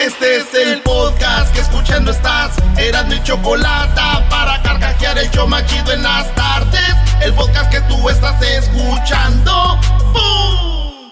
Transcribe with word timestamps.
Este 0.00 0.38
es 0.38 0.54
el 0.54 0.80
podcast 0.80 1.54
que 1.54 1.60
escuchando 1.60 2.10
estás. 2.10 2.56
Eran 2.78 3.06
mi 3.08 3.22
chocolate 3.22 4.00
para 4.30 4.62
carcajear 4.62 5.18
el 5.18 5.30
yo 5.30 5.46
machido 5.46 5.92
en 5.92 6.02
las 6.02 6.34
tardes. 6.34 6.96
El 7.20 7.34
podcast 7.34 7.70
que 7.70 7.82
tú 7.82 8.08
estás 8.08 8.40
escuchando. 8.42 9.78
¡Bum! 10.14 11.10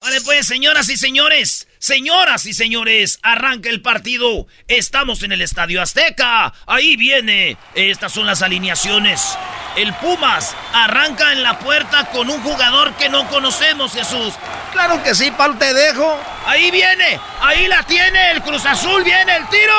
Vale, 0.00 0.20
pues, 0.22 0.44
señoras 0.44 0.88
y 0.88 0.96
señores, 0.96 1.68
señoras 1.78 2.46
y 2.46 2.52
señores, 2.52 3.20
arranca 3.22 3.70
el 3.70 3.80
partido. 3.80 4.48
Estamos 4.66 5.22
en 5.22 5.30
el 5.30 5.40
Estadio 5.40 5.80
Azteca. 5.80 6.52
Ahí 6.66 6.96
viene. 6.96 7.58
Estas 7.76 8.12
son 8.12 8.26
las 8.26 8.42
alineaciones. 8.42 9.38
El 9.76 9.94
Pumas 9.94 10.56
arranca 10.74 11.32
en 11.32 11.44
la 11.44 11.58
puerta 11.58 12.04
con 12.06 12.28
un 12.28 12.42
jugador 12.42 12.92
que 12.94 13.08
no 13.08 13.26
conocemos, 13.28 13.92
Jesús. 13.92 14.34
Claro 14.72 15.02
que 15.02 15.14
sí, 15.14 15.30
Pal, 15.30 15.56
te 15.58 15.72
dejo. 15.72 16.18
Ahí 16.44 16.70
viene, 16.70 17.20
ahí 17.40 17.68
la 17.68 17.82
tiene 17.84 18.32
el 18.32 18.42
Cruz 18.42 18.66
Azul, 18.66 19.04
viene 19.04 19.36
el 19.36 19.46
tiro. 19.48 19.72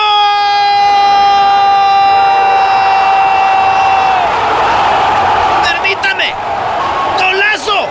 Permítame. 5.64 6.34
Golazo. 7.18 7.88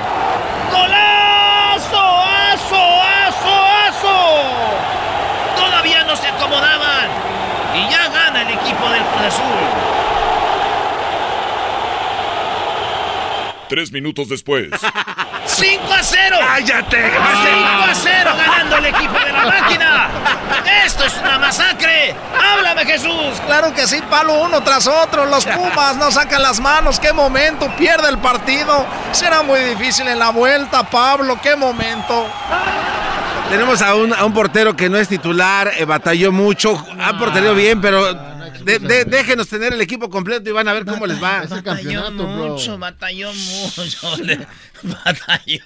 Golazo. 0.72 2.22
Aso, 2.52 3.02
aso, 3.26 3.66
aso. 3.88 4.32
Todavía 5.56 6.04
no 6.04 6.16
se 6.16 6.28
acomodaban. 6.28 7.08
Y 7.74 7.88
ya 7.90 8.08
gana 8.08 8.42
el 8.42 8.50
equipo 8.50 8.88
del 8.88 9.02
Cruz 9.02 9.26
Azul. 9.26 10.00
Tres 13.70 13.92
minutos 13.92 14.28
después. 14.28 14.68
5 15.46 15.92
a 15.92 16.02
0. 16.02 16.36
¡Cállate! 16.40 16.96
5 16.96 17.14
a 17.88 17.94
0 17.94 18.30
ganando 18.36 18.76
el 18.78 18.86
equipo 18.86 19.16
de 19.20 19.32
la 19.32 19.44
máquina. 19.46 20.08
Esto 20.84 21.04
es 21.04 21.16
una 21.18 21.38
masacre. 21.38 22.12
Háblame, 22.36 22.84
Jesús. 22.84 23.40
Claro 23.46 23.72
que 23.72 23.86
sí, 23.86 24.02
palo 24.10 24.42
uno 24.42 24.60
tras 24.62 24.88
otro. 24.88 25.24
Los 25.26 25.46
Pumas 25.46 25.96
no 25.96 26.10
sacan 26.10 26.42
las 26.42 26.58
manos. 26.58 26.98
¡Qué 26.98 27.12
momento! 27.12 27.70
Pierde 27.76 28.08
el 28.08 28.18
partido. 28.18 28.84
Será 29.12 29.44
muy 29.44 29.60
difícil 29.60 30.08
en 30.08 30.18
la 30.18 30.30
vuelta, 30.30 30.82
Pablo. 30.90 31.38
¡Qué 31.40 31.54
momento! 31.54 32.26
Tenemos 33.50 33.82
a 33.82 33.94
un, 33.94 34.12
a 34.12 34.24
un 34.24 34.32
portero 34.34 34.74
que 34.74 34.88
no 34.88 34.98
es 34.98 35.08
titular, 35.08 35.72
eh, 35.76 35.84
batalló 35.84 36.32
mucho, 36.32 36.84
ha 37.00 37.18
portero 37.18 37.54
bien, 37.54 37.80
pero 37.80 38.08
de- 38.64 38.78
de- 38.78 39.04
déjenos 39.04 39.48
tener 39.48 39.72
el 39.72 39.80
equipo 39.80 40.08
completo 40.10 40.48
y 40.48 40.52
van 40.52 40.68
a 40.68 40.72
ver 40.72 40.84
cómo 40.84 41.06
les 41.06 41.22
va. 41.22 41.42
Batalló 41.48 42.10
mucho, 42.12 42.78
batalló 42.78 43.32
mucho. 43.32 44.16
batalló. 44.82 45.64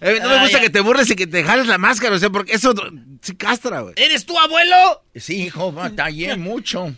Eh, 0.00 0.18
no 0.22 0.28
me 0.28 0.40
gusta 0.40 0.60
que 0.60 0.68
te 0.70 0.80
burles 0.80 1.10
y 1.10 1.16
que 1.16 1.26
te 1.26 1.42
jales 1.44 1.66
la 1.66 1.78
máscara, 1.78 2.16
o 2.16 2.18
sea, 2.18 2.28
porque 2.28 2.52
eso 2.52 2.74
sí 3.22 3.34
castra, 3.36 3.80
güey. 3.80 3.94
¿Eres 3.96 4.26
tu 4.26 4.38
abuelo? 4.38 5.02
Sí, 5.14 5.44
hijo, 5.44 5.72
batallé 5.72 6.36
mucho. 6.36 6.94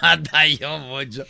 batalló 0.00 0.78
mucho. 0.78 1.24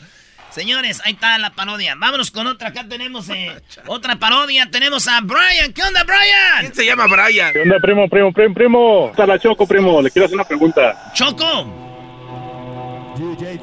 Señores, 0.51 1.01
ahí 1.05 1.13
está 1.13 1.39
la 1.39 1.51
parodia. 1.51 1.95
Vámonos 1.97 2.31
con 2.33 2.47
otra. 2.49 2.69
Acá 2.69 2.85
tenemos 2.89 3.29
eh, 3.29 3.53
otra 3.87 4.17
parodia. 4.19 4.69
Tenemos 4.71 5.07
a 5.09 5.21
Brian. 5.21 5.73
¿Qué 5.73 5.83
onda, 5.83 6.03
Brian? 6.05 6.61
¿Quién 6.61 6.75
se 6.75 6.85
llama 6.85 7.07
Brian? 7.07 7.53
¿Qué 7.53 7.61
onda, 7.63 7.77
primo, 7.81 8.09
primo, 8.09 8.33
primo, 8.33 8.55
primo? 8.55 9.09
Está 9.11 9.27
la 9.27 9.39
Choco, 9.39 9.67
primo. 9.67 10.03
Le 10.03 10.11
quiero 10.11 10.27
hacer 10.27 10.35
una 10.37 10.47
pregunta. 10.47 11.13
Choco. 11.15 11.90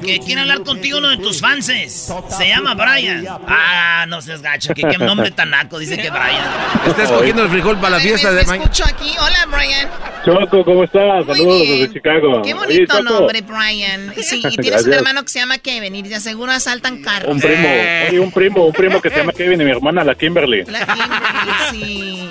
Que 0.04 0.18
quiere 0.20 0.42
hablar 0.42 0.62
contigo 0.62 0.98
uno 0.98 1.10
de 1.10 1.18
tus 1.18 1.40
fanses. 1.40 2.12
Se 2.28 2.48
llama 2.48 2.74
Brian. 2.74 3.26
Ah, 3.46 4.06
no 4.08 4.20
seas 4.20 4.42
gacho. 4.42 4.74
Que 4.74 4.82
qué 4.82 4.98
nombre 4.98 5.30
tan 5.30 5.50
naco. 5.50 5.78
Dice 5.78 5.96
que 5.96 6.10
Brian. 6.10 6.44
Está 6.86 7.04
escogiendo 7.04 7.42
el 7.44 7.50
frijol 7.50 7.76
para 7.78 7.96
la 7.96 8.00
fiesta 8.00 8.32
de 8.32 8.44
mañana. 8.44 8.64
escucho 8.64 8.84
aquí. 8.84 9.14
Hola, 9.18 9.46
Brian. 9.50 9.88
Choco, 10.24 10.64
¿cómo 10.64 10.84
estás? 10.84 11.26
Saludos 11.26 11.60
desde 11.60 11.92
Chicago. 11.92 12.42
Qué 12.42 12.54
Oye, 12.54 12.54
bonito 12.54 12.98
Choco, 12.98 13.02
nombre, 13.02 13.40
Brian. 13.42 14.12
Sí, 14.22 14.42
y 14.48 14.56
tienes 14.58 14.84
un 14.84 14.92
hermano 14.92 15.22
que 15.22 15.28
se 15.28 15.38
llama 15.40 15.58
Kevin 15.58 15.94
y 15.94 16.02
de 16.02 16.20
seguro 16.20 16.52
asaltan 16.52 17.02
carros. 17.02 17.32
Un 17.32 17.40
primo, 17.40 17.68
oye, 18.08 18.20
un 18.20 18.32
primo, 18.32 18.66
un 18.66 18.72
primo 18.72 19.00
que 19.00 19.10
se 19.10 19.16
llama 19.16 19.32
Kevin 19.32 19.60
y 19.60 19.64
mi 19.64 19.70
hermana, 19.70 20.04
la 20.04 20.14
Kimberly. 20.14 20.64
La 20.64 20.86
Kimberly, 20.86 21.52
sí. 21.70 22.28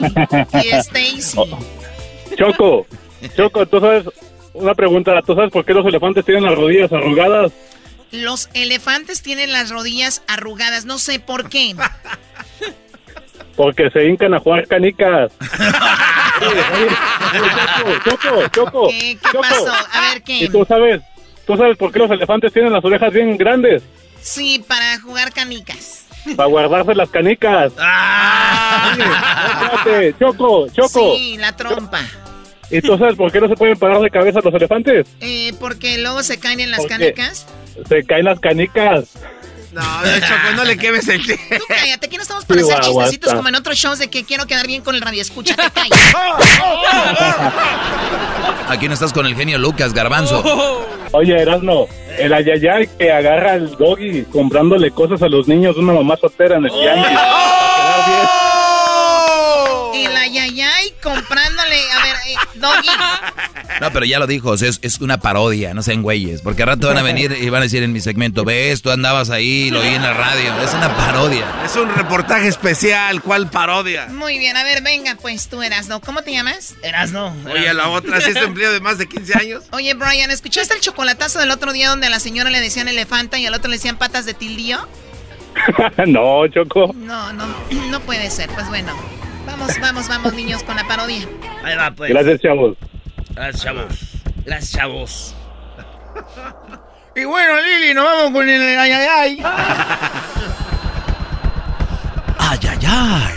Y 0.63 0.69
Stacy. 0.75 1.37
Choco, 2.37 2.85
Choco, 3.35 3.65
tú 3.65 3.79
sabes, 3.79 4.03
una 4.57 4.73
pregunta, 4.75 5.19
¿tú 5.25 5.35
sabes 5.35 5.51
por 5.51 5.65
qué 5.65 5.73
los 5.73 5.85
elefantes 5.85 6.25
tienen 6.25 6.43
las 6.45 6.55
rodillas 6.55 6.91
arrugadas? 6.91 7.51
Los 8.11 8.49
elefantes 8.53 9.21
tienen 9.21 9.51
las 9.51 9.69
rodillas 9.69 10.21
arrugadas. 10.27 10.85
No 10.85 10.97
sé 10.97 11.19
por 11.19 11.49
qué. 11.49 11.75
Porque 13.55 13.89
se 13.89 14.05
hincan 14.05 14.33
a 14.33 14.39
jugar 14.39 14.67
canicas. 14.67 15.31
Choco, 18.03 18.09
Choco, 18.09 18.47
Choco. 18.49 18.87
¿Qué, 18.89 19.17
qué 19.21 19.27
Choco. 19.31 19.41
pasó? 19.41 19.71
A 19.93 20.01
ver, 20.01 20.17
¿Y 20.27 20.39
¿qué? 20.41 20.49
tú 20.49 20.65
sabes, 20.67 21.01
tú 21.45 21.57
sabes 21.57 21.77
por 21.77 21.91
qué 21.91 21.99
los 21.99 22.11
elefantes 22.11 22.53
tienen 22.53 22.71
las 22.71 22.83
orejas 22.85 23.11
bien 23.11 23.35
grandes? 23.37 23.83
Sí, 24.21 24.63
para 24.67 24.99
jugar 25.01 25.33
canicas. 25.33 26.05
Para 26.35 26.49
guardarse 26.49 26.93
las 26.95 27.09
canicas. 27.09 27.73
Ah. 27.79 28.93
Espérate, 29.73 30.15
Choco, 30.19 30.67
Choco. 30.69 31.15
Sí, 31.15 31.37
la 31.37 31.55
trompa. 31.55 32.01
¿Y 32.69 32.81
tú 32.81 32.97
sabes 32.97 33.15
por 33.15 33.31
qué 33.31 33.39
no 33.39 33.47
se 33.47 33.55
pueden 33.55 33.77
parar 33.77 34.01
de 34.01 34.09
cabeza 34.09 34.39
los 34.43 34.53
elefantes? 34.53 35.07
Eh, 35.21 35.53
porque 35.59 35.97
luego 35.99 36.21
se 36.23 36.37
caen 36.39 36.59
en 36.59 36.71
las 36.71 36.85
canicas. 36.85 37.45
Se 37.87 38.03
caen 38.03 38.25
las 38.25 38.39
canicas. 38.39 39.13
No, 39.71 39.81
Choco, 39.81 40.55
no 40.55 40.63
le 40.63 40.77
quemes 40.77 41.07
el 41.07 41.21
Tú 41.23 41.33
cállate, 41.67 42.07
aquí 42.07 42.15
no 42.15 42.23
estamos 42.23 42.45
para 42.45 42.61
Sí, 42.63 42.71
hacer 42.71 42.91
guau, 42.91 43.05
chistecitos 43.05 43.33
como 43.35 43.49
en 43.49 43.55
otros 43.55 43.77
shows 43.77 43.99
de 43.99 44.09
que 44.09 44.23
quiero 44.23 44.47
quedar 44.47 44.65
bien 44.65 44.81
con 44.81 44.95
el 44.95 45.01
radio. 45.01 45.21
Escucha, 45.21 45.55
te 45.55 45.69
callas. 45.69 46.15
Aquí 48.69 48.87
no 48.87 48.93
estás 48.95 49.13
con 49.13 49.25
el 49.25 49.35
genio 49.35 49.57
Lucas, 49.59 49.93
garbanzo. 49.93 50.41
Oye, 51.11 51.39
Erasmo, 51.41 51.87
el 52.17 52.33
ayayay 52.33 52.87
que 52.97 53.11
agarra 53.11 53.53
al 53.53 53.71
doggy 53.77 54.23
comprándole 54.31 54.89
cosas 54.91 55.21
a 55.21 55.27
los 55.27 55.47
niños 55.47 55.75
de 55.75 55.81
una 55.81 55.93
mamá 55.93 56.17
soltera 56.17 56.57
en 56.57 56.65
el 56.65 56.71
tianguis. 56.71 57.05
Para 57.07 57.77
quedar 57.77 58.27
bien. 59.93 60.09
El 60.09 60.17
ayayay 60.17 60.66
comprándole. 61.01 61.91
A 61.91 62.03
ver, 62.03 62.15
eh, 62.27 62.35
Doggy. 62.55 62.89
No, 63.81 63.91
pero 63.91 64.05
ya 64.05 64.19
lo 64.19 64.27
dijo, 64.27 64.49
o 64.49 64.57
sea, 64.57 64.69
es, 64.69 64.79
es 64.81 64.99
una 65.01 65.19
parodia, 65.19 65.73
no 65.73 65.83
sean 65.83 66.01
güeyes. 66.01 66.41
Porque 66.41 66.63
al 66.63 66.69
rato 66.69 66.87
van 66.87 66.97
a 66.97 67.03
venir 67.03 67.37
y 67.39 67.49
van 67.49 67.61
a 67.61 67.63
decir 67.63 67.83
en 67.83 67.91
mi 67.91 67.99
segmento, 67.99 68.43
ves, 68.43 68.81
tú 68.81 68.89
andabas 68.89 69.29
ahí, 69.29 69.69
lo 69.69 69.81
oí 69.81 69.87
en 69.87 70.01
la 70.01 70.13
radio. 70.13 70.59
Es 70.61 70.73
una 70.73 70.95
parodia. 70.95 71.45
Es 71.65 71.75
un 71.75 71.93
reportaje 71.93 72.47
especial, 72.47 73.21
¿cuál 73.21 73.49
parodia? 73.49 74.07
Muy 74.07 74.39
bien, 74.39 74.57
a 74.57 74.63
ver, 74.63 74.81
venga, 74.81 75.15
pues 75.21 75.47
tú 75.47 75.61
eras, 75.61 75.87
¿no? 75.87 76.01
¿Cómo 76.01 76.21
te 76.21 76.31
llamas? 76.31 76.75
Erasno. 76.81 77.35
Oye, 77.51 77.73
la 77.73 77.89
otra, 77.89 78.21
si 78.21 78.31
es 78.31 78.37
empleado 78.37 78.73
de 78.73 78.79
más 78.79 78.97
de 78.97 79.07
15 79.07 79.37
años. 79.37 79.63
Oye, 79.71 79.93
Brian, 79.93 80.31
¿escuchaste 80.31 80.73
el 80.73 80.81
chocolatazo 80.81 81.39
del 81.39 81.51
otro 81.51 81.73
día 81.73 81.89
donde 81.89 82.07
a 82.07 82.09
la 82.09 82.19
señora 82.19 82.49
le 82.49 82.59
decían 82.59 82.87
elefanta 82.87 83.37
y 83.37 83.45
al 83.45 83.53
otro 83.53 83.69
le 83.69 83.77
decían 83.77 83.97
patas 83.97 84.25
de 84.25 84.33
tildío? 84.33 84.87
no, 86.07 86.47
Choco. 86.47 86.93
No, 86.95 87.33
no, 87.33 87.45
no 87.89 87.99
puede 88.01 88.29
ser. 88.29 88.49
Pues 88.49 88.67
bueno, 88.69 88.93
vamos, 89.47 89.79
vamos, 89.79 90.07
vamos, 90.07 90.33
niños, 90.33 90.63
con 90.63 90.75
la 90.75 90.87
parodia. 90.87 91.27
Ahí 91.63 91.75
va, 91.75 91.91
pues. 91.91 92.09
Gracias, 92.11 92.41
chavos. 92.41 92.77
Gracias, 93.33 93.63
chavos. 93.63 93.85
Gracias, 94.45 94.71
chavos. 94.71 95.35
Y 97.15 97.25
bueno, 97.25 97.53
Lili, 97.61 97.93
nos 97.93 98.05
vamos 98.05 98.31
con 98.31 98.47
el 98.47 98.77
ay, 98.77 98.91
ay, 98.91 99.07
ay. 99.09 99.43
Ay, 102.39 102.59
ay, 102.69 102.85
ay. 102.87 103.33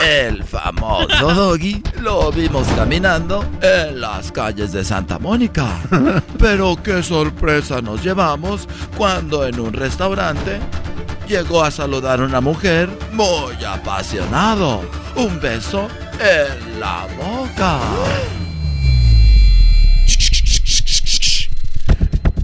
El 0.00 0.42
famoso 0.42 1.32
Doggy 1.32 1.82
lo 2.00 2.32
vimos 2.32 2.66
caminando 2.76 3.44
en 3.62 4.00
las 4.00 4.32
calles 4.32 4.72
de 4.72 4.84
Santa 4.84 5.18
Mónica. 5.18 5.78
Pero 6.38 6.76
qué 6.82 7.02
sorpresa 7.02 7.80
nos 7.80 8.02
llevamos 8.02 8.68
cuando 8.96 9.46
en 9.46 9.60
un 9.60 9.72
restaurante 9.72 10.58
llegó 11.32 11.64
a 11.64 11.70
saludar 11.70 12.20
a 12.20 12.24
una 12.24 12.42
mujer 12.42 12.90
muy 13.10 13.64
apasionado. 13.64 14.82
Un 15.16 15.40
beso 15.40 15.88
en 16.20 16.78
la 16.78 17.06
boca. 17.16 18.51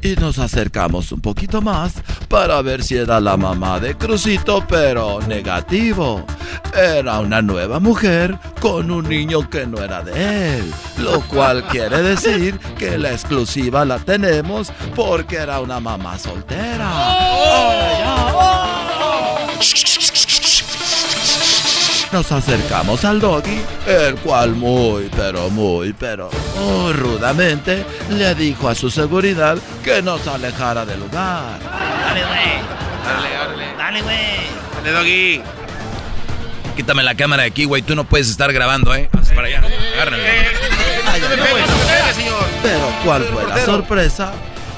Y 0.09 0.17
nos 0.17 0.39
acercamos 0.39 1.13
un 1.13 1.21
poquito 1.21 1.61
más 1.61 1.93
para 2.29 2.63
ver 2.63 2.83
si 2.83 2.97
era 2.97 3.21
la 3.21 3.37
mamá 3.37 3.79
de 3.79 3.95
Crucito, 3.95 4.65
pero 4.67 5.21
negativo. 5.21 6.25
Era 6.75 7.19
una 7.21 7.43
nueva 7.43 7.79
mujer 7.79 8.39
con 8.59 8.91
un 8.91 9.07
niño 9.07 9.51
que 9.51 9.67
no 9.67 9.85
era 9.85 10.01
de 10.01 10.61
él. 10.61 10.73
Lo 10.97 11.21
cual 11.29 11.63
quiere 11.65 12.01
decir 12.01 12.59
que 12.79 12.97
la 12.97 13.13
exclusiva 13.13 13.85
la 13.85 13.99
tenemos 13.99 14.73
porque 14.97 15.37
era 15.37 15.61
una 15.61 15.79
mamá 15.79 16.19
soltera. 16.19 16.89
Nos 22.13 22.33
acercamos 22.33 23.05
al 23.05 23.21
doggy, 23.21 23.61
el 23.87 24.17
cual 24.17 24.55
muy, 24.55 25.11
pero 25.15 25.51
muy, 25.51 25.93
pero 25.93 26.31
muy 26.59 26.93
rudamente 26.95 27.85
le 28.11 28.35
dijo 28.35 28.69
a 28.69 28.75
su 28.75 28.91
seguridad 28.91 29.59
que 29.85 30.01
nos 30.01 30.27
alejara 30.27 30.87
del 30.87 31.01
lugar. 31.01 31.61
Dale, 31.61 32.25
güey. 32.25 32.79
Dale, 33.05 33.31
dale. 33.35 33.77
Dale, 33.77 34.03
güey. 34.03 34.17
Dale, 34.83 34.93
Doggy. 34.93 35.43
Quítame 36.77 37.03
la 37.03 37.15
cámara 37.15 37.43
de 37.43 37.49
aquí, 37.49 37.65
güey. 37.65 37.83
Tú 37.83 37.95
no 37.95 38.05
puedes 38.05 38.31
estar 38.31 38.53
grabando, 38.53 38.95
¿eh? 38.95 39.11
para 39.35 39.49
allá. 39.49 39.63
Agárrenlo. 39.95 40.27
Pero 42.63 42.93
¿cuál 43.05 43.25
fue 43.25 43.47
la 43.47 43.65
sorpresa? 43.65 44.33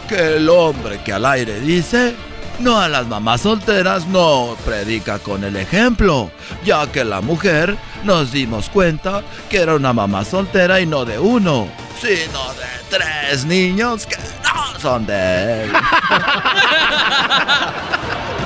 Que 0.08 0.36
el 0.36 0.48
hombre 0.48 1.00
que 1.04 1.12
al 1.12 1.24
aire 1.24 1.60
dice, 1.60 2.14
no 2.60 2.78
a 2.78 2.88
las 2.88 3.06
mamás 3.06 3.40
solteras 3.42 4.06
no 4.06 4.56
predica 4.64 5.18
con 5.18 5.44
el 5.44 5.56
ejemplo, 5.56 6.30
ya 6.64 6.86
que 6.92 7.04
la 7.04 7.20
mujer 7.20 7.76
nos 8.04 8.32
dimos 8.32 8.68
cuenta 8.68 9.22
que 9.48 9.58
era 9.58 9.74
una 9.74 9.92
mamá 9.92 10.24
soltera 10.24 10.80
y 10.80 10.86
no 10.86 11.04
de 11.04 11.18
uno, 11.18 11.68
sino 12.00 12.52
de 12.54 12.66
tres 12.90 13.44
niños 13.44 14.06
que 14.06 14.16
no 14.16 14.78
son 14.78 15.06
de 15.06 15.64
él. 15.64 15.72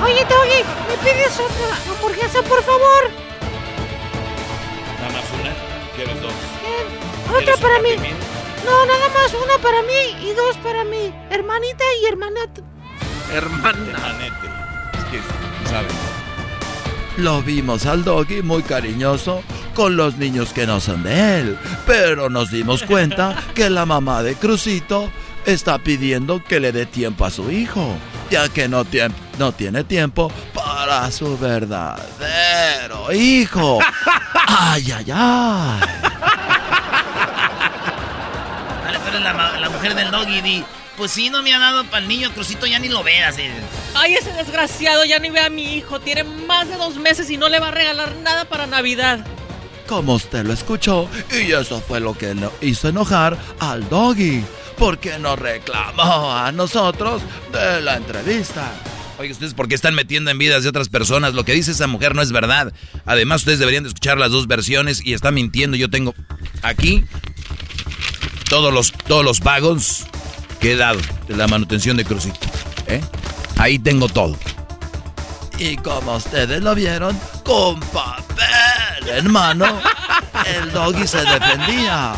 Oye, 0.03 0.25
Doggy, 0.25 0.63
¿me 0.87 0.97
pides 1.03 1.39
otra 1.39 1.77
hamburguesa, 1.93 2.41
por 2.43 2.63
favor? 2.63 3.11
Nada 4.99 5.13
más 5.13 5.23
una. 5.39 5.51
¿Quieres 5.95 6.21
dos? 6.21 6.33
Otra 7.35 7.57
para 7.57 7.79
mí. 7.79 7.89
No, 8.65 8.85
nada 8.85 9.09
más 9.09 9.33
una 9.33 9.57
para 9.61 9.81
mí 9.83 10.27
y 10.27 10.33
dos 10.33 10.57
para 10.57 10.83
mi 10.83 11.13
hermanita 11.29 11.83
y 12.01 12.05
hermanata. 12.07 12.74
Hermana. 13.31 14.15
Es 14.93 15.03
que, 15.11 15.19
¿sabes? 15.69 15.91
Lo 17.17 17.41
vimos 17.41 17.85
al 17.85 18.03
doggy 18.03 18.41
muy 18.41 18.61
cariñoso 18.63 19.41
con 19.73 19.95
los 19.95 20.17
niños 20.17 20.51
que 20.53 20.65
no 20.67 20.79
son 20.79 21.03
de 21.03 21.39
él, 21.39 21.57
pero 21.85 22.29
nos 22.29 22.51
dimos 22.51 22.83
cuenta 22.83 23.35
que 23.55 23.69
la 23.69 23.85
mamá 23.85 24.21
de 24.23 24.35
Crucito 24.35 25.09
está 25.45 25.77
pidiendo 25.77 26.43
que 26.43 26.59
le 26.59 26.71
dé 26.71 26.85
tiempo 26.85 27.25
a 27.25 27.29
su 27.31 27.51
hijo, 27.51 27.95
ya 28.29 28.49
que 28.49 28.67
no, 28.67 28.83
tie- 28.83 29.11
no 29.37 29.51
tiene 29.53 29.83
tiempo 29.83 30.31
para 30.53 31.09
su 31.11 31.37
verdadero 31.37 33.11
hijo. 33.13 33.79
¡Ay, 34.47 34.91
ay, 34.91 35.05
ay! 35.13 35.79
Dale, 38.85 38.99
tú 38.99 39.07
eres 39.09 39.21
la, 39.21 39.33
la 39.59 39.69
mujer 39.69 39.95
del 39.95 40.11
doggy, 40.11 40.41
di. 40.41 40.63
Pues 40.97 41.11
sí, 41.11 41.29
no 41.29 41.43
me 41.43 41.53
ha 41.53 41.59
dado 41.59 41.83
para 41.85 41.99
el 41.99 42.07
niño 42.07 42.31
Crucito, 42.33 42.65
ya 42.65 42.79
ni 42.79 42.87
lo 42.87 43.03
veas. 43.03 43.37
eh. 43.37 43.51
Ay, 43.95 44.13
ese 44.15 44.31
desgraciado 44.31 45.03
ya 45.03 45.19
ni 45.19 45.29
ve 45.29 45.41
a 45.41 45.49
mi 45.49 45.75
hijo. 45.75 45.99
Tiene 45.99 46.23
más 46.23 46.69
de 46.69 46.77
dos 46.77 46.95
meses 46.95 47.29
y 47.29 47.37
no 47.37 47.49
le 47.49 47.59
va 47.59 47.67
a 47.67 47.71
regalar 47.71 48.15
nada 48.17 48.45
para 48.45 48.65
Navidad. 48.65 49.25
Como 49.87 50.15
usted 50.15 50.45
lo 50.45 50.53
escuchó, 50.53 51.07
y 51.31 51.51
eso 51.51 51.79
fue 51.79 51.99
lo 51.99 52.17
que 52.17 52.33
lo 52.33 52.51
hizo 52.61 52.87
enojar 52.89 53.37
al 53.59 53.87
doggy, 53.87 54.43
porque 54.79 55.19
nos 55.19 55.37
reclamó 55.37 56.31
a 56.33 56.51
nosotros 56.51 57.21
de 57.51 57.81
la 57.81 57.97
entrevista. 57.97 58.71
Oye, 59.19 59.31
ustedes 59.31 59.53
por 59.53 59.67
qué 59.67 59.75
están 59.75 59.93
metiendo 59.95 60.31
en 60.31 60.37
vidas 60.37 60.63
de 60.63 60.69
otras 60.69 60.89
personas. 60.89 61.33
Lo 61.35 61.45
que 61.45 61.53
dice 61.53 61.71
esa 61.71 61.87
mujer 61.87 62.15
no 62.15 62.21
es 62.21 62.31
verdad. 62.31 62.73
Además, 63.05 63.41
ustedes 63.41 63.59
deberían 63.59 63.83
de 63.83 63.89
escuchar 63.89 64.17
las 64.17 64.31
dos 64.31 64.47
versiones 64.47 65.05
y 65.05 65.13
está 65.13 65.31
mintiendo. 65.31 65.77
Yo 65.77 65.89
tengo 65.89 66.15
aquí 66.63 67.05
todos 68.49 68.73
los, 68.73 68.91
todos 68.91 69.23
los 69.23 69.39
pagos 69.39 70.05
que 70.59 70.73
he 70.73 70.75
dado 70.75 70.99
de 71.27 71.35
la 71.35 71.47
manutención 71.47 71.97
de 71.97 72.05
Crucito. 72.05 72.39
¿eh? 72.87 73.01
Ahí 73.57 73.79
tengo 73.79 74.07
todo. 74.07 74.37
Y 75.57 75.77
como 75.77 76.15
ustedes 76.15 76.61
lo 76.61 76.75
vieron, 76.75 77.17
con 77.43 77.79
papel 77.79 79.09
en 79.09 79.31
mano, 79.31 79.79
el 80.45 80.71
doggy 80.71 81.07
se 81.07 81.21
defendía. 81.23 82.13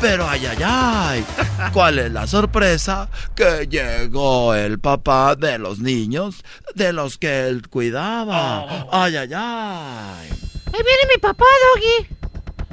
Pero 0.00 0.26
ay, 0.26 0.46
ay, 0.46 0.58
ay, 0.64 1.24
¿cuál 1.72 1.98
es 1.98 2.10
la 2.10 2.26
sorpresa? 2.26 3.10
Que 3.36 3.68
llegó 3.68 4.54
el 4.54 4.80
papá 4.80 5.36
de 5.36 5.58
los 5.58 5.78
niños 5.78 6.42
de 6.74 6.94
los 6.94 7.18
que 7.18 7.48
él 7.48 7.68
cuidaba. 7.68 8.86
Ay, 8.90 9.16
ay, 9.16 9.30
ay. 9.34 10.28
Ahí 10.72 10.82
viene 10.82 11.12
mi 11.14 11.20
papá, 11.20 11.44
Doggy. 11.74 12.16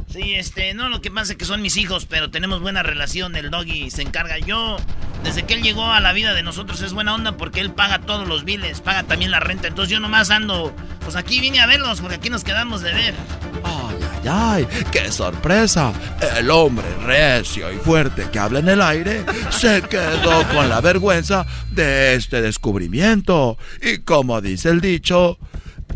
Sí, 0.10 0.36
este, 0.36 0.74
no, 0.74 0.88
lo 0.88 1.02
que 1.02 1.12
pasa 1.12 1.34
es 1.34 1.38
que 1.38 1.44
son 1.44 1.62
mis 1.62 1.76
hijos, 1.76 2.06
pero 2.06 2.32
tenemos 2.32 2.62
buena 2.62 2.82
relación. 2.82 3.36
El 3.36 3.52
doggy 3.52 3.92
se 3.92 4.04
encarga. 4.04 4.38
Yo, 4.38 4.78
desde 5.24 5.44
que 5.44 5.56
él 5.56 5.62
llegó 5.62 5.86
a 5.86 6.00
la 6.00 6.14
vida 6.14 6.34
de 6.34 6.44
nosotros, 6.44 6.82
es 6.82 6.94
buena 6.94 7.14
onda 7.14 7.38
porque 7.38 7.60
él 7.60 7.72
paga 7.72 8.00
todos 8.00 8.28
los 8.28 8.44
biles, 8.44 8.82
paga 8.82 9.04
también 9.04 9.32
la 9.32 9.40
renta. 9.40 9.68
Entonces 9.68 9.92
yo 9.92 10.00
nomás 10.00 10.30
ando, 10.30 10.74
pues 11.02 11.16
aquí 11.16 11.40
vine 11.40 11.60
a 11.60 11.66
verlos 11.66 12.02
porque 12.02 12.16
aquí 12.16 12.30
nos 12.30 12.44
quedamos 12.44 12.82
de 12.82 12.94
ver. 12.94 13.14
Ay, 13.64 13.98
ay, 14.24 14.30
ay, 14.30 14.68
qué 14.92 15.12
sorpresa. 15.12 15.92
El 16.38 16.50
hombre 16.52 16.86
recio 17.06 17.72
y 17.72 17.78
fuerte 17.78 18.30
que 18.32 18.40
habla 18.40 18.60
en 18.60 18.70
el 18.70 18.82
aire 18.82 19.26
se 19.50 19.82
quedó 19.84 20.48
con 20.50 20.70
la 20.70 20.82
vergüenza 20.82 21.46
de 21.72 22.16
este 22.16 22.42
descubrimiento. 22.42 23.58
Y 23.82 24.00
como 24.00 24.42
dice 24.42 24.70
el 24.70 24.82
dicho, 24.82 25.38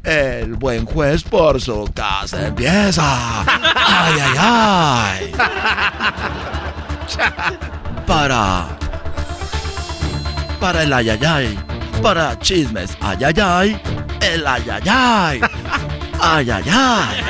el 0.04 0.56
buen 0.56 0.86
juez 0.86 1.24
por 1.24 1.62
su 1.62 1.90
casa 1.94 2.48
empieza. 2.48 3.42
Ay, 3.42 4.20
ay, 4.20 4.36
ay. 4.38 5.32
Para. 8.08 8.68
Para 10.62 10.84
el 10.84 10.94
ayayay. 10.94 11.58
Para 12.04 12.38
chismes 12.38 12.96
ayayay. 13.02 13.82
El 14.22 14.46
ayayay. 14.46 15.42
Ay, 16.22 16.52
ay, 16.52 16.64
ay. 16.70 17.24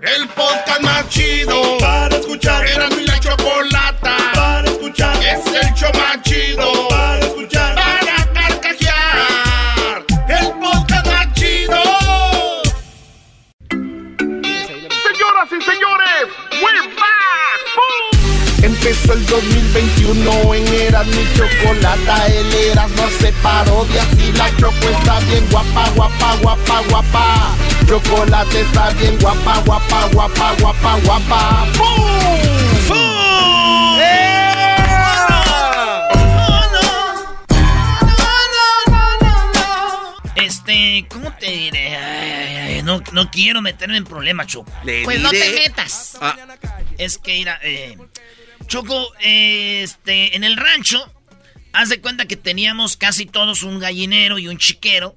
El 0.00 0.28
podcast 0.28 0.80
más 0.82 1.08
chido 1.08 1.76
para 1.80 2.16
escuchar. 2.16 2.64
Era 2.68 2.88
mi 2.90 3.04
la 3.04 3.18
chocolata 3.18 4.16
para 4.34 4.68
escuchar. 4.68 5.16
Es 5.24 5.44
el 5.46 5.74
show 5.74 5.90
más 5.94 6.22
chido 6.22 6.88
para 6.88 7.18
escuchar. 7.18 7.83
Empezó 18.86 19.14
el 19.14 19.24
2021 19.24 20.54
en 20.54 20.74
Eras 20.74 21.06
mi 21.06 21.26
chocolata. 21.34 22.26
El 22.26 22.52
Eras 22.52 22.90
no 22.90 23.08
se 23.18 23.32
parodias 23.32 24.06
y 24.18 24.30
la 24.32 24.54
choco 24.58 24.88
está 24.90 25.20
bien 25.20 25.48
guapa, 25.50 25.88
guapa, 25.96 26.36
guapa, 26.42 26.82
guapa. 26.90 27.56
Chocolate 27.88 28.60
está 28.60 28.90
bien 28.90 29.18
guapa, 29.22 29.62
guapa, 29.64 30.06
guapa, 30.12 30.54
guapa, 30.60 30.98
guapa. 31.02 31.66
¡Bum! 31.78 32.24
Este, 40.36 41.06
¿cómo 41.08 41.32
te 41.36 41.46
diré? 41.46 41.96
Ay, 41.96 42.56
ay, 42.56 42.82
no, 42.82 43.02
no 43.12 43.30
quiero 43.30 43.62
meterme 43.62 43.96
en 43.96 44.04
problemas, 44.04 44.46
Choco. 44.48 44.70
Pues 45.04 45.20
no 45.20 45.30
te 45.30 45.50
metas. 45.54 46.18
Es 46.98 47.16
que, 47.16 47.32
mira, 47.32 47.58
eh, 47.62 47.96
Choco, 48.66 49.12
este, 49.20 50.36
en 50.36 50.44
el 50.44 50.56
rancho, 50.56 51.12
haz 51.72 51.88
de 51.88 52.00
cuenta 52.00 52.26
que 52.26 52.36
teníamos 52.36 52.96
casi 52.96 53.26
todos 53.26 53.62
un 53.62 53.78
gallinero 53.78 54.38
y 54.38 54.48
un 54.48 54.58
chiquero. 54.58 55.16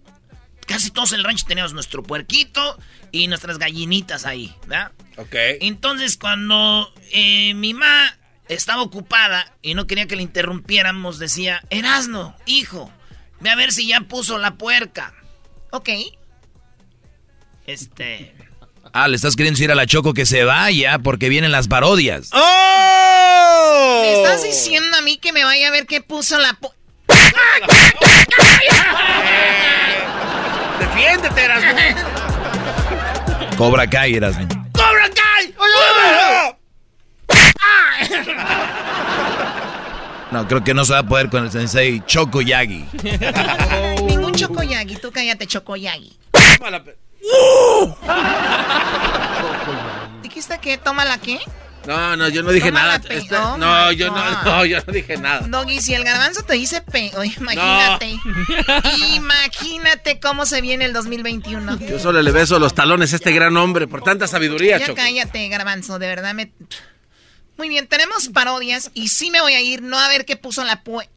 Casi 0.65 0.91
todos 0.91 1.13
en 1.13 1.19
el 1.19 1.23
rancho 1.23 1.45
teníamos 1.47 1.73
nuestro 1.73 2.03
puerquito 2.03 2.77
y 3.11 3.27
nuestras 3.27 3.57
gallinitas 3.57 4.25
ahí, 4.25 4.53
¿verdad? 4.67 4.91
Ok. 5.15 5.35
Entonces, 5.61 6.17
cuando 6.17 6.93
eh, 7.13 7.53
mi 7.53 7.73
mamá 7.73 8.17
estaba 8.49 8.81
ocupada 8.81 9.55
y 9.61 9.75
no 9.75 9.87
quería 9.87 10.07
que 10.07 10.17
le 10.17 10.23
interrumpiéramos, 10.23 11.19
decía, 11.19 11.63
Erasno, 11.69 12.35
hijo, 12.45 12.91
ve 13.39 13.49
a 13.49 13.55
ver 13.55 13.71
si 13.71 13.87
ya 13.87 14.01
puso 14.01 14.37
la 14.37 14.55
puerca. 14.55 15.13
Ok. 15.71 15.89
Este... 17.65 18.35
Ah, 18.93 19.07
le 19.07 19.15
estás 19.15 19.35
queriendo 19.35 19.57
decir 19.57 19.71
a 19.71 19.75
la 19.75 19.85
Choco 19.85 20.13
que 20.13 20.25
se 20.25 20.43
vaya 20.43 20.99
porque 20.99 21.29
vienen 21.29 21.51
las 21.51 21.67
parodias. 21.67 22.29
¡Oh! 22.33 23.06
¿Me 24.01 24.13
estás 24.13 24.43
diciendo 24.43 24.97
a 24.97 25.01
mí 25.01 25.17
que 25.17 25.33
me 25.33 25.43
vaya 25.43 25.67
a 25.67 25.71
ver 25.71 25.85
qué 25.85 26.01
puso 26.01 26.37
la... 26.39 26.51
pu- 26.59 26.71
Defiéndete, 30.79 31.41
Erasmo. 31.43 31.71
Cobra 33.57 33.87
Kai, 33.87 34.15
eras. 34.15 34.35
¡Cobra 34.73 35.09
Kai! 35.13 35.53
No, 40.31 40.47
creo 40.47 40.63
que 40.63 40.73
no 40.73 40.83
se 40.85 40.93
va 40.93 40.99
a 40.99 41.03
poder 41.03 41.29
con 41.29 41.45
el 41.45 41.51
sensei 41.51 42.01
Choco 42.05 42.41
Yagi. 42.41 42.85
Ningún 44.05 44.33
chocoyagi. 44.33 44.97
Tú 44.97 45.11
cállate, 45.11 45.47
chocoyagi. 45.47 46.17
¿Dijiste 50.21 50.59
que 50.59 50.77
toma 50.77 51.05
la 51.05 51.17
qué? 51.17 51.39
No, 51.87 52.17
no, 52.17 52.27
yo 52.27 52.43
no 52.43 52.51
dije 52.51 52.71
nada. 52.71 53.01
Este- 53.09 53.31
no, 53.31 53.91
yo 53.93 54.11
no, 54.11 54.43
no, 54.43 54.65
yo 54.65 54.79
no 54.85 54.93
dije 54.93 55.17
nada. 55.17 55.47
Doggy, 55.47 55.81
si 55.81 55.93
el 55.93 56.03
garbanzo 56.03 56.43
te 56.43 56.53
dice 56.53 56.81
pe... 56.81 57.11
Oye, 57.17 57.33
imagínate. 57.39 58.07
Imagínate 59.15 60.19
cómo 60.19 60.45
se 60.45 60.59
viene 60.61 60.85
el 60.85 60.93
2021. 60.93 61.79
Yo 61.79 61.99
solo 61.99 62.21
le 62.21 62.31
beso 62.31 62.59
los 62.59 62.75
talones 62.75 63.13
a 63.13 63.15
este 63.15 63.31
gran 63.31 63.55
hombre 63.55 63.87
por 63.87 64.03
tanta 64.03 64.27
sabiduría, 64.27 64.77
Ya 64.79 64.87
Choco. 64.87 64.97
cállate, 64.97 65.47
garbanzo, 65.47 65.97
de 65.97 66.07
verdad 66.07 66.33
me... 66.33 66.51
Muy 67.57 67.69
bien, 67.69 67.87
tenemos 67.87 68.27
parodias 68.29 68.91
y 68.93 69.07
sí 69.07 69.31
me 69.31 69.41
voy 69.41 69.53
a 69.53 69.61
ir, 69.61 69.81
no 69.81 69.97
a 69.97 70.09
ver 70.09 70.25
qué 70.25 70.35
puso 70.35 70.63
la 70.65 70.83
pue... 70.83 71.09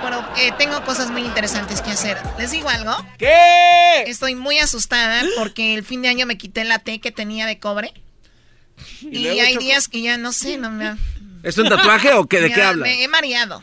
Pero 0.07 0.25
eh, 0.37 0.53
tengo 0.57 0.81
cosas 0.85 1.11
muy 1.11 1.21
interesantes 1.21 1.81
que 1.81 1.91
hacer. 1.91 2.17
¿Les 2.39 2.51
digo 2.51 2.69
algo? 2.69 2.95
¿Qué? 3.17 4.03
Estoy 4.05 4.35
muy 4.35 4.57
asustada 4.57 5.21
porque 5.35 5.73
el 5.73 5.83
fin 5.83 6.01
de 6.01 6.07
año 6.07 6.25
me 6.25 6.37
quité 6.37 6.63
la 6.63 6.79
T 6.79 6.99
que 6.99 7.11
tenía 7.11 7.45
de 7.45 7.59
cobre. 7.59 7.93
Y, 9.01 9.27
hay 9.27 9.57
días 9.57 9.89
que 9.89 10.01
ya 10.01 10.17
no 10.17 10.31
sé, 10.31 10.57
no 10.57 10.71
me... 10.71 10.95
¿Es 11.43 11.57
un 11.57 11.67
tatuaje 11.67 12.13
o 12.13 12.25
qué, 12.25 12.39
de 12.39 12.53
qué 12.53 12.61
habla? 12.61 12.83
Me 12.83 13.03
he 13.03 13.07
mareado. 13.09 13.61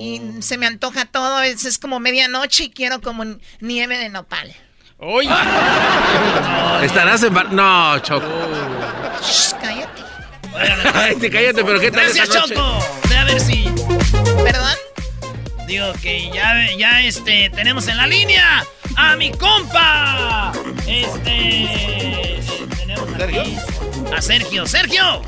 Y 0.00 0.20
se 0.40 0.58
me 0.58 0.66
antoja 0.66 1.04
todo, 1.04 1.40
es, 1.42 1.64
es 1.66 1.78
como 1.78 2.00
medianoche 2.00 2.64
y 2.64 2.70
quiero 2.70 3.00
como 3.00 3.24
nieve 3.60 3.96
de 3.96 4.08
nopal. 4.08 4.52
¡Uy! 4.98 5.26
Estarás 6.82 7.22
en... 7.22 7.32
No, 7.52 7.96
Choco. 8.00 8.26
Shh, 9.22 9.52
cállate. 9.60 10.02
Ay, 10.94 11.14
cállate, 11.30 11.64
pero 11.64 11.78
¿qué 11.78 11.92
tal 11.92 12.04
Gracias, 12.04 12.28
esta 12.28 12.40
noche? 12.40 12.54
Choco. 12.54 13.08
Ve 13.08 13.16
a 13.16 13.24
ver 13.24 13.40
si... 13.40 13.99
¿Perdón? 14.44 14.76
Digo 15.66 15.86
que 16.02 16.30
ya, 16.32 16.54
ya 16.76 17.02
este, 17.02 17.50
tenemos 17.50 17.86
en 17.88 17.96
la 17.96 18.06
línea 18.06 18.64
a 18.96 19.16
mi 19.16 19.30
compa. 19.32 20.52
Este... 20.86 22.40
Tenemos 22.78 23.08
aquí 23.14 23.56
a 24.14 24.20
Sergio. 24.22 24.66
¡Sergio! 24.66 25.22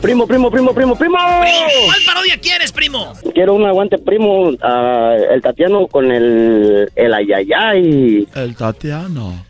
Primo, 0.00 0.26
primo, 0.26 0.50
primo, 0.50 0.74
primo, 0.74 0.96
primo. 0.96 1.16
¿Cuál 1.16 2.00
parodia 2.04 2.38
quieres, 2.38 2.72
primo? 2.72 3.14
Quiero 3.32 3.54
un 3.54 3.64
aguante 3.64 3.96
primo, 3.98 4.50
el 4.50 5.40
Tatiano 5.42 5.86
con 5.86 6.10
el, 6.12 6.90
el 6.94 7.14
ayayay. 7.14 8.28
El 8.34 8.54
Tatiano. 8.56 9.46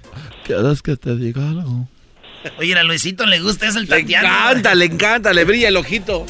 ¿Quieres 0.46 0.80
que 0.82 0.96
te 0.96 1.16
diga 1.16 1.42
algo? 1.48 1.88
Oye, 2.58 2.78
a 2.78 2.82
Luisito 2.84 3.26
le 3.26 3.40
gusta 3.40 3.66
eso 3.66 3.78
el 3.78 3.86
Le 3.86 4.00
Tatiano. 4.02 4.28
encanta, 4.28 4.74
le 4.76 4.84
encanta, 4.84 5.32
le 5.32 5.44
brilla 5.44 5.68
el 5.68 5.76
ojito. 5.76 6.24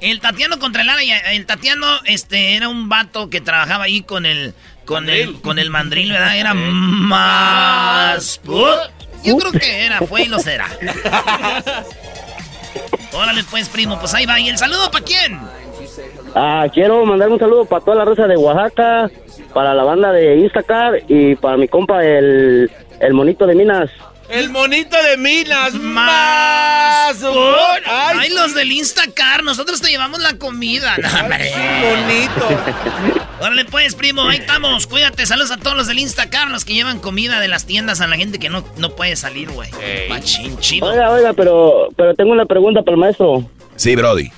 El 0.00 0.20
Tatiano 0.20 0.58
contra 0.58 0.82
el 0.82 0.88
Ara, 0.88 1.02
el 1.32 1.46
Tatiano 1.46 1.86
este 2.04 2.54
era 2.54 2.68
un 2.68 2.88
vato 2.88 3.30
que 3.30 3.40
trabajaba 3.40 3.84
ahí 3.84 4.02
con 4.02 4.26
el 4.26 4.54
con 4.84 5.08
el 5.10 5.40
con 5.40 5.58
el 5.58 5.70
mandril, 5.70 6.12
¿verdad? 6.12 6.36
Era 6.36 6.54
más 6.54 8.40
Yo 9.24 9.36
creo 9.36 9.52
que 9.52 9.86
era, 9.86 9.98
fue 10.00 10.22
y 10.22 10.28
lo 10.28 10.38
será. 10.38 10.68
Órale 13.12 13.42
pues, 13.50 13.68
primo, 13.68 13.98
pues 13.98 14.14
ahí 14.14 14.26
va. 14.26 14.38
¿Y 14.38 14.48
el 14.48 14.58
saludo 14.58 14.90
para 14.90 15.04
quién? 15.04 15.40
Ah, 16.34 16.66
quiero 16.72 17.04
mandar 17.04 17.28
un 17.30 17.38
saludo 17.38 17.64
para 17.64 17.84
toda 17.84 17.96
la 17.96 18.04
raza 18.04 18.26
de 18.26 18.36
Oaxaca, 18.36 19.10
para 19.52 19.74
la 19.74 19.82
banda 19.82 20.12
de 20.12 20.36
Instacar 20.36 21.02
y 21.08 21.34
para 21.34 21.56
mi 21.56 21.66
compa 21.66 22.04
el, 22.04 22.70
el 23.00 23.14
monito 23.14 23.46
de 23.46 23.54
Minas. 23.54 23.90
El 24.28 24.50
monito 24.50 24.96
de 25.02 25.16
Minas 25.16 25.74
Más 25.74 27.22
más. 27.22 27.24
Ay, 27.86 28.18
Ay, 28.20 28.30
los 28.30 28.54
del 28.54 28.72
Instacar, 28.72 29.42
nosotros 29.42 29.80
te 29.80 29.88
llevamos 29.88 30.20
la 30.20 30.34
comida. 30.34 30.96
No, 30.98 31.08
hombre. 31.20 31.50
bonito. 31.82 33.26
Órale 33.40 33.64
pues, 33.64 33.94
primo, 33.94 34.22
ahí 34.22 34.38
estamos. 34.38 34.86
Cuídate, 34.86 35.24
saludos 35.24 35.50
a 35.50 35.56
todos 35.56 35.76
los 35.76 35.86
del 35.86 35.98
Instacar, 35.98 36.50
los 36.50 36.64
que 36.64 36.74
llevan 36.74 36.98
comida 36.98 37.40
de 37.40 37.48
las 37.48 37.64
tiendas 37.64 38.00
a 38.00 38.06
la 38.06 38.16
gente 38.16 38.38
que 38.38 38.50
no, 38.50 38.64
no 38.76 38.90
puede 38.90 39.16
salir, 39.16 39.50
güey. 39.50 39.70
Machín, 40.08 40.58
chido. 40.58 40.88
Oiga, 40.88 41.10
oiga, 41.10 41.32
pero, 41.32 41.88
pero 41.96 42.14
tengo 42.14 42.32
una 42.32 42.44
pregunta 42.44 42.82
para 42.82 42.94
el 42.94 43.00
maestro. 43.00 43.48
Sí, 43.76 43.96
Brody. 43.96 44.30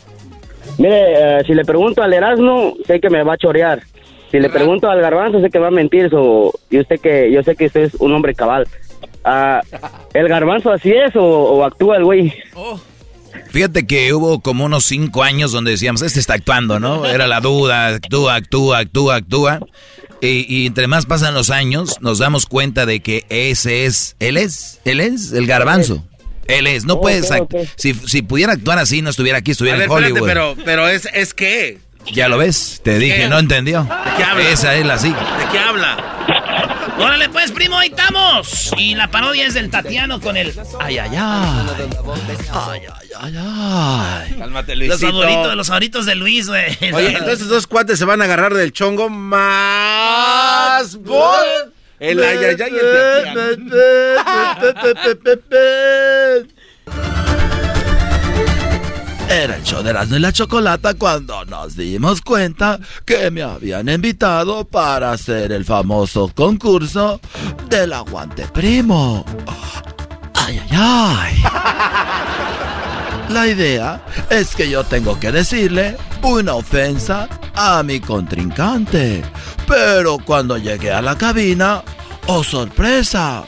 Mire, 0.78 1.38
eh, 1.40 1.44
si 1.47 1.54
le 1.54 1.64
pregunto 1.64 2.02
al 2.02 2.12
Erasmo, 2.12 2.75
sé 2.87 3.00
que 3.00 3.11
me 3.11 3.23
va 3.23 3.35
a 3.35 3.38
chorear. 3.38 3.82
Si 4.30 4.38
le 4.38 4.49
pregunto 4.49 4.88
al 4.88 5.00
Garbanzo, 5.00 5.40
sé 5.40 5.50
que 5.50 5.59
va 5.59 5.68
a 5.68 5.73
mentir. 5.73 6.09
So, 6.09 6.52
yo, 6.70 6.82
sé 6.85 6.99
que, 6.99 7.32
yo 7.32 7.42
sé 7.42 7.56
que 7.56 7.66
usted 7.66 7.82
es 7.82 7.94
un 7.94 8.12
hombre 8.12 8.35
cabal. 8.35 8.68
Ah, 9.25 9.61
¿El 10.15 10.29
Garbanzo 10.29 10.73
así 10.73 10.91
es 10.93 11.15
o, 11.17 11.23
o 11.23 11.65
actúa 11.65 11.97
el 11.97 12.05
güey? 12.05 12.33
Fíjate 13.50 13.87
que 13.87 14.12
hubo 14.15 14.41
como 14.41 14.65
unos 14.65 14.85
cinco 14.85 15.23
años 15.23 15.53
donde 15.53 15.73
decíamos, 15.73 16.03
este 16.03 16.21
está 16.21 16.35
actuando, 16.35 16.79
¿no? 16.81 17.05
Era 17.07 17.27
la 17.27 17.41
duda, 17.41 17.89
actúa, 17.89 18.37
actúa, 18.37 18.79
actúa, 18.79 19.17
actúa. 19.17 19.61
Y, 20.21 20.45
y 20.49 20.67
entre 20.67 20.87
más 20.87 21.07
pasan 21.07 21.35
los 21.35 21.50
años, 21.50 21.97
nos 22.00 22.19
damos 22.19 22.47
cuenta 22.47 22.87
de 22.87 23.00
que 23.00 23.25
ese 23.29 23.87
es, 23.87 24.17
él 24.21 24.37
es, 24.37 24.81
él 24.85 25.00
es 25.00 25.33
el 25.33 25.47
garbanzo. 25.47 26.05
Él 26.47 26.67
es, 26.67 26.85
no 26.85 26.95
Ok, 26.95 27.03
puedes, 27.03 27.31
act- 27.31 27.43
ok. 27.43 27.69
si, 27.77 27.95
si 27.95 28.23
pudiera 28.23 28.53
actuar 28.53 28.79
así, 28.79 29.03
no 29.03 29.11
estuviera 29.11 29.39
aquí, 29.39 29.53
estuviera 29.53 29.79
ver, 29.79 29.87
en 29.87 29.91
Hollywood. 29.93 30.19
espérate, 30.29 30.55
pero, 30.57 30.65
pero 30.65 30.89
es, 30.89 31.09
es 31.15 31.33
que. 31.33 31.79
Ya 32.12 32.29
lo 32.29 32.39
ves, 32.39 32.81
te 32.83 32.99
dije, 32.99 33.19
¿Qué? 33.23 33.29
no 33.29 33.39
entendió. 33.39 33.83
¿De 33.83 33.89
qué 34.17 34.25
habla? 34.25 34.50
Esa 34.50 34.75
es 34.75 34.85
la 34.87 34.99
sí. 34.99 35.09
¿De 35.11 35.49
qué 35.53 35.59
habla? 35.59 36.39
Órale 37.00 37.28
pues, 37.30 37.50
primo, 37.52 37.78
ahí 37.78 37.88
estamos. 37.88 38.73
Y 38.76 38.95
la 38.95 39.11
parodia 39.11 39.47
es 39.47 39.54
del 39.54 39.71
Tatiano 39.71 40.21
con 40.21 40.37
el... 40.37 40.52
Ay, 40.78 40.99
ay, 40.99 41.11
ay. 41.12 41.66
Ay, 42.52 42.83
ay, 42.87 43.09
ay, 43.21 43.35
ay. 43.38 44.35
Cálmate, 44.38 44.76
Los 44.76 44.88
Luisito. 45.00 45.11
favoritos, 45.12 45.57
los 45.57 45.66
favoritos 45.69 46.07
de 46.07 46.14
Luis, 46.14 46.49
güey. 46.49 46.76
Oye, 46.92 47.09
entonces 47.19 47.49
dos 47.49 47.66
cuates 47.66 47.99
se 47.99 48.04
van 48.04 48.21
a 48.21 48.25
agarrar 48.25 48.54
del 48.54 48.73
chongo 48.73 49.09
más 49.09 50.97
bol. 50.97 51.73
El 51.99 52.23
ayayay 52.23 52.71
y 52.73 52.76
el 52.78 52.87
Era 59.30 59.54
el 59.54 59.62
show 59.62 59.80
de 59.80 59.90
Erasmo 59.90 60.16
y 60.16 60.18
la 60.18 60.32
Chocolata 60.32 60.94
cuando 60.94 61.44
nos 61.44 61.76
dimos 61.76 62.20
cuenta 62.20 62.80
que 63.04 63.30
me 63.30 63.42
habían 63.42 63.88
invitado 63.88 64.64
para 64.64 65.12
hacer 65.12 65.52
el 65.52 65.64
famoso 65.64 66.32
concurso 66.34 67.20
del 67.68 67.92
aguante 67.92 68.49
primo. 68.49 69.25
Ay, 70.34 70.60
ay, 70.68 70.68
ay. 70.72 71.42
La 73.28 73.46
idea 73.46 74.04
es 74.30 74.56
que 74.56 74.68
yo 74.68 74.82
tengo 74.82 75.20
que 75.20 75.30
decirle 75.30 75.96
una 76.22 76.54
ofensa 76.54 77.28
a 77.54 77.84
mi 77.84 78.00
contrincante. 78.00 79.22
Pero 79.68 80.18
cuando 80.18 80.58
llegué 80.58 80.90
a 80.90 81.00
la 81.00 81.16
cabina, 81.16 81.84
oh 82.26 82.42
sorpresa, 82.42 83.44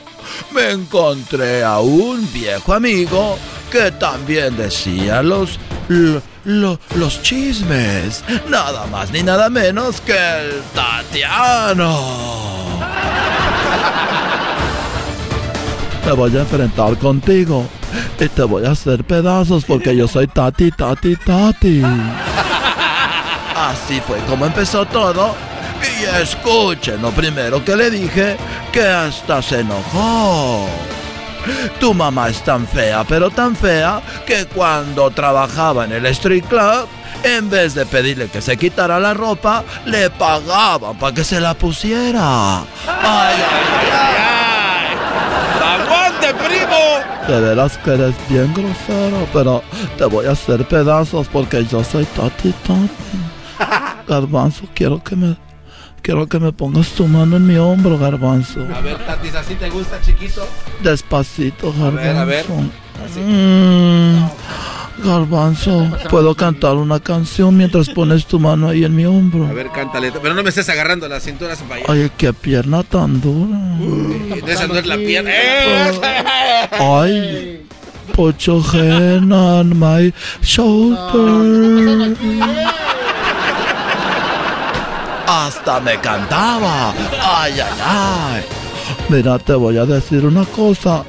me 0.53 0.71
encontré 0.71 1.65
a 1.65 1.79
un 1.81 2.31
viejo 2.33 2.75
amigo 2.75 3.39
que 3.71 3.91
también 3.93 4.57
decía 4.57 5.23
los, 5.23 5.59
lo- 5.89 6.23
lo- 6.45 6.79
los 6.97 7.23
chismes. 7.23 8.23
Nada 8.49 8.87
más 8.87 9.11
ni 9.11 9.23
nada 9.23 9.49
menos 9.49 10.01
que 10.01 10.13
el 10.13 10.63
Tatiano. 10.75 12.01
Me 16.05 16.13
voy 16.13 16.37
a 16.37 16.41
enfrentar 16.41 16.97
contigo 16.99 17.65
y 18.19 18.29
te 18.29 18.43
voy 18.43 18.67
a 18.67 18.73
hacer 18.73 19.05
pedazos 19.05 19.65
porque 19.65 19.97
yo 19.97 20.09
soy 20.09 20.27
Tati, 20.27 20.71
Tati, 20.73 21.15
Tati. 21.17 21.83
Así 23.57 24.01
fue 24.07 24.19
como 24.29 24.47
empezó 24.47 24.85
todo. 24.87 25.35
Y 25.83 26.05
escuchen 26.23 27.03
lo 27.03 27.11
primero 27.11 27.65
que 27.65 27.77
le 27.77 27.91
dije, 27.91 28.37
que 28.73 28.87
hasta 28.87 29.43
se 29.43 29.61
enojó. 29.61 30.67
Tu 31.81 31.93
mamá 31.93 32.29
es 32.29 32.43
tan 32.43 32.67
fea, 32.67 33.05
pero 33.05 33.31
tan 33.31 33.57
fea, 33.57 34.01
que 34.27 34.47
cuando 34.47 35.11
trabajaba 35.11 35.85
en 35.85 35.93
el 35.93 36.07
street 36.07 36.45
club, 36.45 36.87
en 37.25 37.51
vez 37.51 37.75
de 37.75 37.87
pedirle 37.87 38.29
que 38.29 38.41
se 38.41 38.57
quitara 38.57 39.01
la 39.01 39.15
ropa, 39.15 39.65
le 39.87 40.11
pagaban 40.11 40.97
para 40.99 41.15
que 41.15 41.25
se 41.25 41.41
la 41.41 41.55
pusiera. 41.55 42.61
Ay, 42.61 42.67
ay, 42.87 43.89
ay. 43.93 44.23
¡Aguante, 45.63 46.35
primo! 46.35 47.29
De 47.29 47.41
veras 47.41 47.79
que 47.79 47.95
eres 47.95 48.15
bien 48.29 48.53
grosero, 48.53 49.27
pero 49.33 49.63
te 49.97 50.05
voy 50.05 50.27
a 50.27 50.33
hacer 50.33 50.67
pedazos 50.67 51.29
porque 51.29 51.65
yo 51.65 51.83
soy 51.85 52.05
Tati 52.05 52.53
Tati. 52.53 54.07
Garbanzo, 54.09 54.65
quiero 54.75 55.03
que 55.03 55.17
me 55.17 55.37
quiero 56.03 56.27
que 56.27 56.39
me 56.39 56.53
pongas 56.53 56.89
tu 56.91 57.07
mano 57.07 57.37
en 57.37 57.47
mi 57.47 57.57
hombro, 57.57 57.99
Garbanzo. 57.99 58.61
A 58.75 58.81
ver, 58.81 58.99
Tatis, 59.07 59.35
¿así 59.35 59.55
te 59.55 59.71
gusta, 59.71 60.01
chiquito? 60.01 60.47
Despacito, 60.83 61.73
Garbanzo. 61.73 61.97
ver, 61.97 62.17
a 62.17 62.25
ver. 62.25 62.45
Mm, 63.17 64.29
Garbanzo, 65.05 65.91
puedo 66.11 66.35
cantar 66.35 66.75
una 66.77 67.01
canción 67.01 67.57
mientras 67.57 67.89
pones 67.89 68.27
tu 68.27 68.39
mano 68.39 68.69
ahí 68.69 68.85
en 68.85 68.95
mi 68.95 69.05
hombro. 69.07 69.47
A 69.47 69.53
ver, 69.53 69.71
cántale. 69.71 70.13
Pero 70.13 70.35
no 70.35 70.43
me 70.43 70.51
estés 70.51 70.69
agarrando 70.69 71.09
la 71.09 71.19
cintura 71.21 71.55
para 71.57 71.77
allá. 71.77 71.87
Ay, 71.89 72.11
qué 72.17 72.33
pierna 72.33 72.83
tan 72.83 73.21
dura. 73.21 73.59
Esa 74.47 74.67
no 74.67 74.77
es 74.77 74.87
la 74.87 74.97
pierna. 74.97 75.31
¡Eh! 75.33 76.01
Ay, 76.79 77.67
put 78.15 78.37
your 78.39 78.63
hand 78.63 79.33
on 79.33 79.79
my 79.79 80.13
shoulder. 80.43 82.17
Hasta 85.35 85.81
me 85.81 85.99
cantaba. 85.99 86.93
Ay, 87.23 87.59
ay, 87.59 87.79
ay. 87.83 88.43
Mira, 89.09 89.39
te 89.39 89.55
voy 89.55 89.79
a 89.79 89.87
decir 89.87 90.27
una 90.27 90.45
cosa. 90.45 91.05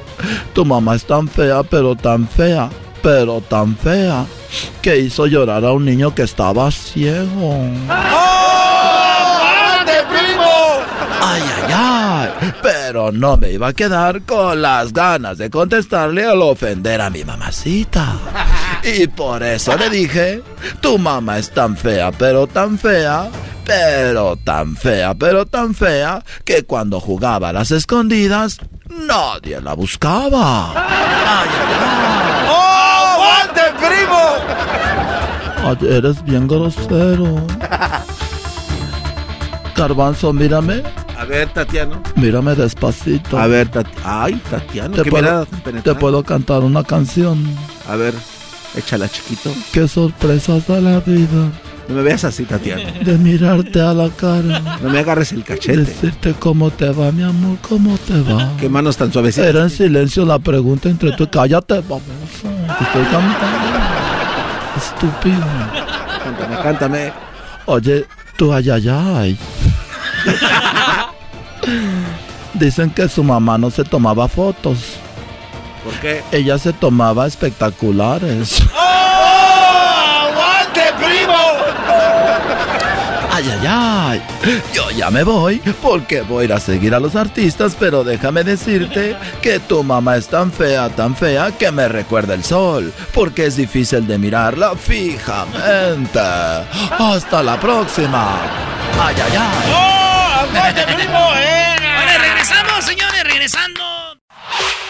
Tu 0.54 0.64
mamá 0.64 0.94
es 0.94 1.04
tan 1.04 1.28
fea, 1.28 1.62
pero 1.62 1.94
tan 1.94 2.26
fea, 2.26 2.70
pero 3.02 3.42
tan 3.42 3.76
fea, 3.76 4.24
que 4.80 4.98
hizo 4.98 5.26
llorar 5.26 5.62
a 5.66 5.72
un 5.72 5.84
niño 5.84 6.14
que 6.14 6.22
estaba 6.22 6.70
ciego. 6.70 7.52
¡Aguante, 7.90 9.92
primo! 10.08 10.52
Ay, 11.20 11.42
ay, 11.66 11.74
ay. 11.74 12.30
Pero 12.62 13.12
no 13.12 13.36
me 13.36 13.50
iba 13.50 13.68
a 13.68 13.72
quedar 13.74 14.22
con 14.22 14.62
las 14.62 14.94
ganas 14.94 15.36
de 15.36 15.50
contestarle 15.50 16.24
al 16.24 16.40
ofender 16.40 17.02
a 17.02 17.10
mi 17.10 17.24
mamacita. 17.24 18.14
Y 18.84 19.06
por 19.06 19.42
eso 19.42 19.76
le 19.78 19.88
dije, 19.88 20.42
tu 20.80 20.98
mamá 20.98 21.38
es 21.38 21.50
tan 21.50 21.74
fea, 21.74 22.12
pero 22.12 22.46
tan 22.46 22.78
fea, 22.78 23.30
pero 23.64 24.36
tan 24.36 24.76
fea, 24.76 25.14
pero 25.14 25.46
tan 25.46 25.74
fea, 25.74 26.22
que 26.44 26.64
cuando 26.64 27.00
jugaba 27.00 27.48
a 27.48 27.52
las 27.54 27.70
escondidas, 27.70 28.58
nadie 28.90 29.58
la 29.62 29.72
buscaba. 29.72 30.72
Ay, 30.76 31.48
¡Oh, 32.46 33.14
aguante, 33.14 33.62
primo! 33.78 34.20
Ay, 35.64 35.96
eres 35.96 36.22
bien 36.24 36.46
grosero. 36.46 37.46
Garbanzo, 39.74 40.32
mírame. 40.34 40.82
A 41.18 41.24
ver, 41.24 41.48
Tatiano. 41.48 42.02
Mírame 42.16 42.54
despacito. 42.54 43.38
A 43.38 43.46
ver, 43.46 43.68
Tatiano. 43.68 44.00
Ay, 44.04 44.34
Tatiano, 44.50 44.94
te 44.96 45.02
qué 45.04 45.10
puedo, 45.10 45.46
te 45.82 45.94
puedo 45.94 46.22
cantar 46.22 46.60
una 46.60 46.84
canción. 46.84 47.42
A 47.88 47.96
ver, 47.96 48.12
échala, 48.76 49.08
chiquito. 49.08 49.52
Qué 49.72 49.88
sorpresas 49.88 50.66
da 50.66 50.80
la 50.80 51.00
vida. 51.00 51.50
No 51.88 51.96
me 51.96 52.02
veas 52.02 52.24
así, 52.24 52.44
Tatiano. 52.44 52.82
De 53.04 53.18
mirarte 53.18 53.80
a 53.80 53.92
la 53.92 54.08
cara. 54.08 54.78
No 54.82 54.88
me 54.88 55.00
agarres 55.00 55.32
el 55.32 55.44
cachete. 55.44 55.78
Decirte 55.78 56.34
cómo 56.38 56.70
te 56.70 56.88
va, 56.90 57.12
mi 57.12 57.22
amor, 57.22 57.58
cómo 57.60 57.96
te 57.98 58.20
va. 58.22 58.52
Qué 58.58 58.68
manos 58.68 58.96
tan 58.96 59.12
suavecitas. 59.12 59.48
Era 59.48 59.62
en 59.62 59.70
silencio 59.70 60.24
la 60.24 60.38
pregunta 60.38 60.88
entre 60.88 61.12
tú. 61.12 61.28
Cállate, 61.28 61.80
vamos. 61.80 62.02
Estoy 62.80 63.04
cantando. 63.04 63.78
Estúpido. 64.76 65.44
Cántame, 66.24 66.56
cántame. 66.62 67.12
Oye, 67.66 68.06
tú 68.36 68.52
ay, 68.52 68.70
ay, 68.70 68.88
ay. 68.88 69.38
Dicen 72.54 72.90
que 72.90 73.08
su 73.08 73.22
mamá 73.22 73.58
no 73.58 73.70
se 73.70 73.84
tomaba 73.84 74.26
fotos. 74.26 74.78
¿Por 75.84 75.92
qué? 76.00 76.22
Ella 76.32 76.58
se 76.58 76.72
tomaba 76.72 77.26
espectaculares. 77.26 78.62
¡Oh! 78.74 80.28
¡Aguante, 80.30 80.82
primo! 80.96 81.34
Ay, 83.30 83.50
ay, 83.50 83.66
ay. 83.68 84.22
Yo 84.72 84.90
ya 84.90 85.10
me 85.10 85.24
voy 85.24 85.60
porque 85.82 86.22
voy 86.22 86.42
a 86.42 86.44
ir 86.44 86.52
a 86.52 86.60
seguir 86.60 86.94
a 86.94 87.00
los 87.00 87.16
artistas, 87.16 87.76
pero 87.78 88.04
déjame 88.04 88.44
decirte 88.44 89.16
que 89.42 89.58
tu 89.58 89.82
mamá 89.82 90.16
es 90.16 90.28
tan 90.28 90.52
fea, 90.52 90.88
tan 90.88 91.16
fea 91.16 91.50
que 91.50 91.72
me 91.72 91.88
recuerda 91.88 92.34
el 92.34 92.44
sol, 92.44 92.92
porque 93.12 93.46
es 93.46 93.56
difícil 93.56 94.06
de 94.06 94.18
mirarla 94.18 94.76
fijamente. 94.76 96.20
Hasta 96.20 97.42
la 97.42 97.58
próxima. 97.58 98.38
Ay, 99.02 99.16
ay, 99.16 99.32
ay. 99.36 99.72
¡Oh! 99.74 100.58
¡Aguante, 100.58 100.82
primo! 100.94 101.30
¡Eh! 101.36 101.76
Ahora 101.98 102.18
regresamos, 102.18 102.84
señores, 102.84 103.24
regresando. 103.24 103.93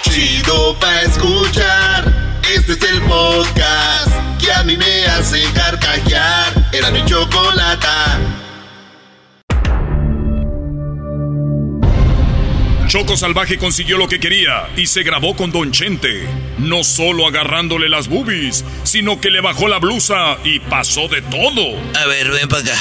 Chido 0.04 0.76
pa' 0.78 1.02
escuchar. 1.02 2.04
Este 2.54 2.72
es 2.72 2.82
el 2.82 3.00
podcast 3.02 4.10
que 4.38 4.52
a 4.52 4.62
mí 4.62 4.76
me 4.76 5.06
hace 5.06 5.42
carcajear. 5.54 6.52
Era 6.72 6.90
mi 6.90 7.04
chocolata. 7.04 8.18
Choco 12.86 13.16
Salvaje 13.16 13.58
consiguió 13.58 13.96
lo 13.98 14.06
que 14.06 14.20
quería 14.20 14.68
y 14.76 14.86
se 14.86 15.02
grabó 15.02 15.34
con 15.34 15.50
Don 15.50 15.72
Chente. 15.72 16.28
No 16.58 16.84
solo 16.84 17.26
agarrándole 17.26 17.88
las 17.88 18.08
boobies, 18.08 18.64
sino 18.84 19.20
que 19.20 19.30
le 19.30 19.40
bajó 19.40 19.68
la 19.68 19.78
blusa 19.78 20.36
y 20.44 20.60
pasó 20.60 21.08
de 21.08 21.22
todo. 21.22 21.76
A 21.98 22.06
ver, 22.06 22.30
ven 22.30 22.48
para 22.48 22.62
acá. 22.62 22.76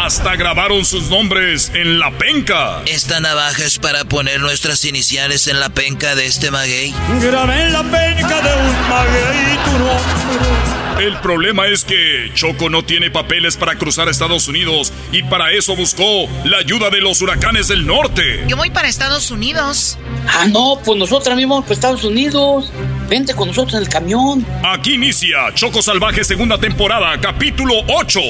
Hasta 0.04 0.36
grabaron 0.36 0.84
sus 0.84 1.08
nombres 1.08 1.72
en 1.74 1.98
la 1.98 2.10
penca. 2.10 2.82
Esta 2.84 3.20
navaja 3.20 3.64
es 3.64 3.78
para 3.78 4.04
poner 4.04 4.38
nuestras 4.38 4.84
iniciales 4.84 5.46
en 5.46 5.58
la 5.60 5.70
penca 5.70 6.14
de 6.14 6.26
este 6.26 6.50
maguey. 6.50 6.94
Grabé 7.22 7.62
en 7.62 7.72
la 7.72 7.82
penca 7.82 8.42
de 8.42 8.54
un 8.54 8.88
maguey 8.90 9.58
tu 9.64 9.78
nombre. 9.78 10.74
El 11.06 11.16
problema 11.20 11.68
es 11.68 11.84
que 11.84 12.30
Choco 12.34 12.68
no 12.68 12.84
tiene 12.84 13.10
papeles 13.10 13.56
para 13.56 13.76
cruzar 13.76 14.06
a 14.06 14.10
Estados 14.10 14.46
Unidos 14.46 14.92
y 15.10 15.22
para 15.22 15.52
eso 15.52 15.74
buscó 15.74 16.28
la 16.44 16.58
ayuda 16.58 16.90
de 16.90 17.00
los 17.00 17.22
huracanes 17.22 17.68
del 17.68 17.86
norte. 17.86 18.44
Yo 18.46 18.58
voy 18.58 18.68
para 18.68 18.88
Estados 18.88 19.30
Unidos. 19.30 19.98
Ah, 20.28 20.46
no, 20.46 20.78
pues 20.84 20.98
nosotros 20.98 21.24
también 21.24 21.48
vamos 21.48 21.64
para 21.64 21.74
Estados 21.74 22.04
Unidos. 22.04 22.70
Vente 23.08 23.34
con 23.34 23.48
nosotros 23.48 23.74
en 23.74 23.80
el 23.80 23.88
camión. 23.88 24.46
Aquí 24.62 24.94
inicia 24.94 25.52
Choco 25.54 25.80
Salvaje 25.80 26.24
segunda 26.24 26.58
temporada, 26.58 27.18
capítulo 27.20 27.74
8. 27.88 28.20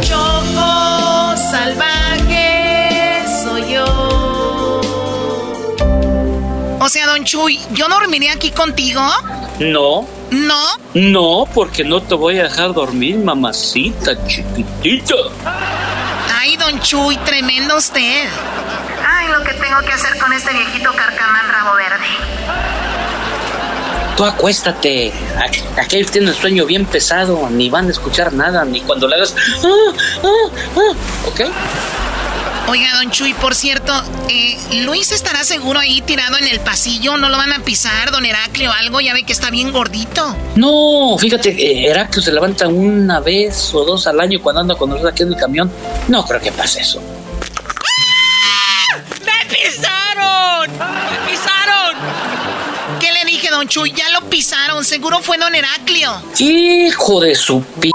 Choco 0.00 1.36
salvaje 1.36 3.24
soy 3.44 3.74
yo. 3.74 3.84
O 6.80 6.88
sea, 6.88 7.06
don 7.06 7.24
Chuy, 7.24 7.60
¿yo 7.72 7.88
dormiré 7.88 8.30
aquí 8.30 8.50
contigo? 8.50 9.02
No. 9.60 10.06
¿No? 10.30 10.64
No, 10.94 11.44
porque 11.54 11.84
no 11.84 12.02
te 12.02 12.14
voy 12.14 12.38
a 12.38 12.44
dejar 12.44 12.72
dormir, 12.72 13.18
mamacita 13.18 14.26
chiquitita. 14.26 15.14
Ay, 16.40 16.56
don 16.56 16.80
Chuy, 16.80 17.16
tremendo 17.18 17.76
usted. 17.76 18.26
Ay, 19.06 19.28
lo 19.28 19.44
que 19.44 19.52
tengo 19.52 19.80
que 19.82 19.92
hacer 19.92 20.18
con 20.18 20.32
este 20.32 20.52
viejito 20.52 20.90
carcamán 20.94 21.48
rabo 21.52 21.76
verde. 21.76 22.81
Tú 24.16 24.24
acuéstate. 24.24 25.12
Aqu- 25.38 25.62
Aquellos 25.84 26.10
tienen 26.10 26.30
el 26.30 26.36
sueño 26.36 26.66
bien 26.66 26.84
pesado. 26.84 27.48
Ni 27.50 27.70
van 27.70 27.88
a 27.88 27.90
escuchar 27.90 28.32
nada. 28.32 28.64
Ni 28.64 28.80
cuando 28.82 29.08
le 29.08 29.16
hagas. 29.16 29.34
"Ah, 29.64 29.92
ah, 30.22 30.50
ah", 30.76 30.94
¿Ok? 31.28 31.40
Oiga, 32.68 32.94
don 32.96 33.10
Chuy, 33.10 33.34
por 33.34 33.54
cierto, 33.56 33.92
eh, 34.28 34.56
Luis 34.84 35.10
estará 35.10 35.42
seguro 35.42 35.80
ahí 35.80 36.00
tirado 36.02 36.38
en 36.38 36.46
el 36.46 36.60
pasillo. 36.60 37.16
¿No 37.16 37.28
lo 37.28 37.36
van 37.36 37.52
a 37.52 37.58
pisar, 37.58 38.12
don 38.12 38.24
Heraclio, 38.24 38.70
o 38.70 38.72
algo? 38.72 39.00
Ya 39.00 39.14
ve 39.14 39.24
que 39.24 39.32
está 39.32 39.50
bien 39.50 39.72
gordito. 39.72 40.36
No, 40.54 41.16
fíjate, 41.18 41.50
eh, 41.50 41.90
Heraclio 41.90 42.22
se 42.22 42.32
levanta 42.32 42.68
una 42.68 43.18
vez 43.20 43.74
o 43.74 43.84
dos 43.84 44.06
al 44.06 44.20
año 44.20 44.40
cuando 44.40 44.60
anda 44.60 44.74
con 44.76 44.90
nosotros 44.90 45.12
aquí 45.12 45.24
en 45.24 45.30
el 45.30 45.36
camión. 45.36 45.72
No 46.08 46.24
creo 46.24 46.40
que 46.40 46.52
pase 46.52 46.80
eso. 46.82 47.02
Don 53.52 53.68
Chuy? 53.68 53.92
Ya 53.92 54.08
lo 54.10 54.22
pisaron. 54.28 54.84
Seguro 54.84 55.20
fue 55.20 55.38
don 55.38 55.54
Heraclio. 55.54 56.10
Hijo 56.38 57.20
de 57.20 57.34
su 57.36 57.62
p 57.62 57.90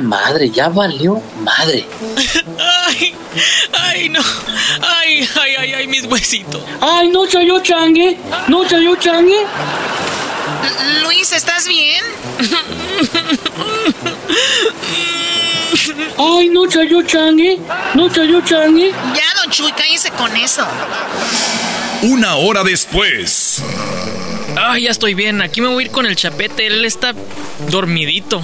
madre, 0.00 0.48
ya 0.50 0.68
valió 0.68 1.20
madre. 1.42 1.84
¡Ay! 2.86 3.14
¡Ay, 3.72 4.08
no! 4.08 4.20
¡Ay, 4.82 5.28
ay, 5.40 5.54
ay, 5.58 5.72
ay, 5.74 5.86
mis 5.88 6.04
huesitos! 6.04 6.62
Ay, 6.80 7.08
no 7.10 7.26
chayó 7.26 7.60
changue. 7.60 8.16
No 8.48 8.64
chayó 8.66 8.94
changue. 8.96 9.40
L- 9.40 11.00
Luis, 11.02 11.32
¿estás 11.32 11.66
bien? 11.66 12.02
Ay, 16.18 16.48
no 16.50 16.66
chayó 16.68 17.02
changue. 17.02 17.58
No 17.94 18.08
chayó 18.08 18.40
changue. 18.42 18.90
Ya, 19.14 19.40
don 19.42 19.50
Chuy, 19.50 19.72
cállese 19.72 20.10
con 20.12 20.34
eso. 20.36 20.66
Una 22.02 22.36
hora 22.36 22.62
después. 22.62 23.62
¡Ay, 24.56 24.84
ya 24.84 24.90
estoy 24.90 25.14
bien! 25.14 25.40
Aquí 25.42 25.60
me 25.60 25.68
voy 25.68 25.84
a 25.84 25.86
ir 25.86 25.92
con 25.92 26.06
el 26.06 26.16
chapete. 26.16 26.66
Él 26.66 26.84
está 26.84 27.14
dormidito. 27.68 28.42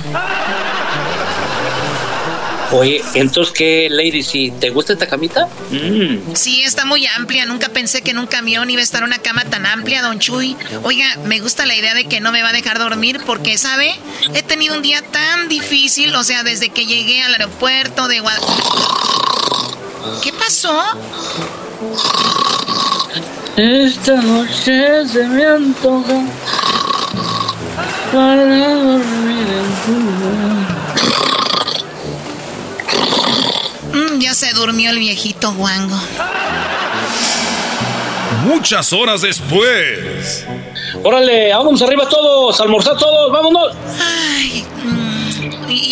Oye, 2.72 3.00
entonces, 3.14 3.54
¿qué, 3.54 3.88
lady? 3.90 4.22
Si 4.22 4.50
te 4.50 4.70
gusta 4.70 4.92
esta 4.92 5.06
camita? 5.06 5.48
Mm. 5.70 6.34
Sí, 6.34 6.62
está 6.62 6.84
muy 6.84 7.06
amplia. 7.06 7.46
Nunca 7.46 7.68
pensé 7.68 8.02
que 8.02 8.10
en 8.10 8.18
un 8.18 8.26
camión 8.26 8.68
iba 8.70 8.80
a 8.80 8.82
estar 8.82 9.04
una 9.04 9.18
cama 9.18 9.44
tan 9.44 9.66
amplia, 9.66 10.02
don 10.02 10.18
Chuy. 10.18 10.56
Oiga, 10.82 11.06
me 11.24 11.38
gusta 11.38 11.64
la 11.64 11.76
idea 11.76 11.94
de 11.94 12.06
que 12.06 12.20
no 12.20 12.32
me 12.32 12.42
va 12.42 12.48
a 12.48 12.52
dejar 12.52 12.78
dormir 12.78 13.20
porque, 13.24 13.56
¿sabe? 13.56 13.94
He 14.34 14.42
tenido 14.42 14.74
un 14.74 14.82
día 14.82 15.02
tan 15.02 15.48
difícil, 15.48 16.14
o 16.16 16.24
sea, 16.24 16.42
desde 16.42 16.70
que 16.70 16.86
llegué 16.86 17.22
al 17.22 17.32
aeropuerto 17.32 18.08
de 18.08 18.20
Guad... 18.20 18.38
¿Qué 20.22 20.32
pasó? 20.32 20.82
Esta 23.56 24.16
noche 24.16 25.08
se 25.08 25.26
me 25.28 25.46
antoja 25.46 26.26
para 28.12 28.44
dormir 28.44 29.46
en 29.48 29.74
tu 29.82 29.92
lugar. 29.92 30.76
Mm, 33.94 34.18
ya 34.20 34.34
se 34.34 34.52
durmió 34.52 34.90
el 34.90 34.98
viejito 34.98 35.54
guango. 35.54 35.98
Muchas 38.44 38.92
horas 38.92 39.22
después. 39.22 40.46
Órale, 41.02 41.54
vámonos 41.54 41.80
arriba 41.80 42.06
todos, 42.10 42.60
almorzar 42.60 42.98
todos, 42.98 43.32
vámonos. 43.32 43.74
Ay, 43.98 44.66
mm, 44.84 44.95
¿y 44.95 44.95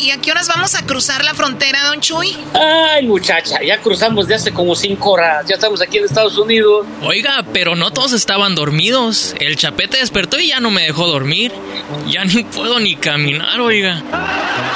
y 0.05 0.11
a 0.11 0.19
qué 0.19 0.31
horas 0.31 0.49
vamos 0.49 0.75
a 0.75 0.85
cruzar 0.85 1.25
la 1.25 1.33
frontera, 1.33 1.83
don 1.85 1.99
Chuy? 2.01 2.37
Ay, 2.53 3.07
muchacha, 3.07 3.63
ya 3.63 3.79
cruzamos 3.79 4.29
de 4.29 4.35
hace 4.35 4.53
como 4.53 4.75
cinco 4.75 5.13
horas, 5.13 5.47
ya 5.47 5.55
estamos 5.55 5.81
aquí 5.81 5.97
en 5.97 6.05
Estados 6.05 6.37
Unidos. 6.37 6.87
Oiga, 7.03 7.43
pero 7.55 7.75
no 7.75 7.91
todos 7.91 8.13
estaban 8.13 8.55
dormidos. 8.55 9.35
El 9.41 9.57
chapete 9.57 9.97
despertó 9.97 10.39
y 10.39 10.49
ya 10.49 10.61
no 10.61 10.71
me 10.71 10.83
dejó 10.83 11.07
dormir. 11.07 11.53
Ya 12.11 12.23
ni 12.25 12.45
puedo 12.45 12.79
ni 12.81 12.97
caminar, 12.97 13.59
oiga. 13.61 14.03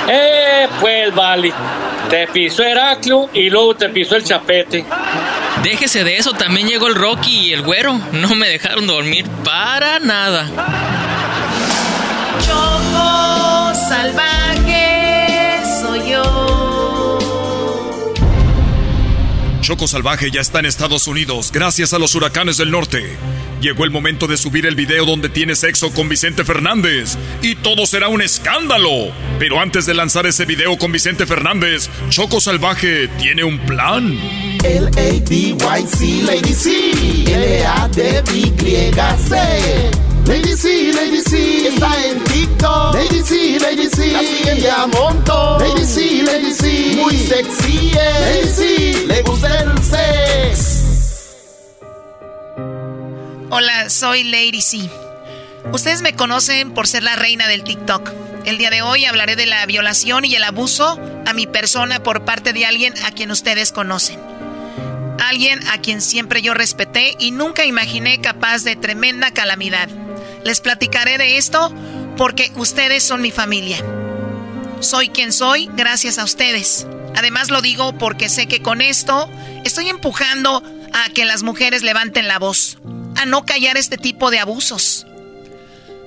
Eh, 0.08 0.66
pues 0.80 1.14
vale, 1.14 1.52
te 2.08 2.26
pisó 2.28 2.62
Heraclio 2.62 3.28
y 3.34 3.50
luego 3.50 3.76
te 3.76 3.90
pisó 3.90 4.16
el 4.16 4.24
chapete. 4.24 4.86
Déjese 5.62 6.04
de 6.04 6.16
eso, 6.16 6.32
también 6.32 6.68
llegó 6.68 6.86
el 6.86 6.94
Rocky 6.94 7.48
y 7.48 7.52
el 7.52 7.62
güero. 7.62 8.00
No 8.12 8.34
me 8.34 8.48
dejaron 8.48 8.86
dormir 8.86 9.26
para 9.44 9.98
nada. 9.98 10.46
Choco 12.46 13.74
salvaje 13.74 14.47
Choco 19.68 19.86
Salvaje 19.86 20.30
ya 20.30 20.40
está 20.40 20.60
en 20.60 20.64
Estados 20.64 21.06
Unidos 21.08 21.52
gracias 21.52 21.92
a 21.92 21.98
los 21.98 22.14
huracanes 22.14 22.56
del 22.56 22.70
norte. 22.70 23.18
Llegó 23.60 23.84
el 23.84 23.90
momento 23.90 24.26
de 24.26 24.38
subir 24.38 24.64
el 24.64 24.74
video 24.74 25.04
donde 25.04 25.28
tiene 25.28 25.54
sexo 25.54 25.92
con 25.92 26.08
Vicente 26.08 26.42
Fernández 26.42 27.18
y 27.42 27.54
todo 27.54 27.84
será 27.84 28.08
un 28.08 28.22
escándalo. 28.22 29.12
Pero 29.38 29.60
antes 29.60 29.84
de 29.84 29.92
lanzar 29.92 30.26
ese 30.26 30.46
video 30.46 30.78
con 30.78 30.90
Vicente 30.90 31.26
Fernández, 31.26 31.90
Choco 32.08 32.40
Salvaje 32.40 33.08
tiene 33.20 33.44
un 33.44 33.58
plan. 33.58 34.18
L-A-D-Y-C, 34.64 36.22
Lady 36.22 36.54
C. 36.54 37.24
L-A-D-Y-C. 37.26 38.48
Lady 40.28 40.54
C, 40.54 40.92
Lady 40.92 41.22
C. 41.22 41.68
Está 41.68 42.04
en 42.04 42.22
TikTok. 42.22 42.94
Lady 42.94 43.22
C, 43.22 43.58
Lady 43.60 43.88
C. 43.88 44.12
La 44.12 44.20
siguen 44.20 44.60
de 44.60 44.70
a 44.70 44.86
montón. 44.86 45.58
Lady 45.58 45.86
C, 45.86 46.22
Lady 46.22 46.52
C. 46.52 46.96
Muy 46.96 47.16
sexy 47.16 47.92
es. 47.92 48.20
Lady 48.20 48.48
C. 48.48 49.06
Le 49.06 49.22
gusta 49.22 49.60
el 49.60 49.82
sex. 49.82 50.84
Hola, 53.48 53.88
soy 53.88 54.24
Lady 54.24 54.60
C. 54.60 54.90
Ustedes 55.72 56.02
me 56.02 56.14
conocen 56.14 56.74
por 56.74 56.86
ser 56.86 57.04
la 57.04 57.16
reina 57.16 57.48
del 57.48 57.64
TikTok. 57.64 58.12
El 58.44 58.58
día 58.58 58.68
de 58.68 58.82
hoy 58.82 59.06
hablaré 59.06 59.34
de 59.34 59.46
la 59.46 59.64
violación 59.64 60.26
y 60.26 60.34
el 60.34 60.44
abuso 60.44 61.00
a 61.26 61.32
mi 61.32 61.46
persona 61.46 62.02
por 62.02 62.26
parte 62.26 62.52
de 62.52 62.66
alguien 62.66 62.92
a 63.06 63.12
quien 63.12 63.30
ustedes 63.30 63.72
conocen. 63.72 64.20
Alguien 65.20 65.66
a 65.68 65.78
quien 65.78 66.02
siempre 66.02 66.42
yo 66.42 66.52
respeté 66.52 67.16
y 67.18 67.30
nunca 67.30 67.64
imaginé 67.64 68.20
capaz 68.20 68.62
de 68.62 68.76
tremenda 68.76 69.30
calamidad. 69.30 69.88
Les 70.44 70.60
platicaré 70.60 71.18
de 71.18 71.36
esto 71.36 71.72
porque 72.16 72.50
ustedes 72.56 73.02
son 73.02 73.22
mi 73.22 73.30
familia. 73.30 73.82
Soy 74.80 75.08
quien 75.08 75.32
soy 75.32 75.68
gracias 75.74 76.18
a 76.18 76.24
ustedes. 76.24 76.86
Además 77.16 77.50
lo 77.50 77.62
digo 77.62 77.96
porque 77.98 78.28
sé 78.28 78.46
que 78.46 78.62
con 78.62 78.80
esto 78.80 79.28
estoy 79.64 79.88
empujando 79.88 80.62
a 80.92 81.08
que 81.10 81.24
las 81.24 81.42
mujeres 81.42 81.82
levanten 81.82 82.28
la 82.28 82.38
voz, 82.38 82.78
a 83.16 83.26
no 83.26 83.44
callar 83.44 83.76
este 83.76 83.98
tipo 83.98 84.30
de 84.30 84.38
abusos. 84.38 85.06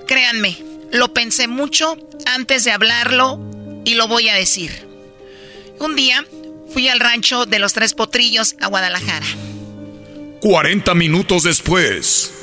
Créanme, 0.07 0.57
lo 0.91 1.13
pensé 1.13 1.47
mucho 1.47 1.97
antes 2.25 2.63
de 2.63 2.71
hablarlo 2.71 3.39
y 3.85 3.95
lo 3.95 4.07
voy 4.07 4.29
a 4.29 4.35
decir. 4.35 4.87
Un 5.79 5.95
día 5.95 6.25
fui 6.73 6.87
al 6.87 6.99
rancho 6.99 7.45
de 7.45 7.59
los 7.59 7.73
Tres 7.73 7.93
Potrillos 7.93 8.55
a 8.61 8.67
Guadalajara. 8.67 9.25
40 10.41 10.93
minutos 10.95 11.43
después. 11.43 12.40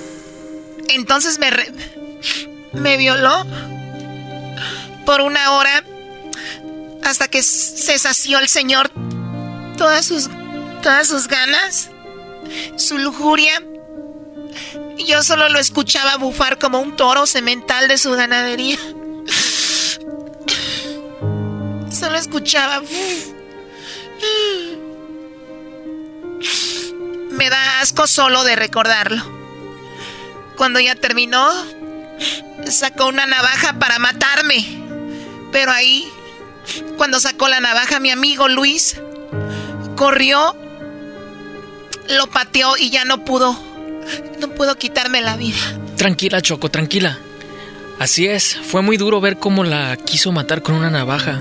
Entonces 0.88 1.38
me, 1.38 1.50
re- 1.50 1.72
me 2.72 2.96
violó 2.96 3.46
por 5.06 5.20
una 5.20 5.52
hora 5.52 5.84
hasta 7.02 7.28
que 7.28 7.42
se 7.42 7.98
sació 7.98 8.38
el 8.38 8.48
señor 8.48 8.90
todas 9.76 10.04
sus 10.04 10.28
todas 10.82 11.08
sus 11.08 11.28
ganas, 11.28 11.90
su 12.76 12.98
lujuria. 12.98 13.62
Yo 15.06 15.22
solo 15.22 15.48
lo 15.48 15.58
escuchaba 15.58 16.16
bufar 16.16 16.58
como 16.58 16.80
un 16.80 16.96
toro 16.96 17.26
semental 17.26 17.88
de 17.88 17.98
su 17.98 18.12
ganadería. 18.12 18.78
Solo 21.90 22.16
escuchaba. 22.16 22.82
Me 27.30 27.50
da 27.50 27.80
asco 27.80 28.06
solo 28.06 28.44
de 28.44 28.56
recordarlo. 28.56 29.37
Cuando 30.58 30.80
ya 30.80 30.96
terminó, 30.96 31.48
sacó 32.68 33.06
una 33.06 33.26
navaja 33.26 33.78
para 33.78 33.98
matarme. 34.00 34.66
Pero 35.52 35.70
ahí, 35.70 36.06
cuando 36.96 37.20
sacó 37.20 37.48
la 37.48 37.60
navaja, 37.60 38.00
mi 38.00 38.10
amigo 38.10 38.48
Luis 38.48 39.00
corrió, 39.96 40.56
lo 42.08 42.26
pateó 42.26 42.76
y 42.76 42.90
ya 42.90 43.04
no 43.04 43.24
pudo. 43.24 43.58
No 44.40 44.48
pudo 44.48 44.76
quitarme 44.76 45.20
la 45.22 45.36
vida. 45.36 45.58
Tranquila, 45.96 46.42
Choco, 46.42 46.70
tranquila. 46.70 47.18
Así 47.98 48.26
es, 48.26 48.56
fue 48.56 48.82
muy 48.82 48.96
duro 48.96 49.20
ver 49.20 49.38
cómo 49.38 49.64
la 49.64 49.96
quiso 49.96 50.32
matar 50.32 50.62
con 50.62 50.74
una 50.74 50.90
navaja. 50.90 51.40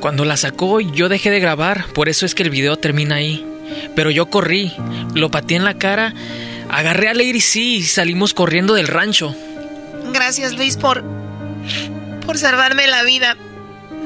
Cuando 0.00 0.24
la 0.24 0.36
sacó, 0.36 0.80
yo 0.80 1.08
dejé 1.08 1.30
de 1.30 1.40
grabar, 1.40 1.86
por 1.94 2.08
eso 2.08 2.26
es 2.26 2.34
que 2.34 2.42
el 2.42 2.50
video 2.50 2.76
termina 2.76 3.16
ahí. 3.16 3.46
Pero 3.94 4.10
yo 4.10 4.26
corrí, 4.26 4.72
lo 5.14 5.30
pateé 5.30 5.56
en 5.58 5.64
la 5.64 5.74
cara, 5.74 6.14
agarré 6.72 7.10
a 7.10 7.14
Lady 7.14 7.40
C 7.40 7.60
y 7.60 7.82
salimos 7.82 8.34
corriendo 8.34 8.74
del 8.74 8.88
rancho. 8.88 9.36
Gracias 10.12 10.54
Luis 10.54 10.76
por 10.76 11.04
por 12.26 12.38
salvarme 12.38 12.86
la 12.88 13.04
vida. 13.04 13.36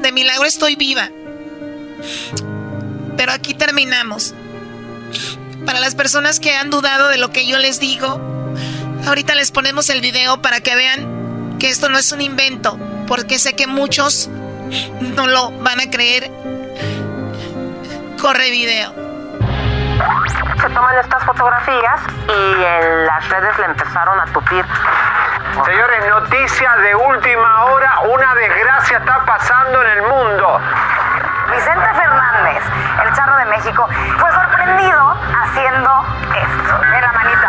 De 0.01 0.11
milagro 0.11 0.45
estoy 0.45 0.75
viva. 0.75 1.09
Pero 3.15 3.31
aquí 3.31 3.53
terminamos. 3.53 4.35
Para 5.65 5.79
las 5.79 5.95
personas 5.95 6.39
que 6.39 6.53
han 6.53 6.69
dudado 6.69 7.09
de 7.09 7.17
lo 7.17 7.31
que 7.31 7.47
yo 7.47 7.57
les 7.57 7.79
digo, 7.79 8.21
ahorita 9.05 9.33
les 9.35 9.51
ponemos 9.51 9.89
el 9.89 10.01
video 10.01 10.41
para 10.41 10.61
que 10.61 10.75
vean 10.75 11.57
que 11.59 11.69
esto 11.69 11.89
no 11.89 11.97
es 11.97 12.11
un 12.11 12.21
invento, 12.21 12.77
porque 13.07 13.39
sé 13.39 13.53
que 13.53 13.67
muchos 13.67 14.29
no 15.15 15.27
lo 15.27 15.51
van 15.51 15.79
a 15.79 15.89
creer. 15.89 16.29
Corre 18.19 18.51
video. 18.51 19.06
Se 20.61 20.69
toman 20.69 20.95
estas 20.97 21.23
fotografías 21.23 22.01
y 22.27 22.63
en 22.63 23.05
las 23.05 23.29
redes 23.29 23.57
le 23.57 23.65
empezaron 23.65 24.19
a 24.19 24.25
tupir. 24.25 24.65
Señores, 25.65 26.07
noticia 26.07 26.75
de 26.77 26.95
última 26.95 27.65
hora, 27.65 27.99
una 28.01 28.35
desgracia 28.35 28.97
está 28.97 29.25
pasando 29.25 29.81
en 29.81 29.87
el 29.87 30.01
mundo. 30.03 30.61
Vicente 31.51 31.93
Fernández, 31.93 32.63
el 33.05 33.13
charro 33.13 33.37
de 33.37 33.45
México, 33.45 33.87
fue 34.19 34.31
sorprendido 34.31 35.15
haciendo 35.41 36.05
esto, 36.35 36.83
en 36.83 37.01
la 37.01 37.11
manita. 37.11 37.46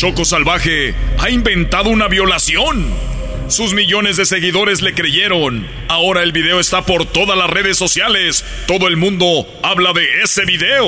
Choco 0.00 0.24
Salvaje 0.24 0.94
ha 1.18 1.28
inventado 1.28 1.90
una 1.90 2.08
violación. 2.08 2.90
Sus 3.48 3.74
millones 3.74 4.16
de 4.16 4.24
seguidores 4.24 4.80
le 4.80 4.94
creyeron. 4.94 5.68
Ahora 5.90 6.22
el 6.22 6.32
video 6.32 6.58
está 6.58 6.86
por 6.86 7.04
todas 7.04 7.36
las 7.36 7.50
redes 7.50 7.76
sociales. 7.76 8.42
Todo 8.66 8.88
el 8.88 8.96
mundo 8.96 9.46
habla 9.62 9.92
de 9.92 10.22
ese 10.22 10.46
video. 10.46 10.86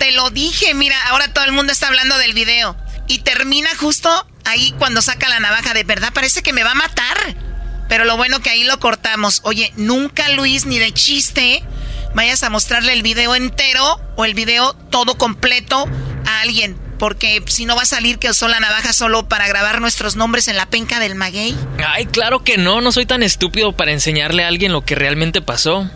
Te 0.00 0.10
lo 0.10 0.30
dije, 0.30 0.74
mira, 0.74 0.96
ahora 1.10 1.32
todo 1.32 1.44
el 1.44 1.52
mundo 1.52 1.70
está 1.72 1.86
hablando 1.86 2.18
del 2.18 2.34
video. 2.34 2.76
Y 3.06 3.18
termina 3.18 3.68
justo 3.76 4.10
ahí 4.44 4.74
cuando 4.80 5.00
saca 5.00 5.28
la 5.28 5.38
navaja. 5.38 5.72
De 5.72 5.84
verdad, 5.84 6.12
parece 6.12 6.42
que 6.42 6.52
me 6.52 6.64
va 6.64 6.72
a 6.72 6.74
matar. 6.74 7.36
Pero 7.88 8.04
lo 8.04 8.16
bueno 8.16 8.40
que 8.40 8.50
ahí 8.50 8.64
lo 8.64 8.80
cortamos. 8.80 9.42
Oye, 9.44 9.72
nunca 9.76 10.28
Luis, 10.30 10.66
ni 10.66 10.80
de 10.80 10.92
chiste, 10.92 11.62
vayas 12.16 12.42
a 12.42 12.50
mostrarle 12.50 12.94
el 12.94 13.04
video 13.04 13.36
entero 13.36 14.00
o 14.16 14.24
el 14.24 14.34
video 14.34 14.74
todo 14.90 15.16
completo 15.16 15.88
a 16.26 16.40
alguien. 16.40 16.89
Porque 17.00 17.42
si 17.46 17.64
no 17.64 17.74
va 17.74 17.82
a 17.82 17.86
salir 17.86 18.18
que 18.18 18.28
usó 18.30 18.46
la 18.46 18.60
navaja 18.60 18.92
solo 18.92 19.26
para 19.26 19.48
grabar 19.48 19.80
nuestros 19.80 20.16
nombres 20.16 20.46
en 20.48 20.56
la 20.56 20.66
penca 20.66 21.00
del 21.00 21.14
maguey. 21.14 21.56
Ay, 21.84 22.04
claro 22.04 22.44
que 22.44 22.58
no, 22.58 22.82
no 22.82 22.92
soy 22.92 23.06
tan 23.06 23.22
estúpido 23.22 23.72
para 23.72 23.90
enseñarle 23.90 24.44
a 24.44 24.48
alguien 24.48 24.70
lo 24.72 24.84
que 24.84 24.94
realmente 24.94 25.40
pasó. 25.40 25.90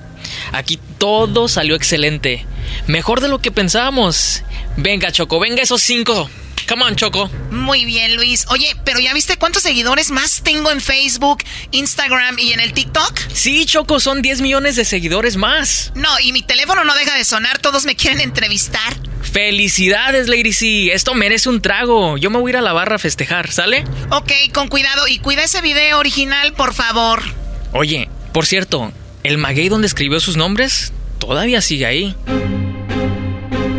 Aquí 0.53 0.81
todo 0.99 1.47
salió 1.49 1.77
excelente. 1.77 2.47
Mejor 2.87 3.21
de 3.21 3.29
lo 3.29 3.41
que 3.41 3.53
pensábamos. 3.53 4.43
Venga, 4.79 5.13
Choco, 5.13 5.39
venga 5.39 5.63
esos 5.63 5.83
cinco. 5.83 6.31
Come 6.67 6.85
on, 6.85 6.97
Choco. 6.97 7.29
Muy 7.51 7.85
bien, 7.85 8.17
Luis. 8.17 8.47
Oye, 8.49 8.75
pero 8.85 8.99
¿ya 8.99 9.13
viste 9.13 9.37
cuántos 9.37 9.63
seguidores 9.63 10.11
más 10.11 10.41
tengo 10.43 10.71
en 10.71 10.81
Facebook, 10.81 11.45
Instagram 11.73 12.39
y 12.39 12.53
en 12.53 12.61
el 12.61 12.73
TikTok? 12.73 13.21
Sí, 13.33 13.67
Choco, 13.67 14.01
son 14.01 14.23
10 14.23 14.41
millones 14.41 14.77
de 14.77 14.87
seguidores 14.87 15.37
más. 15.37 15.93
No, 15.95 16.09
y 16.21 16.33
mi 16.33 16.41
teléfono 16.41 16.83
no 16.85 16.95
deja 16.95 17.15
de 17.15 17.25
sonar, 17.25 17.59
todos 17.59 17.85
me 17.85 17.97
quieren 17.97 18.21
entrevistar. 18.21 18.97
Felicidades, 19.33 20.29
Lady 20.29 20.53
C. 20.53 20.93
Esto 20.93 21.15
merece 21.15 21.49
un 21.49 21.61
trago. 21.61 22.17
Yo 22.17 22.31
me 22.31 22.39
voy 22.39 22.51
a 22.51 22.53
ir 22.53 22.57
a 22.59 22.63
la 22.63 22.73
barra 22.73 22.97
a 22.97 22.99
festejar, 22.99 23.51
¿sale? 23.51 23.85
Ok, 24.11 24.31
con 24.53 24.69
cuidado 24.69 25.09
y 25.09 25.19
cuida 25.19 25.45
ese 25.45 25.61
video 25.61 25.99
original, 25.99 26.53
por 26.53 26.75
favor. 26.75 27.23
Oye, 27.73 28.09
por 28.33 28.47
cierto, 28.47 28.93
el 29.25 29.39
maguey 29.39 29.69
donde 29.69 29.87
escribió 29.87 30.21
sus 30.21 30.37
nombres 30.37 30.93
todavía 31.19 31.61
sigue 31.61 31.87
ahí. 31.87 32.15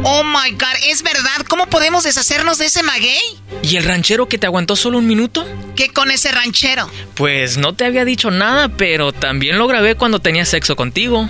Oh 0.07 0.23
my 0.23 0.51
god, 0.51 0.75
¿es 0.87 1.01
verdad? 1.01 1.45
¿Cómo 1.47 1.67
podemos 1.67 2.03
deshacernos 2.03 2.57
de 2.57 2.65
ese 2.65 2.83
maguey? 2.83 3.19
¿Y 3.63 3.77
el 3.77 3.83
ranchero 3.83 4.27
que 4.27 4.37
te 4.37 4.45
aguantó 4.45 4.75
solo 4.75 4.97
un 4.99 5.07
minuto? 5.07 5.47
¿Qué 5.75 5.89
con 5.89 6.11
ese 6.11 6.31
ranchero? 6.31 6.89
Pues 7.15 7.57
no 7.57 7.73
te 7.73 7.85
había 7.85 8.05
dicho 8.05 8.29
nada, 8.29 8.69
pero 8.69 9.13
también 9.13 9.57
lo 9.57 9.67
grabé 9.67 9.95
cuando 9.95 10.19
tenía 10.19 10.45
sexo 10.45 10.75
contigo. 10.75 11.29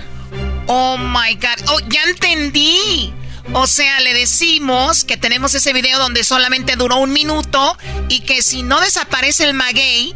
Oh 0.66 0.98
my 0.98 1.34
god, 1.36 1.70
oh, 1.70 1.80
ya 1.88 2.02
entendí. 2.04 3.12
O 3.52 3.66
sea, 3.66 4.00
le 4.00 4.12
decimos 4.12 5.04
que 5.04 5.16
tenemos 5.16 5.54
ese 5.54 5.72
video 5.72 5.98
donde 5.98 6.24
solamente 6.24 6.76
duró 6.76 6.96
un 6.96 7.12
minuto 7.12 7.78
y 8.08 8.20
que 8.20 8.42
si 8.42 8.62
no 8.62 8.80
desaparece 8.80 9.44
el 9.44 9.54
maguey, 9.54 10.14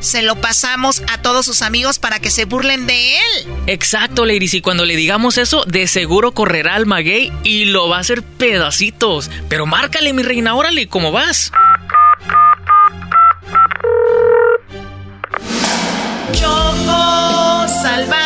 se 0.00 0.22
lo 0.22 0.34
pasamos 0.40 1.02
a 1.12 1.18
todos 1.18 1.46
sus 1.46 1.62
amigos 1.62 1.98
para 1.98 2.18
que 2.18 2.30
se 2.30 2.44
burlen 2.44 2.86
de 2.86 3.16
él. 3.16 3.46
Exacto, 3.68 4.26
Ladies. 4.26 4.54
Y 4.54 4.60
cuando 4.60 4.84
le 4.84 4.96
digamos 4.96 5.38
eso, 5.38 5.64
de 5.64 5.86
seguro 5.86 6.32
correrá 6.32 6.74
al 6.74 6.86
maguey 6.86 7.32
y 7.44 7.66
lo 7.66 7.88
va 7.88 7.98
a 7.98 8.00
hacer 8.00 8.22
pedacitos. 8.22 9.30
Pero 9.48 9.64
márcale, 9.64 10.12
mi 10.12 10.22
reina, 10.22 10.54
órale, 10.54 10.88
¿cómo 10.88 11.12
vas? 11.12 11.52
Choco 16.32 17.68
salvaje 17.82 18.21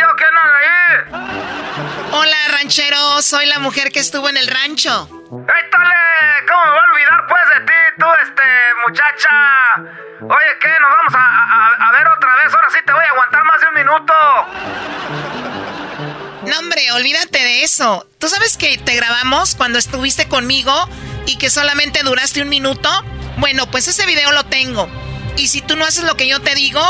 yo, 0.00 0.16
¿quién 0.16 0.30
anda 0.42 0.58
ahí? 0.58 2.12
Hola, 2.12 2.36
ranchero, 2.52 3.22
soy 3.22 3.46
la 3.46 3.58
mujer 3.58 3.90
que 3.92 4.00
estuvo 4.00 4.28
en 4.28 4.36
el 4.36 4.46
rancho. 4.48 5.08
¡Étale! 5.30 5.94
¿Cómo 6.48 6.64
me 6.64 6.70
voy 6.70 6.80
a 6.80 6.92
olvidar 6.92 7.26
pues 7.28 7.42
de 7.54 7.60
ti, 7.66 7.72
tú, 7.98 8.06
este, 8.22 8.42
muchacha? 8.86 9.30
Oye, 10.22 10.58
¿qué? 10.60 10.68
¿Nos 10.80 10.90
vamos 10.96 11.14
a, 11.14 11.18
a- 11.20 11.88
a 11.88 11.92
ver 11.92 12.06
otra 12.08 12.34
vez? 12.42 12.54
Ahora 12.54 12.70
sí 12.70 12.78
te 12.86 12.92
voy 12.92 13.04
a 13.04 13.08
aguantar 13.08 13.44
más 13.44 13.60
de 13.60 13.68
un 13.68 13.74
minuto. 13.74 14.14
No, 16.46 16.58
hombre, 16.60 16.92
olvídate 16.92 17.38
de 17.38 17.62
eso. 17.64 18.06
¿Tú 18.18 18.28
sabes 18.28 18.56
que 18.56 18.78
te 18.78 18.94
grabamos 18.94 19.56
cuando 19.56 19.78
estuviste 19.78 20.28
conmigo 20.28 20.72
y 21.26 21.36
que 21.38 21.50
solamente 21.50 22.02
duraste 22.02 22.40
un 22.42 22.48
minuto? 22.48 22.88
Bueno, 23.38 23.66
pues 23.70 23.88
ese 23.88 24.06
video 24.06 24.32
lo 24.32 24.44
tengo. 24.46 24.88
Y 25.36 25.48
si 25.48 25.60
tú 25.60 25.76
no 25.76 25.84
haces 25.84 26.04
lo 26.04 26.16
que 26.16 26.28
yo 26.28 26.40
te 26.40 26.54
digo, 26.54 26.80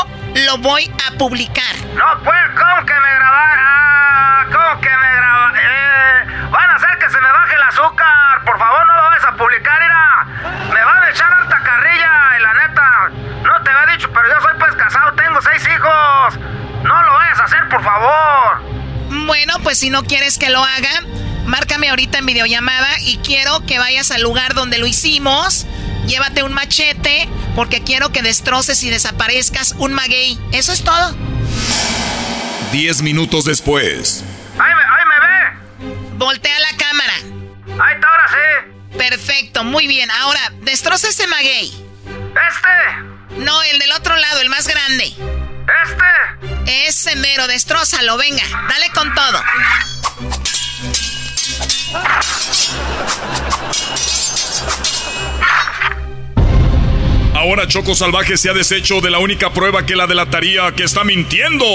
lo 0.45 0.57
voy 0.59 0.89
a 1.05 1.17
publicar. 1.17 1.75
No, 1.95 2.05
pues, 2.23 2.41
¿cómo 2.57 2.85
que 2.85 2.93
me 2.93 3.15
grabar? 3.15 3.57
Ah, 3.59 4.45
¿cómo 4.45 4.81
que 4.81 4.89
me 4.89 5.15
graba? 5.15 5.53
Eh, 5.57 6.49
van 6.49 6.69
a 6.69 6.75
hacer 6.75 6.97
que 6.97 7.09
se 7.09 7.19
me 7.19 7.29
baje 7.29 7.55
el 7.55 7.63
azúcar. 7.63 8.43
Por 8.45 8.57
favor, 8.57 8.85
no 8.87 8.95
lo 8.95 9.03
vayas 9.03 9.25
a 9.25 9.31
publicar, 9.33 9.79
mira. 9.81 10.71
Me 10.73 10.83
van 10.83 11.03
a 11.03 11.09
echar 11.09 11.33
alta 11.33 11.59
carrilla 11.61 12.11
y 12.37 12.41
la 12.41 12.53
neta, 12.53 13.09
no 13.43 13.63
te 13.63 13.69
había 13.69 13.93
dicho, 13.93 14.09
pero 14.13 14.27
yo 14.29 14.41
soy 14.41 14.53
pues 14.57 14.75
casado, 14.75 15.13
tengo 15.13 15.41
seis 15.41 15.67
hijos. 15.67 16.39
No 16.83 17.03
lo 17.03 17.13
vayas 17.13 17.39
a 17.39 17.43
hacer, 17.43 17.67
por 17.69 17.83
favor. 17.83 18.61
Bueno, 19.25 19.53
pues 19.61 19.77
si 19.79 19.89
no 19.89 20.03
quieres 20.03 20.37
que 20.37 20.49
lo 20.49 20.63
haga, 20.63 21.01
márcame 21.47 21.89
ahorita 21.89 22.19
en 22.19 22.25
videollamada 22.25 22.89
y 23.01 23.17
quiero 23.17 23.65
que 23.65 23.79
vayas 23.79 24.11
al 24.11 24.21
lugar 24.21 24.53
donde 24.53 24.77
lo 24.77 24.85
hicimos. 24.85 25.65
Llévate 26.05 26.43
un 26.43 26.53
machete 26.53 27.27
porque 27.55 27.81
quiero 27.83 28.11
que 28.11 28.21
destroces 28.21 28.83
y 28.83 28.89
desaparezcas 28.89 29.73
un 29.77 29.93
maguey. 29.93 30.39
Eso 30.51 30.71
es 30.71 30.83
todo. 30.83 31.15
Diez 32.71 33.01
minutos 33.01 33.45
después. 33.45 34.23
Ahí 34.59 34.73
me, 34.73 34.81
ahí 34.81 35.05
me 35.05 35.93
ve. 35.95 36.17
Voltea 36.17 36.59
la 36.59 36.77
cámara. 36.77 37.13
Ahí 37.83 37.95
está, 37.95 38.07
ahora 38.07 38.25
sí. 38.29 38.97
Perfecto, 38.97 39.63
muy 39.63 39.87
bien. 39.87 40.09
Ahora, 40.11 40.39
destroza 40.61 41.09
ese 41.09 41.27
maguey. 41.27 41.73
¿Este? 42.07 43.37
No, 43.43 43.61
el 43.63 43.79
del 43.79 43.91
otro 43.91 44.15
lado, 44.15 44.41
el 44.41 44.49
más 44.49 44.67
grande. 44.67 45.13
¿Este? 45.83 46.87
Ese 46.87 47.15
mero, 47.17 47.47
destrózalo, 47.47 48.17
venga, 48.17 48.43
dale 48.69 48.89
con 48.91 49.13
todo. 49.13 49.43
Ahora 57.33 57.67
Choco 57.67 57.95
Salvaje 57.95 58.35
se 58.35 58.49
ha 58.49 58.53
deshecho 58.53 58.99
de 58.99 59.11
la 59.11 59.19
única 59.19 59.53
prueba 59.53 59.85
que 59.85 59.95
la 59.95 60.07
delataría 60.07 60.73
que 60.75 60.83
está 60.83 61.03
mintiendo 61.03 61.65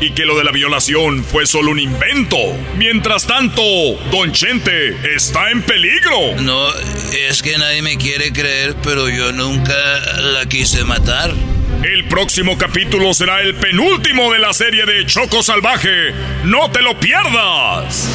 y 0.00 0.10
que 0.10 0.26
lo 0.26 0.36
de 0.36 0.44
la 0.44 0.50
violación 0.50 1.24
fue 1.24 1.46
solo 1.46 1.70
un 1.70 1.78
invento. 1.78 2.36
Mientras 2.76 3.24
tanto, 3.24 3.62
Don 4.10 4.32
Chente 4.32 5.14
está 5.14 5.50
en 5.50 5.62
peligro. 5.62 6.34
No, 6.40 6.68
es 7.28 7.42
que 7.42 7.56
nadie 7.56 7.80
me 7.80 7.96
quiere 7.96 8.32
creer, 8.32 8.74
pero 8.82 9.08
yo 9.08 9.32
nunca 9.32 9.74
la 10.20 10.46
quise 10.46 10.84
matar. 10.84 11.32
El 11.84 12.06
próximo 12.06 12.56
capítulo 12.56 13.12
será 13.12 13.42
el 13.42 13.54
penúltimo 13.56 14.32
de 14.32 14.38
la 14.38 14.54
serie 14.54 14.86
de 14.86 15.04
Choco 15.04 15.42
Salvaje. 15.42 16.14
¡No 16.42 16.70
te 16.70 16.80
lo 16.80 16.98
pierdas! 16.98 18.08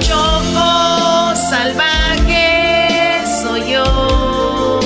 Choco 0.00 1.32
salvaje 1.48 3.22
soy 3.40 3.70
yo. 3.70 4.80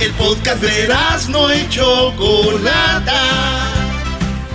El 0.00 0.12
podcast 0.12 0.62
de 0.64 0.88
no 1.30 1.54
y 1.54 1.66
Chocolata. 1.70 3.22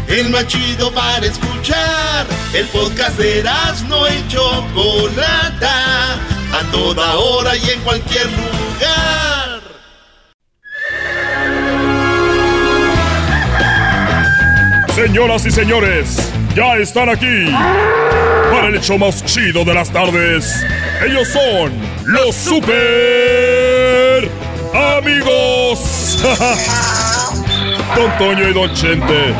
El 0.07 0.29
más 0.29 0.45
chido 0.45 0.91
para 0.91 1.25
escuchar. 1.25 2.27
El 2.53 2.67
podcast 2.67 3.17
de 3.17 3.43
no 3.87 4.07
y 4.07 4.27
Chocolata. 4.27 6.13
A 6.53 6.71
toda 6.71 7.15
hora 7.15 7.57
y 7.57 7.67
en 7.71 7.81
cualquier 7.81 8.27
lugar. 8.27 9.24
Señoras 14.95 15.45
y 15.45 15.51
señores, 15.51 16.17
ya 16.55 16.77
están 16.77 17.09
aquí 17.09 17.51
para 18.51 18.67
el 18.67 18.75
hecho 18.75 18.97
más 18.97 19.23
chido 19.25 19.65
de 19.65 19.73
las 19.73 19.89
tardes. 19.89 20.65
Ellos 21.05 21.27
son 21.27 21.73
los 22.05 22.33
super 22.33 24.29
amigos. 24.97 26.19
Don 27.95 28.17
Toño 28.17 28.47
y 28.49 28.53
Don 28.53 28.73
Chente. 28.73 29.33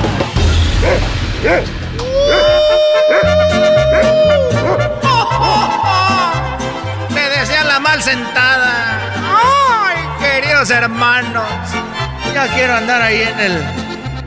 Me 7.14 7.22
decía 7.30 7.64
la 7.64 7.80
mal 7.80 8.02
sentada. 8.02 9.00
¡Ay, 9.24 9.98
queridos 10.20 10.70
hermanos! 10.70 11.46
Ya 12.34 12.48
quiero 12.54 12.76
andar 12.76 13.02
ahí 13.02 13.22
en 13.22 13.40
el. 13.40 13.64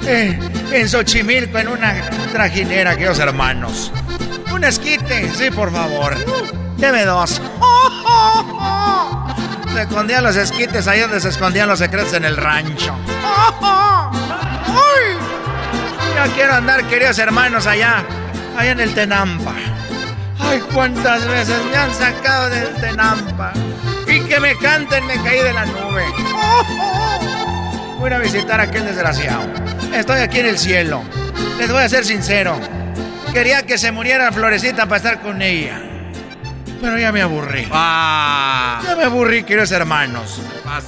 eh, 0.07 0.39
en 0.73 0.89
Xochimilco, 0.89 1.59
en 1.59 1.69
una 1.69 1.95
trajinera, 2.33 2.95
queridos 2.95 3.19
hermanos. 3.19 3.93
Un 4.53 4.65
esquite, 4.65 5.31
sí, 5.35 5.51
por 5.51 5.71
favor. 5.73 6.15
Deme 6.77 7.05
dos. 7.05 7.41
Se 9.73 9.83
escondían 9.83 10.25
los 10.25 10.37
esquites 10.37 10.89
ahí 10.89 11.01
donde 11.01 11.21
se 11.21 11.29
escondían 11.29 11.69
los 11.69 11.79
secretos 11.79 12.13
en 12.15 12.25
el 12.25 12.37
rancho. 12.37 12.97
¡Ay! 13.63 15.17
Ya 16.17 16.27
quiero 16.35 16.55
andar, 16.55 16.83
queridos 16.85 17.19
hermanos, 17.19 17.67
allá. 17.67 18.03
Allá 18.57 18.71
en 18.73 18.81
el 18.81 18.95
Tenampa. 18.95 19.53
Ay, 20.41 20.61
cuántas 20.73 21.25
veces 21.29 21.61
me 21.71 21.77
han 21.77 21.95
sacado 21.95 22.49
del 22.51 22.75
Tenampa. 22.77 23.53
Y 24.09 24.21
que 24.23 24.41
me 24.41 24.57
canten, 24.57 25.07
me 25.07 25.15
caí 25.23 25.39
de 25.39 25.53
la 25.53 25.67
nube. 25.67 26.05
Voy 28.01 28.13
a 28.13 28.19
visitar 28.19 28.61
a 28.61 28.65
aquel 28.65 28.85
desgraciado. 28.85 29.45
Estoy 29.99 30.21
aquí 30.21 30.39
en 30.39 30.47
el 30.47 30.59
cielo. 30.59 31.03
Les 31.59 31.73
voy 31.73 31.83
a 31.83 31.89
ser 31.89 32.05
sincero. 32.05 32.57
Quería 33.33 33.67
que 33.67 33.77
se 33.77 33.91
muriera 33.91 34.31
Florecita 34.31 34.87
para 34.87 34.99
estar 34.99 35.21
con 35.21 35.43
ella. 35.43 35.83
Pero 36.81 36.97
ya 36.99 37.11
me 37.11 37.21
aburrí. 37.21 37.67
Ya 37.69 38.95
me 38.97 39.03
aburrí, 39.03 39.43
queridos 39.43 39.73
hermanos. 39.73 40.41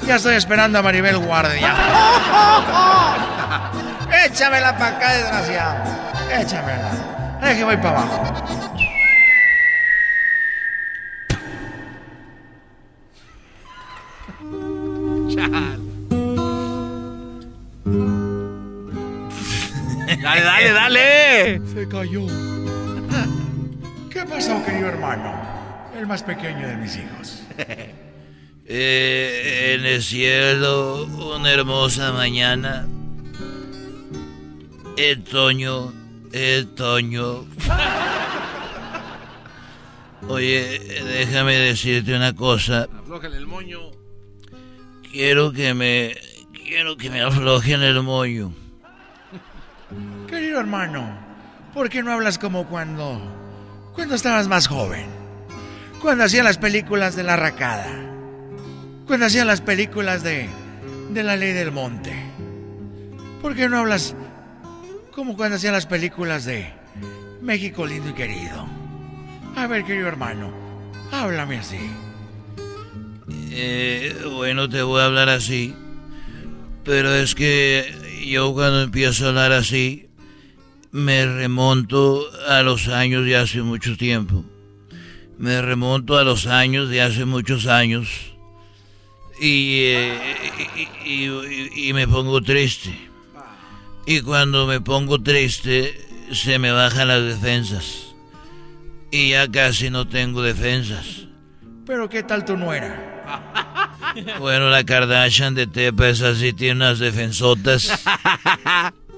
Ya 0.06 0.14
estoy 0.14 0.36
esperando 0.36 0.78
a 0.78 0.82
Maribel 0.82 1.18
Guardia. 1.18 1.74
Échamela 4.26 4.78
para 4.78 4.96
acá, 4.96 5.12
desgraciado. 5.12 5.84
Échamela. 6.30 6.90
Es 7.42 7.56
que 7.56 7.64
voy 7.64 7.78
para 7.78 8.02
abajo. 8.02 8.60
Dale, 20.22 20.42
dale, 20.42 20.70
dale. 20.72 21.60
Se 21.72 21.88
cayó. 21.88 22.26
¿Qué 24.10 24.24
pasó, 24.26 24.62
querido 24.64 24.88
hermano? 24.88 25.32
El 25.96 26.06
más 26.06 26.22
pequeño 26.22 26.68
de 26.68 26.76
mis 26.76 26.96
hijos. 26.96 27.42
Eh, 28.72 29.74
en 29.74 29.84
el 29.84 30.00
cielo, 30.00 31.04
una 31.34 31.50
hermosa 31.50 32.12
mañana. 32.12 32.86
El 34.96 35.24
Toño, 35.24 35.92
el 36.32 36.68
Toño. 36.68 37.46
Oye, 40.28 40.78
déjame 41.04 41.56
decirte 41.56 42.14
una 42.14 42.32
cosa. 42.36 42.86
Aflójale 42.96 43.38
el 43.38 43.48
moño. 43.48 43.80
Quiero 45.10 45.50
que 45.50 45.74
me. 45.74 46.14
Quiero 46.52 46.96
que 46.96 47.10
me 47.10 47.22
aflojen 47.22 47.82
el 47.82 48.00
moño. 48.04 48.52
Querido 50.50 50.62
hermano, 50.62 51.16
¿por 51.72 51.88
qué 51.88 52.02
no 52.02 52.10
hablas 52.10 52.36
como 52.36 52.66
cuando. 52.66 53.22
cuando 53.94 54.16
estabas 54.16 54.48
más 54.48 54.66
joven? 54.66 55.06
Cuando 56.02 56.24
hacían 56.24 56.44
las 56.44 56.58
películas 56.58 57.14
de 57.14 57.22
la 57.22 57.36
racada. 57.36 57.88
Cuando 59.06 59.26
hacían 59.26 59.46
las 59.46 59.60
películas 59.60 60.24
de. 60.24 60.48
de 61.10 61.22
la 61.22 61.36
ley 61.36 61.52
del 61.52 61.70
monte. 61.70 62.12
¿Por 63.40 63.54
qué 63.54 63.68
no 63.68 63.78
hablas 63.78 64.16
como 65.12 65.36
cuando 65.36 65.54
hacían 65.54 65.72
las 65.72 65.86
películas 65.86 66.44
de 66.46 66.68
México 67.40 67.86
lindo 67.86 68.10
y 68.10 68.14
querido? 68.14 68.66
A 69.54 69.68
ver, 69.68 69.84
querido 69.84 70.08
hermano, 70.08 70.50
háblame 71.12 71.58
así. 71.58 71.78
Eh, 73.52 74.20
bueno, 74.32 74.68
te 74.68 74.82
voy 74.82 75.00
a 75.00 75.04
hablar 75.04 75.28
así. 75.28 75.76
Pero 76.82 77.14
es 77.14 77.36
que 77.36 77.94
yo 78.26 78.52
cuando 78.52 78.82
empiezo 78.82 79.26
a 79.26 79.28
hablar 79.28 79.52
así, 79.52 80.09
me 80.92 81.26
remonto 81.26 82.24
a 82.48 82.62
los 82.62 82.88
años 82.88 83.24
de 83.24 83.36
hace 83.36 83.62
mucho 83.62 83.96
tiempo. 83.96 84.44
Me 85.38 85.62
remonto 85.62 86.18
a 86.18 86.24
los 86.24 86.46
años 86.46 86.88
de 86.88 87.00
hace 87.00 87.24
muchos 87.24 87.66
años. 87.66 88.08
Y, 89.40 89.82
eh, 89.84 90.36
y, 91.06 91.88
y 91.88 91.92
me 91.92 92.06
pongo 92.06 92.42
triste. 92.42 93.08
Y 94.06 94.20
cuando 94.20 94.66
me 94.66 94.80
pongo 94.80 95.22
triste, 95.22 95.94
se 96.32 96.58
me 96.58 96.72
bajan 96.72 97.08
las 97.08 97.22
defensas. 97.22 98.14
Y 99.10 99.30
ya 99.30 99.50
casi 99.50 99.90
no 99.90 100.06
tengo 100.06 100.42
defensas. 100.42 101.26
Pero 101.86 102.08
¿qué 102.08 102.22
tal 102.22 102.44
tu 102.44 102.56
nuera? 102.56 103.06
Bueno, 104.38 104.70
la 104.70 104.84
Kardashian 104.84 105.54
de 105.54 105.66
Tepa 105.66 106.08
así, 106.08 106.52
tiene 106.52 106.74
unas 106.76 106.98
defensotas. 106.98 107.90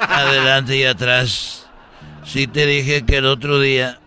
Adelante 0.00 0.76
y 0.76 0.84
atrás. 0.84 1.66
Sí 2.24 2.46
te 2.46 2.66
dije 2.66 3.04
que 3.04 3.18
el 3.18 3.26
otro 3.26 3.60
día, 3.60 4.00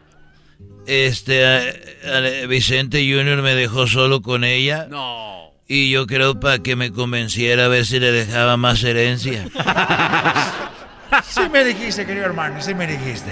este, 0.88 2.48
Vicente 2.48 3.00
Junior 3.00 3.42
me 3.42 3.56
dejó 3.56 3.88
solo 3.88 4.22
con 4.22 4.44
ella. 4.44 4.88
No. 4.90 5.52
Y 5.68 5.92
yo 5.92 6.08
creo 6.08 6.40
para 6.40 6.60
que 6.60 6.76
me 6.76 6.92
convenciera 6.92 7.66
a 7.66 7.68
ver 7.68 7.86
si 7.86 8.00
le 8.00 8.12
dejaba 8.12 8.58
más 8.58 8.84
herencia. 8.84 9.46
Sí 11.24 11.42
me 11.52 11.64
dijiste, 11.64 12.06
querido 12.06 12.26
hermano, 12.26 12.62
sí 12.62 12.76
me 12.76 12.86
dijiste. 12.86 13.32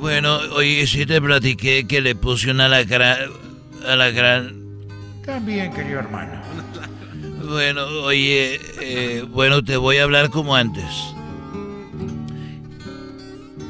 Bueno, 0.00 0.38
oye, 0.54 0.86
sí 0.88 1.06
te 1.06 1.20
platiqué 1.20 1.86
que 1.86 2.00
le 2.00 2.16
puse 2.16 2.50
una 2.50 2.66
alacrán, 2.66 3.18
alacrán 3.86 4.58
también, 5.28 5.70
querido 5.74 5.98
hermano. 5.98 6.37
Bueno, 7.48 7.86
oye, 8.02 8.60
eh, 8.78 9.24
bueno, 9.26 9.64
te 9.64 9.78
voy 9.78 9.96
a 9.96 10.02
hablar 10.02 10.28
como 10.28 10.54
antes. 10.54 10.84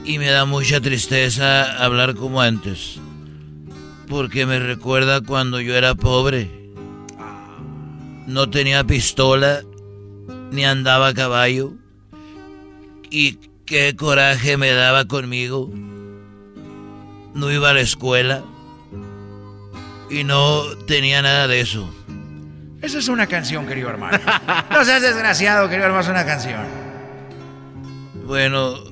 Y 0.05 0.19
me 0.19 0.27
da 0.27 0.47
mucha 0.47 0.81
tristeza 0.81 1.85
hablar 1.85 2.17
como 2.17 2.41
antes. 2.41 2.99
Porque 4.09 4.47
me 4.47 4.59
recuerda 4.59 5.21
cuando 5.21 5.61
yo 5.61 5.77
era 5.77 5.95
pobre. 5.95 6.51
No 8.27 8.51
tenía 8.51 8.83
pistola, 8.83 9.63
ni 10.51 10.65
andaba 10.65 11.09
a 11.09 11.15
caballo. 11.15 11.75
Y 13.13 13.39
qué 13.65 13.95
coraje 13.95 14.57
me 14.57 14.73
daba 14.73 15.05
conmigo. 15.05 15.71
No 17.33 17.53
iba 17.53 17.71
a 17.71 17.75
la 17.75 17.81
escuela 17.81 18.43
y 20.11 20.25
no 20.25 20.65
tenía 20.89 21.23
nada 21.23 21.47
de 21.47 21.61
eso. 21.61 21.89
Esa 22.81 22.99
es 22.99 23.09
una 23.09 23.27
canción, 23.27 23.67
querido 23.67 23.89
hermano. 23.91 24.19
No 24.71 24.85
seas 24.85 25.03
desgraciado, 25.03 25.69
querido 25.69 25.87
hermano, 25.87 26.03
es 26.03 26.09
una 26.09 26.25
canción. 26.25 26.65
Bueno, 28.25 28.85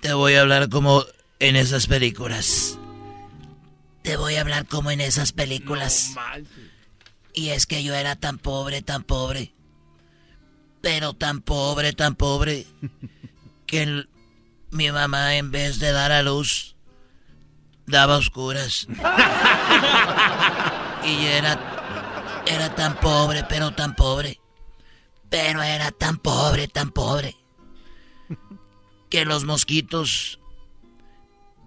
te 0.00 0.12
voy 0.12 0.34
a 0.34 0.42
hablar 0.42 0.68
como 0.68 1.04
en 1.40 1.56
esas 1.56 1.86
películas. 1.86 2.78
Te 4.02 4.16
voy 4.16 4.36
a 4.36 4.42
hablar 4.42 4.66
como 4.66 4.90
en 4.90 5.00
esas 5.00 5.32
películas. 5.32 6.14
y 7.32 7.48
es 7.48 7.66
que 7.66 7.82
yo 7.82 7.94
era 7.94 8.14
tan 8.16 8.38
pobre, 8.38 8.82
tan 8.82 9.02
pobre. 9.02 9.54
Pero 10.80 11.14
tan 11.14 11.40
pobre, 11.40 11.92
tan 11.92 12.14
pobre. 12.14 12.66
Que 13.66 14.04
mi 14.70 14.92
mamá 14.92 15.36
en 15.36 15.50
vez 15.50 15.78
de 15.78 15.90
dar 15.92 16.12
a 16.12 16.22
luz 16.22 16.76
daba 17.86 18.18
oscuras. 18.18 18.86
y 21.04 21.26
era, 21.26 22.42
era 22.46 22.74
tan 22.74 22.96
pobre, 22.96 23.44
pero 23.48 23.72
tan 23.72 23.94
pobre. 23.94 24.40
Pero 25.28 25.62
era 25.62 25.90
tan 25.90 26.18
pobre, 26.18 26.68
tan 26.68 26.90
pobre. 26.90 27.36
Que 29.10 29.24
los 29.24 29.44
mosquitos, 29.44 30.38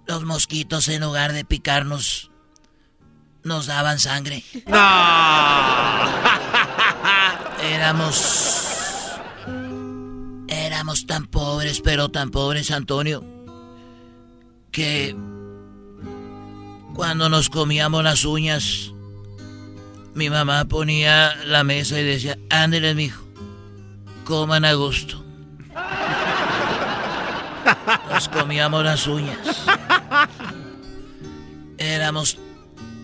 los 0.05 0.23
mosquitos 0.23 0.87
en 0.89 1.01
lugar 1.01 1.33
de 1.33 1.45
picarnos, 1.45 2.31
nos 3.43 3.67
daban 3.67 3.99
sangre. 3.99 4.43
No. 4.65 4.77
Éramos... 7.61 8.63
Éramos 10.47 11.05
tan 11.05 11.27
pobres, 11.27 11.81
pero 11.81 12.09
tan 12.09 12.31
pobres, 12.31 12.71
Antonio, 12.71 13.23
que 14.71 15.15
cuando 16.93 17.29
nos 17.29 17.49
comíamos 17.49 18.03
las 18.03 18.25
uñas, 18.25 18.93
mi 20.17 20.29
mamá 20.31 20.65
ponía 20.65 21.35
la 21.45 21.63
mesa 21.63 21.99
y 21.99 22.03
decía, 22.03 22.39
ándeles, 22.49 22.95
mijo, 22.95 23.23
coman 24.25 24.65
a 24.65 24.73
gusto. 24.73 25.23
Nos 28.11 28.27
comíamos 28.27 28.83
las 28.83 29.05
uñas. 29.05 29.37
Éramos 31.77 32.39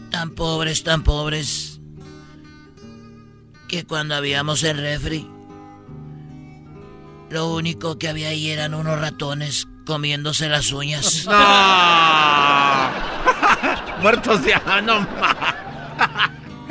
tan 0.09 0.31
pobres, 0.31 0.83
tan 0.83 1.03
pobres, 1.03 1.79
que 3.67 3.85
cuando 3.85 4.15
habíamos 4.15 4.63
el 4.63 4.79
refri, 4.79 5.29
lo 7.29 7.53
único 7.53 7.99
que 7.99 8.09
había 8.09 8.29
ahí 8.29 8.49
eran 8.49 8.73
unos 8.73 8.99
ratones 8.99 9.67
comiéndose 9.85 10.49
las 10.49 10.71
uñas. 10.71 11.27
Muertos 14.01 14.43
de 14.43 14.55
no 14.83 15.07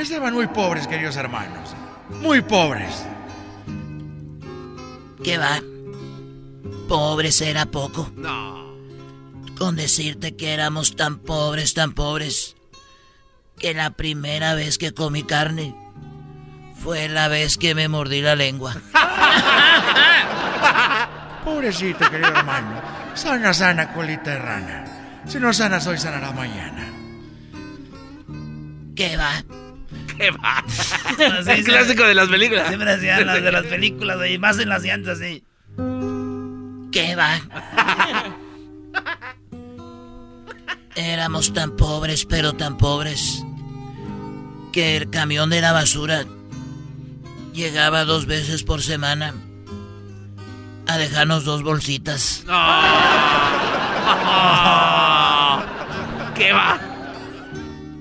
Estaban 0.03 0.35
muy 0.35 0.49
pobres, 0.49 0.89
queridos 0.89 1.15
hermanos. 1.15 1.77
Muy 2.21 2.43
pobres. 2.43 3.05
¿Qué 5.23 5.39
va? 5.39 5.63
Pobres 6.89 7.41
era 7.41 7.67
poco. 7.67 8.11
No. 8.17 8.75
Con 9.57 9.77
decirte 9.77 10.35
que 10.35 10.55
éramos 10.55 10.97
tan 10.97 11.19
pobres, 11.19 11.75
tan 11.75 11.93
pobres, 11.93 12.57
que 13.61 13.75
la 13.75 13.91
primera 13.91 14.57
vez 14.57 14.77
que 14.77 14.93
comí 14.93 15.23
carne 15.23 15.73
fue 16.83 17.09
la 17.09 17.29
vez 17.29 17.57
que 17.57 17.77
me 17.77 17.87
mordí 17.87 18.23
la 18.23 18.35
lengua. 18.35 18.75
Pobrecito, 21.45 22.11
querido 22.11 22.29
hermano. 22.29 22.83
Sana, 23.15 23.55
sana, 23.55 23.93
colita 23.93 24.33
de 24.33 24.39
rana. 24.39 24.85
Si 25.29 25.39
no 25.39 25.53
sana, 25.53 25.79
hoy, 25.87 25.97
sanará 25.97 26.33
mañana. 26.33 26.89
¿Qué 28.97 29.17
va? 29.17 29.62
¿Qué 30.17 30.31
va? 30.31 30.65
Es 31.53 31.65
clásico 31.65 32.03
de 32.05 32.15
las 32.15 32.29
películas. 32.29 32.69
Siempre 32.69 32.93
hacían 32.93 33.27
las 33.27 33.43
de 33.43 33.53
las 33.53 33.67
películas, 33.67 34.19
y 34.29 34.39
más 34.39 34.59
en 34.59 34.69
las 34.69 34.83
llantas, 34.83 35.19
sí. 35.19 35.45
¿Qué 36.91 37.17
va? 37.17 37.41
Éramos 40.95 41.53
tan 41.55 41.77
pobres, 41.77 42.27
pero 42.27 42.53
tan 42.53 42.77
pobres, 42.77 43.45
que 44.73 44.97
el 44.97 45.11
camión 45.11 45.51
de 45.51 45.61
la 45.61 45.73
basura 45.73 46.25
llegaba 47.55 48.05
dos 48.05 48.27
veces 48.27 48.63
por 48.63 48.83
semana 48.83 49.35
a 50.87 50.99
dejarnos 50.99 51.45
dos 51.45 51.63
bolsitas. 51.63 52.45
¿Qué 56.35 56.53
va? 56.53 56.79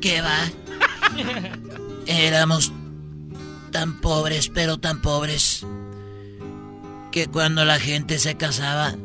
¿Qué 0.01 0.21
va? 0.21 0.39
Éramos 2.11 2.73
tan 3.71 4.01
pobres, 4.01 4.49
pero 4.49 4.79
tan 4.79 5.01
pobres, 5.01 5.65
que 7.09 7.27
cuando 7.27 7.63
la 7.63 7.79
gente 7.79 8.19
se 8.19 8.35
casaba, 8.35 8.95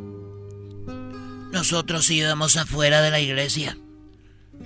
nosotros 1.52 2.10
íbamos 2.10 2.56
afuera 2.56 3.02
de 3.02 3.12
la 3.12 3.20
iglesia. 3.20 3.78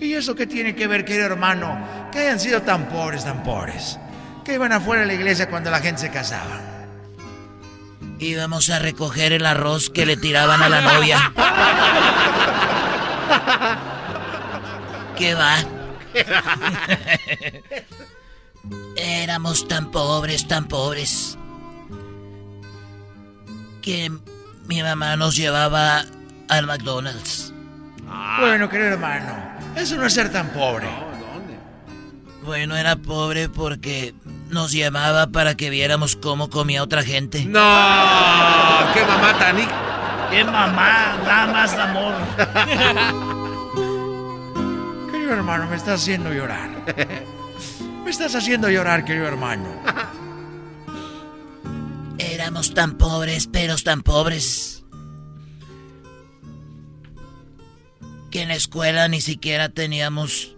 ¿Y 0.01 0.15
eso 0.15 0.35
qué 0.35 0.47
tiene 0.47 0.75
que 0.75 0.87
ver, 0.87 1.05
querido 1.05 1.27
hermano? 1.27 2.09
Que 2.11 2.21
hayan 2.21 2.41
sido 2.41 2.63
tan 2.63 2.89
pobres, 2.89 3.25
tan 3.25 3.43
pobres. 3.43 3.99
Que 4.43 4.55
iban 4.55 4.73
afuera 4.73 5.03
de 5.03 5.09
la 5.09 5.15
iglesia 5.15 5.51
cuando 5.51 5.71
la 5.71 5.81
gente 5.81 6.01
se 6.01 6.11
casaba. 6.11 6.63
Íbamos 8.19 8.71
a 8.71 8.79
recoger 8.79 9.33
el 9.33 9.45
arroz 9.45 9.91
que 9.91 10.07
le 10.07 10.17
tiraban 10.17 10.63
a 10.63 10.71
la 10.71 10.81
novia. 10.81 11.31
¿Qué 15.19 15.35
va? 15.35 15.57
Éramos 18.97 19.67
tan 19.67 19.91
pobres, 19.91 20.47
tan 20.47 20.67
pobres, 20.67 21.39
que 23.83 24.13
mi 24.67 24.83
mamá 24.83 25.17
nos 25.17 25.37
llevaba 25.37 26.05
al 26.49 26.67
McDonald's. 26.67 27.53
Bueno, 28.41 28.69
querido 28.69 28.91
hermano, 28.91 29.35
eso 29.77 29.97
no 29.97 30.07
es 30.07 30.13
ser 30.13 30.31
tan 30.31 30.51
pobre. 30.51 30.89
Bueno, 32.45 32.77
era 32.77 32.97
pobre 32.97 33.49
porque 33.49 34.15
nos 34.49 34.73
llevaba 34.73 35.29
para 35.29 35.57
que 35.57 35.71
viéramos 35.71 36.17
cómo 36.17 36.51
comía 36.51 36.83
otra 36.83 37.03
gente. 37.03 37.45
No, 37.45 37.61
qué 38.95 39.05
mamá 39.07 39.39
tan... 39.39 39.57
Qué 40.31 40.45
mamá, 40.45 41.19
nada 41.25 41.53
más 41.53 41.75
amor. 41.75 42.15
querido 45.11 45.33
hermano, 45.33 45.67
me 45.69 45.75
estás 45.75 46.01
haciendo 46.01 46.33
llorar. 46.33 46.71
Estás 48.21 48.43
haciendo 48.43 48.69
llorar, 48.69 49.07
querido 49.07 49.27
hermano. 49.27 49.65
Éramos 52.19 52.75
tan 52.75 52.99
pobres, 52.99 53.49
pero 53.51 53.79
tan 53.79 54.03
pobres. 54.03 54.85
Que 58.31 58.43
en 58.43 58.49
la 58.49 58.57
escuela 58.57 59.09
ni 59.09 59.23
siquiera 59.23 59.71
teníamos 59.71 60.55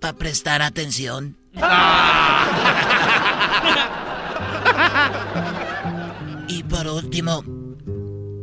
para 0.00 0.14
prestar 0.14 0.60
atención. 0.60 1.36
y 6.48 6.64
por 6.64 6.88
último, 6.88 7.44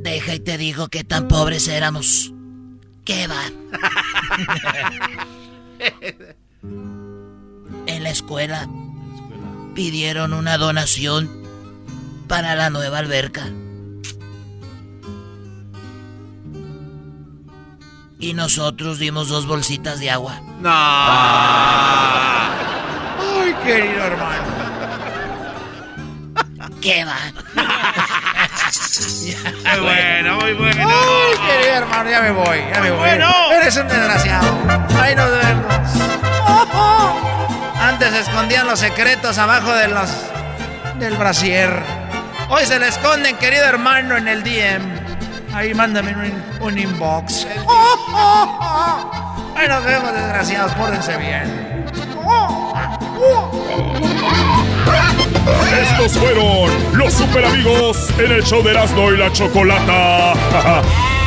deja 0.02 0.36
y 0.36 0.40
te 0.40 0.58
digo 0.58 0.88
que 0.88 1.04
tan 1.04 1.28
pobres 1.28 1.68
éramos. 1.68 2.32
¿Qué 3.04 3.28
va? 3.28 3.42
en 8.08 8.14
la 8.14 8.14
escuela 8.14 8.68
pidieron 9.76 10.32
una 10.32 10.58
donación 10.58 11.30
para 12.30 12.56
la 12.56 12.70
nueva 12.70 13.00
alberca. 13.00 13.44
Y 18.20 18.34
nosotros 18.34 18.98
dimos 18.98 19.28
dos 19.28 19.46
bolsitas 19.46 20.00
de 20.00 20.10
agua. 20.10 20.40
No. 20.62 20.70
Ay, 23.44 23.54
querido 23.66 24.04
hermano. 24.06 24.44
¿Qué 26.82 27.04
va? 27.04 27.18
Muy 29.74 29.80
bueno, 29.82 30.36
muy 30.40 30.54
bueno. 30.54 30.88
Ay, 30.90 31.38
querido 31.46 31.76
hermano, 31.76 32.10
ya 32.10 32.22
me 32.22 32.32
voy, 32.32 32.60
ya 32.74 32.80
me 32.82 32.90
voy. 32.92 33.00
bueno. 33.00 33.52
Eres 33.52 33.76
un 33.76 33.88
desgraciado. 33.90 34.48
Ahí 35.00 35.14
nos 35.14 35.30
vemos. 35.30 35.68
Antes 37.88 38.14
escondían 38.14 38.68
los 38.68 38.80
secretos 38.82 39.38
abajo 39.38 39.74
de 39.74 39.88
los 39.88 40.10
del 41.00 41.16
brasier. 41.16 41.72
Hoy 42.50 42.66
se 42.66 42.78
le 42.80 42.90
esconden, 42.90 43.38
querido 43.38 43.64
hermano, 43.64 44.18
en 44.18 44.28
el 44.28 44.44
DM. 44.44 44.84
Ahí 45.54 45.74
mándame 45.74 46.14
un, 46.14 46.44
un 46.68 46.78
inbox. 46.78 47.46
Ahí 49.56 49.70
nos 49.70 49.86
vemos, 49.86 50.14
desgraciados. 50.14 50.74
Pórdense 50.74 51.16
bien. 51.16 51.86
Estos 55.82 56.18
fueron 56.18 56.70
los 56.92 57.14
super 57.14 57.46
amigos 57.46 58.10
en 58.20 58.34
el 58.34 58.44
show 58.44 58.62
de 58.64 58.72
Erasmo 58.72 59.14
y 59.14 59.18
la 59.18 59.32
Chocolata. 59.32 60.34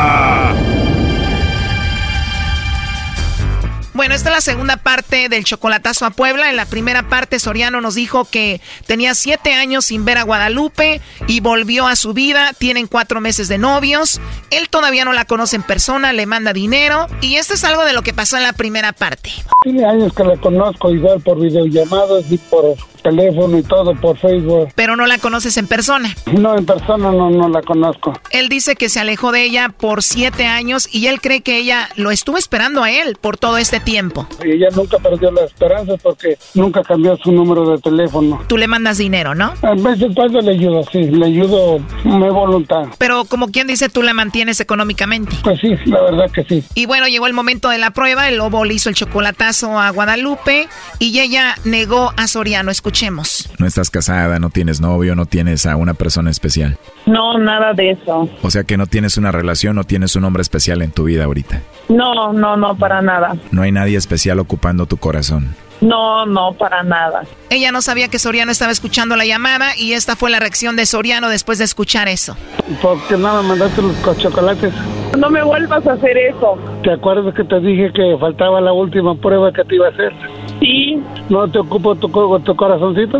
Bueno, 4.01 4.15
esta 4.15 4.29
es 4.29 4.35
la 4.35 4.41
segunda 4.41 4.77
parte 4.77 5.29
del 5.29 5.43
chocolatazo 5.43 6.07
a 6.07 6.09
Puebla. 6.09 6.49
En 6.49 6.55
la 6.55 6.65
primera 6.65 7.07
parte, 7.07 7.37
Soriano 7.37 7.81
nos 7.81 7.93
dijo 7.93 8.25
que 8.25 8.59
tenía 8.87 9.13
siete 9.13 9.53
años 9.53 9.85
sin 9.85 10.05
ver 10.05 10.17
a 10.17 10.23
Guadalupe 10.23 11.01
y 11.27 11.39
volvió 11.39 11.85
a 11.85 11.95
su 11.95 12.11
vida. 12.11 12.53
Tienen 12.57 12.87
cuatro 12.87 13.21
meses 13.21 13.47
de 13.47 13.59
novios. 13.59 14.19
Él 14.49 14.69
todavía 14.69 15.05
no 15.05 15.13
la 15.13 15.25
conoce 15.25 15.55
en 15.55 15.61
persona, 15.61 16.13
le 16.13 16.25
manda 16.25 16.51
dinero. 16.51 17.05
Y 17.21 17.35
esto 17.35 17.53
es 17.53 17.63
algo 17.63 17.85
de 17.85 17.93
lo 17.93 18.01
que 18.01 18.11
pasó 18.11 18.37
en 18.37 18.43
la 18.43 18.53
primera 18.53 18.91
parte. 18.91 19.29
Tiene 19.61 19.85
años 19.85 20.11
que 20.13 20.23
la 20.23 20.35
conozco 20.37 20.89
igual 20.89 21.21
por 21.21 21.39
videollamadas 21.39 22.23
y 22.31 22.39
por 22.39 22.75
teléfono 23.01 23.57
y 23.57 23.63
todo, 23.63 23.95
por 23.95 24.17
Facebook. 24.17 24.69
Pero 24.75 24.95
no 24.95 25.05
la 25.05 25.17
conoces 25.17 25.57
en 25.57 25.67
persona. 25.67 26.15
No, 26.31 26.57
en 26.57 26.65
persona 26.65 27.11
no, 27.11 27.29
no 27.29 27.49
la 27.49 27.61
conozco. 27.61 28.13
Él 28.31 28.49
dice 28.49 28.75
que 28.75 28.89
se 28.89 28.99
alejó 28.99 29.31
de 29.31 29.43
ella 29.43 29.69
por 29.69 30.03
siete 30.03 30.45
años 30.45 30.87
y 30.91 31.07
él 31.07 31.21
cree 31.21 31.41
que 31.41 31.57
ella 31.57 31.89
lo 31.95 32.11
estuvo 32.11 32.37
esperando 32.37 32.83
a 32.83 32.91
él 32.91 33.17
por 33.19 33.37
todo 33.37 33.57
este 33.57 33.79
tiempo. 33.79 34.27
Y 34.43 34.51
ella 34.51 34.67
nunca 34.75 34.97
perdió 34.99 35.31
la 35.31 35.43
esperanza 35.43 35.93
porque 36.01 36.37
nunca 36.53 36.83
cambió 36.83 37.17
su 37.17 37.31
número 37.31 37.69
de 37.69 37.77
teléfono. 37.79 38.41
Tú 38.47 38.57
le 38.57 38.67
mandas 38.67 38.97
dinero, 38.97 39.35
¿no? 39.35 39.53
A 39.61 39.73
veces 39.75 40.11
cuando 40.15 40.41
le 40.41 40.51
ayudo, 40.51 40.83
sí, 40.91 41.03
le 41.03 41.25
ayudo 41.25 41.79
mi 42.03 42.29
voluntad. 42.29 42.87
Pero 42.97 43.25
como 43.25 43.47
quien 43.47 43.67
dice, 43.67 43.89
tú 43.89 44.01
la 44.01 44.13
mantienes 44.13 44.59
económicamente. 44.59 45.35
Pues 45.43 45.59
sí, 45.59 45.75
la 45.85 46.01
verdad 46.01 46.31
que 46.31 46.43
sí. 46.43 46.63
Y 46.75 46.85
bueno, 46.85 47.07
llegó 47.07 47.27
el 47.27 47.33
momento 47.33 47.69
de 47.69 47.77
la 47.77 47.91
prueba. 47.91 48.29
El 48.29 48.37
lobo 48.37 48.65
le 48.65 48.73
hizo 48.73 48.89
el 48.89 48.95
chocolatazo 48.95 49.79
a 49.79 49.89
Guadalupe 49.89 50.67
y 50.99 51.19
ella 51.19 51.55
negó 51.63 52.13
a 52.17 52.27
Soriano. 52.27 52.71
Escuchemos. 52.95 53.49
No 53.57 53.65
estás 53.65 53.89
casada, 53.89 54.37
no 54.39 54.49
tienes 54.49 54.81
novio, 54.81 55.15
no 55.15 55.25
tienes 55.25 55.65
a 55.65 55.77
una 55.77 55.93
persona 55.93 56.29
especial. 56.29 56.77
No, 57.05 57.37
nada 57.37 57.71
de 57.73 57.91
eso. 57.91 58.29
O 58.41 58.51
sea 58.51 58.65
que 58.65 58.75
no 58.75 58.85
tienes 58.85 59.15
una 59.15 59.31
relación, 59.31 59.77
no 59.77 59.85
tienes 59.85 60.17
un 60.17 60.25
hombre 60.25 60.41
especial 60.41 60.81
en 60.81 60.91
tu 60.91 61.05
vida 61.05 61.23
ahorita. 61.23 61.61
No, 61.87 62.33
no, 62.33 62.57
no, 62.57 62.75
para 62.75 63.01
nada. 63.01 63.37
No 63.51 63.61
hay 63.61 63.71
nadie 63.71 63.97
especial 63.97 64.39
ocupando 64.39 64.87
tu 64.87 64.97
corazón. 64.97 65.55
No, 65.79 66.25
no, 66.25 66.51
para 66.51 66.83
nada. 66.83 67.23
Ella 67.49 67.71
no 67.71 67.81
sabía 67.81 68.09
que 68.09 68.19
Soriano 68.19 68.51
estaba 68.51 68.73
escuchando 68.73 69.15
la 69.15 69.25
llamada 69.25 69.75
y 69.77 69.93
esta 69.93 70.15
fue 70.17 70.29
la 70.29 70.39
reacción 70.39 70.75
de 70.75 70.85
Soriano 70.85 71.29
después 71.29 71.57
de 71.59 71.63
escuchar 71.63 72.09
eso. 72.09 72.35
¿Por 72.81 73.01
qué 73.07 73.15
no 73.17 73.41
me 73.41 73.47
mandaste 73.47 73.81
los 73.81 73.95
co- 73.97 74.13
chocolates? 74.15 74.73
No 75.17 75.29
me 75.31 75.41
vuelvas 75.43 75.87
a 75.87 75.93
hacer 75.93 76.17
eso. 76.17 76.57
¿Te 76.83 76.91
acuerdas 76.91 77.33
que 77.35 77.45
te 77.45 77.59
dije 77.61 77.91
que 77.93 78.15
faltaba 78.19 78.59
la 78.61 78.73
última 78.73 79.15
prueba 79.15 79.51
que 79.53 79.63
te 79.63 79.75
iba 79.75 79.87
a 79.87 79.91
hacer? 79.91 80.13
Sí. 80.61 81.01
¿No 81.29 81.49
te 81.49 81.59
ocupo 81.59 81.95
tu, 81.95 82.07
tu 82.07 82.55
corazoncito? 82.55 83.19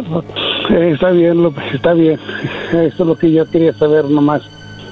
Eh, 0.69 0.91
está 0.93 1.09
bien, 1.09 1.41
López, 1.41 1.63
está 1.73 1.93
bien. 1.93 2.19
Eso 2.69 2.85
es 2.87 2.99
lo 2.99 3.17
que 3.17 3.31
yo 3.31 3.49
quería 3.49 3.73
saber 3.73 4.05
nomás. 4.05 4.43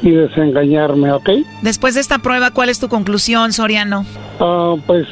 Y 0.02 0.12
desengañarme, 0.12 1.12
¿ok? 1.12 1.30
Después 1.62 1.94
de 1.94 2.02
esta 2.02 2.20
prueba, 2.20 2.52
¿cuál 2.52 2.70
es 2.70 2.80
tu 2.80 2.88
conclusión, 2.88 3.52
Soriano? 3.52 4.06
Ah, 4.40 4.76
pues 4.88 5.06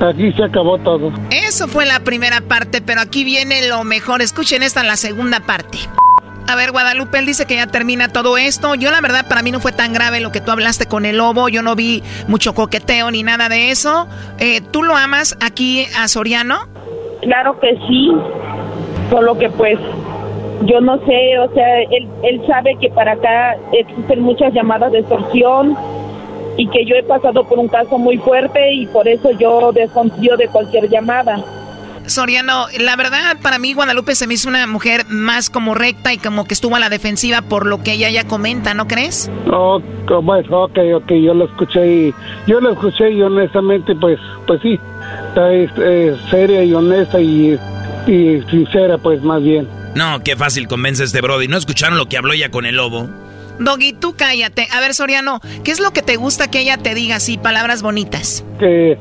aquí 0.00 0.32
se 0.32 0.44
acabó 0.44 0.78
todo. 0.78 1.12
Eso 1.30 1.68
fue 1.68 1.84
la 1.84 2.00
primera 2.00 2.40
parte, 2.40 2.80
pero 2.80 3.02
aquí 3.02 3.22
viene 3.24 3.68
lo 3.68 3.84
mejor. 3.84 4.22
Escuchen 4.22 4.62
esta, 4.62 4.82
la 4.82 4.96
segunda 4.96 5.40
parte. 5.40 5.78
A 6.48 6.56
ver, 6.56 6.72
Guadalupe, 6.72 7.18
él 7.18 7.26
dice 7.26 7.44
que 7.44 7.56
ya 7.56 7.66
termina 7.66 8.08
todo 8.08 8.38
esto. 8.38 8.74
Yo, 8.74 8.90
la 8.90 9.02
verdad, 9.02 9.26
para 9.28 9.42
mí 9.42 9.50
no 9.50 9.60
fue 9.60 9.70
tan 9.70 9.92
grave 9.92 10.20
lo 10.20 10.32
que 10.32 10.40
tú 10.40 10.50
hablaste 10.50 10.86
con 10.86 11.04
el 11.04 11.18
lobo. 11.18 11.50
Yo 11.50 11.62
no 11.62 11.76
vi 11.76 12.02
mucho 12.26 12.54
coqueteo 12.54 13.10
ni 13.10 13.22
nada 13.22 13.50
de 13.50 13.70
eso. 13.70 14.08
Eh, 14.38 14.62
¿Tú 14.70 14.82
lo 14.82 14.96
amas 14.96 15.36
aquí 15.44 15.86
a 15.98 16.08
Soriano? 16.08 16.56
Claro 17.20 17.60
que 17.60 17.76
sí. 17.86 18.12
Solo 19.10 19.36
que 19.36 19.50
pues 19.50 19.78
yo 20.62 20.80
no 20.80 20.98
sé, 21.04 21.38
o 21.38 21.52
sea, 21.52 21.80
él, 21.82 22.08
él 22.22 22.42
sabe 22.46 22.76
que 22.80 22.88
para 22.90 23.12
acá 23.12 23.56
existen 23.72 24.22
muchas 24.22 24.54
llamadas 24.54 24.90
de 24.92 25.00
extorsión 25.00 25.76
y 26.56 26.66
que 26.68 26.86
yo 26.86 26.96
he 26.96 27.02
pasado 27.02 27.44
por 27.44 27.58
un 27.58 27.68
caso 27.68 27.98
muy 27.98 28.16
fuerte 28.16 28.72
y 28.72 28.86
por 28.86 29.06
eso 29.06 29.30
yo 29.32 29.70
desconfío 29.72 30.36
de 30.38 30.48
cualquier 30.48 30.88
llamada. 30.88 31.44
Soriano, 32.08 32.66
la 32.78 32.96
verdad, 32.96 33.36
para 33.42 33.58
mí 33.58 33.74
Guadalupe 33.74 34.14
se 34.14 34.26
me 34.26 34.34
hizo 34.34 34.48
una 34.48 34.66
mujer 34.66 35.06
más 35.08 35.50
como 35.50 35.74
recta 35.74 36.12
y 36.12 36.18
como 36.18 36.46
que 36.46 36.54
estuvo 36.54 36.76
a 36.76 36.78
la 36.78 36.88
defensiva 36.88 37.42
por 37.42 37.66
lo 37.66 37.82
que 37.82 37.92
ella 37.92 38.10
ya 38.10 38.26
comenta, 38.26 38.74
¿no 38.74 38.86
crees? 38.88 39.30
Oh, 39.50 39.80
bueno, 40.22 40.64
ok, 40.64 40.78
ok, 40.96 41.12
yo 41.22 41.34
lo 41.34 41.44
escuché 41.46 41.86
y 41.86 42.14
yo 42.46 42.60
lo 42.60 42.72
escuché 42.72 43.10
y 43.10 43.22
honestamente, 43.22 43.94
pues, 43.94 44.18
pues 44.46 44.60
sí, 44.62 44.78
está 45.28 45.52
es, 45.52 45.70
seria 46.30 46.64
y 46.64 46.72
honesta 46.74 47.20
y, 47.20 47.58
y 48.06 48.42
sincera, 48.50 48.98
pues 48.98 49.22
más 49.22 49.42
bien. 49.42 49.68
No, 49.94 50.22
qué 50.22 50.36
fácil 50.36 50.68
convence 50.68 51.04
este 51.04 51.20
Brody. 51.20 51.48
¿No 51.48 51.56
escucharon 51.56 51.98
lo 51.98 52.06
que 52.06 52.16
habló 52.16 52.32
ella 52.32 52.50
con 52.50 52.66
el 52.66 52.76
lobo? 52.76 53.08
Doggy, 53.58 53.92
tú 53.92 54.14
cállate. 54.16 54.68
A 54.72 54.80
ver, 54.80 54.94
Soriano, 54.94 55.40
¿qué 55.64 55.72
es 55.72 55.80
lo 55.80 55.90
que 55.90 56.02
te 56.02 56.16
gusta 56.16 56.48
que 56.48 56.60
ella 56.60 56.76
te 56.78 56.94
diga 56.94 57.16
así, 57.16 57.38
palabras 57.38 57.82
bonitas? 57.82 58.44
Que 58.60 58.96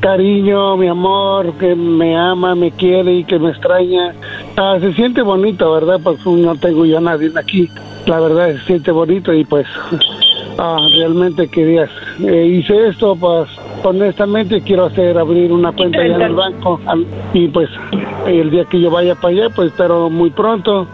cariño, 0.00 0.76
mi 0.76 0.88
amor, 0.88 1.52
que 1.54 1.74
me 1.74 2.16
ama, 2.16 2.54
me 2.54 2.70
quiere 2.70 3.14
y 3.14 3.24
que 3.24 3.38
me 3.38 3.50
extraña. 3.50 4.14
Ah, 4.56 4.78
se 4.80 4.92
siente 4.94 5.22
bonito, 5.22 5.72
¿verdad? 5.72 6.00
Pues 6.02 6.24
no 6.26 6.54
tengo 6.56 6.84
yo 6.84 6.98
a 6.98 7.00
nadie 7.00 7.30
aquí. 7.36 7.68
la 8.06 8.20
verdad 8.20 8.52
se 8.52 8.66
siente 8.66 8.90
bonito 8.90 9.32
y 9.32 9.44
pues 9.44 9.66
ah, 10.58 10.78
realmente 10.96 11.48
querías, 11.48 11.90
eh, 12.20 12.46
hice 12.46 12.88
esto 12.88 13.16
pues 13.16 13.48
honestamente 13.82 14.60
quiero 14.62 14.86
hacer 14.86 15.18
abrir 15.18 15.52
una 15.52 15.72
cuenta 15.72 15.98
ya 15.98 16.14
en 16.14 16.22
el 16.22 16.34
banco 16.34 16.80
y 17.32 17.48
pues 17.48 17.68
el 18.26 18.50
día 18.50 18.64
que 18.64 18.80
yo 18.80 18.90
vaya 18.90 19.14
para 19.14 19.28
allá 19.28 19.50
pues 19.54 19.72
pero 19.76 20.10
muy 20.10 20.30
pronto 20.30 20.86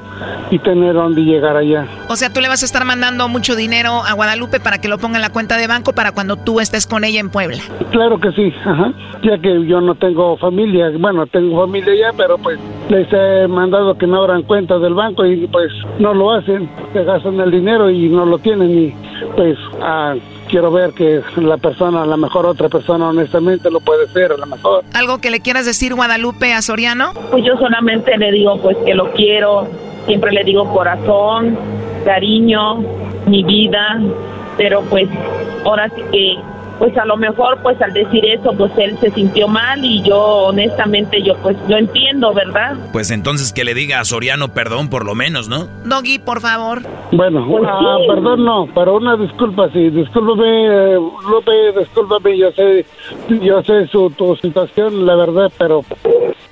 y 0.50 0.58
tener 0.58 0.94
dónde 0.94 1.22
llegar 1.22 1.56
allá. 1.56 1.86
O 2.08 2.16
sea, 2.16 2.30
tú 2.30 2.40
le 2.40 2.48
vas 2.48 2.62
a 2.62 2.66
estar 2.66 2.84
mandando 2.84 3.28
mucho 3.28 3.56
dinero 3.56 4.02
a 4.04 4.12
Guadalupe 4.12 4.60
para 4.60 4.78
que 4.78 4.88
lo 4.88 4.98
ponga 4.98 5.16
en 5.16 5.22
la 5.22 5.30
cuenta 5.30 5.56
de 5.56 5.66
banco 5.66 5.92
para 5.92 6.12
cuando 6.12 6.36
tú 6.36 6.60
estés 6.60 6.86
con 6.86 7.04
ella 7.04 7.20
en 7.20 7.30
Puebla. 7.30 7.58
Claro 7.90 8.18
que 8.18 8.32
sí, 8.32 8.52
ajá. 8.64 8.92
ya 9.22 9.38
que 9.38 9.66
yo 9.66 9.80
no 9.80 9.94
tengo 9.94 10.36
familia, 10.36 10.90
bueno, 10.98 11.26
tengo 11.26 11.60
familia 11.60 11.94
ya, 11.94 12.16
pero 12.16 12.38
pues 12.38 12.58
les 12.88 13.08
he 13.12 13.48
mandado 13.48 13.96
que 13.96 14.06
no 14.06 14.22
abran 14.22 14.42
cuentas 14.42 14.80
del 14.80 14.94
banco 14.94 15.24
y 15.24 15.46
pues 15.46 15.72
no 15.98 16.12
lo 16.14 16.32
hacen, 16.32 16.68
se 16.92 17.04
gastan 17.04 17.40
el 17.40 17.50
dinero 17.50 17.90
y 17.90 18.08
no 18.08 18.26
lo 18.26 18.38
tienen 18.38 18.70
y 18.70 18.94
pues 19.36 19.56
ah, 19.80 20.14
quiero 20.52 20.70
ver 20.70 20.92
que 20.92 21.22
la 21.36 21.56
persona, 21.56 22.02
a 22.02 22.06
lo 22.06 22.16
mejor 22.18 22.44
otra 22.44 22.68
persona 22.68 23.08
honestamente 23.08 23.70
lo 23.70 23.80
puede 23.80 24.06
ser, 24.08 24.32
a 24.32 24.36
lo 24.36 24.44
mejor. 24.44 24.84
¿Algo 24.92 25.18
que 25.18 25.30
le 25.30 25.40
quieras 25.40 25.64
decir, 25.64 25.94
Guadalupe, 25.94 26.52
a 26.52 26.60
Soriano? 26.60 27.14
Pues 27.30 27.42
yo 27.42 27.56
solamente 27.56 28.18
le 28.18 28.30
digo 28.30 28.60
pues 28.60 28.76
que 28.84 28.94
lo 28.94 29.10
quiero, 29.12 29.66
siempre 30.04 30.30
le 30.30 30.44
digo 30.44 30.70
corazón, 30.70 31.56
cariño, 32.04 32.84
mi 33.26 33.42
vida, 33.42 33.98
pero 34.58 34.82
pues 34.82 35.08
ahora 35.64 35.88
sí 35.88 36.02
que 36.12 36.36
pues 36.82 36.98
a 36.98 37.04
lo 37.04 37.16
mejor 37.16 37.60
pues 37.62 37.80
al 37.80 37.92
decir 37.92 38.24
eso 38.26 38.52
pues 38.58 38.72
él 38.76 38.98
se 39.00 39.12
sintió 39.12 39.46
mal 39.46 39.84
y 39.84 40.02
yo 40.02 40.18
honestamente 40.18 41.22
yo 41.22 41.36
pues 41.36 41.56
lo 41.68 41.76
entiendo, 41.76 42.34
¿verdad? 42.34 42.76
Pues 42.92 43.12
entonces 43.12 43.52
que 43.52 43.62
le 43.62 43.72
diga 43.72 44.00
a 44.00 44.04
Soriano 44.04 44.52
perdón 44.52 44.90
por 44.90 45.04
lo 45.04 45.14
menos, 45.14 45.48
¿no? 45.48 45.68
Doggy, 45.84 46.18
por 46.18 46.40
favor. 46.40 46.82
Bueno, 47.12 47.46
Pues 47.48 47.62
ah, 47.68 47.98
sí. 48.00 48.08
perdón 48.08 48.44
no, 48.44 48.66
pero 48.74 48.96
una 48.96 49.16
disculpa, 49.16 49.68
sí, 49.72 49.90
discúlpame, 49.90 50.94
eh, 50.94 50.98
Lupe, 51.30 51.78
discúlpame, 51.78 52.36
yo 52.36 52.50
sé, 52.50 52.84
yo 53.28 53.62
sé 53.62 53.86
su, 53.86 54.10
tu 54.10 54.34
situación, 54.34 55.06
la 55.06 55.14
verdad, 55.14 55.52
pero 55.56 55.84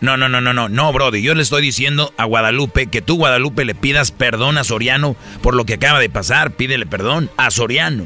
No, 0.00 0.16
no, 0.16 0.28
no, 0.28 0.40
no, 0.40 0.52
no, 0.52 0.68
no, 0.68 0.92
Brody. 0.92 1.22
Yo 1.22 1.34
le 1.34 1.42
estoy 1.42 1.60
diciendo 1.60 2.12
a 2.16 2.24
Guadalupe 2.24 2.86
que 2.86 3.02
tú, 3.02 3.16
Guadalupe, 3.16 3.64
le 3.64 3.74
pidas 3.74 4.12
perdón 4.12 4.58
a 4.58 4.64
Soriano 4.64 5.16
por 5.42 5.56
lo 5.56 5.64
que 5.64 5.74
acaba 5.74 5.98
de 5.98 6.08
pasar. 6.08 6.52
Pídele 6.52 6.86
perdón 6.86 7.30
a 7.36 7.50
Soriano. 7.50 8.04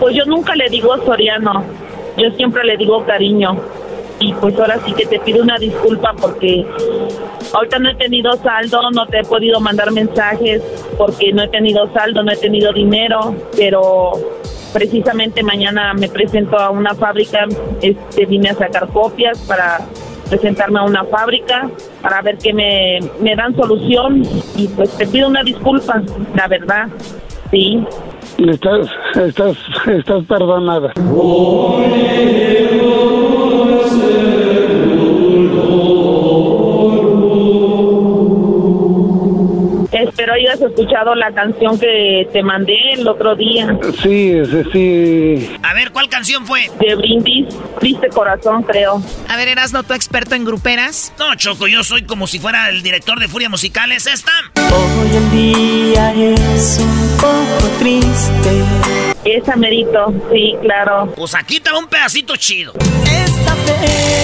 Pues 0.00 0.16
yo 0.16 0.24
nunca 0.24 0.56
le 0.56 0.68
digo 0.70 0.96
Soriano, 1.04 1.49
yo 2.16 2.30
siempre 2.32 2.64
le 2.64 2.76
digo 2.76 3.04
cariño. 3.04 3.56
Y 4.22 4.34
pues 4.34 4.58
ahora 4.58 4.78
sí 4.84 4.92
que 4.92 5.06
te 5.06 5.18
pido 5.18 5.42
una 5.42 5.56
disculpa 5.56 6.12
porque 6.20 6.66
ahorita 7.54 7.78
no 7.78 7.90
he 7.90 7.94
tenido 7.94 8.32
saldo, 8.34 8.90
no 8.90 9.06
te 9.06 9.20
he 9.20 9.24
podido 9.24 9.60
mandar 9.60 9.90
mensajes 9.92 10.62
porque 10.98 11.32
no 11.32 11.42
he 11.42 11.48
tenido 11.48 11.90
saldo, 11.94 12.22
no 12.22 12.30
he 12.30 12.36
tenido 12.36 12.70
dinero, 12.74 13.34
pero 13.56 14.12
precisamente 14.74 15.42
mañana 15.42 15.94
me 15.94 16.08
presento 16.08 16.58
a 16.58 16.68
una 16.68 16.94
fábrica, 16.94 17.46
este 17.80 18.26
vine 18.26 18.50
a 18.50 18.54
sacar 18.54 18.88
copias 18.88 19.38
para 19.38 19.78
presentarme 20.28 20.78
a 20.78 20.82
una 20.84 21.04
fábrica 21.04 21.68
para 22.02 22.22
ver 22.22 22.38
que 22.38 22.52
me, 22.52 23.00
me 23.20 23.34
dan 23.34 23.54
solución. 23.56 24.22
Y 24.56 24.68
pues 24.68 24.90
te 24.96 25.06
pido 25.06 25.28
una 25.28 25.42
disculpa, 25.42 26.02
la 26.34 26.46
verdad, 26.46 26.88
sí. 27.50 27.84
estás, 28.38 28.88
estás, 29.16 29.56
estás 29.86 30.24
perdonada. 30.24 30.92
Espero 40.30 40.48
hayas 40.48 40.60
escuchado 40.60 41.14
la 41.14 41.32
canción 41.32 41.78
que 41.78 42.28
te 42.32 42.42
mandé 42.42 42.76
el 42.92 43.06
otro 43.08 43.34
día. 43.34 43.76
Sí, 44.02 44.40
sí, 44.44 44.62
sí. 44.72 45.50
A 45.62 45.74
ver, 45.74 45.90
¿cuál 45.92 46.08
canción 46.08 46.46
fue? 46.46 46.70
De 46.78 46.94
Brindis, 46.94 47.46
Triste 47.78 48.08
Corazón, 48.08 48.62
creo. 48.62 49.02
A 49.28 49.36
ver, 49.36 49.48
Erasno, 49.48 49.82
¿tú 49.82 49.94
experto 49.94 50.34
en 50.34 50.44
gruperas? 50.44 51.12
No, 51.18 51.34
Choco, 51.34 51.66
yo 51.66 51.82
soy 51.82 52.02
como 52.02 52.26
si 52.26 52.38
fuera 52.38 52.68
el 52.68 52.82
director 52.82 53.18
de 53.18 53.28
Furia 53.28 53.48
Musical. 53.48 53.90
¿Es 53.92 54.06
esta? 54.06 54.32
Hoy 54.56 55.16
el 55.16 55.30
día 55.30 56.12
es 56.14 56.78
un 56.80 57.16
poco 57.16 57.68
triste. 57.78 58.64
Esa 59.24 59.56
merito, 59.56 60.14
sí, 60.32 60.54
claro. 60.62 61.12
Pues 61.16 61.34
aquí 61.34 61.60
te 61.60 61.70
va 61.70 61.78
un 61.78 61.88
pedacito 61.88 62.36
chido. 62.36 62.72
Esta 63.04 63.54
vez 63.80 64.20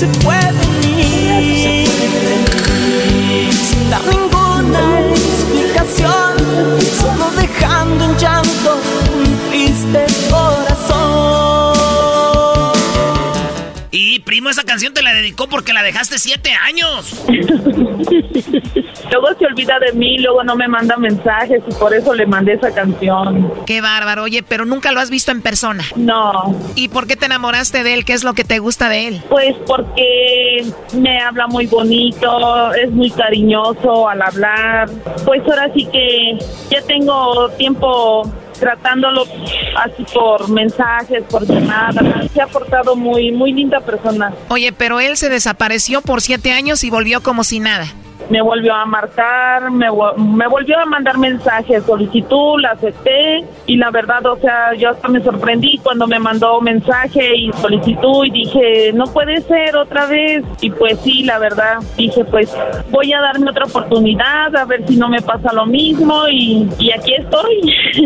Se 0.00 0.08
puede 0.24 0.39
Primo, 14.18 14.50
esa 14.50 14.64
canción 14.64 14.92
te 14.92 15.02
la 15.02 15.14
dedicó 15.14 15.48
porque 15.48 15.72
la 15.72 15.82
dejaste 15.82 16.18
siete 16.18 16.50
años. 16.52 17.24
Luego 19.10 19.28
se 19.38 19.46
olvida 19.46 19.78
de 19.78 19.92
mí, 19.92 20.18
luego 20.18 20.44
no 20.44 20.54
me 20.56 20.68
manda 20.68 20.96
mensajes 20.96 21.62
y 21.68 21.74
por 21.74 21.94
eso 21.94 22.14
le 22.14 22.26
mandé 22.26 22.54
esa 22.54 22.72
canción. 22.72 23.52
Qué 23.66 23.80
bárbaro. 23.80 24.22
Oye, 24.22 24.42
pero 24.42 24.64
nunca 24.64 24.92
lo 24.92 25.00
has 25.00 25.10
visto 25.10 25.32
en 25.32 25.42
persona. 25.42 25.84
No. 25.96 26.54
¿Y 26.76 26.88
por 26.88 27.06
qué 27.06 27.16
te 27.16 27.26
enamoraste 27.26 27.82
de 27.82 27.94
él? 27.94 28.04
¿Qué 28.04 28.12
es 28.12 28.24
lo 28.24 28.34
que 28.34 28.44
te 28.44 28.58
gusta 28.58 28.88
de 28.88 29.08
él? 29.08 29.22
Pues 29.28 29.56
porque 29.66 30.64
me 30.94 31.20
habla 31.20 31.46
muy 31.48 31.66
bonito, 31.66 32.72
es 32.74 32.90
muy 32.90 33.10
cariñoso 33.10 34.08
al 34.08 34.22
hablar. 34.22 34.88
Pues 35.24 35.42
ahora 35.42 35.70
sí 35.74 35.86
que 35.92 36.38
ya 36.70 36.82
tengo 36.82 37.50
tiempo 37.58 38.30
tratándolo 38.60 39.24
así 39.76 40.04
por 40.12 40.48
mensajes, 40.50 41.24
por 41.24 41.46
llamadas. 41.46 42.30
Se 42.32 42.40
ha 42.40 42.46
portado 42.46 42.94
muy, 42.94 43.32
muy 43.32 43.52
linda 43.52 43.80
persona. 43.80 44.32
Oye, 44.48 44.72
pero 44.72 45.00
él 45.00 45.16
se 45.16 45.28
desapareció 45.28 46.02
por 46.02 46.20
siete 46.20 46.52
años 46.52 46.84
y 46.84 46.90
volvió 46.90 47.22
como 47.22 47.42
si 47.42 47.58
nada. 47.58 47.86
Me 48.30 48.40
volvió 48.40 48.72
a 48.74 48.86
marcar, 48.86 49.70
me, 49.70 49.88
me 50.16 50.46
volvió 50.46 50.78
a 50.78 50.86
mandar 50.86 51.18
mensajes, 51.18 51.84
solicitud, 51.84 52.60
la 52.60 52.70
acepté 52.70 53.44
y 53.66 53.76
la 53.76 53.90
verdad, 53.90 54.24
o 54.26 54.36
sea, 54.38 54.74
yo 54.74 54.90
hasta 54.90 55.08
me 55.08 55.20
sorprendí 55.22 55.78
cuando 55.78 56.06
me 56.06 56.18
mandó 56.18 56.60
mensaje 56.60 57.36
y 57.36 57.52
solicitud 57.54 58.24
y 58.26 58.30
dije, 58.30 58.92
no 58.94 59.04
puede 59.06 59.40
ser 59.42 59.76
otra 59.76 60.06
vez. 60.06 60.44
Y 60.60 60.70
pues 60.70 60.98
sí, 61.00 61.24
la 61.24 61.38
verdad, 61.38 61.78
dije, 61.96 62.24
pues 62.24 62.56
voy 62.90 63.12
a 63.12 63.20
darme 63.20 63.50
otra 63.50 63.64
oportunidad, 63.64 64.54
a 64.56 64.64
ver 64.64 64.86
si 64.86 64.96
no 64.96 65.08
me 65.08 65.20
pasa 65.20 65.52
lo 65.52 65.66
mismo 65.66 66.28
y, 66.28 66.68
y 66.78 66.92
aquí 66.92 67.14
estoy. 67.14 67.60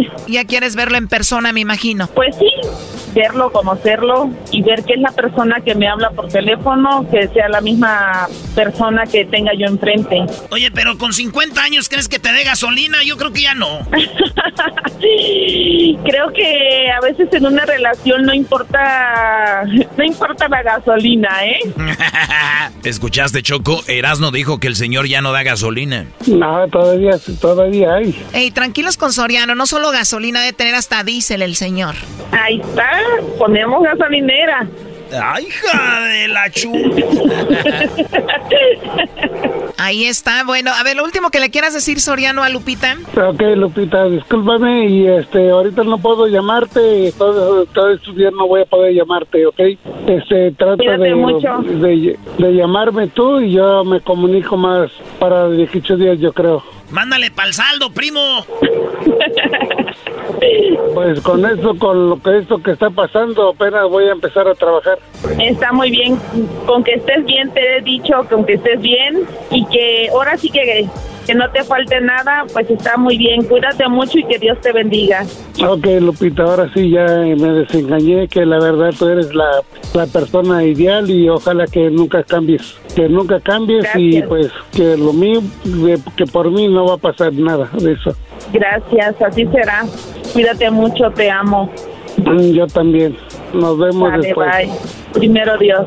Ya 0.27 0.45
quieres 0.47 0.75
verlo 0.75 0.97
en 0.97 1.07
persona, 1.07 1.53
me 1.53 1.61
imagino. 1.61 2.09
Pues 2.15 2.37
sí, 2.37 2.51
verlo, 3.15 3.53
conocerlo 3.53 4.31
y 4.51 4.63
ver 4.63 4.85
que 4.85 4.95
es 4.95 5.01
la 5.01 5.11
persona 5.13 5.61
que 5.65 5.75
me 5.75 5.89
habla 5.89 6.11
por 6.11 6.29
teléfono, 6.29 7.07
que 7.11 7.29
sea 7.29 7.49
la 7.49 7.61
misma 7.61 8.27
persona 8.55 9.05
que 9.05 9.25
tenga 9.25 9.53
yo 9.55 9.67
enfrente. 9.67 10.14
Oye, 10.51 10.71
pero 10.71 10.99
con 10.99 11.13
50 11.13 11.63
años, 11.63 11.89
¿crees 11.89 12.09
que 12.09 12.19
te 12.19 12.33
dé 12.33 12.45
gasolina? 12.45 13.03
Yo 13.05 13.17
creo 13.17 13.33
que 13.33 13.43
ya 13.43 13.55
no. 13.55 13.81
Creo 16.05 16.33
que 16.33 16.91
a 16.91 17.01
veces 17.01 17.29
en 17.33 17.47
una 17.47 17.65
relación 17.67 18.23
no 18.23 18.33
importa, 18.33 19.65
no 19.97 20.05
importa 20.05 20.49
la 20.49 20.63
gasolina, 20.63 21.45
¿eh? 21.45 21.59
¿Escuchaste, 22.85 23.43
Choco? 23.43 23.83
Erasno 23.87 24.31
dijo 24.31 24.59
que 24.61 24.69
el 24.69 24.77
señor 24.77 25.07
ya 25.07 25.21
no 25.21 25.33
da 25.33 25.43
gasolina. 25.43 26.07
No, 26.27 26.67
todavía, 26.69 27.19
todavía 27.41 27.95
hay. 27.95 28.15
Ey, 28.33 28.51
tranquilos 28.51 28.97
con 28.97 29.13
Soriano, 29.13 29.55
no 29.55 29.67
solo 29.67 29.91
gasolina, 29.91 30.43
de 30.43 30.53
tener 30.53 30.75
hasta 30.75 31.05
diésel 31.05 31.43
el 31.43 31.57
señor. 31.57 31.95
Ahí 32.33 32.61
está, 32.61 32.91
ponemos 33.39 33.83
gasolinera. 33.83 34.67
¡Ay, 35.23 35.47
hija 35.47 36.01
de 36.01 36.29
la 36.29 36.51
chu! 36.51 36.73
Ahí 39.79 40.05
está. 40.07 40.45
Bueno, 40.45 40.71
a 40.73 40.83
ver, 40.83 40.97
lo 40.97 41.05
último 41.05 41.31
que 41.31 41.41
le 41.41 41.51
quieras 41.51 41.75
decir, 41.75 42.01
Soriano, 42.01 42.43
a 42.43 42.49
Lupita. 42.49 42.97
Ok, 43.17 43.43
Lupita, 43.57 44.05
discúlpame 44.05 44.87
y 44.87 45.07
este, 45.07 45.51
ahorita 45.51 45.85
no 45.85 45.99
puedo 45.99 46.27
llamarte, 46.27 47.13
todo, 47.19 47.67
todo 47.67 47.91
estos 47.91 48.17
días 48.17 48.33
no 48.33 48.47
voy 48.47 48.63
a 48.63 48.67
poder 48.67 48.95
llamarte, 48.95 49.47
¿ok? 49.47 49.61
Este, 50.07 50.53
trata 50.53 50.97
de, 50.97 51.15
mucho. 51.15 51.59
de, 51.63 52.19
de 52.39 52.55
llamarme 52.55 53.09
tú 53.09 53.41
y 53.41 53.53
yo 53.53 53.85
me 53.85 54.01
comunico 54.01 54.57
más 54.57 54.91
para 55.19 55.51
18 55.51 55.97
días, 55.97 56.19
yo 56.19 56.33
creo. 56.33 56.63
Mándale 56.91 57.31
pa'l 57.31 57.53
saldo, 57.53 57.91
primo. 57.91 58.21
Pues 60.95 61.21
con 61.21 61.45
eso, 61.45 61.77
con 61.79 62.11
lo 62.11 62.23
que 62.23 62.39
esto 62.39 62.63
que 62.63 62.73
está 62.73 62.91
pasando, 62.91 63.51
apenas 63.51 63.89
voy 63.89 64.05
a 64.05 64.13
empezar 64.13 64.47
a 64.47 64.55
trabajar. 64.55 64.99
Está 65.41 65.73
muy 65.73 65.91
bien. 65.91 66.19
Con 66.67 66.85
que 66.85 66.93
estés 66.93 67.25
bien, 67.25 67.51
te 67.53 67.77
he 67.77 67.81
dicho, 67.81 68.15
con 68.29 68.45
que 68.45 68.55
estés 68.55 68.81
bien 68.81 69.27
y 69.51 69.65
que 69.67 70.09
ahora 70.11 70.37
sí 70.37 70.51
que 70.51 70.87
que 71.27 71.35
no 71.35 71.51
te 71.51 71.63
falte 71.65 72.01
nada, 72.01 72.45
pues 72.53 72.71
está 72.71 72.97
muy 72.97 73.17
bien. 73.19 73.45
Cuídate 73.45 73.89
mucho 73.89 74.19
y 74.19 74.25
que 74.25 74.39
Dios 74.39 74.61
te 74.61 74.73
bendiga. 74.73 75.25
Ok, 75.67 75.87
Lupita, 76.01 76.43
ahora 76.45 76.71
sí 76.75 76.91
ya 76.91 77.05
me 77.07 77.53
desengañé, 77.53 78.29
que 78.29 78.45
la 78.45 78.59
verdad 78.59 78.91
tú 78.99 79.09
eres 79.09 79.35
la, 79.35 79.63
la 79.95 80.07
persona 80.07 80.65
ideal 80.65 81.09
y 81.11 81.29
ojalá 81.29 81.67
que 81.67 81.91
nunca 81.91 82.23
cambies, 82.23 82.77
que 82.95 83.09
nunca 83.09 83.41
cambies 83.41 83.87
y 83.95 84.23
pues 84.23 84.51
que 84.73 84.97
lo 84.97 85.13
mío, 85.13 85.41
que 86.17 86.27
por 86.27 86.51
mí 86.51 86.69
no 86.69 86.87
va 86.87 86.95
a 86.95 86.99
pasar 86.99 87.33
nada 87.33 87.69
de 87.79 87.93
eso. 87.93 88.15
Gracias, 88.53 89.21
así 89.23 89.47
será. 89.47 89.85
Cuídate 90.33 90.71
mucho, 90.71 91.11
te 91.11 91.31
amo. 91.31 91.71
Mm, 92.19 92.53
Yo 92.53 92.67
también. 92.67 93.17
Nos 93.53 93.79
vemos 93.79 94.13
después. 94.21 94.49
bye. 94.51 94.71
Primero 95.13 95.57
Dios. 95.59 95.87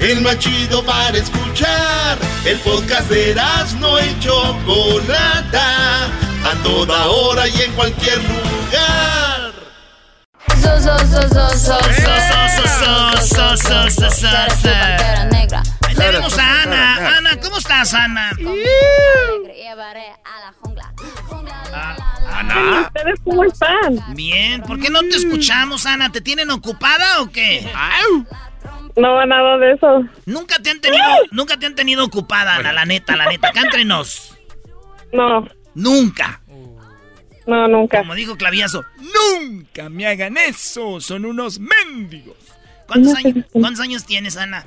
el 0.00 0.20
más 0.22 0.38
chido 0.38 0.84
para 0.84 1.16
escuchar. 1.16 2.18
El 2.44 2.58
podcast 2.60 3.10
de 3.10 3.34
no 3.80 3.98
y 3.98 4.20
Chocolata, 4.20 6.06
a 6.06 6.54
toda 6.62 7.06
hora 7.06 7.48
y 7.48 7.62
en 7.62 7.72
cualquier 7.72 8.18
lugar. 8.18 9.52
Ahí 15.86 15.94
tenemos 15.94 16.38
a 16.38 16.62
Ana. 16.62 17.18
Ana, 17.18 17.40
¿cómo 17.42 17.58
estás, 17.58 17.94
Ana? 17.94 18.30
Ana. 22.32 22.80
¿Ustedes 22.86 23.20
cómo 23.24 23.44
están? 23.44 24.14
Bien, 24.14 24.62
¿por 24.62 24.80
qué 24.80 24.90
no 24.90 25.00
te 25.00 25.16
escuchamos, 25.16 25.86
Ana? 25.86 26.10
¿Te 26.10 26.20
tienen 26.20 26.50
ocupada 26.50 27.20
o 27.20 27.30
qué? 27.30 27.68
No, 28.98 29.24
nada 29.26 29.58
de 29.58 29.72
eso. 29.72 30.04
Nunca 30.26 30.56
te 30.62 30.70
han 30.70 30.80
tenido, 30.80 31.04
nunca 31.30 31.56
te 31.58 31.66
han 31.66 31.74
tenido 31.74 32.04
ocupada, 32.04 32.56
Ana, 32.56 32.72
la 32.72 32.84
neta, 32.84 33.16
la 33.16 33.26
neta. 33.26 33.48
Acá 33.48 33.60
entre 33.62 33.84
nos. 33.84 34.36
No. 35.12 35.46
Nunca. 35.74 36.40
No, 37.46 37.66
nunca. 37.68 37.98
Como 38.00 38.14
dijo 38.14 38.36
Claviazo, 38.36 38.84
nunca 39.40 39.88
me 39.88 40.06
hagan 40.06 40.36
eso. 40.36 41.00
Son 41.00 41.24
unos 41.24 41.58
mendigos. 41.60 42.36
¿Cuántos, 42.86 43.14
años, 43.14 43.44
¿Cuántos 43.52 43.80
años 43.80 44.04
tienes, 44.04 44.36
Ana? 44.36 44.66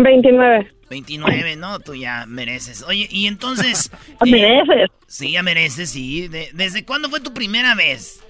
29. 0.00 0.72
29, 0.90 1.56
¿no? 1.56 1.78
Tú 1.80 1.94
ya 1.94 2.24
mereces. 2.26 2.82
Oye, 2.84 3.06
y 3.10 3.26
entonces... 3.26 3.90
Ah, 4.20 4.24
¿Mereces? 4.26 4.90
Sí, 5.06 5.32
ya 5.32 5.42
mereces, 5.42 5.90
sí. 5.90 6.28
De- 6.28 6.50
¿Desde 6.54 6.84
cuándo 6.84 7.08
fue 7.10 7.20
tu 7.20 7.32
primera 7.34 7.74
vez? 7.74 8.20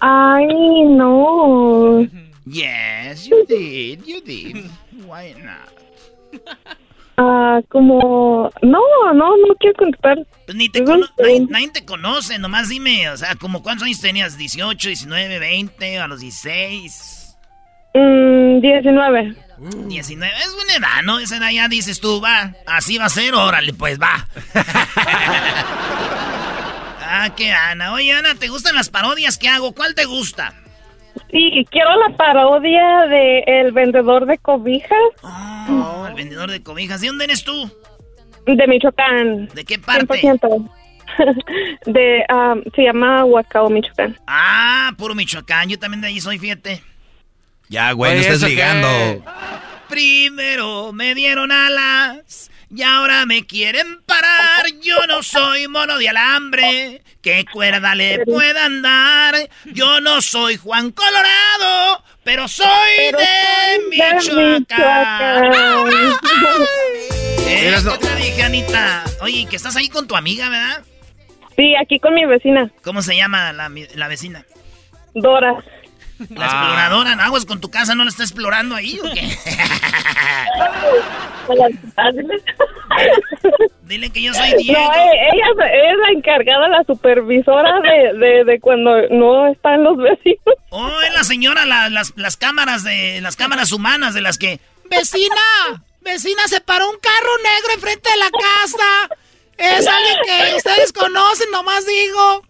Ay, 0.00 0.46
no. 0.84 2.06
Yes, 2.46 3.26
you 3.26 3.44
did, 3.46 4.04
you 4.06 4.20
did. 4.20 4.70
Why 5.04 5.34
not? 5.34 5.68
Ah, 7.18 7.60
como... 7.70 8.50
No, 8.62 8.80
no, 9.14 9.36
no 9.36 9.54
quiero 9.58 9.74
contestar. 9.78 10.18
Pues 10.44 10.56
ni 10.56 10.68
te 10.68 10.84
cono- 10.84 11.06
nadie, 11.18 11.40
nadie 11.48 11.70
te 11.70 11.84
conoce, 11.84 12.38
nomás 12.38 12.68
dime, 12.68 13.08
o 13.10 13.16
sea, 13.16 13.34
como 13.34 13.62
cuántos 13.62 13.86
años 13.86 14.00
tenías, 14.00 14.36
18, 14.38 14.88
19, 14.88 15.38
20, 15.38 15.98
a 15.98 16.06
los 16.08 16.20
16, 16.20 17.12
Mm, 17.94 18.60
19. 18.60 19.34
19, 19.88 20.32
es 20.44 20.54
buena 20.54 20.74
edad, 20.74 21.02
¿no? 21.02 21.18
Esa 21.18 21.38
edad 21.38 21.50
ya 21.50 21.66
dices 21.66 21.98
tú, 21.98 22.20
va, 22.20 22.54
así 22.66 22.98
va 22.98 23.06
a 23.06 23.08
ser, 23.08 23.34
órale, 23.34 23.72
pues 23.72 23.98
va. 23.98 24.28
ah, 27.00 27.30
qué 27.34 27.52
Ana. 27.52 27.94
Oye, 27.94 28.12
Ana, 28.12 28.34
¿te 28.34 28.48
gustan 28.48 28.74
las 28.74 28.90
parodias 28.90 29.38
que 29.38 29.48
hago? 29.48 29.72
¿Cuál 29.72 29.94
te 29.94 30.04
gusta? 30.04 30.52
Sí, 31.30 31.66
quiero 31.70 31.90
la 32.08 32.16
parodia 32.16 33.06
de 33.06 33.40
El 33.46 33.72
Vendedor 33.72 34.26
de 34.26 34.38
Cobijas 34.38 34.90
Oh, 35.22 36.06
el 36.08 36.14
vendedor 36.14 36.50
de 36.50 36.62
cobijas. 36.62 37.00
¿De 37.00 37.08
dónde 37.08 37.24
eres 37.24 37.44
tú? 37.44 37.70
de 38.46 38.66
Michoacán. 38.68 39.48
¿De 39.48 39.64
qué 39.64 39.78
parte? 39.78 40.22
100%. 40.22 40.70
de, 41.86 42.24
ah, 42.28 42.54
se 42.74 42.82
llama 42.82 43.24
Huacao, 43.24 43.68
Michoacán. 43.70 44.16
Ah, 44.26 44.92
puro 44.96 45.14
Michoacán, 45.14 45.68
yo 45.68 45.78
también 45.78 46.00
de 46.00 46.08
ahí 46.08 46.20
soy, 46.20 46.38
fíjate. 46.38 46.82
Ya, 47.68 47.90
güey, 47.92 48.14
no 48.14 48.20
¿eso 48.20 48.46
qué? 48.46 48.52
ligando. 48.52 49.24
Primero 49.88 50.92
me 50.92 51.14
dieron 51.14 51.50
alas 51.50 52.50
y 52.74 52.82
ahora 52.82 53.26
me 53.26 53.46
quieren 53.46 54.02
parar. 54.06 54.66
Yo 54.82 55.06
no 55.06 55.22
soy 55.22 55.68
mono 55.68 55.98
de 55.98 56.08
alambre, 56.08 57.02
¿qué 57.22 57.44
cuerda 57.52 57.94
le 57.94 58.24
puedan 58.24 58.82
dar? 58.82 59.34
Yo 59.66 60.00
no 60.00 60.20
soy 60.22 60.56
Juan 60.56 60.90
Colorado, 60.92 62.02
pero 62.24 62.48
soy 62.48 62.66
Pero 62.98 63.18
de 63.18 63.24
soy 64.20 64.36
de 64.36 64.60
Michoacán. 64.60 65.48
Michoacán. 65.50 66.06
¿Eh? 67.48 67.68
Eras 67.68 67.84
no- 67.84 67.98
¿Qué 67.98 68.06
te 68.06 68.16
dije, 68.16 68.42
Anita? 68.42 69.04
Oye, 69.20 69.46
que 69.48 69.56
estás 69.56 69.76
ahí 69.76 69.88
con 69.88 70.06
tu 70.08 70.16
amiga, 70.16 70.48
¿verdad? 70.48 70.82
Sí, 71.56 71.74
aquí 71.80 71.98
con 71.98 72.12
mi 72.14 72.26
vecina, 72.26 72.70
¿Cómo 72.82 73.00
se 73.00 73.16
llama 73.16 73.52
la, 73.52 73.70
la 73.94 74.08
vecina? 74.08 74.44
Dora. 75.14 75.54
La 76.30 76.46
exploradora, 76.46 77.14
¿no? 77.16 77.22
aguas 77.22 77.44
con 77.44 77.60
tu 77.60 77.70
casa, 77.70 77.94
¿no 77.94 78.04
la 78.04 78.10
está 78.10 78.22
explorando 78.22 78.74
ahí 78.74 78.98
o 79.00 79.12
qué? 79.12 79.36
Dile 83.82 84.10
que 84.10 84.22
yo 84.22 84.34
soy 84.34 84.50
No, 84.50 84.56
Diego. 84.58 84.80
eh, 84.80 85.10
ella 85.32 85.44
es- 85.50 85.72
es 85.72 85.98
la 86.02 86.10
encargada, 86.16 86.68
la 86.68 86.82
supervisora 86.84 87.80
de, 87.80 88.18
de, 88.18 88.44
de 88.44 88.60
cuando 88.60 88.90
no 89.10 89.46
están 89.46 89.84
los 89.84 89.96
vecinos. 89.96 90.40
Oh, 90.70 91.00
es 91.02 91.12
la 91.14 91.24
señora, 91.24 91.64
la- 91.66 91.88
las, 91.88 92.12
las 92.16 92.36
cámaras 92.36 92.82
de 92.84 93.20
las 93.20 93.36
cámaras 93.36 93.72
humanas 93.72 94.14
de 94.14 94.22
las 94.22 94.38
que. 94.38 94.58
Vecina, 94.90 95.36
vecina, 96.00 96.46
se 96.48 96.60
paró 96.60 96.88
un 96.90 96.96
carro 96.98 97.36
negro 97.38 97.74
enfrente 97.74 98.10
de 98.10 98.16
la 98.16 98.30
casa. 98.30 99.16
Es 99.58 99.86
alguien 99.86 100.16
que 100.24 100.56
ustedes 100.56 100.92
conocen, 100.92 101.50
nomás 101.50 101.84
digo. 101.86 102.42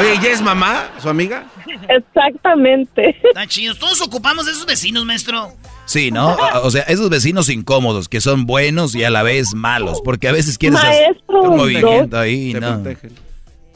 Oye, 0.00 0.18
¿ya 0.22 0.30
es 0.30 0.42
mamá, 0.42 0.90
su 0.98 1.08
amiga? 1.08 1.46
Exactamente. 1.88 3.16
Está 3.24 3.46
chido. 3.46 3.74
Todos 3.74 4.00
ocupamos 4.02 4.46
de 4.46 4.52
esos 4.52 4.66
vecinos, 4.66 5.04
maestro. 5.04 5.52
Sí, 5.86 6.10
¿no? 6.10 6.36
O 6.62 6.70
sea, 6.70 6.82
esos 6.82 7.08
vecinos 7.08 7.48
incómodos 7.48 8.08
que 8.08 8.20
son 8.20 8.44
buenos 8.44 8.94
y 8.94 9.04
a 9.04 9.10
la 9.10 9.22
vez 9.22 9.54
malos, 9.54 10.02
porque 10.04 10.28
a 10.28 10.32
veces 10.32 10.58
quieres 10.58 10.80
hacer 10.80 11.12
Maestro, 11.12 11.42
un 11.42 11.56
movimiento 11.56 12.18
ahí, 12.18 12.52
Te 12.52 12.60
¿no? 12.60 12.82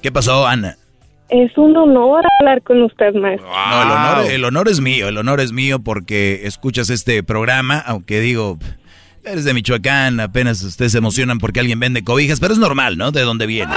¿Qué 0.03 0.11
pasó, 0.11 0.47
Ana? 0.47 0.77
Es 1.29 1.57
un 1.57 1.77
honor 1.77 2.25
hablar 2.41 2.61
con 2.63 2.83
usted, 2.83 3.15
maestro. 3.15 3.49
No, 3.49 3.83
el 3.83 3.91
honor, 3.91 4.31
el 4.33 4.45
honor 4.45 4.69
es 4.69 4.81
mío, 4.81 5.07
el 5.07 5.17
honor 5.17 5.41
es 5.41 5.53
mío 5.53 5.79
porque 5.79 6.41
escuchas 6.45 6.91
este 6.91 7.23
programa, 7.23 7.79
aunque 7.79 8.19
digo, 8.19 8.59
eres 9.25 9.45
de 9.45 9.55
Michoacán, 9.55 10.21
apenas 10.21 10.63
ustedes 10.63 10.93
se 10.93 10.99
emocionan 10.99 11.39
porque 11.39 11.61
alguien 11.61 11.81
vende 11.81 12.05
cobijas, 12.05 12.41
pero 12.41 12.53
es 12.53 12.59
normal, 12.59 12.97
¿no? 12.97 13.11
De 13.13 13.23
dónde 13.23 13.47
viene. 13.47 13.73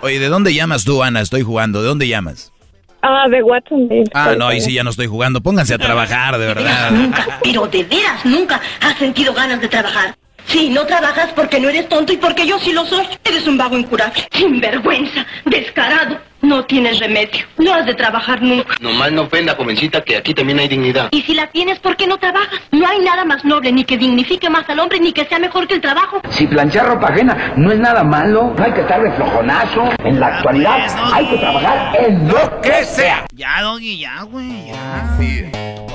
Oye, 0.00 0.18
¿de 0.18 0.28
dónde 0.28 0.52
llamas 0.52 0.84
tú, 0.84 1.02
Ana? 1.02 1.20
Estoy 1.20 1.42
jugando, 1.42 1.82
¿de 1.82 1.88
dónde 1.88 2.06
llamas? 2.06 2.52
Ah, 3.00 3.26
de 3.28 3.42
Watsonville. 3.42 4.10
Ah, 4.14 4.34
no, 4.36 4.48
ahí 4.48 4.60
sí 4.60 4.72
ya 4.72 4.82
no 4.82 4.90
estoy 4.90 5.06
jugando, 5.06 5.42
pónganse 5.42 5.74
a 5.74 5.78
trabajar, 5.78 6.38
de 6.38 6.46
verdad. 6.46 6.90
Nunca, 6.90 7.38
pero 7.42 7.66
de 7.66 7.84
veras 7.84 8.24
nunca 8.24 8.60
has 8.80 8.98
sentido 8.98 9.34
ganas 9.34 9.60
de 9.60 9.68
trabajar. 9.68 10.14
Sí, 10.46 10.68
no 10.70 10.86
trabajas 10.86 11.30
porque 11.34 11.58
no 11.60 11.68
eres 11.68 11.88
tonto 11.88 12.12
y 12.12 12.16
porque 12.16 12.46
yo 12.46 12.58
sí 12.58 12.72
lo 12.72 12.84
soy. 12.84 13.06
Eres 13.24 13.46
un 13.46 13.56
vago 13.56 13.76
incurable, 13.76 14.26
sinvergüenza, 14.30 15.26
descarado. 15.44 16.18
No 16.42 16.62
tienes 16.66 16.98
remedio. 17.00 17.46
No 17.56 17.72
has 17.72 17.86
de 17.86 17.94
trabajar 17.94 18.42
nunca. 18.42 18.76
Nomás 18.78 19.10
no 19.12 19.22
ofenda, 19.22 19.54
jovencita, 19.54 20.02
que 20.02 20.18
aquí 20.18 20.34
también 20.34 20.58
hay 20.58 20.68
dignidad. 20.68 21.08
Y 21.10 21.22
si 21.22 21.32
la 21.32 21.46
tienes, 21.46 21.78
¿por 21.78 21.96
qué 21.96 22.06
no 22.06 22.18
trabajas? 22.18 22.60
No 22.70 22.86
hay 22.86 22.98
nada 22.98 23.24
más 23.24 23.46
noble, 23.46 23.72
ni 23.72 23.84
que 23.84 23.96
dignifique 23.96 24.50
más 24.50 24.68
al 24.68 24.78
hombre, 24.80 25.00
ni 25.00 25.12
que 25.12 25.24
sea 25.24 25.38
mejor 25.38 25.66
que 25.66 25.74
el 25.74 25.80
trabajo. 25.80 26.20
Si 26.28 26.46
planchar 26.46 26.86
ropa 26.86 27.08
ajena 27.08 27.54
no 27.56 27.72
es 27.72 27.78
nada 27.78 28.04
malo, 28.04 28.52
no 28.58 28.62
hay 28.62 28.72
que 28.72 28.82
estar 28.82 29.02
de 29.02 29.10
flojonazo. 29.12 29.88
En 30.04 30.20
la 30.20 30.26
actualidad 30.26 30.86
hay 31.14 31.26
que 31.28 31.38
trabajar 31.38 31.96
en 31.98 32.28
lo 32.28 32.60
que 32.60 32.84
sea. 32.84 33.24
Ya, 33.32 33.62
Doggy, 33.62 33.98
ya, 34.00 34.22
güey, 34.24 34.66
ya. 34.66 35.18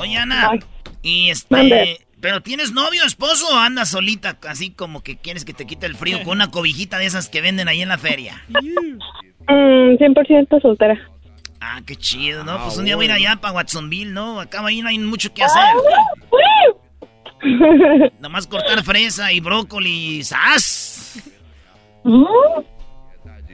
Oye, 0.00 0.18
Ana, 0.18 0.50
y 1.02 1.30
Mande. 1.48 2.00
¿Pero 2.20 2.42
tienes 2.42 2.72
novio, 2.72 3.04
esposo 3.04 3.46
o 3.48 3.56
andas 3.58 3.90
solita? 3.90 4.36
Así 4.48 4.70
como 4.70 5.02
que 5.02 5.16
quieres 5.16 5.44
que 5.44 5.54
te 5.54 5.66
quite 5.66 5.86
el 5.86 5.96
frío 5.96 6.22
con 6.22 6.32
una 6.36 6.50
cobijita 6.50 6.98
de 6.98 7.06
esas 7.06 7.28
que 7.28 7.40
venden 7.40 7.68
ahí 7.68 7.80
en 7.80 7.88
la 7.88 7.98
feria. 7.98 8.42
Mm, 8.48 8.98
100% 9.96 10.60
soltera. 10.60 10.98
Ah, 11.60 11.80
qué 11.86 11.96
chido, 11.96 12.44
¿no? 12.44 12.62
Pues 12.64 12.76
un 12.78 12.84
día 12.84 12.96
voy 12.96 13.04
a 13.04 13.08
ir 13.08 13.12
allá 13.12 13.36
para 13.36 13.54
Watsonville, 13.54 14.12
¿no? 14.12 14.40
Acá 14.40 14.64
ahí 14.66 14.80
no 14.82 14.88
hay 14.88 14.98
mucho 14.98 15.32
que 15.34 15.42
hacer. 15.44 15.62
Nomás 18.20 18.46
cortar 18.46 18.82
fresa 18.84 19.32
y 19.32 19.40
brócoli, 19.40 20.22
¡sas! 20.22 21.22
Mm. 22.04 22.24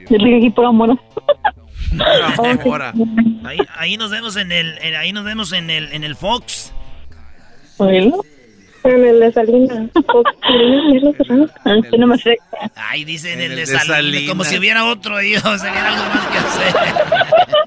Yo 0.09 0.17
dije 0.17 0.51
por 0.51 0.65
amor. 0.65 0.97
Ahí, 3.45 3.57
ahí 3.77 3.97
nos 3.97 4.11
vemos 4.11 4.35
en 4.35 4.51
el, 4.51 4.77
en- 4.79 4.95
ahí 4.95 5.13
nos 5.13 5.23
vemos 5.23 5.53
en 5.53 5.69
el, 5.69 5.91
en 5.93 6.03
el 6.03 6.15
Fox. 6.15 6.73
Bueno. 7.77 8.17
En 8.87 9.05
el 9.05 9.19
de 9.19 9.31
Salinas. 9.31 9.89
Ah, 11.65 11.75
sí, 11.89 11.97
no 11.97 12.07
me 12.07 12.17
sé. 12.17 12.37
Ay, 12.75 13.03
dice 13.03 13.33
en 13.33 13.39
el, 13.41 13.45
el 13.51 13.55
de 13.57 13.61
de 13.61 13.65
Salinas, 13.67 13.87
Salinas. 13.97 14.29
como 14.29 14.43
si 14.45 14.57
hubiera 14.57 14.85
otro 14.85 15.15
ahí, 15.17 15.35
o 15.35 15.39
sea, 15.57 15.71
hubiera 15.71 15.87
algo 15.89 16.03
más 16.13 16.27
que 16.27 16.37
hacer. 16.37 16.73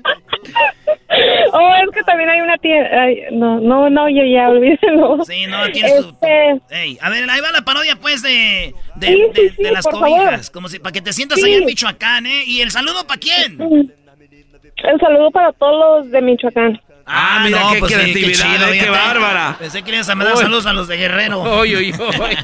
Oh, 1.53 1.73
es 1.85 1.91
que 1.93 2.03
también 2.05 2.31
hay 2.31 2.41
una 2.41 2.57
tía. 2.59 2.89
Ay, 3.03 3.23
no, 3.33 3.61
no, 3.61 3.91
no, 3.91 4.09
yo 4.09 4.23
ya 4.25 4.49
olvídelo. 4.49 5.23
Sí, 5.25 5.45
no, 5.49 5.69
tienes 5.73 5.97
tu... 6.01 6.09
Este, 6.11 6.61
Ey, 6.71 6.99
a 7.03 7.11
ver, 7.11 7.29
ahí 7.29 7.41
va 7.41 7.51
la 7.51 7.63
parodia, 7.63 7.97
pues, 7.97 8.23
de, 8.23 8.73
de, 8.95 9.07
Sí, 9.09 9.13
de- 9.21 9.33
sí, 9.35 9.55
sí, 9.57 9.63
de 9.65 9.73
las 9.73 9.85
cobijas. 9.87 10.23
favor. 10.25 10.53
Como 10.53 10.69
si, 10.69 10.79
para 10.79 10.93
que 10.93 11.03
te 11.03 11.13
sientas 11.13 11.41
Sí. 11.41 11.47
allá 11.47 11.57
en 11.59 11.67
Michoacán, 11.67 12.27
¿eh? 12.27 12.45
¿Y 12.47 12.61
el 12.61 12.71
saludo 12.71 13.05
para 13.07 13.19
quién? 13.21 13.59
El 13.61 15.01
saludo 15.01 15.31
para 15.33 15.53
todos 15.53 16.05
los 16.05 16.11
de 16.13 16.23
Michoacán. 16.23 16.81
Ah, 17.13 17.41
mira 17.45 17.63
qué 17.73 17.81
sí, 17.81 17.87
creatividad, 17.95 18.53
chido, 18.55 18.67
eh, 18.69 18.73
qué 18.73 18.81
fíjate. 18.81 18.91
bárbara. 18.91 19.57
Pensé 19.59 19.83
que 19.83 19.91
ibas 19.95 20.09
a 20.09 20.15
mandar 20.15 20.37
saludos 20.37 20.67
a 20.67 20.73
los 20.73 20.87
de 20.89 20.97
Guerrero. 20.97 21.43
Uy, 21.61 21.77
uy, 21.77 21.95
uy. 21.99 22.01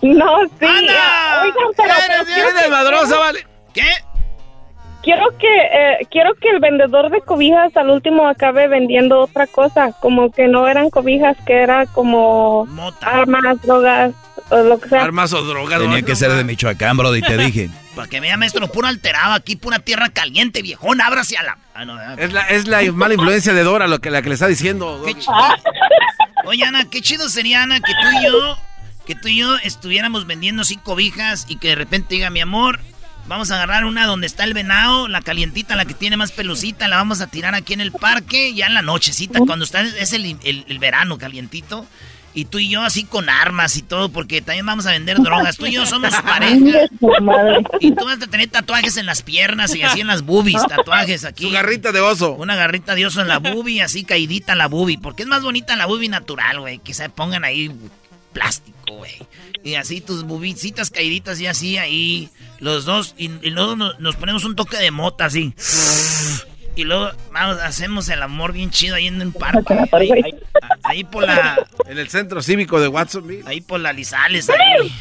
No, 0.00 0.26
sí. 0.60 0.64
¡Anda! 0.64 1.42
Oigan, 1.42 1.54
pero, 1.76 1.76
pero 1.76 1.92
Eres 1.94 2.06
quiero 2.06 2.24
bien 2.26 2.46
que- 2.54 2.60
desmadrosa, 2.62 3.18
vale. 3.18 3.46
¿Qué? 3.74 3.88
Quiero 5.08 5.24
que, 5.38 5.46
eh, 5.46 6.06
quiero 6.10 6.34
que 6.34 6.50
el 6.50 6.60
vendedor 6.60 7.08
de 7.10 7.22
cobijas 7.22 7.74
al 7.78 7.88
último 7.88 8.28
acabe 8.28 8.68
vendiendo 8.68 9.20
otra 9.20 9.46
cosa, 9.46 9.92
como 10.02 10.30
que 10.30 10.48
no 10.48 10.68
eran 10.68 10.90
cobijas, 10.90 11.34
que 11.46 11.54
era 11.54 11.86
como 11.86 12.68
armas, 13.00 13.62
drogas, 13.62 14.12
o 14.50 14.58
lo 14.58 14.78
que 14.78 14.90
sea. 14.90 15.04
Armas 15.04 15.32
o 15.32 15.42
drogas. 15.42 15.80
Tenía 15.80 16.02
que 16.02 16.14
ser 16.14 16.32
de 16.32 16.44
Michoacán, 16.44 16.98
bro, 16.98 17.16
y 17.16 17.22
te 17.22 17.38
dije. 17.42 17.70
Para 17.96 18.06
que 18.06 18.20
vea, 18.20 18.36
maestro, 18.36 18.68
puro 18.68 18.86
alterado 18.86 19.32
aquí, 19.32 19.56
pura 19.56 19.78
tierra 19.78 20.10
caliente, 20.10 20.60
viejón, 20.60 21.00
ábrase 21.00 21.38
a 21.38 21.42
la... 21.42 21.58
Ah, 21.72 21.86
no, 21.86 21.94
ah. 21.94 22.14
Es 22.18 22.30
la, 22.34 22.42
es 22.42 22.68
la 22.68 22.82
mala 22.92 23.14
influencia 23.14 23.54
de 23.54 23.62
Dora 23.62 23.86
lo 23.86 24.00
que, 24.00 24.10
la 24.10 24.20
que 24.20 24.28
le 24.28 24.34
está 24.34 24.46
diciendo. 24.46 25.02
Oye, 26.44 26.64
Ana, 26.66 26.84
qué 26.90 27.00
chido 27.00 27.30
sería, 27.30 27.62
Ana, 27.62 27.80
que 27.80 27.92
tú 27.94 28.18
y 28.20 28.24
yo, 28.26 28.58
que 29.06 29.14
tú 29.14 29.28
y 29.28 29.38
yo 29.38 29.56
estuviéramos 29.64 30.26
vendiendo 30.26 30.60
así 30.60 30.76
cobijas 30.76 31.46
y 31.48 31.56
que 31.56 31.68
de 31.68 31.76
repente 31.76 32.14
diga, 32.14 32.28
mi 32.28 32.42
amor, 32.42 32.80
vamos 33.28 33.50
a 33.50 33.54
agarrar 33.56 33.84
una 33.84 34.06
donde 34.06 34.26
está 34.26 34.44
el 34.44 34.54
venado, 34.54 35.06
la 35.08 35.20
calientita, 35.20 35.76
la 35.76 35.84
que 35.84 35.94
tiene 35.94 36.16
más 36.16 36.32
pelucita, 36.32 36.88
la 36.88 36.96
vamos 36.96 37.20
a 37.20 37.26
tirar 37.28 37.54
aquí 37.54 37.72
en 37.74 37.80
el 37.80 37.92
parque, 37.92 38.54
ya 38.54 38.66
en 38.66 38.74
la 38.74 38.82
nochecita, 38.82 39.40
cuando 39.46 39.64
está, 39.64 39.82
es 39.82 40.12
el, 40.12 40.36
el- 40.42 40.64
el 40.68 40.78
verano 40.78 41.18
calientito. 41.18 41.86
Y 42.34 42.44
tú 42.44 42.58
y 42.60 42.68
yo 42.68 42.82
así 42.82 43.04
con 43.04 43.28
armas 43.30 43.76
y 43.76 43.82
todo, 43.82 44.10
porque 44.10 44.40
también 44.42 44.64
vamos 44.64 44.86
a 44.86 44.90
vender 44.92 45.16
drogas. 45.18 45.56
Tú 45.56 45.66
y 45.66 45.72
yo 45.72 45.86
somos 45.86 46.14
pareja. 46.22 46.86
Y 47.80 47.90
tú 47.92 48.04
vas 48.04 48.22
a 48.22 48.26
tener 48.28 48.48
tatuajes 48.48 48.96
en 48.96 49.06
las 49.06 49.22
piernas 49.22 49.74
y 49.74 49.82
así 49.82 50.02
en 50.02 50.06
las 50.06 50.22
boobies, 50.22 50.62
tatuajes 50.68 51.24
aquí. 51.24 51.44
Su 51.44 51.50
garrita 51.50 51.90
de 51.90 52.00
oso. 52.00 52.32
Una 52.34 52.54
garrita 52.54 52.94
de 52.94 53.06
oso 53.06 53.22
en 53.22 53.28
la 53.28 53.38
boobie, 53.38 53.82
así 53.82 54.04
caidita 54.04 54.54
la 54.54 54.68
boobie. 54.68 54.98
Porque 54.98 55.22
es 55.22 55.28
más 55.28 55.42
bonita 55.42 55.74
la 55.74 55.86
boobie 55.86 56.08
natural, 56.10 56.60
güey. 56.60 56.78
Que 56.78 56.94
se 56.94 57.08
pongan 57.08 57.44
ahí 57.44 57.72
plástico, 58.32 58.92
güey. 58.98 59.16
Y 59.64 59.74
así 59.74 60.00
tus 60.00 60.24
bubicitas 60.24 60.90
caíditas 60.90 61.40
y 61.40 61.46
así 61.46 61.78
ahí. 61.78 62.30
Los 62.60 62.84
dos. 62.84 63.14
Y, 63.18 63.30
y 63.46 63.50
luego 63.50 63.76
nos, 63.76 63.98
nos 64.00 64.16
ponemos 64.16 64.44
un 64.44 64.56
toque 64.56 64.76
de 64.78 64.90
mota 64.90 65.26
así. 65.26 65.52
Y 66.76 66.84
luego 66.84 67.10
vamos, 67.32 67.58
hacemos 67.60 68.08
el 68.08 68.22
amor 68.22 68.52
bien 68.52 68.70
chido 68.70 68.94
ahí 68.94 69.08
en 69.08 69.20
el 69.20 69.32
parque. 69.32 69.74
Ahí, 69.92 70.10
ahí- 70.12 70.40
ahí 70.84 71.04
por 71.04 71.24
la. 71.26 71.66
En 71.86 71.98
el 71.98 72.08
centro 72.08 72.40
cívico 72.40 72.80
de 72.80 72.86
Watsonville. 72.88 73.42
Ahí 73.46 73.60
por 73.60 73.80
la 73.80 73.92
Lizales. 73.92 74.48
Ahí. 74.48 74.92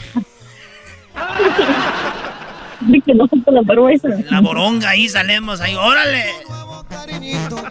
que 3.06 3.14
no 3.14 3.28
son 3.28 3.44
la 3.54 3.62
vergüenza. 3.64 4.08
La 4.30 4.40
boronga 4.42 4.90
ahí 4.90 5.08
salemos 5.10 5.62
ahí. 5.62 5.76
¡Órale! 5.76 6.26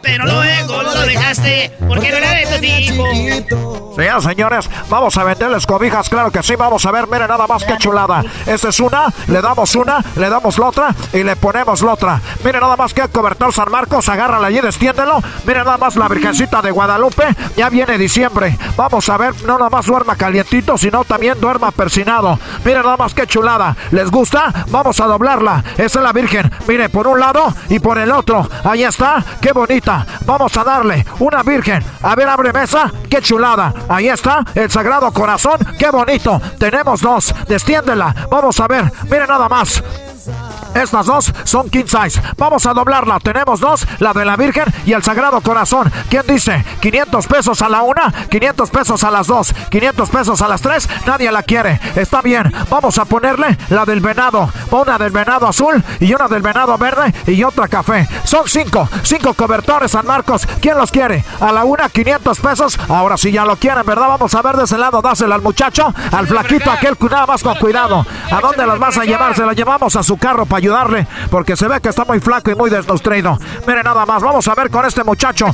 Pero 0.03 0.25
luego 0.25 0.83
lo 0.83 1.01
dejaste 1.03 1.73
porque 1.87 2.11
no 2.11 2.17
era 2.17 2.31
de 2.33 2.47
tu 2.47 2.61
tipo. 2.61 3.87
Señoras 3.97 4.25
señores, 4.25 4.71
vamos 4.91 5.17
a 5.17 5.25
venderles 5.25 5.67
cobijas, 5.67 6.11
claro 6.11 6.31
que 6.31 6.43
sí, 6.43 6.55
vamos 6.55 6.85
a 6.85 6.91
ver, 6.91 7.07
miren 7.07 7.29
nada 7.29 7.47
más 7.47 7.65
que 7.65 7.79
chulada. 7.79 8.23
Esta 8.45 8.69
es 8.69 8.79
una, 8.79 9.07
le 9.27 9.41
damos 9.41 9.75
una, 9.75 10.05
le 10.17 10.29
damos 10.29 10.59
la 10.59 10.67
otra 10.67 10.95
y 11.15 11.23
le 11.23 11.35
ponemos 11.35 11.81
la 11.81 11.93
otra. 11.93 12.21
Miren 12.45 12.61
nada 12.61 12.77
más 12.77 12.93
que 12.93 13.09
cobertor 13.09 13.55
San 13.55 13.71
Marcos, 13.71 14.07
agárrala 14.11 14.49
allí, 14.49 14.61
destiéndelo. 14.61 15.23
Miren 15.47 15.65
nada 15.65 15.79
más 15.79 15.97
la 15.97 16.09
Virgencita 16.09 16.61
de 16.61 16.73
Guadalupe, 16.73 17.25
ya 17.57 17.71
viene 17.71 17.97
diciembre. 17.97 18.59
Vamos 18.77 19.09
a 19.09 19.17
ver, 19.17 19.35
no 19.47 19.57
nada 19.57 19.71
más 19.71 19.87
duerma 19.87 20.15
calientito, 20.15 20.77
sino 20.77 21.05
también 21.05 21.41
duerma 21.41 21.71
persinado. 21.71 22.39
Miren 22.67 22.83
nada 22.83 22.99
más 22.99 23.15
que 23.15 23.27
chulada. 23.27 23.75
¿Les 23.93 24.11
gusta? 24.11 24.53
Vamos 24.69 25.01
a 25.01 25.07
doblarla. 25.07 25.65
Esa 25.79 26.01
es 26.01 26.03
la 26.03 26.13
Virgen. 26.13 26.51
Mire, 26.69 26.91
por 26.91 27.07
un 27.07 27.19
lado 27.19 27.55
y 27.71 27.79
por 27.79 27.97
el 27.97 28.13
otro. 28.13 28.47
Ahí 28.63 28.85
está, 28.85 29.06
qué 29.41 29.53
bonita. 29.53 30.07
Vamos 30.25 30.57
a 30.57 30.65
darle 30.65 31.05
una 31.19 31.43
Virgen. 31.43 31.83
A 32.03 32.15
ver, 32.15 32.29
abre 32.29 32.53
mesa, 32.53 32.91
qué 33.09 33.21
chulada. 33.21 33.73
Ahí 33.89 34.09
está, 34.09 34.45
el 34.55 34.71
Sagrado 34.71 35.13
Corazón, 35.13 35.59
qué 35.79 35.91
bonito. 35.91 36.41
Tenemos 36.59 37.01
dos, 37.01 37.35
destiéndela. 37.49 38.15
Vamos 38.31 38.59
a 38.61 38.67
ver, 38.67 38.93
miren 39.11 39.29
nada 39.29 39.49
más. 39.49 39.83
Estas 40.83 41.07
dos 41.07 41.33
son 41.45 41.71
king 41.71 41.87
size. 41.87 42.21
Vamos 42.37 42.67
a 42.67 42.75
doblarla. 42.75 43.19
Tenemos 43.21 43.61
dos, 43.61 43.87
la 43.99 44.13
de 44.13 44.27
la 44.27 44.37
Virgen 44.37 44.65
y 44.85 44.93
el 44.93 45.03
Sagrado 45.03 45.41
Corazón. 45.41 45.91
¿Quién 46.11 46.25
dice? 46.27 46.65
500 46.81 47.27
pesos 47.27 47.63
a 47.63 47.69
la 47.71 47.83
una, 47.83 48.13
500 48.31 48.71
pesos 48.71 49.03
a 49.03 49.11
las 49.11 49.27
dos, 49.27 49.55
500 49.71 50.11
pesos 50.11 50.43
a 50.43 50.49
las 50.49 50.61
tres. 50.61 50.87
Nadie 51.07 51.33
la 51.33 51.43
quiere. 51.43 51.81
Está 51.95 52.21
bien. 52.21 52.53
Vamos 52.69 52.99
a 52.99 53.07
ponerle 53.07 53.57
la 53.71 53.87
del 53.87 54.01
venado. 54.01 54.51
Una 54.71 54.99
del 54.99 55.13
venado 55.13 55.49
azul 55.49 55.83
y 55.99 56.13
una 56.13 56.29
del 56.29 56.43
venado 56.43 56.77
verde 56.77 57.15
y 57.27 57.43
otra 57.43 57.69
café. 57.69 58.07
Son 58.25 58.43
cinco, 58.47 58.87
cinco 59.03 59.33
cobertores 59.33 59.93
San 59.93 60.07
Marcos. 60.07 60.47
¿Quién 60.61 60.77
los 60.77 60.91
quiere? 60.91 61.25
A 61.41 61.53
la 61.53 61.65
una, 61.65 61.89
500 61.89 62.39
pesos. 62.41 62.79
Ahora 62.89 63.17
sí 63.17 63.33
ya 63.33 63.47
lo 63.47 63.57
quieren, 63.57 63.87
¿verdad? 63.87 64.09
Vamos 64.09 64.35
a 64.35 64.43
ver 64.43 64.57
de 64.57 64.65
ese 64.65 64.77
lado. 64.77 65.01
Dásela 65.01 65.37
al 65.37 65.43
muchacho, 65.43 65.95
al 66.13 66.27
flaquito 66.27 66.71
aquel. 66.71 66.97
Nada 67.01 67.27
más 67.27 67.43
con 67.43 67.55
cuidado. 67.57 68.05
¿A 68.31 68.41
dónde 68.41 68.67
las 68.67 68.79
vas 68.79 68.99
a 68.99 69.05
llevar? 69.05 69.35
Se 69.35 69.47
la 69.47 69.55
llevamos 69.55 69.97
a 69.97 70.03
su 70.03 70.19
carro 70.19 70.45
para 70.45 70.66
ayudarle 70.67 71.07
porque 71.31 71.57
se 71.57 71.69
ve 71.69 71.81
que 71.81 71.89
está 71.89 72.05
muy 72.05 72.21
flaco 72.21 72.51
y 72.51 72.55
muy 72.55 72.71
desnutrido. 72.71 73.39
Mire 73.67 73.83
nada 73.83 74.05
más, 74.05 74.23
vamos 74.23 74.47
a 74.49 74.55
ver 74.55 74.71
con 74.71 74.85
este 74.85 75.05
muchacho. 75.05 75.47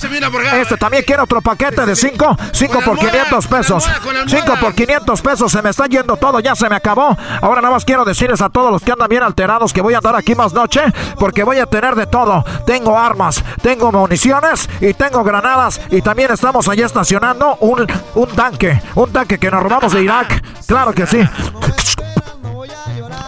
Este 0.55 0.77
también 0.77 1.05
quiere 1.07 1.23
otro 1.23 1.41
paquete 1.41 1.85
de 1.85 1.95
5, 1.95 2.37
5 2.53 2.81
por 2.85 2.99
500 2.99 3.47
pesos. 3.47 3.91
5 4.27 4.55
por 4.61 4.75
500 4.75 5.23
pesos, 5.23 5.53
se 5.53 5.63
me 5.63 5.71
está 5.71 5.87
yendo 5.87 6.17
todo, 6.17 6.41
ya 6.41 6.55
se 6.55 6.69
me 6.69 6.77
acabó. 6.77 7.17
Ahora 7.41 7.61
nada 7.61 7.75
más 7.75 7.85
quiero 7.85 8.05
decirles 8.05 8.41
a 8.41 8.49
todos 8.49 8.71
los 8.71 8.83
que 8.83 8.93
andan 8.93 9.09
bien 9.09 9.23
alterados 9.23 9.73
que 9.73 9.83
voy 9.83 9.95
a 9.95 9.99
andar 9.99 10.17
aquí 10.17 10.35
más 10.35 10.53
noche 10.53 10.81
porque 11.19 11.45
voy 11.45 11.59
a 11.59 11.67
tener 11.67 11.95
de 11.95 12.07
todo. 12.07 12.45
Tengo 12.67 12.99
armas, 12.99 13.45
tengo 13.63 13.93
municiones 13.93 14.69
y 14.81 14.95
tengo 14.95 15.23
granadas 15.23 15.81
y 15.91 16.01
también 16.01 16.31
estamos 16.33 16.69
allí 16.69 16.83
estacionando 16.83 17.57
un, 17.61 17.87
un 18.15 18.29
tanque, 18.29 18.81
un 18.95 19.13
tanque 19.13 19.39
que 19.39 19.51
nos 19.51 19.63
robamos 19.63 19.93
de 19.93 20.03
Irak. 20.03 20.43
Claro 20.67 20.93
que 20.93 21.07
sí. 21.07 21.21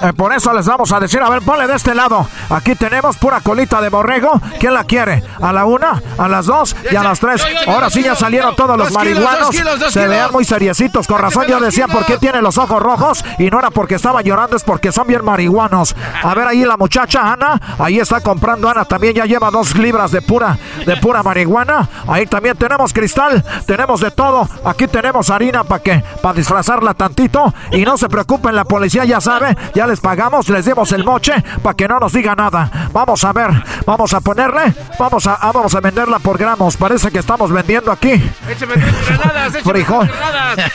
Eh, 0.03 0.13
por 0.13 0.33
eso 0.33 0.53
les 0.53 0.67
vamos 0.67 0.93
a 0.93 1.01
decir, 1.01 1.21
a 1.21 1.29
ver, 1.31 1.43
ponle 1.43 1.67
de 1.67 1.77
este 1.77 1.95
lado. 1.95 2.27
Aquí 2.51 2.75
tenemos 2.75 3.17
pura 3.17 3.41
colita 3.41 3.81
de 3.81 3.89
borrego. 3.89 4.41
¿Quién 4.59 4.75
la 4.75 4.85
quiere? 4.85 5.23
¿A 5.41 5.53
la 5.53 5.65
una, 5.65 6.03
a 6.19 6.29
las 6.29 6.47
dos 6.47 6.77
y 6.91 6.97
a 6.97 7.03
las 7.03 7.21
tres? 7.21 7.45
Ahora 7.67 7.91
sí 7.91 8.03
ya 8.03 8.15
salieron 8.15 8.55
todos 8.57 8.77
los 8.77 8.93
marihuanos. 8.93 9.51
Se 9.91 10.07
vean 10.07 10.33
muy 10.33 10.45
seriecitos. 10.45 11.07
Con 11.07 11.19
razón 11.19 11.47
yo 11.47 11.61
decía 11.61 11.89
por 11.89 12.05
qué 12.05 12.19
tiene 12.19 12.43
los 12.43 12.59
ojos 12.59 12.83
rojos. 12.83 13.25
Y 13.39 13.51
no 13.51 13.59
era 13.59 13.71
porque 13.71 13.95
estaba 13.97 14.23
llorando, 14.23 14.57
es 14.57 14.65
porque 14.65 14.93
son 14.93 15.07
bien 15.07 15.25
marihuanos. 15.25 15.95
A 16.23 16.35
ver 16.35 16.49
ahí 16.49 16.65
la 16.65 16.77
muchacha 16.77 17.33
Ana. 17.33 17.61
Ahí 17.79 17.99
está 17.99 18.21
comprando 18.21 18.69
Ana. 18.69 18.85
También 18.85 19.15
ya 19.15 19.25
lleva 19.25 19.51
dos 19.51 19.77
libras 19.77 20.11
de 20.11 20.23
pura, 20.23 20.59
de 20.87 20.97
pura 20.97 21.23
marihuana. 21.23 21.89
Ahí 22.09 22.27
también 22.27 22.57
tenemos 22.57 22.93
cristal. 22.93 23.45
Tenemos 23.67 24.01
de 24.01 24.11
todo. 24.11 24.49
Aquí 24.65 24.87
tenemos 24.87 25.31
harina 25.31 25.65
para 25.65 25.83
que, 25.83 26.05
para 26.23 26.35
disfrazarla 26.35 26.95
tantito. 26.95 27.53
Y 27.73 27.85
no 27.85 27.97
se 27.97 28.09
preocupen, 28.09 28.55
la 28.55 28.65
policía 28.65 29.05
ya 29.05 29.21
sabe. 29.21 29.57
Ya 29.75 29.84
les 29.87 30.01
pagamos, 30.01 30.49
les 30.49 30.64
dimos 30.64 30.93
el 30.93 31.05
moche 31.05 31.32
para 31.62 31.74
que 31.74 31.89
no 31.89 31.99
nos 31.99 32.12
diga 32.12 32.35
nada. 32.35 32.70
Vamos 32.93 33.24
a 33.24 33.32
ver, 33.32 33.51
vamos 33.87 34.12
a 34.14 34.20
ponerle, 34.20 34.74
vamos 34.99 35.26
a, 35.26 35.35
ah, 35.35 35.53
vamos 35.53 35.74
a 35.74 35.80
venderla 35.80 36.18
por 36.18 36.39
gramos. 36.39 36.76
Parece 36.76 37.11
que 37.11 37.18
estamos 37.18 37.51
vendiendo 37.51 37.91
aquí. 37.93 38.12
Écheme 38.49 38.74
granadas, 38.76 39.55
écheme 39.55 39.72
Frijol. 39.72 40.07
granadas. 40.09 40.72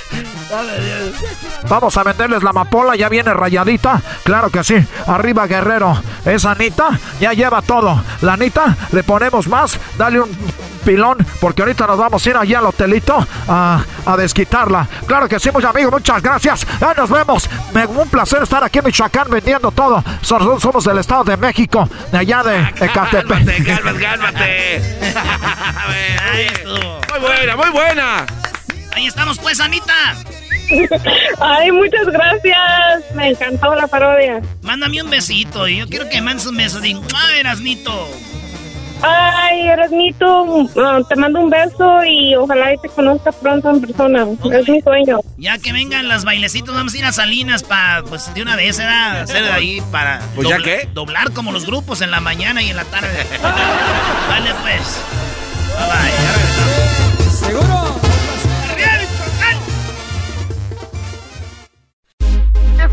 Vamos 1.70 1.96
a 1.98 2.04
venderles 2.04 2.42
la 2.44 2.50
amapola, 2.50 2.96
ya 2.96 3.10
viene 3.10 3.34
rayadita. 3.34 4.02
Claro 4.24 4.50
que 4.50 4.64
sí. 4.64 4.76
Arriba 5.08 5.46
Guerrero. 5.48 6.02
Esa 6.26 6.52
Anita 6.52 6.90
ya 7.20 7.34
lleva 7.34 7.62
todo. 7.62 8.02
La 8.22 8.34
Anita 8.34 8.76
le 8.92 9.04
ponemos 9.04 9.48
más. 9.48 9.80
Dale 9.98 10.22
un 10.22 10.30
pilón, 10.86 11.18
porque 11.40 11.62
ahorita 11.62 11.86
nos 11.86 11.98
vamos 11.98 12.26
a 12.26 12.30
ir 12.30 12.38
allá 12.38 12.60
al 12.60 12.66
hotelito 12.68 13.26
a, 13.48 13.84
a 14.06 14.18
desquitarla. 14.18 14.88
Claro 15.06 15.28
que 15.28 15.40
sí, 15.40 15.50
mis 15.54 15.66
amigos, 15.66 15.92
muchas 15.92 16.22
gracias. 16.22 16.66
Ya 16.80 16.94
nos 16.94 17.10
vemos. 17.10 17.50
Me, 17.74 17.86
un 17.86 18.08
placer 18.10 18.42
estar 18.42 18.64
aquí 18.64 18.80
en 18.80 18.86
Michoacán 19.00 19.30
vendiendo 19.30 19.72
todo. 19.72 20.04
Somos, 20.22 20.62
somos 20.62 20.84
del 20.84 20.98
Estado 20.98 21.24
de 21.24 21.38
México, 21.38 21.88
de 22.12 22.18
allá 22.18 22.44
de 22.44 22.60
Ecatepec. 22.86 23.28
Cálmate, 23.28 23.64
cálmate, 23.64 24.00
cálmate. 24.02 24.82
Muy 27.10 27.20
buena, 27.22 27.56
muy 27.56 27.70
buena. 27.70 28.26
Ahí 28.94 29.08
estamos 29.08 29.40
pues, 29.40 29.60
Anita. 29.62 30.16
Ay, 31.40 31.72
muchas 31.72 32.08
gracias. 32.08 33.16
Me 33.16 33.30
encantó 33.30 33.74
la 33.74 33.88
parodia. 33.88 34.42
Mándame 34.64 35.02
un 35.02 35.10
besito. 35.10 35.68
Yo 35.68 35.88
quiero 35.88 36.10
que 36.10 36.22
mandes 36.22 36.46
un 36.46 36.58
beso. 36.58 36.82
Digo, 36.82 37.02
ah, 37.16 37.38
Erasnito. 37.40 38.08
Ay, 39.02 39.68
Erasmito, 39.68 40.68
te 41.08 41.16
mando 41.16 41.42
un 41.42 41.50
beso 41.50 42.04
y 42.06 42.36
ojalá 42.36 42.76
te 42.82 42.90
conozca 42.90 43.32
pronto 43.32 43.70
en 43.70 43.82
persona. 43.82 44.28
Es 44.52 44.70
mi 44.70 44.82
sueño. 44.82 45.20
Ya 45.38 45.58
que 45.58 45.72
vengan 45.72 46.08
las 46.08 46.26
bailecitos, 46.26 46.76
vamos 46.76 46.94
a 46.94 46.98
ir 46.98 47.06
a 47.06 47.12
Salinas 47.12 47.64
para, 47.64 48.04
pues 48.04 48.34
de 48.34 48.42
una 48.42 48.56
vez, 48.56 48.78
¿verdad? 48.78 49.22
Hacer 49.22 49.44
de 49.44 49.52
ahí 49.52 49.82
para. 49.92 50.22
Pues 50.36 50.48
ya 50.48 50.58
qué? 50.58 50.90
Doblar 50.94 51.32
como 51.32 51.52
los 51.52 51.66
grupos 51.66 52.02
en 52.02 52.12
la 52.12 52.20
mañana 52.20 52.62
y 52.62 52.70
en 52.70 52.78
la 52.78 52.86
tarde. 52.86 53.08
vale, 54.30 54.52
pues. 54.62 55.02
Bye 55.78 55.88
bye. 55.88 57.32
¿Seguro? 57.32 58.09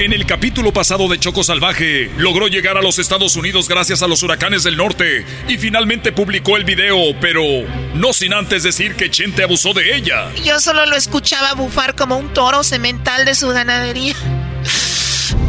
En 0.00 0.12
el 0.12 0.26
capítulo 0.26 0.72
pasado 0.72 1.08
de 1.08 1.18
Choco 1.18 1.42
Salvaje, 1.42 2.08
logró 2.18 2.46
llegar 2.46 2.78
a 2.78 2.82
los 2.82 3.00
Estados 3.00 3.34
Unidos 3.34 3.68
gracias 3.68 4.00
a 4.00 4.06
los 4.06 4.22
huracanes 4.22 4.62
del 4.62 4.76
norte 4.76 5.26
y 5.48 5.58
finalmente 5.58 6.12
publicó 6.12 6.56
el 6.56 6.62
video, 6.62 7.18
pero 7.20 7.42
no 7.94 8.12
sin 8.12 8.32
antes 8.32 8.62
decir 8.62 8.94
que 8.94 9.10
Chente 9.10 9.42
abusó 9.42 9.72
de 9.72 9.96
ella. 9.96 10.32
Yo 10.44 10.60
solo 10.60 10.86
lo 10.86 10.94
escuchaba 10.94 11.52
bufar 11.54 11.96
como 11.96 12.16
un 12.16 12.32
toro 12.32 12.62
semental 12.62 13.24
de 13.24 13.34
su 13.34 13.48
ganadería. 13.48 14.14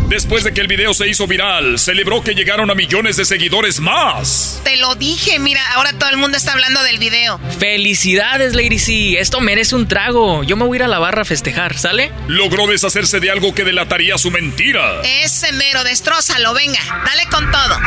Después 0.09 0.43
de 0.43 0.51
que 0.51 0.61
el 0.61 0.67
video 0.67 0.91
se 0.95 1.07
hizo 1.07 1.27
viral, 1.27 1.77
celebró 1.77 2.23
que 2.23 2.33
llegaron 2.33 2.71
a 2.71 2.73
millones 2.73 3.15
de 3.15 3.25
seguidores 3.25 3.79
más. 3.79 4.59
Te 4.63 4.75
lo 4.77 4.95
dije, 4.95 5.37
mira, 5.37 5.61
ahora 5.75 5.93
todo 5.93 6.09
el 6.09 6.17
mundo 6.17 6.35
está 6.35 6.53
hablando 6.53 6.81
del 6.81 6.97
video. 6.97 7.39
Felicidades, 7.59 8.55
Lady 8.55 8.79
C. 8.79 9.19
Esto 9.19 9.39
merece 9.39 9.75
un 9.75 9.87
trago. 9.87 10.43
Yo 10.43 10.57
me 10.57 10.65
voy 10.65 10.77
a 10.77 10.79
ir 10.79 10.83
a 10.83 10.87
la 10.87 10.97
barra 10.97 11.21
a 11.21 11.25
festejar, 11.25 11.77
¿sale? 11.77 12.11
Logró 12.27 12.65
deshacerse 12.65 13.19
de 13.19 13.29
algo 13.29 13.53
que 13.53 13.63
delataría 13.63 14.17
su 14.17 14.31
mentira. 14.31 15.03
Ese 15.03 15.51
mero, 15.51 15.83
destrózalo, 15.83 16.55
venga, 16.55 16.79
dale 17.05 17.25
con 17.29 17.51
todo. 17.51 17.77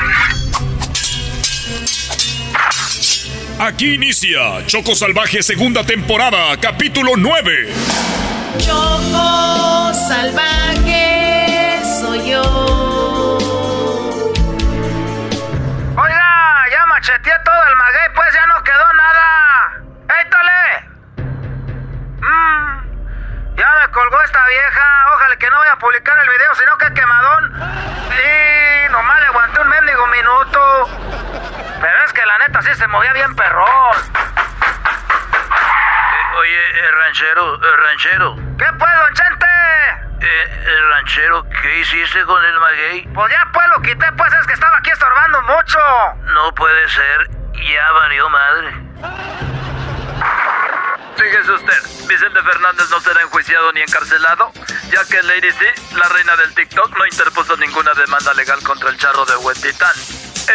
Aquí 3.58 3.94
inicia 3.94 4.64
Choco 4.68 4.94
Salvaje 4.94 5.42
segunda 5.42 5.84
temporada, 5.84 6.56
capítulo 6.60 7.16
9. 7.16 7.72
Choco 8.58 9.92
Salvaje 10.08 11.21
yo. 12.24 12.42
Oiga, 15.96 16.68
ya 16.70 16.86
macheteé 16.86 17.34
todo 17.44 17.64
el 17.68 17.76
maguey, 17.76 18.08
pues 18.14 18.34
ya 18.34 18.46
no 18.46 18.62
quedó 18.62 18.92
nada. 18.92 19.72
¡Éitale! 20.18 20.90
Mmm, 22.20 23.56
ya 23.56 23.74
me 23.80 23.92
colgó 23.92 24.20
esta 24.22 24.46
vieja. 24.46 25.04
Ojalá 25.14 25.36
que 25.36 25.50
no 25.50 25.58
vaya 25.58 25.72
a 25.72 25.78
publicar 25.78 26.18
el 26.18 26.28
video, 26.28 26.54
sino 26.54 26.78
que 26.78 26.94
quemadón. 26.94 27.52
Sí, 28.10 28.88
nomás 28.90 29.20
le 29.20 29.26
aguanté 29.26 29.60
un 29.60 29.68
mendigo 29.68 30.06
minuto. 30.06 30.88
Pero 31.80 32.04
es 32.04 32.12
que 32.12 32.24
la 32.24 32.38
neta 32.38 32.62
sí 32.62 32.74
se 32.74 32.86
movía 32.86 33.12
bien 33.12 33.34
perrón. 33.34 33.96
Oye, 36.38 36.80
eh, 36.80 36.90
ranchero, 36.92 37.56
eh, 37.56 37.76
ranchero. 37.76 38.36
¿Qué 38.58 38.66
pues, 38.78 38.96
don 38.96 39.14
Chente? 39.14 39.46
Eh, 40.24 40.64
el 40.66 40.88
ranchero, 40.88 41.44
¿qué 41.62 41.80
hiciste 41.80 42.22
con 42.24 42.44
el 42.44 42.60
maguey? 42.60 43.08
Pues 43.12 43.32
ya 43.32 43.44
pues 43.52 43.66
lo 43.74 43.82
quité, 43.82 44.06
pues 44.12 44.32
es 44.32 44.46
que 44.46 44.52
estaba 44.52 44.76
aquí 44.76 44.90
estorbando 44.90 45.42
mucho. 45.42 45.78
No 46.32 46.54
puede 46.54 46.88
ser, 46.88 47.28
ya 47.54 47.90
valió 47.90 48.30
madre. 48.30 48.72
Fíjese 51.16 51.50
usted, 51.50 52.08
Vicente 52.08 52.40
Fernández 52.40 52.88
no 52.90 53.00
será 53.00 53.20
enjuiciado 53.22 53.72
ni 53.72 53.80
encarcelado, 53.80 54.52
ya 54.92 55.04
que 55.10 55.22
Lady 55.24 55.50
C, 55.50 55.74
la 55.96 56.08
reina 56.08 56.36
del 56.36 56.54
TikTok, 56.54 56.96
no 56.96 57.04
interpuso 57.04 57.56
ninguna 57.56 57.92
demanda 57.94 58.32
legal 58.34 58.62
contra 58.62 58.90
el 58.90 58.98
charro 58.98 59.24
de 59.24 59.36
Huentitán. 59.36 59.94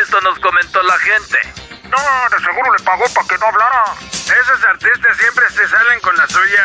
Esto 0.01 0.21
nos 0.21 0.39
comentó 0.39 0.81
la 0.83 0.97
gente. 0.97 1.66
No, 1.89 2.35
de 2.35 2.43
seguro 2.43 2.73
le 2.77 2.83
pagó 2.83 3.05
para 3.13 3.27
que 3.27 3.37
no 3.37 3.45
hablara. 3.47 3.83
Esos 4.11 4.65
artistas 4.67 5.17
siempre 5.17 5.45
se 5.49 5.67
salen 5.67 5.99
con 6.01 6.15
la 6.17 6.27
suya. 6.27 6.63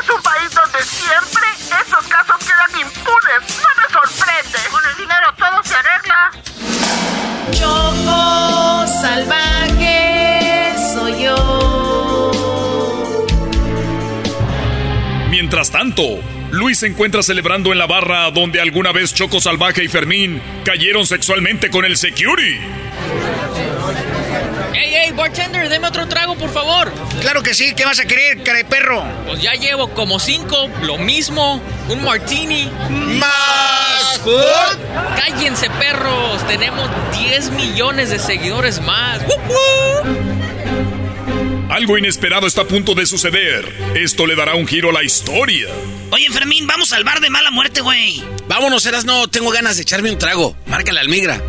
Es 0.00 0.10
un 0.10 0.22
país 0.22 0.50
donde 0.52 0.82
siempre 0.82 1.42
esos 1.80 2.06
casos 2.08 2.36
quedan 2.38 2.80
impunes. 2.80 3.62
No 3.62 3.68
me 3.78 3.86
sorprende. 3.92 4.58
Con 4.70 4.84
el 4.84 4.96
dinero 4.96 5.32
todo 5.38 5.62
se 5.62 5.74
arregla. 5.76 6.32
Choco 7.52 8.86
Salvaje 9.00 10.74
soy 10.92 11.22
yo. 11.22 12.32
Mientras 15.30 15.70
tanto, 15.70 16.02
Luis 16.50 16.78
se 16.80 16.86
encuentra 16.86 17.22
celebrando 17.22 17.72
en 17.72 17.78
la 17.78 17.86
barra 17.86 18.30
donde 18.30 18.60
alguna 18.60 18.92
vez 18.92 19.14
Choco 19.14 19.40
Salvaje 19.40 19.84
y 19.84 19.88
Fermín 19.88 20.42
cayeron 20.64 21.06
sexualmente 21.06 21.70
con 21.70 21.84
el 21.84 21.96
security. 21.96 22.60
¡Ey, 25.14 25.20
ey, 25.20 25.28
bartender! 25.28 25.68
Deme 25.68 25.86
otro 25.88 26.06
trago, 26.08 26.34
por 26.36 26.50
favor. 26.50 26.92
Claro 27.20 27.42
que 27.42 27.54
sí, 27.54 27.74
¿qué 27.74 27.84
vas 27.84 28.00
a 28.00 28.04
querer, 28.04 28.42
cara 28.42 28.58
de 28.58 28.64
perro? 28.64 29.04
Pues 29.26 29.40
ya 29.40 29.52
llevo 29.52 29.88
como 29.90 30.18
cinco, 30.18 30.68
lo 30.82 30.98
mismo, 30.98 31.60
un 31.88 32.04
martini. 32.04 32.70
¡Más 32.90 34.20
¡Cállense, 35.16 35.68
perros! 35.70 36.46
Tenemos 36.48 36.88
10 37.18 37.50
millones 37.50 38.10
de 38.10 38.18
seguidores 38.18 38.80
más. 38.80 39.20
Algo 41.68 41.98
inesperado 41.98 42.46
está 42.46 42.62
a 42.62 42.66
punto 42.66 42.94
de 42.94 43.06
suceder. 43.06 43.70
Esto 43.94 44.26
le 44.26 44.36
dará 44.36 44.54
un 44.54 44.66
giro 44.66 44.90
a 44.90 44.92
la 44.92 45.02
historia. 45.02 45.68
Oye, 46.10 46.28
Fermín, 46.30 46.66
vamos 46.66 46.92
al 46.92 47.04
bar 47.04 47.20
de 47.20 47.30
mala 47.30 47.50
muerte, 47.50 47.80
güey. 47.80 48.22
Vámonos, 48.48 48.86
Eras, 48.86 49.04
no 49.04 49.28
tengo 49.28 49.50
ganas 49.50 49.76
de 49.76 49.82
echarme 49.82 50.10
un 50.10 50.18
trago. 50.18 50.56
Márcale 50.66 51.00
al 51.00 51.08
migra. 51.08 51.40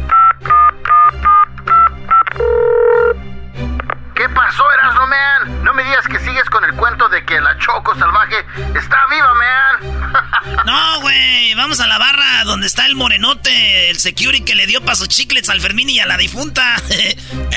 Pasó, 4.36 4.64
Erasmo, 4.74 5.08
man? 5.08 5.64
No 5.64 5.74
me 5.74 5.84
digas 5.84 6.06
que 6.08 6.20
sigues 6.20 6.48
con 6.52 6.64
el 6.64 6.74
cuento 6.76 7.10
de 7.10 7.26
que 7.26 7.42
la 7.42 7.58
Choco 7.58 7.96
Salvaje 7.98 8.46
está 8.76 8.98
viva, 9.10 9.34
man. 9.34 10.12
No, 10.66 11.02
güey, 11.02 11.54
vamos 11.56 11.80
a 11.80 11.88
la 11.88 11.98
barra 11.98 12.44
donde 12.46 12.68
está 12.68 12.86
el 12.86 12.96
morenote, 12.96 13.90
el 13.90 13.98
security 14.00 14.44
que 14.46 14.56
le 14.56 14.68
dio 14.68 14.84
pasos 14.86 15.08
chiclets 15.10 15.50
al 15.50 15.60
Fermín 15.62 15.90
y 15.90 16.00
a 16.00 16.06
la 16.06 16.18
difunta. 16.18 16.76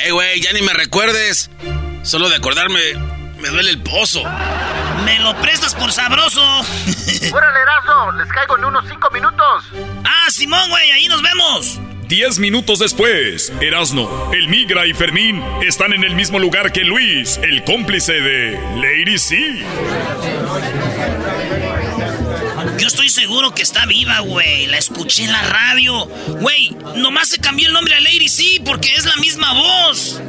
Ey, 0.03 0.11
güey, 0.11 0.41
ya 0.41 0.53
ni 0.55 0.63
me 0.63 0.73
recuerdes. 0.73 1.51
Solo 2.03 2.29
de 2.31 2.37
acordarme, 2.37 2.81
me 3.39 3.49
duele 3.49 3.71
el 3.71 3.83
pozo. 3.83 4.23
¿Me 5.05 5.19
lo 5.21 5.35
prestas 5.41 5.75
por 5.75 5.93
sabroso? 5.93 6.41
Órale, 7.33 7.61
Erasmo, 7.61 8.13
les 8.13 8.29
caigo 8.33 8.57
en 8.59 8.65
unos 8.65 8.85
cinco 8.89 9.11
minutos. 9.11 9.65
ah, 10.05 10.31
Simón, 10.31 10.69
güey, 10.71 10.91
ahí 10.91 11.09
nos 11.09 11.23
vemos. 11.23 11.79
Diez 12.09 12.39
minutos 12.39 12.79
después, 12.79 13.53
Erasno, 13.61 14.33
el 14.33 14.49
Migra 14.49 14.87
y 14.87 14.95
Fermín 14.95 15.43
están 15.63 15.93
en 15.93 16.05
el 16.05 16.17
mismo 16.17 16.39
lugar 16.39 16.73
que 16.73 16.81
Luis, 16.81 17.39
el 17.43 17.63
cómplice 17.65 18.15
de 18.15 18.59
Lady 18.77 19.19
C. 19.19 19.63
Yo 22.79 22.87
estoy 22.87 23.11
seguro 23.11 23.55
que 23.55 23.63
está 23.63 23.85
viva, 23.85 24.21
güey. 24.21 24.67
La 24.69 24.79
escuché 24.79 25.25
en 25.25 25.33
la 25.33 25.43
radio. 25.43 26.07
Güey, 26.41 26.75
nomás 26.97 27.29
se 27.29 27.39
cambió 27.39 27.69
el 27.69 27.75
nombre 27.75 27.95
a 27.95 28.01
Lady 28.01 28.29
C 28.29 28.63
porque 28.65 28.95
es 28.95 29.05
la 29.05 29.17
misma 29.17 29.53
voz. 29.53 30.23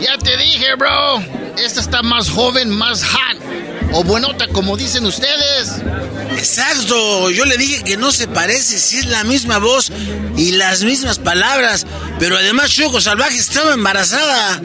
Ya 0.00 0.18
te 0.18 0.36
dije, 0.36 0.74
bro. 0.74 1.22
Esta 1.64 1.80
está 1.80 2.02
más 2.02 2.28
joven, 2.28 2.70
más 2.70 3.04
hot. 3.04 3.38
O 3.92 4.02
buenota, 4.02 4.48
como 4.48 4.76
dicen 4.76 5.06
ustedes. 5.06 5.80
Exacto, 6.40 7.28
yo 7.28 7.44
le 7.44 7.58
dije 7.58 7.84
que 7.84 7.98
no 7.98 8.12
se 8.12 8.26
parece, 8.26 8.78
si 8.78 8.96
es 8.96 9.04
la 9.04 9.24
misma 9.24 9.58
voz 9.58 9.92
y 10.38 10.52
las 10.52 10.84
mismas 10.84 11.18
palabras, 11.18 11.86
pero 12.18 12.38
además 12.38 12.70
Choco 12.70 12.98
Salvaje 12.98 13.36
estaba 13.36 13.74
embarazada. 13.74 14.58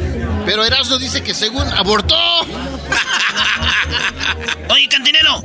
Pero 0.45 0.63
Erasmo 0.63 0.97
dice 0.97 1.21
que 1.21 1.33
según 1.33 1.67
abortó. 1.73 2.15
Oye, 4.69 4.87
cantinero. 4.87 5.41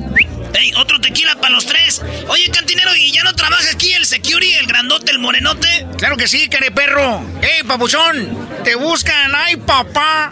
Ey, 0.53 0.73
otro 0.75 1.01
tequila 1.01 1.35
para 1.35 1.49
los 1.49 1.65
tres. 1.65 2.01
Oye, 2.29 2.49
cantinero, 2.49 2.95
¿y 2.95 3.11
ya 3.11 3.23
no 3.23 3.35
trabaja 3.35 3.69
aquí 3.73 3.91
el 3.91 4.05
security, 4.05 4.53
el 4.53 4.67
grandote, 4.67 5.11
el 5.11 5.19
morenote? 5.19 5.85
Claro 5.97 6.15
que 6.15 6.29
sí, 6.29 6.47
care 6.47 6.71
perro. 6.71 7.25
¡Ey, 7.41 7.63
papuchón! 7.63 8.47
¡Te 8.63 8.75
buscan! 8.75 9.35
¡Ay, 9.35 9.57
papá! 9.57 10.31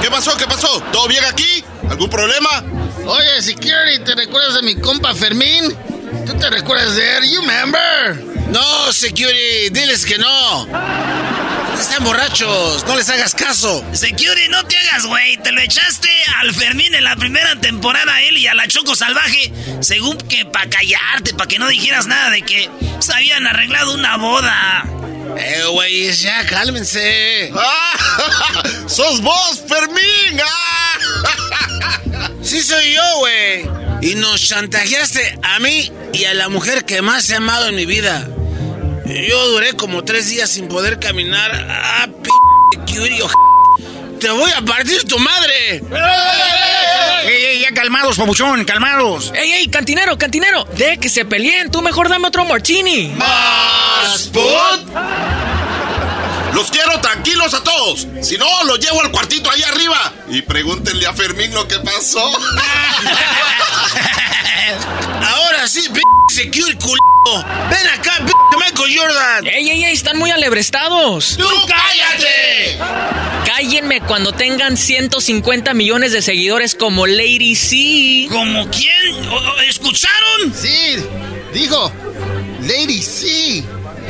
¿Qué 0.00 0.08
pasó? 0.12 0.36
¿Qué 0.36 0.46
pasó? 0.46 0.80
¿Todo 0.92 1.08
bien 1.08 1.24
aquí? 1.24 1.64
¿Algún 1.90 2.08
problema? 2.08 2.62
Oye, 3.06 3.40
security, 3.40 4.04
¿te 4.04 4.14
recuerdas 4.16 4.54
de 4.54 4.62
mi 4.62 4.74
compa 4.74 5.14
Fermín? 5.14 5.76
¿Tú 6.26 6.36
te 6.38 6.50
recuerdas 6.50 6.96
de 6.96 7.18
él? 7.18 7.30
You 7.30 7.40
remember? 7.40 8.16
No, 8.48 8.92
security, 8.92 9.70
diles 9.70 10.04
que 10.04 10.18
no. 10.18 10.66
Están 11.78 12.02
borrachos, 12.02 12.84
no 12.86 12.96
les 12.96 13.08
hagas 13.08 13.32
caso. 13.34 13.84
Security, 13.92 14.48
no 14.48 14.64
te 14.66 14.76
hagas, 14.76 15.06
güey. 15.06 15.36
Te 15.36 15.52
lo 15.52 15.60
echaste 15.60 16.08
al 16.40 16.52
Fermín 16.52 16.94
en 16.96 17.04
la 17.04 17.14
primera 17.14 17.54
temporada 17.60 18.12
a 18.12 18.22
él 18.22 18.38
y 18.38 18.48
a 18.48 18.54
la 18.54 18.66
Choco 18.66 18.96
Salvaje. 18.96 19.52
Según 19.82 20.18
que 20.18 20.44
para 20.44 20.68
callarte, 20.68 21.32
para 21.34 21.46
que 21.46 21.60
no 21.60 21.68
dijeras 21.68 22.08
nada 22.08 22.30
de 22.30 22.42
que 22.42 22.68
se 22.98 23.14
habían 23.14 23.46
arreglado 23.46 23.94
una 23.94 24.16
boda. 24.16 24.84
Eh, 25.36 25.62
güey, 25.70 26.12
ya 26.12 26.44
cálmense. 26.46 27.52
¡Sos 28.88 29.20
vos, 29.20 29.62
Fermín! 29.68 30.40
sí 32.46 32.62
soy 32.62 32.94
yo, 32.94 33.18
güey. 33.18 33.68
Y 34.02 34.14
nos 34.14 34.40
chantajeaste 34.40 35.38
a 35.42 35.58
mí 35.58 35.90
y 36.12 36.24
a 36.24 36.34
la 36.34 36.48
mujer 36.48 36.84
que 36.84 37.02
más 37.02 37.28
he 37.30 37.36
amado 37.36 37.66
en 37.68 37.76
mi 37.76 37.86
vida. 37.86 38.28
Yo 39.06 39.48
duré 39.48 39.74
como 39.74 40.04
tres 40.04 40.28
días 40.28 40.50
sin 40.50 40.68
poder 40.68 40.98
caminar. 40.98 41.52
¡Ah, 41.68 42.08
p 42.22 42.30
curio! 42.92 43.28
¡Te 44.20 44.30
voy 44.30 44.50
a 44.50 44.62
partir 44.62 45.04
tu 45.04 45.18
madre! 45.18 45.82
¡Ey, 47.24 47.44
ey, 47.44 47.60
ya 47.60 47.72
calmados, 47.74 48.16
papuchón, 48.16 48.64
calmados! 48.64 49.32
¡Ey, 49.34 49.52
ey, 49.52 49.68
cantinero, 49.68 50.16
cantinero! 50.16 50.64
De 50.76 50.98
que 50.98 51.08
se 51.08 51.24
peleen, 51.24 51.70
tú 51.70 51.82
mejor 51.82 52.08
dame 52.08 52.28
otro 52.28 52.44
martini. 52.44 53.08
¡Más 53.16 54.30
put! 54.32 55.45
Los 56.56 56.70
quiero 56.70 56.98
tranquilos 57.02 57.52
a 57.52 57.62
todos. 57.62 58.08
Si 58.22 58.38
no, 58.38 58.46
los 58.64 58.78
llevo 58.80 59.02
al 59.02 59.10
cuartito 59.10 59.50
ahí 59.50 59.62
arriba. 59.62 60.14
Y 60.30 60.40
pregúntenle 60.40 61.06
a 61.06 61.12
Fermín 61.12 61.52
lo 61.52 61.68
que 61.68 61.78
pasó. 61.80 62.26
Ahora 65.22 65.68
sí, 65.68 65.86
p 65.92 66.00
secure 66.32 66.74
culo. 66.78 66.98
Ven 67.68 67.88
acá, 67.88 68.24
p 68.24 68.32
Michael 68.56 68.98
Jordan. 68.98 69.46
¡Ey, 69.46 69.68
ey, 69.68 69.84
ey! 69.84 69.92
Están 69.92 70.18
muy 70.18 70.30
alebrestados. 70.30 71.36
¡Tú 71.36 71.46
cállate! 71.68 72.78
Cállenme 73.44 74.00
cuando 74.00 74.32
tengan 74.32 74.78
150 74.78 75.74
millones 75.74 76.12
de 76.12 76.22
seguidores 76.22 76.74
como 76.74 77.06
Lady 77.06 77.54
C. 77.54 78.28
¿Como 78.32 78.70
quién? 78.70 79.14
¿Escucharon? 79.68 80.54
Sí, 80.58 81.04
dijo 81.52 81.92
Lady 82.62 83.02
C. 83.02 83.62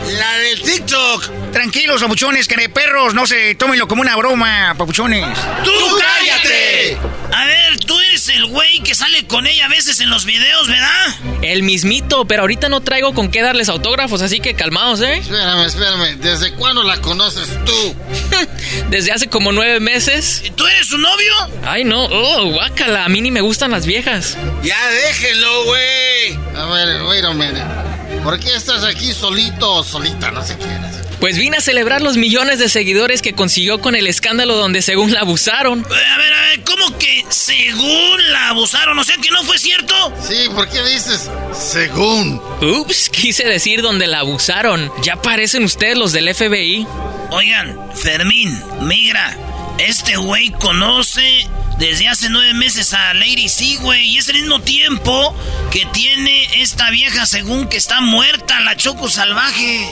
La 0.06 0.38
del 0.38 0.62
TikTok. 0.62 1.52
Tranquilos, 1.52 2.00
papuchones, 2.00 2.48
perros, 2.72 3.14
no 3.14 3.26
se 3.26 3.54
tómenlo 3.56 3.88
como 3.88 4.02
una 4.02 4.14
broma, 4.16 4.74
papuchones. 4.78 5.26
¡Tú 5.64 5.72
cállate! 5.98 6.96
A 7.32 7.44
ver, 7.44 7.78
tú 7.80 7.98
eres 7.98 8.28
el 8.28 8.46
güey 8.46 8.80
que 8.80 8.94
sale 8.94 9.26
con 9.26 9.46
ella 9.46 9.66
a 9.66 9.68
veces 9.68 10.00
en 10.00 10.10
los 10.10 10.24
videos, 10.24 10.68
¿verdad? 10.68 11.16
El 11.42 11.64
mismito, 11.64 12.24
pero 12.26 12.42
ahorita 12.42 12.68
no 12.68 12.82
traigo 12.82 13.14
con 13.14 13.30
qué 13.30 13.42
darles 13.42 13.68
autógrafos, 13.68 14.22
así 14.22 14.40
que 14.40 14.54
calmados, 14.54 15.00
¿eh? 15.00 15.18
Espérame, 15.18 15.66
espérame. 15.66 16.16
¿Desde 16.20 16.52
cuándo 16.52 16.82
la 16.84 17.00
conoces 17.00 17.48
tú? 17.64 17.96
Desde 18.90 19.12
hace 19.12 19.26
como 19.28 19.50
nueve 19.52 19.80
meses. 19.80 20.44
¿Tú 20.54 20.66
eres 20.66 20.86
su 20.86 20.98
novio? 20.98 21.32
Ay, 21.64 21.84
no. 21.84 22.04
Oh, 22.04 22.50
guácala. 22.52 23.04
A 23.04 23.08
mí 23.08 23.20
ni 23.20 23.30
me 23.30 23.40
gustan 23.40 23.72
las 23.72 23.86
viejas. 23.86 24.36
Ya 24.62 24.88
déjenlo, 24.88 25.64
güey. 25.64 26.38
A 26.56 26.66
ver, 26.66 27.02
wait 27.02 27.24
a 27.24 27.32
minute. 27.32 27.95
¿Por 28.22 28.40
qué 28.40 28.54
estás 28.54 28.84
aquí 28.84 29.12
solito 29.12 29.72
o 29.74 29.84
solita? 29.84 30.30
No 30.30 30.44
sé 30.44 30.56
qué 30.56 30.64
eres. 30.64 31.06
Pues 31.20 31.38
vine 31.38 31.56
a 31.56 31.60
celebrar 31.60 32.02
los 32.02 32.16
millones 32.16 32.58
de 32.58 32.68
seguidores 32.68 33.22
que 33.22 33.32
consiguió 33.32 33.80
con 33.80 33.94
el 33.94 34.06
escándalo 34.06 34.56
donde 34.56 34.82
según 34.82 35.12
la 35.12 35.20
abusaron. 35.20 35.84
A 35.84 35.88
ver, 36.18 36.32
a 36.34 36.40
ver, 36.42 36.62
¿cómo 36.62 36.98
que 36.98 37.24
según 37.30 38.32
la 38.32 38.50
abusaron? 38.50 38.98
O 38.98 39.04
sea 39.04 39.16
que 39.16 39.30
no 39.30 39.42
fue 39.42 39.58
cierto. 39.58 39.94
Sí, 40.26 40.48
¿por 40.54 40.68
qué 40.68 40.82
dices 40.82 41.30
según? 41.54 42.40
Ups, 42.60 43.08
quise 43.08 43.44
decir 43.44 43.80
donde 43.80 44.06
la 44.06 44.20
abusaron. 44.20 44.92
Ya 45.02 45.16
parecen 45.16 45.64
ustedes 45.64 45.96
los 45.96 46.12
del 46.12 46.34
FBI. 46.34 46.86
Oigan, 47.30 47.78
Fermín, 47.94 48.62
migra, 48.82 49.36
este 49.78 50.16
güey 50.16 50.50
conoce 50.52 51.48
desde 51.78 52.08
hace 52.08 52.28
nueve 52.30 52.54
meses 52.54 52.94
a 52.94 53.14
Lady 53.14 53.48
C, 53.48 53.76
güey. 53.80 54.06
Y 54.08 54.18
es 54.18 54.28
el 54.28 54.40
mismo 54.40 54.60
tiempo 54.60 55.36
que 55.70 55.86
tiene 55.86 56.62
esta 56.62 56.90
vieja 56.90 57.26
según 57.26 57.68
que 57.68 57.76
está 57.76 58.00
muerta, 58.00 58.60
la 58.60 58.76
Choco 58.76 59.08
Salvaje. 59.08 59.90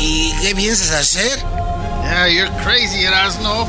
¿Y 0.00 0.32
qué 0.42 0.54
piensas 0.54 0.90
hacer? 0.90 1.38
Yeah, 2.02 2.28
you're 2.28 2.50
crazy, 2.62 3.04
Erasno. 3.04 3.68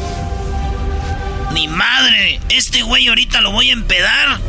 Ni 1.51 1.67
madre, 1.67 2.39
este 2.49 2.83
güey 2.83 3.07
ahorita 3.07 3.41
lo 3.41 3.51
voy 3.51 3.69
a 3.69 3.73
empedar. 3.73 4.39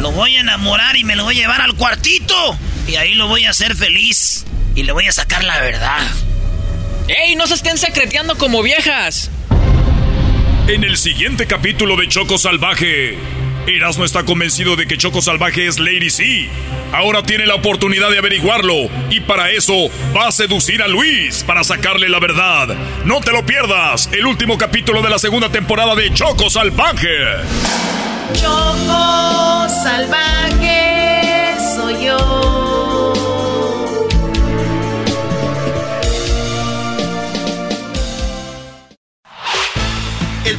Lo 0.00 0.12
voy 0.12 0.36
a 0.36 0.40
enamorar 0.40 0.96
y 0.96 1.04
me 1.04 1.16
lo 1.16 1.24
voy 1.24 1.36
a 1.36 1.40
llevar 1.40 1.60
al 1.60 1.74
cuartito. 1.74 2.56
Y 2.86 2.96
ahí 2.96 3.14
lo 3.14 3.28
voy 3.28 3.44
a 3.44 3.50
hacer 3.50 3.74
feliz. 3.74 4.44
Y 4.74 4.84
le 4.84 4.92
voy 4.92 5.06
a 5.06 5.12
sacar 5.12 5.42
la 5.42 5.58
verdad. 5.60 5.98
¡Ey, 7.08 7.34
no 7.34 7.46
se 7.46 7.54
estén 7.54 7.78
secreteando 7.78 8.36
como 8.36 8.62
viejas! 8.62 9.30
En 10.68 10.82
el 10.82 10.96
siguiente 10.96 11.46
capítulo 11.46 11.96
de 11.96 12.08
Choco 12.08 12.38
Salvaje, 12.38 13.16
Erasmo 13.68 14.04
está 14.04 14.24
convencido 14.24 14.74
de 14.74 14.88
que 14.88 14.96
Choco 14.96 15.22
Salvaje 15.22 15.68
es 15.68 15.78
Lady 15.78 16.10
C. 16.10 16.48
Ahora 16.92 17.22
tiene 17.22 17.46
la 17.46 17.54
oportunidad 17.54 18.10
de 18.10 18.18
averiguarlo 18.18 18.74
y 19.08 19.20
para 19.20 19.50
eso 19.50 19.74
va 20.14 20.26
a 20.26 20.32
seducir 20.32 20.82
a 20.82 20.88
Luis 20.88 21.44
para 21.44 21.62
sacarle 21.62 22.08
la 22.08 22.18
verdad. 22.18 22.76
No 23.04 23.20
te 23.20 23.30
lo 23.30 23.46
pierdas, 23.46 24.10
el 24.12 24.26
último 24.26 24.58
capítulo 24.58 25.02
de 25.02 25.10
la 25.10 25.20
segunda 25.20 25.50
temporada 25.50 25.94
de 25.94 26.12
Choco 26.12 26.50
Salvaje. 26.50 27.16
Choco 28.34 29.68
Salvaje 29.68 31.54
soy 31.76 32.06
yo. 32.06 32.55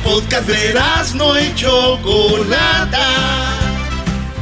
Podcast 0.07 0.47
de 0.47 0.73
no 1.15 1.39
y 1.39 1.53
Chocolata. 1.55 3.07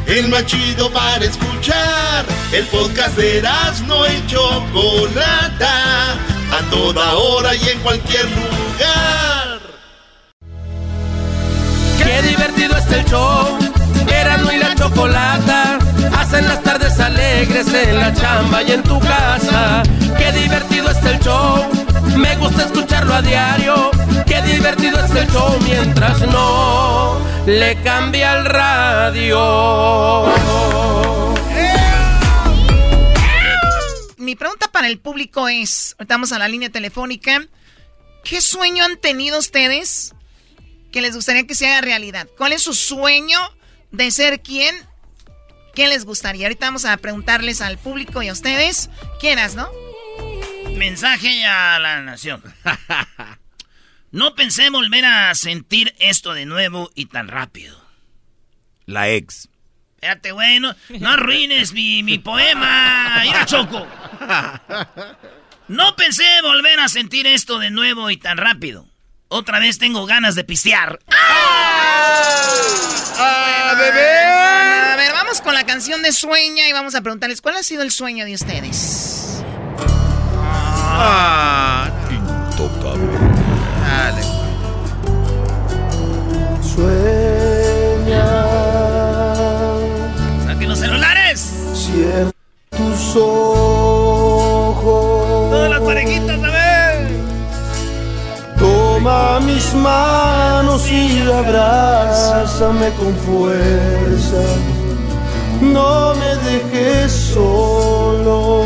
El 0.05 0.29
más 0.29 0.45
chido 0.45 0.91
para 0.91 1.25
escuchar. 1.25 2.25
El 2.51 2.65
podcast 2.67 3.17
de 3.17 3.41
no 3.87 4.05
y 4.05 4.27
Chocolata. 4.27 6.13
A 6.51 6.69
toda 6.69 7.15
hora 7.15 7.55
y 7.55 7.69
en 7.69 7.79
cualquier 7.79 8.25
lugar. 8.25 9.59
Qué 11.97 12.21
divertido 12.21 12.77
está 12.77 12.97
el 12.97 13.05
show. 13.05 13.57
Erasmo 14.07 14.51
y 14.51 14.57
la 14.57 14.75
Chocolata. 14.75 15.84
Hacen 16.25 16.47
las 16.47 16.63
tardes 16.63 16.99
alegres 16.99 17.71
en 17.71 17.99
la 17.99 18.11
chamba 18.11 18.63
y 18.63 18.71
en 18.71 18.81
tu 18.81 18.99
casa. 18.99 19.83
Qué 20.17 20.31
divertido 20.31 20.89
está 20.89 21.11
el 21.11 21.19
show. 21.19 21.69
Me 22.17 22.35
gusta 22.37 22.63
escucharlo 22.63 23.13
a 23.13 23.21
diario. 23.21 23.91
Qué 24.25 24.41
divertido 24.41 25.05
es 25.05 25.11
el 25.11 25.27
show 25.29 25.55
mientras 25.61 26.21
no 26.21 27.21
le 27.45 27.79
cambia 27.83 28.39
el 28.39 28.45
radio. 28.45 30.25
Mi 34.17 34.35
pregunta 34.35 34.71
para 34.71 34.87
el 34.87 34.97
público 34.97 35.47
es, 35.47 35.95
estamos 35.99 36.31
a 36.31 36.39
la 36.39 36.47
línea 36.47 36.71
telefónica, 36.71 37.47
¿qué 38.23 38.41
sueño 38.41 38.83
han 38.83 38.97
tenido 38.97 39.37
ustedes 39.37 40.15
que 40.91 41.01
les 41.01 41.15
gustaría 41.15 41.45
que 41.45 41.53
se 41.53 41.67
haga 41.67 41.81
realidad? 41.81 42.27
¿Cuál 42.35 42.53
es 42.53 42.63
su 42.63 42.73
sueño 42.73 43.39
de 43.91 44.09
ser 44.09 44.41
quién? 44.41 44.75
¿Qué 45.75 45.87
les 45.87 46.05
gustaría? 46.05 46.47
Ahorita 46.47 46.67
vamos 46.67 46.85
a 46.85 46.95
preguntarles 46.97 47.61
al 47.61 47.77
público 47.77 48.23
y 48.23 48.29
a 48.29 48.33
ustedes. 48.33 48.89
¿Quiénes, 49.19 49.55
no? 49.55 49.69
Mensaje 50.75 51.45
a 51.45 51.79
la 51.79 52.01
nación. 52.01 52.41
No 54.11 54.33
pensé 54.33 54.69
volver 54.69 55.03
a 55.03 55.35
sentir 55.35 55.93
esto 55.99 56.33
de 56.33 56.45
nuevo 56.45 56.89
y 56.95 57.07
tan 57.07 57.27
rápido. 57.27 57.77
La 58.85 59.09
ex. 59.09 59.49
Espérate, 59.95 60.31
güey, 60.31 60.61
no, 60.61 60.73
no 61.01 61.09
arruines 61.09 61.73
mi, 61.73 62.01
mi 62.01 62.17
poema. 62.17 63.19
Mira, 63.23 63.45
Choco. 63.45 63.85
No 65.67 65.97
pensé 65.97 66.23
volver 66.43 66.79
a 66.79 66.87
sentir 66.87 67.27
esto 67.27 67.59
de 67.59 67.71
nuevo 67.71 68.09
y 68.09 68.15
tan 68.15 68.37
rápido. 68.37 68.87
Otra 69.27 69.59
vez 69.59 69.79
tengo 69.79 70.05
ganas 70.05 70.35
de 70.35 70.45
pistear. 70.45 70.99
¡Ah, 73.17 73.73
bebé! 73.77 74.74
vamos 75.13 75.41
con 75.41 75.53
la 75.53 75.65
canción 75.65 76.01
de 76.01 76.11
Sueña 76.11 76.67
y 76.67 76.73
vamos 76.73 76.95
a 76.95 77.01
preguntarles 77.01 77.41
cuál 77.41 77.57
ha 77.57 77.63
sido 77.63 77.83
el 77.83 77.91
sueño 77.91 78.25
de 78.25 78.33
ustedes. 78.33 79.43
Ah, 80.97 81.89
ah. 81.89 82.09
intocable. 82.09 83.11
Dale. 83.81 84.21
Sueña. 86.63 88.25
¡Saquen 90.45 90.69
los 90.69 90.79
celulares! 90.79 91.39
Cierra 91.73 92.31
tus 92.69 93.15
ojos. 93.15 94.83
Todas 95.51 95.69
las 95.69 95.81
parejitas, 95.81 96.43
a 96.43 96.49
ver. 96.49 97.09
Toma 98.57 99.39
mis 99.41 99.73
manos 99.73 100.89
y 100.89 101.21
abrázame 101.21 102.89
con 102.91 103.15
fuerza 103.17 104.84
no 105.61 106.13
me 106.15 106.35
dejes 106.37 107.11
solo. 107.11 108.63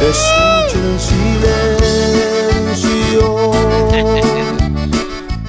Escucha 0.00 0.78
el 0.78 1.00
silencio. 2.74 3.50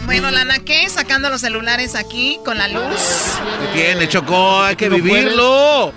Bueno, 0.06 0.30
Lana, 0.30 0.60
¿qué? 0.60 0.90
Sacando 0.90 1.30
los 1.30 1.40
celulares 1.40 1.96
aquí 1.96 2.38
con 2.44 2.58
la 2.58 2.68
luz. 2.68 3.00
¿Qué 3.74 3.80
tiene, 3.82 4.10
Choco? 4.10 4.62
Hay 4.62 4.76
que 4.76 4.90
vivirlo. 4.90 5.94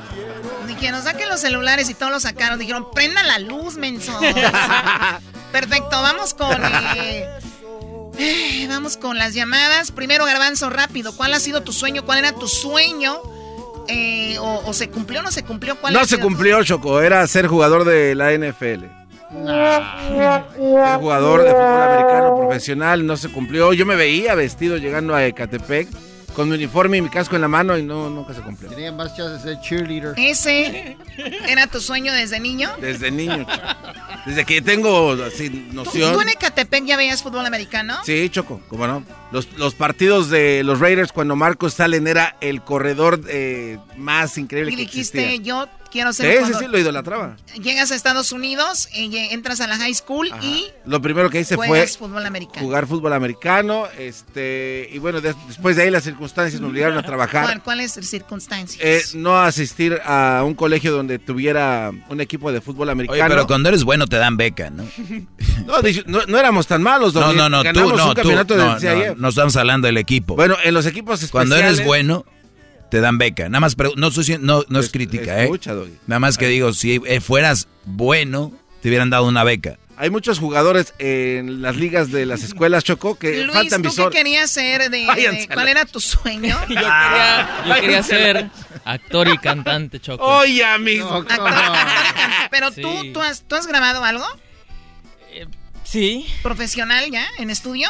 Dijeron, 0.68 1.02
saquen 1.02 1.28
los 1.28 1.40
celulares 1.40 1.90
y 1.90 1.94
todos 1.94 2.12
los 2.12 2.22
sacaron. 2.22 2.56
Dijeron, 2.60 2.86
prenda 2.94 3.24
la 3.24 3.40
luz, 3.40 3.76
menso. 3.76 4.12
Perfecto, 5.52 5.90
vamos 6.00 6.32
con... 6.34 6.56
eh, 6.96 7.28
eh, 8.18 8.66
vamos 8.68 8.96
con 8.96 9.18
las 9.18 9.34
llamadas. 9.34 9.90
Primero, 9.90 10.24
Garbanzo, 10.24 10.70
rápido. 10.70 11.16
¿Cuál 11.16 11.34
ha 11.34 11.40
sido 11.40 11.62
tu 11.62 11.72
sueño? 11.72 12.04
¿Cuál 12.04 12.18
era 12.18 12.32
tu 12.32 12.48
sueño? 12.48 13.20
Eh, 13.88 14.38
o, 14.38 14.62
o 14.66 14.72
se 14.72 14.88
cumplió 14.88 15.20
o 15.20 15.22
no 15.22 15.30
se 15.30 15.42
cumplió? 15.42 15.76
¿Cuál 15.80 15.92
No 15.92 16.04
se 16.04 16.18
cumplió, 16.18 16.62
Choco. 16.64 17.00
Era 17.00 17.26
ser 17.26 17.46
jugador 17.46 17.84
de 17.84 18.14
la 18.14 18.32
NFL. 18.32 18.84
Ser 19.34 20.98
jugador 21.00 21.42
de 21.42 21.50
fútbol 21.50 21.82
americano 21.82 22.36
profesional. 22.36 23.06
No 23.06 23.16
se 23.16 23.28
cumplió. 23.28 23.72
Yo 23.72 23.86
me 23.86 23.96
veía 23.96 24.34
vestido 24.34 24.76
llegando 24.76 25.14
a 25.14 25.26
Ecatepec 25.26 25.88
con 26.34 26.48
mi 26.48 26.56
uniforme 26.56 26.96
y 26.96 27.02
mi 27.02 27.08
casco 27.08 27.36
en 27.36 27.42
la 27.42 27.48
mano 27.48 27.78
y 27.78 27.82
no, 27.82 28.10
nunca 28.10 28.34
se 28.34 28.40
cumplió. 28.40 28.68
Tenía 28.70 28.92
más 28.92 29.16
chances 29.16 29.42
de 29.44 29.54
ser 29.54 29.62
cheerleader. 29.62 30.14
¿Ese 30.16 30.96
era 31.48 31.66
tu 31.66 31.80
sueño 31.80 32.12
desde 32.12 32.40
niño? 32.40 32.70
Desde 32.80 33.10
niño, 33.10 33.44
Choco. 33.44 34.03
Desde 34.26 34.44
que 34.44 34.62
tengo 34.62 35.12
así 35.24 35.50
¿Tú, 35.50 35.74
noción. 35.74 36.12
tú 36.14 36.20
en 36.20 36.30
Ecatepec 36.30 36.84
ya 36.86 36.96
veías 36.96 37.22
fútbol 37.22 37.44
americano? 37.44 37.96
Sí, 38.04 38.28
Choco, 38.30 38.60
cómo 38.68 38.86
no. 38.86 39.04
Los, 39.32 39.52
los 39.58 39.74
partidos 39.74 40.30
de 40.30 40.62
los 40.64 40.80
Raiders 40.80 41.12
cuando 41.12 41.36
Marcos 41.36 41.74
Salen 41.74 42.06
era 42.06 42.36
el 42.40 42.62
corredor 42.62 43.20
eh, 43.28 43.78
más 43.96 44.38
increíble 44.38 44.72
Y 44.72 44.76
que 44.76 44.82
dijiste, 44.82 45.24
existía. 45.24 45.44
yo 45.44 45.68
quiero 45.94 46.12
ser 46.12 46.44
Sí, 46.44 46.52
sí, 46.52 46.58
sí, 46.58 46.66
lo 46.66 46.76
idolatraba. 46.76 47.36
Llegas 47.62 47.92
a 47.92 47.94
Estados 47.94 48.32
Unidos, 48.32 48.88
eh, 48.94 49.28
entras 49.30 49.60
a 49.60 49.68
la 49.68 49.76
high 49.78 49.94
school 49.94 50.28
y 50.42 50.66
Lo 50.84 51.00
primero 51.00 51.30
que 51.30 51.38
hice 51.38 51.54
fue 51.54 51.68
juegas 51.68 51.96
fútbol 51.96 52.26
americano. 52.26 52.66
jugar 52.66 52.86
fútbol 52.88 53.12
americano, 53.12 53.86
este, 53.96 54.88
y 54.92 54.98
bueno, 54.98 55.20
de- 55.20 55.34
después 55.46 55.76
de 55.76 55.82
ahí 55.84 55.90
las 55.90 56.02
circunstancias 56.02 56.60
me 56.60 56.66
obligaron 56.66 56.98
a 56.98 57.02
trabajar. 57.06 57.44
¿Cuál- 57.44 57.62
¿Cuáles 57.62 57.92
circunstancias? 57.92 58.80
Eh, 58.84 59.02
no 59.16 59.38
asistir 59.40 60.00
a 60.04 60.42
un 60.44 60.54
colegio 60.54 60.90
donde 60.92 61.20
tuviera 61.20 61.92
un 62.08 62.20
equipo 62.20 62.50
de 62.50 62.60
fútbol 62.60 62.90
americano. 62.90 63.22
Oye, 63.24 63.28
pero 63.28 63.46
cuando 63.46 63.68
eres 63.68 63.84
bueno 63.84 64.06
te 64.08 64.16
dan 64.16 64.36
beca, 64.36 64.70
¿no? 64.70 64.82
no, 65.66 65.74
no, 66.06 66.26
no 66.26 66.38
éramos 66.38 66.66
tan 66.66 66.82
malos. 66.82 67.14
No, 67.14 67.32
no, 67.32 67.48
no, 67.48 67.62
tú, 67.62 67.72
no, 67.96 68.14
tú. 68.14 68.56
No, 68.56 68.78
no, 68.78 69.14
no 69.16 69.28
estamos 69.28 69.54
hablando 69.56 69.86
del 69.86 69.96
equipo. 69.98 70.34
Bueno, 70.34 70.56
en 70.64 70.74
los 70.74 70.86
equipos 70.86 71.22
especiales... 71.22 71.30
Cuando 71.30 71.56
eres 71.56 71.86
bueno, 71.86 72.24
te 72.90 73.00
dan 73.00 73.18
beca. 73.18 73.48
Nada 73.48 73.60
más, 73.60 73.76
no, 73.96 74.10
no, 74.40 74.64
no 74.68 74.80
es 74.80 74.90
crítica, 74.90 75.42
escucha, 75.42 75.72
¿eh? 75.72 75.74
Doggy. 75.74 75.98
Nada 76.06 76.20
más 76.20 76.38
que 76.38 76.48
digo, 76.48 76.72
si 76.72 77.00
eh, 77.06 77.20
fueras 77.20 77.68
bueno, 77.84 78.52
te 78.82 78.88
hubieran 78.88 79.10
dado 79.10 79.26
una 79.26 79.44
beca. 79.44 79.78
Hay 79.96 80.10
muchos 80.10 80.40
jugadores 80.40 80.92
en 80.98 81.62
las 81.62 81.76
ligas 81.76 82.10
de 82.10 82.26
las 82.26 82.42
escuelas, 82.42 82.82
Choco, 82.82 83.16
que 83.16 83.44
Luis, 83.44 83.52
faltan 83.52 83.80
¿tú 83.82 83.90
visor. 83.90 84.10
qué 84.10 84.18
querías 84.18 84.50
ser? 84.50 84.90
De, 84.90 85.06
¿Cuál 85.54 85.68
era 85.68 85.84
tu 85.84 86.00
sueño? 86.00 86.58
Yo 86.68 86.74
quería, 86.74 87.62
yo 87.66 87.74
quería 87.80 88.02
ser 88.02 88.50
actor 88.84 89.28
y 89.28 89.38
cantante, 89.38 90.00
Choco. 90.00 90.24
Oye, 90.24 90.64
amigo. 90.64 91.24
Pero 92.50 92.72
Sí. 92.72 92.82
tú, 92.82 93.12
tú, 93.12 93.20
has, 93.20 93.42
¿tú 93.46 93.54
has 93.54 93.68
grabado 93.68 94.02
algo? 94.04 94.26
Sí, 95.84 96.26
¿Profesional 96.42 97.10
ya? 97.10 97.26
¿En 97.38 97.50
estudio? 97.50 97.88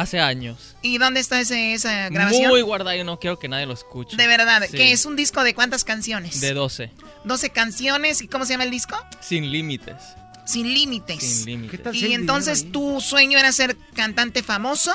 Hace 0.00 0.20
años. 0.20 0.76
¿Y 0.82 0.98
dónde 0.98 1.20
está 1.20 1.40
ese, 1.40 1.72
esa 1.74 2.08
grabación? 2.10 2.48
Muy 2.50 2.62
guardado 2.62 2.96
y 2.96 3.04
no 3.04 3.18
quiero 3.18 3.38
que 3.38 3.48
nadie 3.48 3.66
lo 3.66 3.74
escuche. 3.74 4.16
De 4.16 4.26
verdad, 4.26 4.62
Sí. 4.70 4.76
que 4.76 4.92
es 4.92 5.06
un 5.06 5.16
disco 5.16 5.42
de 5.44 5.54
cuántas 5.54 5.84
canciones? 5.84 6.40
De 6.40 6.52
12. 6.54 6.90
12 7.24 7.50
canciones. 7.50 8.20
¿Y 8.22 8.28
cómo 8.28 8.44
se 8.44 8.52
llama 8.54 8.64
el 8.64 8.70
disco? 8.70 8.96
Sin 9.20 9.50
límites. 9.50 9.96
Sin 10.44 10.72
límites. 10.72 11.22
Sin 11.22 11.46
límites. 11.46 11.94
Y 11.94 12.12
entonces 12.14 12.70
tu 12.70 13.00
sueño 13.00 13.38
era 13.38 13.50
ser 13.52 13.76
cantante 13.94 14.42
famoso 14.42 14.92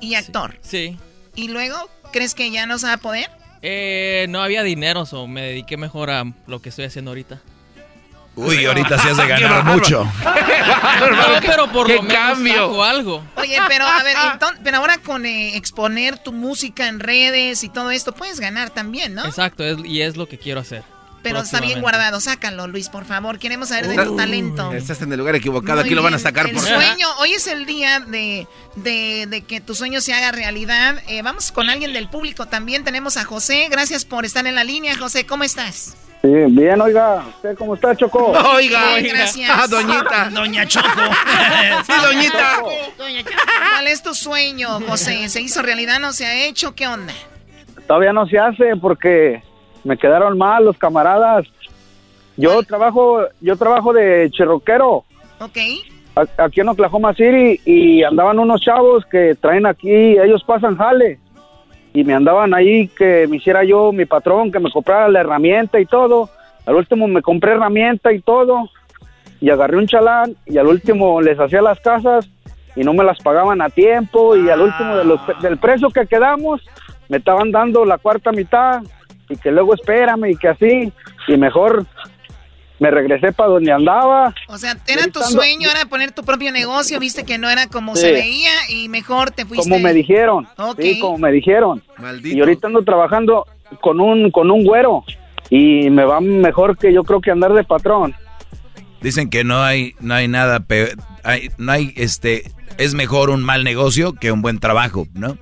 y 0.00 0.14
actor. 0.14 0.58
Sí. 0.62 0.96
¿Y 1.34 1.48
luego 1.48 1.76
crees 2.12 2.34
que 2.34 2.50
ya 2.50 2.66
no 2.66 2.78
se 2.78 2.86
va 2.86 2.94
a 2.94 2.98
poder? 2.98 3.28
Eh, 3.60 4.26
no 4.28 4.40
había 4.42 4.62
dinero, 4.62 5.02
o 5.10 5.26
me 5.26 5.42
dediqué 5.42 5.76
mejor 5.76 6.10
a 6.10 6.24
lo 6.46 6.62
que 6.62 6.68
estoy 6.68 6.84
haciendo 6.86 7.10
ahorita. 7.10 7.42
Uy, 8.38 8.64
ahorita 8.66 8.98
se 8.98 9.10
hace 9.10 9.22
Qué 9.22 9.28
ganar 9.28 9.64
mucho. 9.64 10.04
No, 11.00 11.40
pero 11.46 11.70
por 11.70 11.86
¡Qué 11.86 11.96
lo 11.96 12.02
menos 12.02 12.16
cambio! 12.18 12.54
saco 12.54 12.84
algo. 12.84 13.24
Oye, 13.36 13.58
pero 13.68 13.86
a 13.86 14.02
ver, 14.02 14.16
enton- 14.16 14.58
pero 14.64 14.78
ahora 14.78 14.98
con 14.98 15.24
eh, 15.26 15.56
exponer 15.56 16.18
tu 16.18 16.32
música 16.32 16.88
en 16.88 17.00
redes 17.00 17.62
y 17.64 17.68
todo 17.68 17.90
esto, 17.90 18.12
puedes 18.12 18.40
ganar 18.40 18.70
también, 18.70 19.14
¿no? 19.14 19.24
Exacto, 19.24 19.64
es- 19.64 19.78
y 19.84 20.02
es 20.02 20.16
lo 20.16 20.26
que 20.26 20.38
quiero 20.38 20.60
hacer. 20.60 20.82
Pero 21.22 21.40
está 21.40 21.60
bien 21.60 21.80
guardado, 21.80 22.20
sácalo, 22.20 22.68
Luis, 22.68 22.88
por 22.88 23.04
favor. 23.04 23.38
Queremos 23.38 23.68
saber 23.70 23.88
de 23.88 23.96
tu 24.04 24.16
talento. 24.16 24.72
Estás 24.72 25.02
en 25.02 25.12
el 25.12 25.18
lugar 25.18 25.34
equivocado, 25.34 25.78
Muy 25.80 25.86
aquí 25.86 25.94
lo 25.94 26.02
van 26.02 26.14
a 26.14 26.18
sacar 26.18 26.46
El 26.46 26.54
por 26.54 26.62
sueño, 26.64 27.08
hoy 27.18 27.32
es 27.32 27.46
el 27.48 27.66
día 27.66 28.00
de, 28.00 28.46
de- 28.76 29.26
de 29.28 29.42
que 29.42 29.60
tu 29.60 29.74
sueño 29.74 30.00
se 30.00 30.14
haga 30.14 30.30
realidad. 30.32 31.02
Eh, 31.08 31.22
vamos 31.22 31.50
con 31.52 31.68
alguien 31.70 31.92
del 31.92 32.08
público 32.08 32.46
también. 32.46 32.84
Tenemos 32.84 33.16
a 33.16 33.24
José. 33.24 33.66
Gracias 33.70 34.04
por 34.04 34.24
estar 34.24 34.46
en 34.46 34.54
la 34.54 34.64
línea, 34.64 34.96
José. 34.96 35.26
¿Cómo 35.26 35.42
estás? 35.44 35.96
Sí, 36.22 36.28
bien, 36.48 36.80
oiga. 36.80 37.24
¿Usted 37.28 37.56
cómo 37.56 37.74
está, 37.74 37.94
Choco? 37.94 38.32
Oiga, 38.54 38.96
Bien, 38.98 39.14
gracias. 39.14 39.50
Ah, 39.52 39.66
doñita. 39.68 40.30
Doña 40.32 40.66
Choco. 40.66 40.88
sí, 41.86 41.92
doñita. 42.02 42.60
¿Cuál 43.72 43.86
es 43.86 44.02
tu 44.02 44.14
sueño, 44.14 44.80
José? 44.88 45.28
¿Se 45.28 45.40
hizo 45.40 45.62
realidad? 45.62 46.00
¿No 46.00 46.12
se 46.12 46.26
ha 46.26 46.46
hecho? 46.46 46.74
¿Qué 46.74 46.88
onda? 46.88 47.12
Todavía 47.86 48.12
no 48.12 48.26
se 48.26 48.38
hace 48.38 48.74
porque 48.80 49.42
me 49.84 49.96
quedaron 49.96 50.36
mal 50.36 50.64
los 50.64 50.76
camaradas. 50.76 51.46
Yo 52.36 52.62
trabajo, 52.62 53.20
yo 53.40 53.56
trabajo 53.56 53.92
de 53.92 54.28
cherroquero 54.30 55.04
Ok. 55.40 55.56
aquí 56.36 56.60
en 56.60 56.68
Oklahoma 56.68 57.14
City 57.14 57.60
y 57.64 58.02
andaban 58.02 58.38
unos 58.38 58.60
chavos 58.60 59.04
que 59.10 59.34
traen 59.40 59.66
aquí, 59.66 59.88
ellos 60.18 60.42
pasan 60.46 60.76
jale 60.76 61.18
y 61.98 62.04
me 62.04 62.14
andaban 62.14 62.54
ahí 62.54 62.86
que 62.86 63.26
me 63.26 63.38
hiciera 63.38 63.64
yo 63.64 63.90
mi 63.90 64.04
patrón, 64.04 64.52
que 64.52 64.60
me 64.60 64.70
comprara 64.70 65.08
la 65.08 65.18
herramienta 65.18 65.80
y 65.80 65.84
todo. 65.84 66.30
Al 66.64 66.76
último 66.76 67.08
me 67.08 67.22
compré 67.22 67.54
herramienta 67.54 68.12
y 68.12 68.20
todo 68.20 68.70
y 69.40 69.50
agarré 69.50 69.78
un 69.78 69.88
chalán 69.88 70.36
y 70.46 70.58
al 70.58 70.68
último 70.68 71.20
les 71.20 71.40
hacía 71.40 71.60
las 71.60 71.80
casas 71.80 72.30
y 72.76 72.84
no 72.84 72.94
me 72.94 73.02
las 73.02 73.18
pagaban 73.18 73.60
a 73.60 73.68
tiempo 73.68 74.36
y 74.36 74.48
al 74.48 74.60
último 74.60 74.96
del 75.42 75.58
precio 75.58 75.90
que 75.90 76.06
quedamos 76.06 76.64
me 77.08 77.16
estaban 77.16 77.50
dando 77.50 77.84
la 77.84 77.98
cuarta 77.98 78.30
mitad 78.30 78.80
y 79.28 79.36
que 79.36 79.50
luego 79.50 79.74
espérame 79.74 80.30
y 80.30 80.36
que 80.36 80.48
así 80.50 80.92
y 81.26 81.36
mejor 81.36 81.84
me 82.80 82.90
regresé 82.90 83.32
para 83.32 83.50
donde 83.50 83.72
andaba. 83.72 84.34
O 84.48 84.56
sea, 84.58 84.76
era 84.86 85.06
tu 85.08 85.20
sueño, 85.20 85.68
era 85.70 85.86
poner 85.86 86.12
tu 86.12 86.22
propio 86.24 86.52
negocio, 86.52 87.00
viste 87.00 87.24
que 87.24 87.38
no 87.38 87.50
era 87.50 87.66
como 87.66 87.96
Sí. 87.96 88.02
se 88.02 88.12
veía 88.12 88.50
y 88.68 88.88
mejor 88.88 89.30
te 89.30 89.44
fuiste. 89.44 89.68
como 89.68 89.82
me 89.82 89.92
dijeron. 89.92 90.46
Ok. 90.56 90.80
Sí, 90.80 90.98
como 91.00 91.18
me 91.18 91.32
dijeron. 91.32 91.82
Maldito. 91.98 92.36
Y 92.36 92.40
ahorita 92.40 92.68
ando 92.68 92.82
trabajando 92.84 93.46
con 93.80 94.00
un 94.00 94.30
con 94.30 94.50
un 94.50 94.64
güero 94.64 95.04
y 95.50 95.90
me 95.90 96.04
va 96.04 96.20
mejor 96.20 96.76
que 96.78 96.92
yo 96.92 97.04
creo 97.04 97.20
que 97.20 97.30
andar 97.30 97.52
de 97.52 97.64
patrón. 97.64 98.14
Dicen 99.00 99.30
que 99.30 99.44
no 99.44 99.62
hay, 99.62 99.94
no 100.00 100.14
hay 100.14 100.26
nada 100.28 100.60
peor, 100.60 100.90
hay, 101.22 101.50
no 101.56 101.70
hay, 101.70 101.92
este, 101.96 102.50
es 102.78 102.94
mejor 102.94 103.30
un 103.30 103.44
mal 103.44 103.62
negocio 103.62 104.12
que 104.12 104.32
un 104.32 104.42
buen 104.42 104.58
trabajo, 104.58 105.06
¿no? 105.14 105.36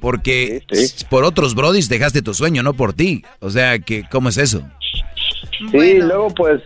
Porque 0.00 0.62
por 1.10 1.24
otros 1.24 1.54
brodis 1.54 1.88
dejaste 1.88 2.22
tu 2.22 2.34
sueño, 2.34 2.62
no 2.62 2.72
por 2.74 2.92
ti. 2.94 3.24
O 3.40 3.50
sea, 3.50 3.78
que 3.80 4.04
¿cómo 4.10 4.28
es 4.28 4.38
eso? 4.38 4.62
Sí, 5.72 5.94
luego 5.98 6.28
pues 6.34 6.62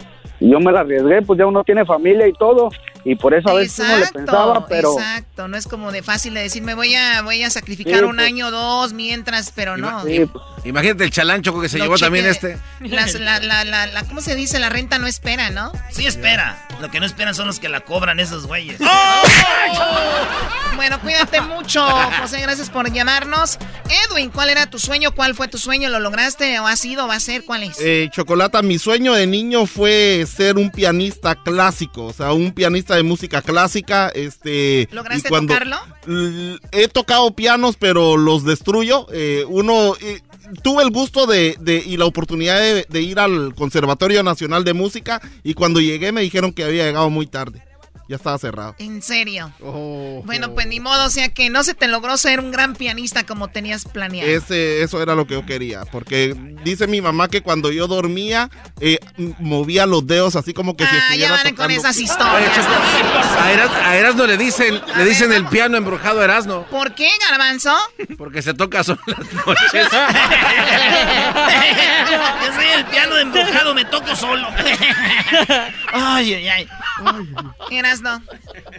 yo 0.51 0.61
me 0.61 0.73
la 0.73 0.81
arriesgué, 0.81 1.23
pues 1.23 1.39
ya 1.39 1.47
uno 1.47 1.65
tiene 1.65 1.85
familia 1.85 2.27
y 2.27 2.33
todo 2.33 2.71
y 3.05 3.15
por 3.17 3.35
eso 3.35 3.49
a 3.51 3.55
veces 3.55 3.79
uno 3.81 3.97
le 3.99 4.07
pensaba, 4.07 4.67
pero 4.67 4.93
exacto, 4.99 5.47
no 5.49 5.57
es 5.57 5.67
como 5.67 5.93
de 5.93 6.03
fácil 6.03 6.35
de 6.35 6.43
decir, 6.43 6.63
me 6.63 6.75
voy 6.75 6.95
a, 6.95 7.23
voy 7.23 7.43
a 7.43 7.51
sacrificar 7.51 7.99
Sí, 8.01 8.05
un 8.05 8.17
pues. 8.17 8.27
año 8.27 8.49
o 8.49 8.51
dos 8.51 8.93
mientras, 8.93 9.53
pero 9.55 9.77
no. 9.77 10.03
Sí, 10.05 10.25
pues, 10.27 10.45
Imagínate 10.65 11.05
el 11.05 11.11
chalán 11.11 11.43
choco 11.43 11.61
que 11.61 11.69
se 11.69 11.79
llevó 11.79 11.99
también 11.99 12.25
este. 12.27 12.59
Las- 12.81 13.15
la, 13.15 13.39
la, 13.41 13.65
la, 13.65 13.87
la- 13.87 14.05
¿Cómo 14.05 14.21
se 14.23 14.35
dice? 14.35 14.59
La 14.59 14.71
renta 14.71 14.99
no 14.99 15.07
espera, 15.07 15.51
¿no? 15.51 15.71
Sí 15.91 16.07
espera. 16.07 16.67
Lo 16.81 16.91
que 16.91 17.01
no 17.01 17.07
esperan 17.07 17.35
son 17.35 17.47
los 17.47 17.61
que 17.61 17.69
la 17.69 17.81
cobran 17.81 18.19
esos 18.19 18.47
güeyes. 18.47 18.79
Bueno, 20.77 21.01
cuídate 21.01 21.41
mucho, 21.41 21.87
José, 22.21 22.41
gracias 22.41 22.69
por 22.69 22.91
llamarnos. 22.93 23.59
Edwin, 24.11 24.31
¿cuál 24.31 24.49
era 24.51 24.67
tu 24.67 24.79
sueño? 24.79 25.13
¿Cuál 25.13 25.35
fue 25.35 25.47
tu 25.49 25.57
sueño? 25.59 25.89
¿Lo 25.89 26.01
lograste 26.01 26.59
o 26.59 26.67
ha 26.67 26.77
sido? 26.77 27.07
¿Va 27.07 27.15
a 27.15 27.21
ser? 27.21 27.45
¿Cuál 27.45 27.63
es? 27.65 27.77
Eh, 27.81 28.09
Chocolata, 28.11 28.61
mi 28.63 28.79
sueño 28.79 29.13
de 29.15 29.27
niño 29.27 29.67
fue 29.67 30.27
ser 30.27 30.57
un 30.57 30.71
pianista 30.71 31.37
clásico, 31.37 32.07
o 32.07 32.13
sea, 32.13 32.33
un 32.33 32.53
pianista 32.53 32.94
de 32.95 33.03
música 33.03 33.43
clásica. 33.43 34.09
Este, 34.09 34.89
¿Lograste 34.93 35.29
y 35.29 35.31
cuando- 35.31 35.55
tocarlo? 35.55 35.77
He 36.73 36.89
tocado 36.89 37.31
pianos, 37.35 37.77
pero 37.79 38.17
los 38.17 38.45
destruyo. 38.45 39.07
Eh, 39.13 39.45
uno, 39.49 39.95
eh, 40.01 40.21
tuve 40.63 40.83
el 40.83 40.91
gusto 40.91 41.27
de, 41.27 41.57
de- 41.61 41.83
y 41.85 41.97
la 41.97 42.05
oportunidad 42.07 42.59
de, 42.61 42.87
de 42.89 43.01
ir 43.03 43.19
al 43.19 43.55
Conservatorio 43.55 44.23
Nacional 44.23 44.65
de 44.65 44.73
Música 44.75 45.21
y 45.43 45.55
cuando 45.55 45.81
llegué 45.81 46.13
me 46.13 46.21
dijeron 46.23 46.53
que 46.53 46.65
había 46.65 46.85
llegado 46.85 47.11
muy 47.11 47.27
tarde. 47.27 47.63
Ya 48.09 48.17
estaba 48.17 48.39
cerrado. 48.39 48.75
¿En 48.79 49.03
serio? 49.03 49.53
Oh. 49.63 50.23
Bueno, 50.25 50.55
pues 50.55 50.67
ni 50.67 50.81
modo, 50.81 51.07
o 51.07 51.11
sea 51.11 51.29
que 51.31 51.51
no 51.51 51.63
se 51.65 51.75
te 51.75 51.89
logró 51.89 52.17
ser 52.17 52.41
un 52.41 52.51
gran 52.51 52.75
pianista 52.75 53.25
como 53.25 53.49
tenías 53.49 53.85
planeado. 53.85 54.31
Ese, 54.31 54.83
eso 54.83 55.03
era 55.03 55.15
lo 55.15 55.27
que 55.27 55.35
yo 55.35 55.47
quería, 55.47 55.83
porque 55.91 56.35
dice 56.65 56.87
mi 56.87 57.01
mamá 57.01 57.29
que 57.29 57.43
cuando 57.43 57.71
yo 57.73 57.87
dormía 57.87 58.51
eh, 58.81 58.99
movía 59.39 59.87
los 59.87 60.07
dedos 60.07 60.37
así 60.37 60.53
como 60.55 60.77
que 60.77 60.85
si 60.85 60.91
Ah, 60.91 60.95
ya 61.01 61.05
estuviera 61.07 61.31
van 61.33 61.43
con 61.43 61.51
tocando. 61.55 61.81
esas 61.81 61.99
historias. 61.99 62.59
A, 63.39 63.53
Eras- 63.53 63.71
a 63.85 63.97
Erasno 63.97 64.27
le 64.27 64.37
dicen, 64.37 64.81
le 64.97 65.05
dicen 65.05 65.33
el 65.33 65.47
piano 65.47 65.77
embrujado 65.77 66.21
a 66.21 66.25
Erasno. 66.25 66.65
¿Por 66.67 66.95
qué, 66.95 67.09
Garbanzo? 67.31 67.75
Porque 68.19 68.43
se 68.43 68.55
toca 68.55 68.83
solo 68.85 69.01
las 69.07 69.33
noches. 69.33 69.89
Yo 72.45 72.53
soy 72.55 72.67
el 72.77 72.85
piano 72.87 73.19
embrujado, 73.19 73.75
me 73.75 73.85
toco 73.85 74.15
solo. 74.17 74.47
Ay, 75.93 76.35
ay, 76.35 76.49
ay. 76.49 76.69
Eras 77.71 77.94
no. 78.03 78.23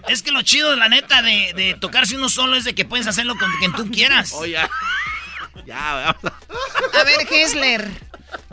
Es 0.08 0.22
que 0.22 0.32
lo 0.32 0.42
chido, 0.42 0.76
la 0.76 0.90
neta, 0.90 1.22
de, 1.22 1.54
de 1.56 1.76
tocarse 1.80 2.16
uno 2.16 2.30
solo 2.30 2.56
es 2.56 2.64
de 2.64 2.74
que 2.76 2.86
puedes 2.86 3.08
hacerlo 3.08 3.36
con 3.38 3.52
quien 3.60 3.74
tú 3.74 3.90
quieras. 3.92 4.32
Oh, 4.34 4.46
ya. 4.46 4.70
Ya, 5.66 6.16
vamos 6.22 6.34
A 7.00 7.04
ver, 7.04 7.28
Hessler. 7.32 7.90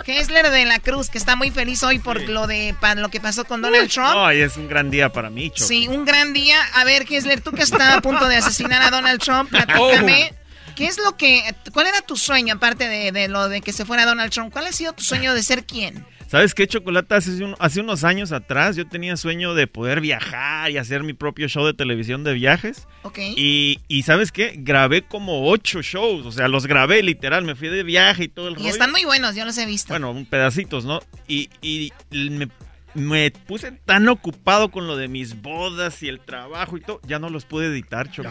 Hessler 0.07 0.51
de 0.51 0.65
la 0.65 0.79
Cruz, 0.79 1.09
que 1.11 1.19
está 1.19 1.37
muy 1.37 1.51
feliz 1.51 1.83
hoy 1.83 1.99
por 1.99 2.21
lo 2.29 2.47
de 2.47 2.75
pa- 2.81 2.95
lo 2.95 3.09
que 3.09 3.21
pasó 3.21 3.45
con 3.45 3.61
Donald 3.63 3.91
Trump. 3.91 4.15
Ay, 4.17 4.41
es 4.41 4.57
un 4.57 4.69
gran 4.69 4.91
día 4.91 5.11
para 5.13 5.29
mí, 5.29 5.51
Choco. 5.51 5.67
Sí, 5.69 5.89
un 5.89 6.05
gran 6.05 6.33
día. 6.33 6.57
A 6.75 6.85
ver, 6.85 7.05
Hessler, 7.09 7.41
tú 7.41 7.53
que 7.53 7.63
estás 7.63 7.97
a 7.97 8.01
punto 8.01 8.27
de 8.29 8.37
asesinar 8.37 8.83
a 8.83 8.91
Donald 8.91 9.21
Trump, 9.21 9.51
platícame. 9.51 10.35
¿Qué 10.77 10.87
es 10.87 10.97
lo 10.99 11.17
que, 11.17 11.55
cuál 11.73 11.87
era 11.89 12.01
tu 12.01 12.17
sueño, 12.17 12.55
aparte 12.55 12.89
de, 12.89 13.13
de 13.13 13.29
lo 13.29 13.49
de 13.49 13.61
que 13.61 13.73
se 13.73 13.85
fuera 13.85 14.07
Donald 14.07 14.33
Trump? 14.33 14.53
¿Cuál 14.53 14.67
ha 14.67 14.73
sido 14.73 14.93
tu 14.95 15.03
sueño 15.05 15.35
de 15.35 15.43
ser 15.43 15.65
quién? 15.65 16.07
¿Sabes 16.33 16.55
qué, 16.55 16.67
Chocolata? 16.67 17.17
Hace, 17.17 17.45
un- 17.45 17.57
hace 17.59 17.81
unos 17.83 18.05
años 18.05 18.33
atrás 18.33 18.75
yo 18.75 18.87
tenía 18.89 19.19
sueño 19.19 19.53
de 19.55 19.67
poder 19.67 20.01
viajar 20.01 20.71
y 20.71 20.79
hacer 20.79 21.03
mi 21.03 21.13
propio 21.13 21.47
show 21.47 21.67
de 21.67 21.75
televisión 21.75 22.25
de 22.25 22.33
viajes. 22.33 22.89
Ok. 23.03 23.19
Y, 23.37 23.81
y 23.87 24.03
¿sabes 24.05 24.33
qué? 24.33 24.55
Grabé 24.57 25.03
como 25.03 25.51
ocho 25.51 25.83
shows. 25.83 26.25
O 26.25 26.33
sea, 26.33 26.49
los 26.49 26.67
grabé 26.67 27.03
literal. 27.03 27.45
Me 27.45 27.55
fui 27.55 27.69
de 27.69 27.83
viaje 27.83 28.25
y 28.25 28.29
todo 28.29 28.49
el 28.49 28.55
Y 28.55 28.57
rollo. 28.57 28.69
están 28.71 28.91
muy 28.93 29.05
buenos, 29.05 29.37
yo 29.37 29.45
los 29.45 29.59
he 29.59 29.67
visto. 29.67 29.93
Bueno, 29.93 30.11
un 30.11 30.25
pedacitos, 30.25 30.87
¿no? 30.87 31.01
Y, 31.29 31.51
y 31.61 31.93
me, 32.11 32.49
me 32.95 33.31
puse 33.31 33.71
tan 33.85 34.09
ocupado 34.09 34.71
con 34.71 34.87
lo 34.87 34.97
de 34.97 35.09
mis 35.09 35.43
bodas 35.43 36.03
y 36.03 36.09
el 36.09 36.19
trabajo 36.21 36.79
y 36.79 36.81
todo, 36.81 37.03
ya 37.07 37.19
no 37.19 37.29
los 37.29 37.45
pude 37.45 37.67
editar, 37.67 38.11
Choco. 38.11 38.31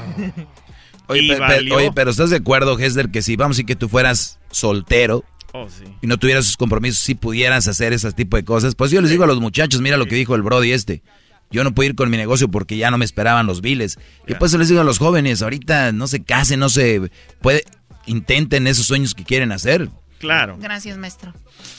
Oye, 1.08 1.22
Y 1.22 1.28
pe- 1.30 1.34
pe- 1.36 1.40
valió. 1.40 1.76
oye, 1.76 1.92
pero 1.94 2.10
¿estás 2.10 2.32
de 2.32 2.38
acuerdo, 2.38 2.80
Hesler, 2.80 3.10
que 3.10 3.22
si 3.22 3.36
vamos 3.36 3.60
y 3.60 3.64
que 3.66 3.76
tú 3.76 3.90
fueras 3.90 4.40
soltero 4.50 5.24
Oh, 5.54 5.68
sí. 5.70 5.84
y 6.02 6.08
no 6.08 6.18
tuvieras 6.18 6.46
esos 6.46 6.58
compromisos, 6.58 7.00
si 7.00 7.16
pudieras 7.16 7.68
hacer 7.68 7.94
ese 7.94 8.12
tipo 8.14 8.38
de 8.38 8.46
cosas? 8.46 8.76
Pues 8.76 8.92
yo 8.92 9.02
les 9.02 9.12
digo 9.12 9.24
a 9.24 9.28
los 9.28 9.42
muchachos, 9.42 9.82
mira 9.82 9.98
lo 9.98 10.06
que 10.06 10.16
dijo 10.16 10.36
el 10.36 10.42
Brody 10.42 10.72
este. 10.72 11.04
Yo 11.52 11.66
no 11.66 11.76
puedo 11.76 11.90
ir 11.90 11.96
con 11.96 12.10
mi 12.10 12.16
negocio 12.16 12.48
porque 12.50 12.78
ya 12.78 12.90
no 12.92 12.98
me 12.98 13.04
esperaban 13.04 13.46
los 13.46 13.60
biles. 13.60 14.00
Y 14.28 14.36
pues 14.36 14.54
les 14.54 14.70
digo 14.70 14.80
a 14.80 14.86
los 14.86 15.00
jóvenes, 15.00 15.42
ahorita 15.42 15.92
no 15.92 16.08
se 16.08 16.24
casen, 16.24 16.62
no 16.62 16.70
se 16.70 17.12
puede, 17.42 17.66
intenten 18.06 18.68
esos 18.68 18.86
sueños 18.86 19.14
que 19.14 19.26
quieren 19.26 19.52
hacer. 19.52 19.90
Claro. 20.22 20.56
Gracias, 20.60 20.98
maestro. 20.98 21.34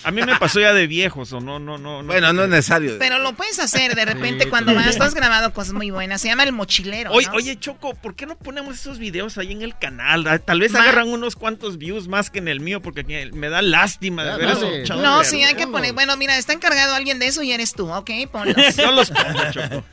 A 0.04 0.10
mí 0.10 0.20
me 0.22 0.36
pasó 0.36 0.60
ya 0.60 0.72
de 0.74 0.86
viejos, 0.86 1.32
o 1.32 1.40
no, 1.40 1.58
no, 1.58 1.78
no. 1.78 2.02
Bueno, 2.02 2.32
no 2.32 2.42
es 2.44 2.48
necesario. 2.50 2.96
Pero 2.98 3.18
lo 3.20 3.32
puedes 3.34 3.58
hacer 3.58 3.94
de 3.94 4.04
repente 4.04 4.44
Sí, 4.44 4.50
cuando 4.50 4.74
vas. 4.74 5.00
Has 5.00 5.14
grabado 5.14 5.52
cosas 5.52 5.72
muy 5.74 5.90
buenas. 5.90 6.20
Se 6.20 6.28
llama 6.28 6.42
El 6.42 6.52
Mochilero. 6.52 7.10
Oye, 7.12 7.26
¿no? 7.28 7.34
oye, 7.34 7.58
Choco, 7.58 7.94
¿por 7.94 8.14
qué 8.14 8.26
no 8.26 8.36
ponemos 8.36 8.74
esos 8.74 8.98
videos 8.98 9.38
ahí 9.38 9.52
en 9.52 9.62
el 9.62 9.78
canal? 9.78 10.26
Ah, 10.26 10.38
Tal 10.38 10.60
vez 10.60 10.72
Ma- 10.72 10.82
agarran 10.82 11.08
unos 11.08 11.36
cuantos 11.36 11.78
views 11.78 12.08
más 12.08 12.30
que 12.30 12.40
en 12.40 12.48
el 12.48 12.60
mío, 12.60 12.82
porque 12.82 13.04
me 13.32 13.48
da 13.48 13.62
lástima 13.62 14.24
de 14.24 14.36
ver 14.36 14.48
No, 14.54 14.60
perder. 14.60 15.24
sí, 15.24 15.42
hay 15.42 15.54
que 15.54 15.66
poner. 15.66 15.92
Bueno, 15.94 16.16
mira, 16.16 16.36
está 16.36 16.52
encargado 16.52 16.94
alguien 16.94 17.18
de 17.18 17.28
eso 17.28 17.42
y 17.42 17.52
eres 17.52 17.72
tú, 17.72 17.90
¿ok? 17.92 18.10
Ponlos. 18.30 18.56
Yo 18.76 18.90
los 18.92 19.10
pongo, 19.10 19.40
Choco. 19.52 19.84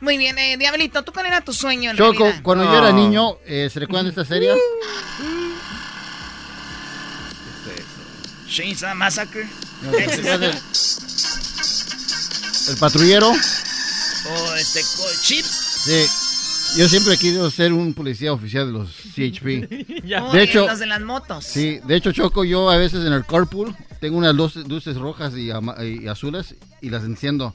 Muy 0.00 0.18
bien, 0.18 0.36
eh, 0.38 0.56
Diablito, 0.58 1.04
¿tú 1.04 1.12
cuál 1.12 1.26
era 1.26 1.40
tu 1.42 1.52
sueño 1.52 1.92
en 1.92 1.96
Choco, 1.96 2.24
realidad? 2.24 2.42
cuando 2.42 2.64
yo 2.64 2.76
era 2.76 2.90
niño, 2.90 3.36
eh, 3.46 3.68
¿se 3.72 3.78
recuerdan 3.78 4.06
de 4.06 4.10
esta 4.10 4.24
serie? 4.24 4.50
Chainsaw 8.52 8.94
Massacre. 8.94 9.48
El 12.68 12.76
patrullero. 12.78 13.30
O 13.30 14.54
este, 14.54 14.80
Chips. 15.22 15.48
Sí. 15.84 16.78
Yo 16.78 16.88
siempre 16.88 17.14
he 17.14 17.18
querido 17.18 17.50
ser 17.50 17.72
un 17.72 17.92
policía 17.94 18.32
oficial 18.32 18.66
de 18.66 18.72
los 18.72 18.88
CHP. 18.90 20.02
Oh, 20.20 20.32
De 20.32 20.42
hecho, 20.42 20.66
los 20.66 20.78
de 20.78 20.86
las 20.86 21.00
motos. 21.00 21.44
sí, 21.44 21.80
de 21.84 21.96
hecho, 21.96 22.12
Choco, 22.12 22.44
yo 22.44 22.68
a 22.70 22.76
veces 22.76 23.04
en 23.06 23.12
el 23.12 23.24
carpool 23.24 23.74
tengo 24.00 24.18
unas 24.18 24.34
luces, 24.34 24.68
luces 24.68 24.96
rojas 24.96 25.32
y, 25.36 25.50
y 25.50 26.08
azules 26.08 26.54
y 26.82 26.90
las 26.90 27.04
enciendo. 27.04 27.54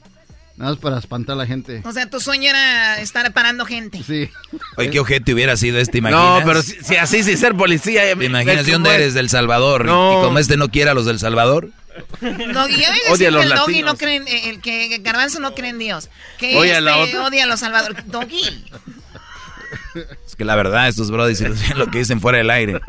Nada 0.58 0.72
más 0.72 0.80
para 0.80 0.98
espantar 0.98 1.34
a 1.34 1.38
la 1.38 1.46
gente. 1.46 1.82
O 1.86 1.92
sea, 1.92 2.10
tu 2.10 2.20
sueño 2.20 2.50
era 2.50 3.00
estar 3.00 3.32
parando 3.32 3.64
gente. 3.64 4.02
Sí. 4.04 4.28
Oye, 4.76 4.90
qué 4.90 5.00
ojete 5.00 5.34
hubiera 5.34 5.56
sido 5.56 5.78
este, 5.80 6.00
imaginas. 6.00 6.40
No, 6.40 6.46
pero 6.46 6.64
si, 6.64 6.74
si 6.84 6.96
así, 6.96 7.22
sin 7.24 7.38
ser 7.38 7.54
policía. 7.56 8.02
¿Te 8.18 8.26
imaginas 8.26 8.66
de 8.66 8.72
dónde 8.72 8.90
¿cómo 8.90 8.96
es? 8.98 9.02
eres? 9.02 9.14
¿Del 9.14 9.30
Salvador? 9.30 9.84
Y- 9.84 9.88
No. 9.88 10.20
Y, 10.20 10.26
como 10.26 10.40
este 10.40 10.58
no 10.58 10.70
quiere 10.70 10.90
a 10.90 10.94
los 10.96 11.06
del 11.06 11.20
Salvador. 11.20 11.70
Doggy, 12.22 12.78
ya 12.78 12.92
ves 12.92 13.02
Odia 13.10 13.12
decir 13.12 13.28
a 13.28 13.32
los 13.32 13.42
que 13.46 13.48
el 13.52 13.56
Doggy 13.56 13.82
no 13.84 13.96
cree 13.98 14.16
en, 14.18 14.28
eh, 14.28 14.50
el 14.50 14.60
que 14.62 14.98
Garbanzo 15.00 15.40
no 15.40 15.54
cree 15.54 15.70
en 15.70 15.80
Dios. 15.80 16.10
Que 16.40 16.56
Oye, 16.58 16.72
a 16.72 16.80
este 16.80 16.82
la 16.82 16.98
otra. 16.98 17.24
odia 17.26 17.44
a 17.44 17.48
los 17.48 17.60
salvadores. 17.60 18.08
Doggy. 18.08 18.66
Es 20.26 20.36
que 20.36 20.46
la 20.46 20.56
verdad, 20.56 20.88
estos 20.88 21.10
brodis 21.12 21.42
lo 21.76 21.88
que 21.88 22.00
dicen 22.00 22.20
fuera 22.22 22.38
del 22.40 22.50
aire. 22.50 22.80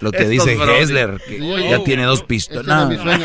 Lo 0.00 0.10
que 0.12 0.22
Estos 0.32 0.46
dice. 0.46 0.80
Hessler, 0.80 1.20
que 1.26 1.38
ya 1.68 1.78
oh, 1.80 1.84
tiene 1.84 2.04
dos 2.04 2.20
Ese 2.20 2.26
pistolas. 2.26 2.90
era 2.90 3.18
No. 3.18 3.24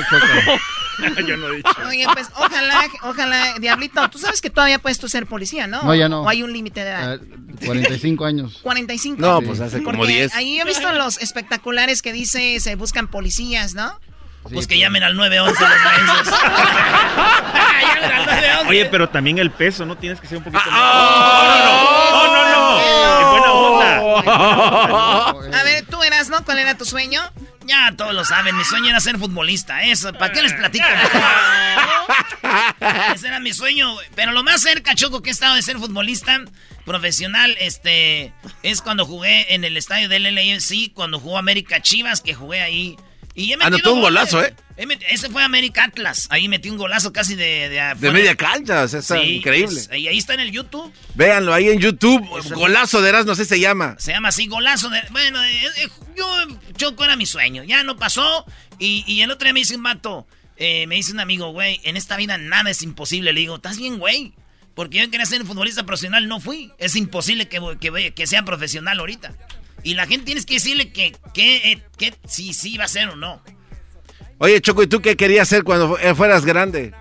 Yo 1.28 1.38
no 1.38 1.50
he 1.50 1.58
dicho. 1.58 1.70
Oye, 1.88 2.06
pues 2.14 2.28
ojalá, 2.36 2.86
ojalá, 3.04 3.54
Diablito, 3.60 4.10
tú 4.10 4.18
sabes 4.20 4.42
que 4.42 4.50
todavía 4.50 4.80
puedes 4.80 4.98
tú 5.00 5.08
ser 5.10 5.26
policía, 5.28 5.68
¿no? 5.68 5.84
No, 5.84 5.94
ya 5.96 6.08
no. 6.10 6.22
O 6.22 6.30
hay 6.30 6.42
un 6.44 6.52
límite 6.54 6.84
de 6.84 6.90
edad. 6.90 7.20
Ah, 7.22 7.26
45 7.66 8.26
años. 8.26 8.60
45. 8.64 9.22
No, 9.22 9.42
pues 9.42 9.60
hace 9.62 9.82
como 9.84 9.98
Porque 10.00 10.14
10. 10.14 10.36
Ahí 10.36 10.60
he 10.60 10.64
visto 10.66 10.92
los 10.94 11.18
espectaculares 11.20 12.02
que 12.02 12.12
dice 12.14 12.60
se 12.60 12.76
buscan 12.76 13.08
policías, 13.08 13.74
¿no? 13.76 14.00
Pues 14.54 14.68
que 14.68 14.78
llamen 14.78 15.02
al 15.02 15.16
911 15.16 15.60
los 15.60 15.70
mensos. 15.72 16.28
llamen 16.40 18.04
al 18.04 18.26
911. 18.26 18.70
Oye, 18.70 18.86
pero 18.86 19.10
también 19.10 19.40
el 19.40 19.50
peso, 19.52 19.86
¿no? 19.88 19.98
Tienes 19.98 20.22
que 20.22 20.28
ser 20.28 20.38
un 20.38 20.44
poquito 20.44 20.62
Ah, 20.68 22.12
más. 22.14 22.32
No, 22.32 22.36
no, 22.36 22.46
no. 22.52 22.80
En 23.22 23.30
buena 23.32 23.52
onda. 23.54 23.98
A 25.60 25.64
ver, 25.64 25.84
tú 25.88 26.04
eras, 26.04 26.30
¿no? 26.30 26.44
¿Cuál 26.46 26.60
era 26.60 26.78
tu 26.78 26.86
sueño? 26.86 27.22
Ya 27.66 27.94
todos 27.96 28.14
lo 28.14 28.24
saben, 28.24 28.56
mi 28.56 28.64
sueño 28.64 28.90
era 28.90 29.00
ser 29.00 29.18
futbolista. 29.18 29.84
Eso, 29.84 30.14
¿para 30.14 30.32
qué 30.32 30.44
les 30.44 30.54
platico? 30.54 30.86
Ese 33.16 33.28
era 33.28 33.40
mi 33.40 33.54
sueño. 33.54 33.96
Pero 34.16 34.32
lo 34.32 34.44
más 34.44 34.62
cerca, 34.62 34.94
Choco, 34.94 35.22
que 35.22 35.30
he 35.30 35.34
estado 35.34 35.56
de 35.56 35.62
ser 35.62 35.78
futbolista 35.78 36.42
profesional, 36.86 37.56
este, 37.60 38.34
es 38.62 38.82
cuando 38.82 39.06
jugué 39.06 39.56
en 39.56 39.64
el 39.64 39.78
estadio 39.78 40.10
del 40.10 40.24
LAFC, 40.24 40.94
cuando 40.94 41.20
jugó 41.20 41.38
América 41.38 41.82
Chivas, 41.82 42.22
que 42.22 42.36
jugué 42.36 42.62
ahí. 42.62 42.98
Y 43.36 43.52
he 43.52 43.58
Anotó 43.60 43.94
un 43.94 44.02
goles. 44.02 44.32
golazo, 44.32 44.44
¿eh? 44.44 44.56
Ese 45.10 45.30
fue 45.30 45.44
América 45.44 45.84
Atlas. 45.84 46.28
Ahí 46.30 46.48
metí 46.48 46.70
un 46.70 46.78
golazo 46.78 47.12
casi 47.14 47.36
de... 47.36 47.70
De, 47.70 47.94
De 47.98 48.12
media 48.12 48.36
cancha, 48.36 48.84
o 48.84 48.88
sea, 48.88 49.00
está 49.02 49.16
Sí, 49.22 49.36
increíble. 49.38 49.78
es- 49.80 49.90
y 49.94 50.08
ahí 50.08 50.18
está 50.18 50.34
en 50.34 50.40
el 50.42 50.52
YouTube. 50.52 50.92
Véanlo 51.16 51.54
ahí 51.54 51.70
en 51.70 51.80
YouTube. 51.80 52.26
Golazo 52.54 53.02
de 53.02 53.10
Erasmo, 53.10 53.34
así 53.34 53.46
se 53.46 53.60
llama. 53.60 53.96
Se 54.00 54.12
llama 54.14 54.30
así, 54.30 54.48
golazo 54.48 54.90
de... 54.90 55.02
Bueno, 55.12 55.44
eh, 55.44 55.66
eh, 55.78 55.88
yo, 56.18 56.26
Choco 56.78 57.04
era 57.06 57.16
mi 57.16 57.26
sueño. 57.26 57.64
Ya 57.64 57.84
no 57.84 57.98
pasó. 57.98 58.46
Y, 58.80 59.04
y 59.08 59.22
el 59.22 59.32
otro 59.32 59.46
día 59.46 59.54
me 59.54 59.60
dice 59.62 59.76
un 59.76 59.84
vato, 59.84 60.28
eh, 60.58 60.88
me 60.88 60.96
dice 60.96 61.12
un 61.14 61.20
amigo, 61.20 61.52
güey, 61.52 61.80
en 61.84 61.96
esta 61.98 62.16
vida 62.18 62.38
nada 62.38 62.70
es 62.70 62.82
imposible. 62.82 63.32
Le 63.34 63.40
digo, 63.42 63.56
¿estás 63.58 63.78
bien, 63.78 63.98
güey? 63.98 64.34
Porque 64.76 64.98
yo 65.00 65.10
quería 65.10 65.26
ser 65.26 65.42
un 65.42 65.48
futbolista 65.48 65.86
profesional, 65.86 66.28
no 66.28 66.40
fui. 66.42 66.72
Es 66.78 66.96
imposible 66.98 67.48
que, 67.48 67.62
que, 67.80 68.14
que 68.14 68.28
sea 68.28 68.44
profesional 68.44 69.00
ahorita. 69.00 69.34
Y 69.86 69.94
la 69.94 70.08
gente 70.08 70.26
tienes 70.26 70.46
que 70.46 70.56
decirle 70.56 70.92
que, 70.92 71.16
que, 71.34 71.72
eh, 71.72 71.82
que 71.98 72.14
si 72.28 72.54
sí 72.54 72.76
va 72.78 72.86
a 72.86 72.88
ser 72.88 73.08
o 73.10 73.16
no. 73.16 73.42
Oye, 74.40 74.60
Choco, 74.60 74.82
¿y 74.84 74.88
tú 74.88 75.00
qué 75.02 75.16
querías 75.16 75.48
hacer 75.48 75.64
cuando 75.64 75.98
eh, 76.00 76.16
fueras 76.16 76.44
grande? 76.44 76.92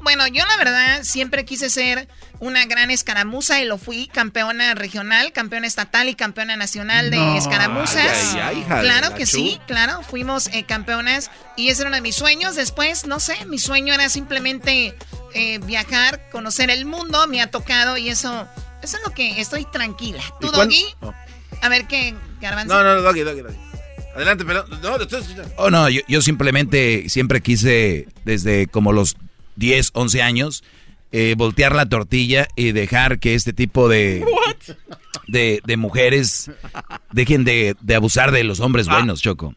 Bueno, 0.00 0.26
yo 0.26 0.44
la 0.46 0.56
verdad 0.56 1.02
siempre 1.02 1.44
quise 1.44 1.68
ser 1.68 2.08
una 2.40 2.64
gran 2.64 2.90
escaramuza 2.90 3.60
y 3.60 3.66
lo 3.66 3.76
fui, 3.76 4.06
campeona 4.06 4.74
regional, 4.74 5.32
campeona 5.32 5.66
estatal 5.66 6.08
y 6.08 6.14
campeona 6.14 6.56
nacional 6.56 7.10
de 7.10 7.18
No. 7.18 7.36
escaramuzas. 7.36 7.96
Ay, 8.06 8.28
ay, 8.32 8.40
ay, 8.42 8.58
hija 8.60 8.80
claro 8.80 9.10
la 9.10 9.14
que 9.14 9.26
sí, 9.26 9.60
claro, 9.66 10.02
fuimos 10.02 10.46
eh, 10.48 10.64
campeonas 10.64 11.30
y 11.56 11.68
ese 11.68 11.82
era 11.82 11.88
uno 11.90 11.96
de 11.96 12.02
mis 12.02 12.14
sueños. 12.16 12.54
Después, 12.56 13.06
no 13.06 13.20
sé, 13.20 13.44
mi 13.46 13.58
sueño 13.58 13.92
era 13.92 14.08
simplemente 14.08 14.94
eh, 15.34 15.58
viajar, 15.58 16.30
conocer 16.30 16.70
el 16.70 16.86
mundo, 16.86 17.26
me 17.26 17.42
ha 17.42 17.50
tocado 17.50 17.98
y 17.98 18.08
eso, 18.08 18.48
eso 18.82 18.96
es 18.96 19.02
lo 19.04 19.12
que 19.12 19.40
estoy 19.42 19.66
tranquila. 19.70 20.22
¿Tú, 20.40 20.46
¿Y 20.46 20.50
cuán- 20.50 20.68
Doggy? 20.70 20.84
A 21.62 21.68
ver 21.68 21.86
qué, 21.86 22.14
Garbanzo. 22.40 22.74
No, 22.74 22.82
no, 22.82 22.94
no, 22.96 23.02
Doggy, 23.02 23.20
Doggy, 23.20 23.40
Doggy. 23.42 23.56
Adelante, 24.14 24.44
pero 24.44 24.64
no, 24.82 24.96
estoy. 24.96 25.22
Oh, 25.56 25.70
no, 25.70 25.88
yo, 25.88 26.00
yo 26.08 26.20
simplemente 26.22 27.08
siempre 27.08 27.40
quise, 27.40 28.08
desde 28.24 28.66
como 28.66 28.92
los 28.92 29.16
10, 29.56 29.90
11 29.92 30.22
años, 30.22 30.64
eh, 31.12 31.34
voltear 31.36 31.74
la 31.74 31.86
tortilla 31.88 32.48
y 32.56 32.72
dejar 32.72 33.18
que 33.18 33.34
este 33.34 33.52
tipo 33.52 33.88
de... 33.88 34.24
de, 35.26 35.60
de 35.64 35.76
mujeres, 35.76 36.50
dejen 37.12 37.44
de, 37.44 37.76
de 37.82 37.94
abusar 37.94 38.32
de 38.32 38.44
los 38.44 38.60
hombres 38.60 38.86
Ah. 38.88 38.94
buenos, 38.96 39.20
Choco. 39.20 39.54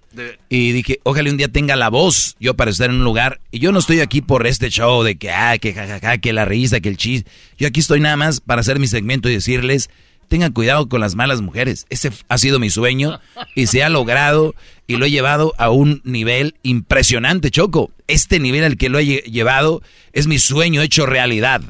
Y 0.50 0.74
dije, 0.74 1.00
ojalá 1.04 1.30
un 1.30 1.38
día 1.38 1.48
tenga 1.48 1.76
la 1.78 1.90
voz 1.90 2.36
yo 2.40 2.56
para 2.56 2.72
estar 2.72 2.90
en 2.90 2.98
un 2.98 3.04
lugar. 3.06 3.40
Y 3.52 3.60
yo 3.60 3.72
no 3.72 3.80
estoy 3.80 4.02
aquí 4.02 4.22
por 4.22 4.46
este 4.48 4.70
show 4.70 5.02
de 5.04 5.16
que, 5.16 5.32
ah, 5.32 5.58
que 5.58 5.74
jajaja, 5.74 6.18
que 6.18 6.34
la 6.34 6.44
risa, 6.46 6.82
que 6.82 6.90
el 6.90 6.98
chis. 6.98 7.24
Yo 7.58 7.68
aquí 7.70 7.80
estoy 7.80 8.00
nada 8.02 8.18
más 8.18 8.42
para 8.42 8.60
hacer 8.62 8.80
mi 8.80 8.88
segmento 8.88 9.30
y 9.30 9.34
decirles, 9.34 9.90
tengan 10.32 10.54
cuidado 10.54 10.88
con 10.88 11.02
las 11.02 11.14
malas 11.16 11.42
mujeres. 11.42 11.86
Ese 11.90 12.10
ha 12.30 12.38
sido 12.38 12.58
mi 12.58 12.70
sueño 12.70 13.20
y 13.54 13.68
se 13.68 13.84
ha 13.84 13.90
logrado 13.90 14.56
y 14.88 14.96
lo 14.96 15.06
he 15.06 15.12
llevado 15.12 15.54
a 15.58 15.70
un 15.72 16.00
nivel 16.06 16.56
impresionante, 16.64 17.52
Choco. 17.52 17.92
Este 18.08 18.40
nivel 18.40 18.64
al 18.64 18.78
que 18.78 18.88
lo 18.88 18.98
he 19.00 19.04
lle- 19.04 19.24
llevado 19.24 19.82
es 20.14 20.28
mi 20.28 20.40
sueño 20.40 20.82
hecho 20.82 21.06
realidad. 21.06 21.62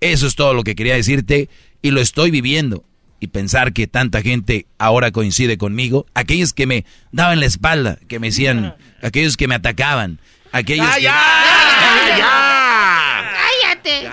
Eso 0.00 0.26
es 0.26 0.34
todo 0.34 0.54
lo 0.54 0.64
que 0.64 0.74
quería 0.74 0.94
decirte 0.94 1.50
y 1.82 1.90
lo 1.90 2.00
estoy 2.00 2.30
viviendo. 2.30 2.84
Y 3.20 3.26
pensar 3.26 3.74
que 3.74 3.86
tanta 3.86 4.22
gente 4.22 4.64
ahora 4.78 5.10
coincide 5.10 5.58
conmigo, 5.58 6.06
aquellos 6.14 6.54
que 6.54 6.66
me 6.66 6.86
daban 7.12 7.38
la 7.40 7.46
espalda, 7.46 7.98
que 8.08 8.18
me 8.18 8.28
decían, 8.28 8.76
aquellos 9.02 9.36
que 9.36 9.46
me 9.46 9.54
atacaban, 9.56 10.20
aquellos 10.52 10.86
que... 10.86 11.02
¡Cállate! 13.84 14.08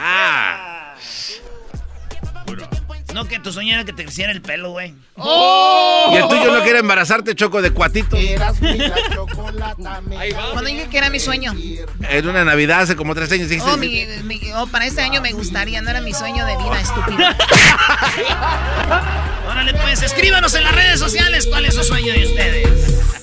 No, 3.13 3.25
que 3.27 3.39
tu 3.39 3.53
sueño 3.53 3.75
era 3.75 3.85
que 3.85 3.93
te 3.93 4.03
creciera 4.03 4.31
el 4.31 4.41
pelo, 4.41 4.71
güey. 4.71 4.93
Y 5.17 6.15
el 6.15 6.27
tuyo 6.27 6.51
no 6.51 6.63
quiere 6.63 6.79
embarazarte, 6.79 7.35
Choco, 7.35 7.61
de 7.61 7.71
cuatito. 7.71 8.17
Cuando 10.53 10.69
dije 10.69 10.87
que 10.89 10.97
era 10.97 11.09
mi 11.09 11.19
sueño. 11.19 11.53
En 12.09 12.27
una 12.27 12.43
Navidad 12.43 12.81
hace 12.81 12.95
como 12.95 13.13
tres 13.15 13.31
años 13.31 13.49
dijiste... 13.49 13.69
Oh, 13.69 13.77
mi- 13.77 14.05
mi- 14.23 14.41
oh, 14.55 14.67
para 14.67 14.85
este 14.87 15.01
año 15.01 15.21
me 15.21 15.31
gustaría, 15.31 15.81
no 15.81 15.89
era 15.91 16.01
mi 16.01 16.13
sueño 16.13 16.45
de 16.45 16.57
vida, 16.57 16.81
estúpido. 16.81 17.19
Órale, 19.49 19.73
pues, 19.75 20.01
escríbanos 20.01 20.53
en 20.55 20.63
las 20.63 20.73
redes 20.75 20.99
sociales 20.99 21.45
cuál 21.47 21.65
es 21.65 21.75
su 21.75 21.83
sueño 21.83 22.13
de 22.13 22.25
ustedes. 22.25 23.22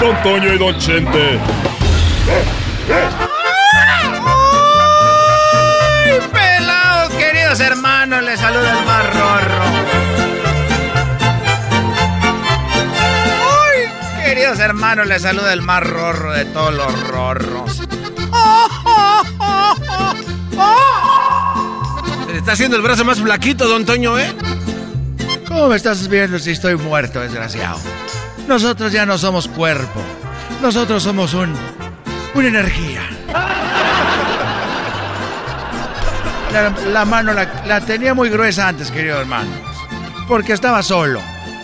Don 0.00 0.22
Toño 0.22 0.52
y 0.52 0.58
Don 0.58 0.78
Chente. 0.78 1.38
¡Ay, 6.04 6.20
pelado, 6.32 7.08
queridos 7.16 7.60
hermanos! 7.60 8.22
Les 8.22 8.38
saluda 8.38 8.78
el 8.78 8.84
más 8.84 9.14
rorro. 9.14 9.64
¡Ay, 13.40 14.24
queridos 14.24 14.58
hermanos! 14.58 15.06
Les 15.06 15.22
saluda 15.22 15.52
el 15.52 15.62
más 15.62 15.82
rorro 15.82 16.32
de 16.32 16.44
todos 16.44 16.74
los 16.74 17.08
rorros. 17.08 17.82
Se 22.26 22.32
le 22.32 22.38
está 22.38 22.52
haciendo 22.52 22.76
el 22.76 22.82
brazo 22.82 23.04
más 23.04 23.18
flaquito, 23.18 23.66
don 23.66 23.86
Toño, 23.86 24.18
¿eh? 24.18 24.30
¿Cómo 25.48 25.68
me 25.68 25.76
estás 25.76 26.06
viendo 26.08 26.38
si 26.38 26.50
estoy 26.50 26.76
muerto, 26.76 27.20
desgraciado? 27.20 27.78
Nosotros 28.48 28.92
ya 28.92 29.04
no 29.06 29.18
somos 29.18 29.48
cuerpo. 29.48 30.00
Nosotros 30.62 31.02
somos 31.02 31.34
un... 31.34 31.54
una 32.34 32.48
energía. 32.48 33.02
La, 36.52 36.70
la 36.92 37.04
mano 37.04 37.32
la, 37.32 37.48
la 37.66 37.80
tenía 37.80 38.14
muy 38.14 38.28
gruesa 38.30 38.68
antes, 38.68 38.90
queridos 38.90 39.20
hermanos. 39.20 39.58
Porque 40.28 40.52
estaba 40.52 40.82
solo. 40.82 41.20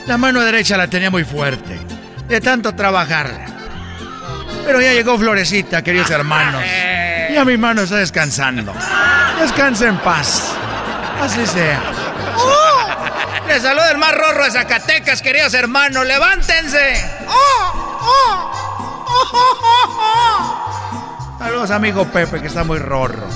La 0.07 0.19
mano 0.19 0.41
derecha 0.41 0.77
la 0.77 0.89
tenía 0.89 1.11
muy 1.11 1.25
fuerte. 1.25 1.79
De 2.29 2.41
tanto 2.41 2.75
trabajarla. 2.75 3.47
Pero 4.65 4.81
ya 4.81 4.93
llegó 4.93 5.19
Florecita, 5.19 5.83
queridos 5.83 6.11
hermanos. 6.11 6.63
Ya 7.33 7.47
mi 7.47 7.57
mano 7.57 7.81
está 7.81 7.97
descansando. 7.97 8.75
Descansa 9.41 9.89
en 9.89 9.97
paz. 10.01 10.53
Así 11.19 11.47
sea. 11.47 11.81
Les 13.53 13.61
saluda 13.61 13.91
el 13.91 13.99
más 13.99 14.15
rorro 14.15 14.45
de 14.45 14.51
Zacatecas, 14.51 15.21
queridos 15.21 15.53
hermanos. 15.53 16.07
¡Levántense! 16.07 16.97
Saludos, 21.39 21.71
amigo 21.71 22.07
Pepe, 22.07 22.41
que 22.41 22.47
está 22.47 22.65
muy 22.65 22.79
rorro. 22.79 23.27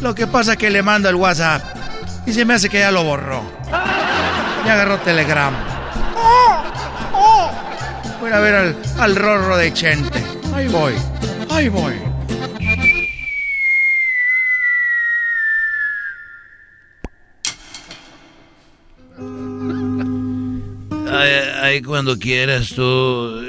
Lo 0.00 0.14
que 0.14 0.26
pasa 0.26 0.52
es 0.52 0.56
que 0.56 0.70
le 0.70 0.82
mando 0.82 1.10
el 1.10 1.14
WhatsApp 1.14 1.62
y 2.24 2.32
se 2.32 2.46
me 2.46 2.54
hace 2.54 2.70
que 2.70 2.78
ya 2.78 2.90
lo 2.90 3.04
borró. 3.04 3.42
Ya 4.64 4.72
agarró 4.72 4.96
Telegram. 5.00 5.52
Voy 8.18 8.32
a 8.32 8.38
ver 8.38 8.54
al, 8.54 8.76
al 8.98 9.14
rorro 9.14 9.58
de 9.58 9.74
Chente. 9.74 10.24
Ahí 10.54 10.68
voy, 10.68 10.94
ahí 11.50 11.68
voy. 11.68 12.09
Ahí, 21.62 21.82
cuando 21.82 22.18
quieras 22.18 22.72
tú, 22.74 23.42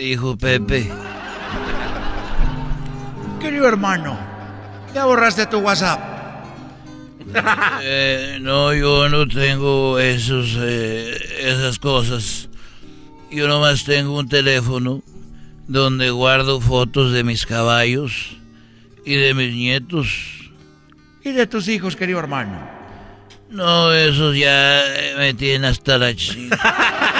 hijo 0.00 0.36
Pepe. 0.36 0.90
Querido 3.40 3.68
hermano, 3.68 4.18
ya 4.94 5.04
borraste 5.04 5.46
tu 5.46 5.58
WhatsApp. 5.58 6.00
Eh, 7.82 8.38
no, 8.40 8.74
yo 8.74 9.08
no 9.08 9.28
tengo 9.28 9.98
esos, 9.98 10.56
eh, 10.58 11.16
esas 11.40 11.78
cosas. 11.78 12.48
Yo 13.30 13.46
nomás 13.46 13.84
tengo 13.84 14.18
un 14.18 14.28
teléfono 14.28 15.02
donde 15.68 16.10
guardo 16.10 16.60
fotos 16.60 17.12
de 17.12 17.22
mis 17.22 17.46
caballos 17.46 18.36
y 19.04 19.14
de 19.14 19.34
mis 19.34 19.54
nietos. 19.54 20.50
Y 21.22 21.32
de 21.32 21.46
tus 21.46 21.68
hijos, 21.68 21.94
querido 21.94 22.18
hermano. 22.18 22.58
No, 23.50 23.92
esos 23.92 24.36
ya 24.36 24.82
me 25.16 25.34
tienen 25.34 25.64
hasta 25.64 25.98
la 25.98 26.14
chica. 26.14 27.16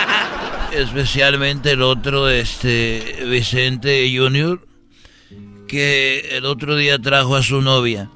Especialmente 0.72 1.72
el 1.72 1.82
otro, 1.82 2.28
este, 2.28 3.24
Vicente 3.28 4.10
Junior, 4.16 4.66
que 5.66 6.36
el 6.36 6.46
otro 6.46 6.76
día 6.76 6.98
trajo 6.98 7.36
a 7.36 7.42
su 7.42 7.60
novia. 7.60 8.10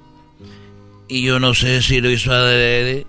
Y 1.08 1.22
yo 1.22 1.40
no 1.40 1.54
sé 1.54 1.82
si 1.82 2.00
lo 2.00 2.10
hizo 2.10 2.32
adrede, 2.32 3.06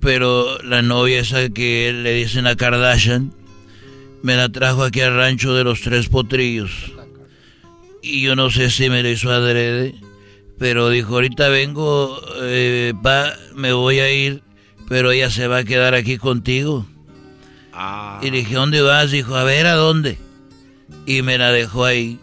pero 0.00 0.62
la 0.62 0.82
novia 0.82 1.20
esa 1.20 1.48
que 1.50 1.92
le 1.92 2.14
dicen 2.14 2.46
a 2.46 2.56
Kardashian, 2.56 3.34
me 4.22 4.36
la 4.36 4.48
trajo 4.48 4.84
aquí 4.84 5.00
al 5.00 5.16
rancho 5.16 5.54
de 5.54 5.64
los 5.64 5.80
tres 5.80 6.08
potrillos. 6.08 6.92
Y 8.02 8.22
yo 8.22 8.36
no 8.36 8.50
sé 8.50 8.70
si 8.70 8.88
me 8.88 9.02
lo 9.02 9.10
hizo 9.10 9.30
adrede, 9.30 9.94
pero 10.58 10.88
dijo, 10.88 11.14
ahorita 11.14 11.48
vengo, 11.48 12.20
eh, 12.42 12.94
pa, 13.02 13.32
me 13.54 13.72
voy 13.72 13.98
a 13.98 14.10
ir, 14.12 14.42
pero 14.88 15.10
ella 15.10 15.30
se 15.30 15.46
va 15.46 15.58
a 15.58 15.64
quedar 15.64 15.94
aquí 15.94 16.16
contigo. 16.16 16.86
Y 18.22 18.30
le 18.30 18.38
dije, 18.38 18.54
¿dónde 18.54 18.80
vas? 18.82 19.10
Dijo, 19.10 19.34
a 19.34 19.44
ver, 19.44 19.66
¿a 19.66 19.74
dónde? 19.74 20.18
Y 21.06 21.22
me 21.22 21.38
la 21.38 21.52
dejó 21.52 21.84
ahí. 21.84 22.18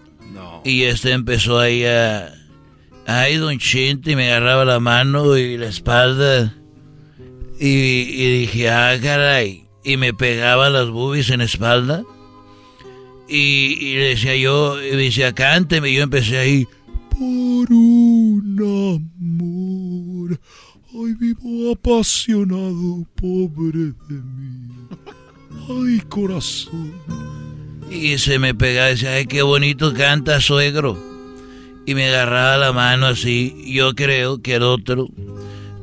Y 0.64 0.84
este 0.84 1.12
empezó 1.12 1.60
ahí 1.60 1.86
a... 1.86 2.34
Ay, 3.06 3.38
don 3.38 3.58
Chente, 3.58 4.12
y 4.12 4.16
me 4.16 4.30
agarraba 4.30 4.66
la 4.66 4.80
mano 4.80 5.38
y 5.38 5.58
la 5.58 5.68
espalda. 5.68 6.54
Y, 7.60 7.68
y 7.68 8.40
dije, 8.40 8.70
ah, 8.70 8.98
caray. 9.02 9.64
Y 9.84 9.96
me 9.98 10.14
pegaba 10.14 10.70
las 10.70 10.90
boobies 10.90 11.30
en 11.30 11.40
la 11.40 11.46
espalda. 11.46 12.04
Y, 13.30 13.78
y 13.80 13.96
le 13.96 14.10
decía 14.10 14.36
yo, 14.36 14.78
y 14.84 14.92
me 14.92 15.04
decía, 15.04 15.34
cánteme. 15.34 15.90
Y 15.90 15.96
yo 15.96 16.04
empecé 16.04 16.38
ahí. 16.38 16.68
Por 17.12 17.72
un 17.72 19.08
amor. 19.18 20.40
Ay, 20.94 21.14
vivo 21.20 21.72
apasionado, 21.72 23.06
pobre 23.16 23.94
de 24.10 24.22
mí. 24.22 24.68
Ay, 25.70 26.02
corazón. 26.10 26.94
Y 27.90 28.18
se 28.18 28.40
me 28.40 28.54
pegaba 28.54 28.90
y 28.90 28.92
decía, 28.94 29.14
ay, 29.14 29.26
qué 29.26 29.42
bonito 29.42 29.94
canta, 29.94 30.40
suegro. 30.42 30.98
Y 31.86 31.96
me 31.96 32.08
agarraba 32.10 32.58
la 32.58 32.74
mano 32.74 33.06
así. 33.08 33.64
Yo 33.66 33.96
creo 33.96 34.42
que 34.42 34.56
el 34.56 34.64
otro, 34.64 35.08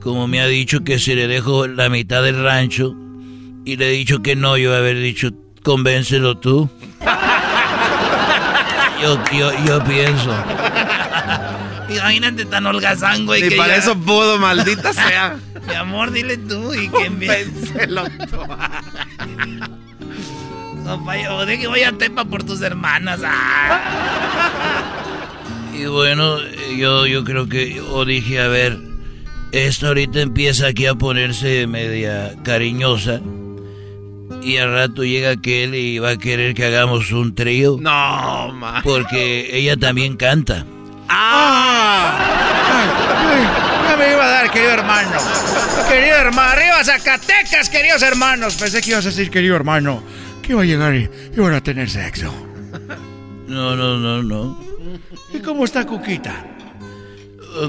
como 0.01 0.27
me 0.27 0.41
ha 0.41 0.47
dicho 0.47 0.85
que 0.85 0.99
si 0.99 1.15
le 1.15 1.27
dejo 1.27 1.67
la 1.67 1.89
mitad 1.89 2.23
del 2.23 2.43
rancho, 2.43 2.95
y 3.65 3.77
le 3.77 3.89
he 3.89 3.93
dicho 3.93 4.21
que 4.23 4.37
no, 4.37 4.59
yo 4.59 4.75
haber 4.75 4.99
dicho, 5.01 5.31
convéncelo 5.63 6.37
tú. 6.39 6.69
Yo, 9.03 9.23
yo, 9.37 9.53
yo 9.67 9.85
pienso. 9.85 10.33
Imagínate 11.91 12.47
tan 12.47 12.65
holgazán, 12.65 13.27
güey. 13.27 13.43
Ni 13.43 13.49
que 13.51 13.57
para 13.57 13.75
ya- 13.75 13.81
eso 13.81 13.95
pudo, 13.99 14.39
maldita 14.39 14.95
sea. 14.95 15.37
Mi 15.69 15.75
amor, 15.75 16.11
dile 16.11 16.39
tú 16.39 16.73
y 16.73 16.89
que 16.89 17.05
envíe. 17.05 17.29
O 21.31 21.47
de 21.47 21.59
que 21.59 21.67
voy 21.67 21.83
a 21.83 21.93
Tepa 21.93 22.25
por 22.27 22.45
tus 22.45 22.61
hermanas. 22.61 23.21
Y 25.75 25.87
bueno, 25.87 26.39
yo, 26.77 27.07
yo 27.07 27.25
creo 27.25 27.49
que 27.49 27.81
o 27.81 28.05
dije, 28.05 28.41
a 28.41 28.49
ver, 28.49 28.79
esta 29.53 29.89
ahorita 29.89 30.21
empieza 30.21 30.69
aquí 30.69 30.87
a 30.87 30.95
ponerse 30.95 31.67
media 31.67 32.35
cariñosa. 32.45 33.21
Y 34.43 34.59
al 34.59 34.73
rato 34.73 35.05
llega 35.05 35.31
aquel 35.31 35.75
y 35.75 35.99
va 35.99 36.11
a 36.11 36.17
querer 36.19 36.55
que 36.55 36.67
hagamos 36.67 37.11
un 37.13 37.35
trío. 37.35 37.79
No, 37.81 38.53
ma. 38.53 38.83
Porque 38.85 39.57
ella 39.57 39.77
también 39.77 40.17
canta. 40.17 40.67
¡Ah! 41.09 42.44
Ya 43.95 44.01
me 44.01 44.11
iba 44.11 44.25
a 44.25 44.29
dar, 44.29 44.51
querido 44.51 44.73
hermano. 44.73 45.19
Querido 45.89 46.17
hermano, 46.17 46.51
arriba 46.51 46.83
Zacatecas, 46.83 47.71
queridos 47.71 48.03
hermanos. 48.03 48.57
Pensé 48.57 48.81
que 48.83 48.91
ibas 48.91 49.07
a 49.07 49.11
decir, 49.11 49.31
querido 49.31 49.55
hermano, 49.55 50.03
que 50.43 50.51
iba 50.51 50.63
a 50.63 50.65
llegar 50.65 50.97
y 50.97 51.09
iban 51.37 51.55
a 51.55 51.61
tener 51.61 51.89
sexo. 51.89 52.35
No, 53.47 53.77
no, 53.77 53.99
no, 53.99 54.21
no. 54.21 54.61
¿Y 55.33 55.39
cómo 55.39 55.65
está 55.65 55.87
Cuquita? 55.87 56.45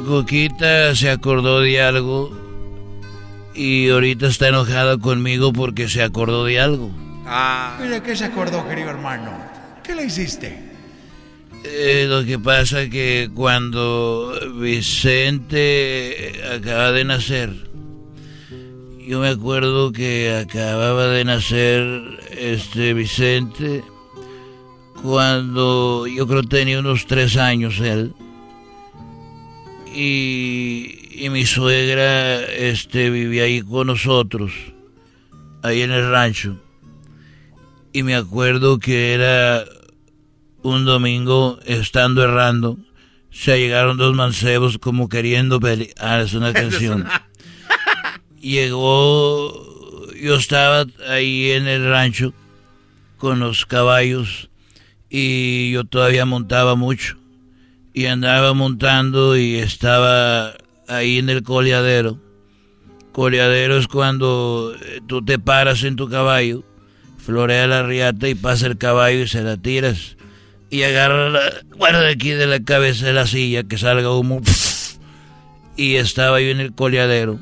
Coquita 0.07 0.95
se 0.95 1.11
acordó 1.11 1.59
de 1.59 1.79
algo 1.79 2.35
y 3.53 3.91
ahorita 3.91 4.25
está 4.25 4.47
enojada 4.47 4.97
conmigo 4.97 5.53
porque 5.53 5.87
se 5.89 6.01
acordó 6.01 6.45
de 6.45 6.59
algo. 6.59 6.89
¿Y 7.83 7.87
de 7.87 8.01
qué 8.01 8.15
se 8.15 8.25
acordó, 8.25 8.67
querido 8.67 8.89
hermano? 8.89 9.31
¿Qué 9.83 9.93
le 9.93 10.05
hiciste? 10.05 10.64
Eh, 11.67 12.05
lo 12.07 12.23
que 12.23 12.37
pasa 12.37 12.89
que 12.89 13.29
cuando 13.33 14.33
Vicente 14.59 16.41
acaba 16.53 16.91
de 16.91 17.03
nacer, 17.03 17.49
yo 19.05 19.19
me 19.19 19.29
acuerdo 19.29 19.91
que 19.91 20.35
acababa 20.35 21.07
de 21.07 21.25
nacer 21.25 21.81
este 22.37 22.93
Vicente 22.93 23.83
cuando 25.01 26.05
yo 26.07 26.27
creo 26.27 26.43
tenía 26.43 26.79
unos 26.79 27.07
tres 27.07 27.35
años 27.35 27.79
él 27.79 28.13
y, 29.93 30.99
y 31.11 31.29
mi 31.29 31.45
suegra 31.45 32.43
este 32.43 33.09
vivía 33.09 33.43
ahí 33.43 33.61
con 33.61 33.87
nosotros 33.87 34.51
ahí 35.65 35.81
en 35.81 35.91
el 35.91 36.09
rancho. 36.09 36.57
Y 37.91 38.03
me 38.03 38.15
acuerdo 38.15 38.77
que 38.77 39.13
era 39.13 39.65
un 40.73 40.85
domingo 40.85 41.59
estando 41.65 42.23
errando 42.23 42.77
se 43.31 43.59
llegaron 43.59 43.97
dos 43.97 44.15
mancebos 44.15 44.77
como 44.77 45.09
queriendo 45.09 45.59
pelear 45.59 45.93
ah, 45.99 46.21
es 46.25 46.33
una 46.33 46.53
canción 46.53 47.05
llegó 48.39 49.65
yo 50.15 50.35
estaba 50.35 50.85
ahí 51.09 51.51
en 51.51 51.67
el 51.67 51.89
rancho 51.89 52.33
con 53.17 53.39
los 53.39 53.65
caballos 53.65 54.49
y 55.09 55.71
yo 55.71 55.83
todavía 55.83 56.25
montaba 56.25 56.75
mucho 56.75 57.17
y 57.93 58.07
andaba 58.07 58.53
montando 58.53 59.37
y 59.37 59.55
estaba 59.55 60.53
ahí 60.87 61.17
en 61.17 61.29
el 61.29 61.43
coleadero. 61.43 62.19
Coleadero 63.13 63.77
es 63.77 63.87
cuando 63.87 64.75
eh, 64.81 64.99
tú 65.07 65.23
te 65.23 65.39
paras 65.39 65.83
en 65.83 65.95
tu 65.95 66.09
caballo, 66.09 66.65
florea 67.17 67.67
la 67.67 67.83
riata 67.83 68.27
y 68.27 68.35
pasa 68.35 68.67
el 68.67 68.77
caballo 68.77 69.19
y 69.19 69.27
se 69.29 69.41
la 69.41 69.55
tiras 69.55 70.14
y 70.69 70.83
agarra 70.83 71.29
la 71.29 71.41
guarda 71.75 72.09
aquí 72.09 72.31
de 72.31 72.47
la 72.47 72.59
cabeza 72.59 73.05
de 73.05 73.13
la 73.13 73.27
silla 73.27 73.63
que 73.63 73.77
salga 73.77 74.11
humo 74.11 74.41
y 75.77 75.95
estaba 75.95 76.41
yo 76.41 76.49
en 76.49 76.59
el 76.59 76.73
coleadero 76.73 77.39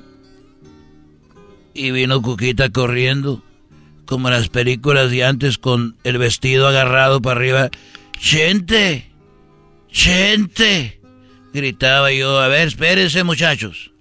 y 1.73 1.91
vino 1.91 2.21
Cuquita 2.21 2.69
corriendo 2.69 3.43
como 4.05 4.27
en 4.27 4.35
las 4.35 4.49
películas 4.49 5.11
de 5.11 5.23
antes 5.23 5.57
con 5.57 5.97
el 6.03 6.17
vestido 6.17 6.67
agarrado 6.67 7.21
para 7.21 7.39
arriba. 7.39 7.69
¡Gente! 8.19 9.09
¡Gente! 9.89 10.99
Gritaba 11.53 12.11
yo, 12.11 12.39
a 12.39 12.47
ver, 12.47 12.67
espérense 12.67 13.23
muchachos. 13.23 13.91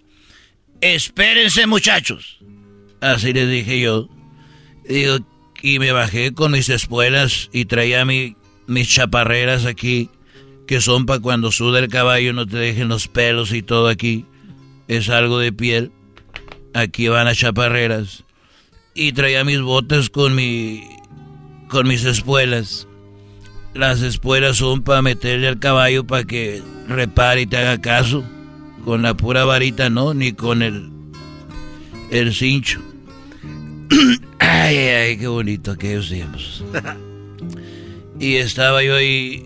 Espérense 0.81 1.66
muchachos. 1.66 2.39
Así 3.01 3.32
les 3.32 3.49
dije 3.49 3.81
yo. 3.81 4.09
Digo, 4.89 5.19
y 5.62 5.78
me 5.78 5.93
bajé 5.93 6.32
con 6.32 6.53
mis 6.53 6.69
espuelas 6.69 7.49
y 7.53 7.66
traía 7.66 8.05
mi, 8.05 8.36
mis 8.73 8.89
chaparreras 8.89 9.66
aquí, 9.66 10.11
que 10.66 10.81
son 10.81 11.07
para 11.07 11.20
cuando 11.20 11.53
suda 11.53 11.78
el 11.78 11.89
caballo 11.89 12.32
no 12.32 12.47
te 12.47 12.57
dejen 12.57 12.89
los 12.89 13.09
pelos 13.09 13.53
y 13.53 13.62
todo 13.62 13.89
aquí. 13.89 14.27
Es 14.89 15.09
algo 15.09 15.39
de 15.39 15.53
piel. 15.53 15.93
Aquí 16.74 17.09
van 17.09 17.27
las 17.27 17.39
chaparreras 17.39 18.24
y 18.94 19.12
traía 19.12 19.44
mis 19.44 19.61
botas 19.61 20.11
con 20.11 20.35
mi 20.35 20.85
con 21.69 21.89
mis 21.89 22.05
espuelas. 22.05 22.89
Las 23.74 24.03
espuelas 24.03 24.59
son 24.59 24.82
para 24.82 25.03
meterle 25.03 25.49
al 25.49 25.59
caballo 25.59 26.07
para 26.07 26.24
que 26.24 26.62
repare 26.89 27.43
y 27.43 27.47
te 27.47 27.57
haga 27.57 27.81
caso. 27.81 28.24
Con 28.85 29.03
la 29.03 29.15
pura 29.15 29.44
varita 29.44 29.90
no, 29.90 30.12
ni 30.12 30.32
con 30.32 30.62
el 30.62 30.90
el 32.11 32.35
cincho. 32.35 32.81
ay, 34.39 34.77
ay, 34.77 35.19
qué 35.19 35.27
bonito 35.27 35.70
aquellos 35.73 36.09
tiempos. 36.09 36.65
y 38.23 38.36
estaba 38.36 38.82
yo 38.82 38.94
ahí 38.97 39.44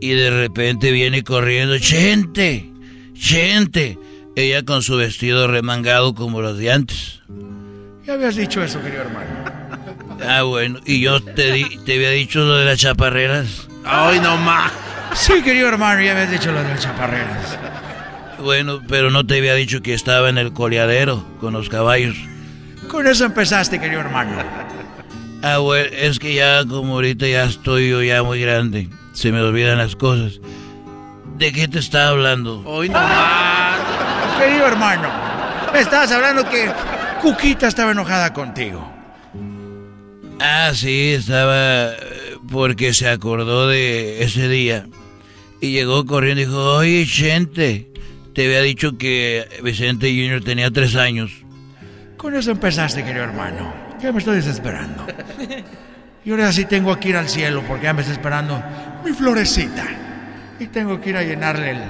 y 0.00 0.10
de 0.10 0.30
repente 0.30 0.92
viene 0.92 1.22
corriendo, 1.24 1.74
gente, 1.80 2.70
gente. 3.14 3.98
Ella 4.36 4.62
con 4.64 4.82
su 4.82 4.96
vestido 4.96 5.46
remangado 5.48 6.14
como 6.14 6.40
los 6.42 6.58
de 6.58 6.70
antes. 6.70 7.20
Ya 8.06 8.12
habías 8.14 8.36
dicho 8.36 8.62
eso, 8.62 8.80
querido 8.82 9.02
hermano. 9.02 9.26
Ah, 10.26 10.42
bueno, 10.42 10.78
y 10.86 11.00
yo 11.00 11.20
te, 11.22 11.52
di- 11.52 11.78
te 11.84 11.94
había 11.94 12.10
dicho 12.10 12.40
lo 12.44 12.56
de 12.56 12.64
las 12.66 12.78
chaparreras. 12.78 13.66
Ay, 13.84 14.20
no 14.20 14.36
más. 14.36 14.72
Sí, 15.14 15.42
querido 15.42 15.68
hermano, 15.68 16.02
ya 16.02 16.12
habías 16.12 16.30
dicho 16.30 16.52
lo 16.52 16.62
de 16.62 16.68
las 16.68 16.80
chaparreras. 16.80 17.58
Bueno, 18.42 18.82
pero 18.86 19.10
no 19.10 19.26
te 19.26 19.38
había 19.38 19.54
dicho 19.54 19.80
que 19.82 19.94
estaba 19.94 20.28
en 20.28 20.36
el 20.38 20.52
coleadero 20.52 21.26
con 21.40 21.54
los 21.54 21.68
caballos. 21.70 22.16
Con 22.88 23.06
eso 23.06 23.24
empezaste, 23.24 23.80
querido 23.80 24.00
hermano. 24.02 24.36
Ah, 25.48 25.58
bueno, 25.58 25.88
es 25.92 26.18
que 26.18 26.34
ya 26.34 26.64
como 26.66 26.94
ahorita 26.94 27.24
ya 27.28 27.44
estoy 27.44 27.90
yo 27.90 28.02
ya 28.02 28.24
muy 28.24 28.40
grande, 28.40 28.88
se 29.12 29.30
me 29.30 29.40
olvidan 29.40 29.78
las 29.78 29.94
cosas. 29.94 30.40
¿De 31.38 31.52
qué 31.52 31.68
te 31.68 31.78
estaba 31.78 32.08
hablando? 32.08 32.64
Hoy 32.66 32.88
no 32.88 32.94
más. 32.94 33.78
Querido 34.40 34.66
hermano, 34.66 35.08
me 35.72 35.78
estabas 35.78 36.10
hablando 36.10 36.48
que 36.50 36.68
Cuquita 37.22 37.68
estaba 37.68 37.92
enojada 37.92 38.32
contigo. 38.32 38.90
Ah, 40.40 40.72
sí, 40.74 41.12
estaba 41.12 41.92
porque 42.50 42.92
se 42.92 43.08
acordó 43.08 43.68
de 43.68 44.24
ese 44.24 44.48
día 44.48 44.88
y 45.60 45.70
llegó 45.70 46.06
corriendo 46.06 46.42
y 46.42 46.44
dijo, 46.46 46.74
oye, 46.74 47.06
gente, 47.06 47.88
te 48.34 48.46
había 48.46 48.62
dicho 48.62 48.98
que 48.98 49.46
Vicente 49.62 50.08
Junior 50.08 50.42
tenía 50.42 50.72
tres 50.72 50.96
años. 50.96 51.30
Con 52.16 52.34
eso 52.34 52.50
empezaste, 52.50 53.04
querido 53.04 53.22
hermano. 53.22 53.85
Ya 54.00 54.12
me 54.12 54.18
estoy 54.18 54.36
desesperando. 54.36 55.06
Y 56.24 56.30
ahora 56.30 56.52
sí 56.52 56.64
tengo 56.64 56.98
que 56.98 57.10
ir 57.10 57.16
al 57.16 57.28
cielo 57.28 57.62
porque 57.66 57.84
ya 57.84 57.92
me 57.92 58.02
está 58.02 58.12
esperando 58.12 58.62
mi 59.04 59.12
florecita. 59.12 59.84
Y 60.58 60.66
tengo 60.66 61.00
que 61.00 61.10
ir 61.10 61.16
a 61.16 61.22
llenarle 61.22 61.70
el. 61.70 61.82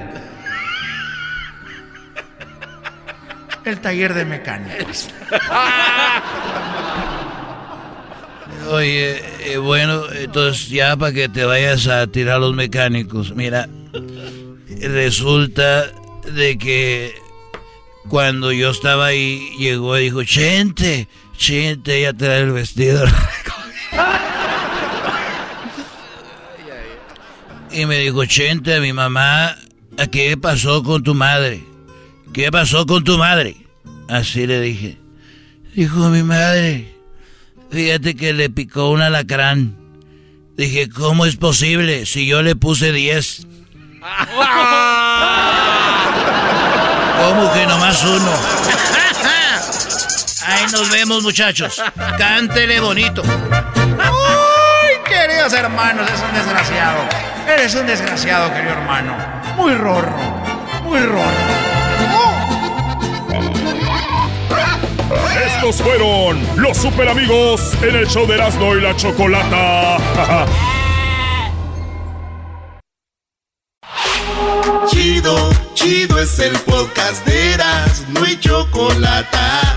el 3.65 3.81
taller 3.81 4.15
de 4.15 4.25
mecánicos. 4.25 5.09
Oye, 8.71 9.23
eh, 9.41 9.59
bueno, 9.59 10.05
entonces 10.13 10.69
ya 10.69 10.97
para 10.97 11.13
que 11.13 11.29
te 11.29 11.45
vayas 11.45 11.87
a 11.87 12.07
tirar 12.07 12.41
los 12.41 12.55
mecánicos, 12.55 13.35
mira, 13.35 13.69
resulta 14.81 15.87
de 16.33 16.59
que 16.59 17.15
cuando 18.09 18.53
yo 18.53 18.71
estaba 18.71 19.07
ahí, 19.07 19.51
llegó 19.59 19.99
y 19.99 20.05
dijo, 20.05 20.25
Chente, 20.25 21.09
Chente, 21.37 22.01
ya 22.03 22.13
trae 22.13 22.41
el 22.43 22.53
vestido. 22.53 23.05
y 27.71 27.87
me 27.87 27.99
dijo, 27.99 28.25
Chente, 28.25 28.75
a 28.75 28.81
mi 28.81 28.93
mamá, 28.93 29.57
¿a 29.99 30.07
qué 30.07 30.37
pasó 30.37 30.83
con 30.83 31.03
tu 31.03 31.15
madre? 31.15 31.63
¿Qué 32.33 32.51
pasó 32.51 32.87
con 32.87 33.05
tu 33.05 33.19
madre? 33.19 33.57
Así 34.09 34.47
le 34.47 34.61
dije. 34.61 34.99
Dijo 35.75 36.09
mi 36.09 36.23
madre, 36.23 36.95
fíjate 37.71 38.17
que 38.17 38.33
le 38.33 38.49
picó 38.49 38.91
un 38.91 39.03
alacrán. 39.03 39.77
Dije, 40.57 40.89
¿cómo 40.89 41.27
es 41.27 41.37
posible 41.37 42.07
si 42.07 42.27
yo 42.27 42.43
le 42.43 42.57
puse 42.57 42.93
10? 42.93 43.47
¿Cómo 47.19 47.53
que 47.53 47.67
nomás 47.67 48.05
uno? 48.05 48.96
Ahí 50.47 50.65
nos 50.71 50.91
vemos, 50.91 51.23
muchachos. 51.25 51.83
Cántele 52.19 52.79
bonito. 52.81 53.23
¡Ay, 53.25 54.95
queridos 55.05 55.53
hermanos! 55.53 56.09
Es 56.09 56.21
un 56.21 56.33
desgraciado. 56.35 56.99
Eres 57.49 57.75
un 57.75 57.87
desgraciado, 57.87 58.53
querido 58.53 58.73
hermano. 58.73 59.17
Muy 59.57 59.75
rorro. 59.75 60.17
muy 60.85 61.01
raro. 61.01 61.77
Estos 65.47 65.83
fueron 65.83 66.41
los 66.57 66.77
super 66.77 67.09
amigos 67.09 67.73
en 67.83 67.97
el 67.97 68.07
show 68.07 68.27
de 68.27 68.35
Erasmo 68.35 68.75
y 68.77 68.81
la 68.81 68.95
Chocolata. 68.95 69.97
Chido, 74.89 75.51
chido 75.75 76.19
es 76.21 76.39
el 76.39 76.53
podcast 76.61 77.25
de 77.27 77.55
Erasmo 77.55 78.25
y 78.27 78.39
Chocolata. 78.39 79.77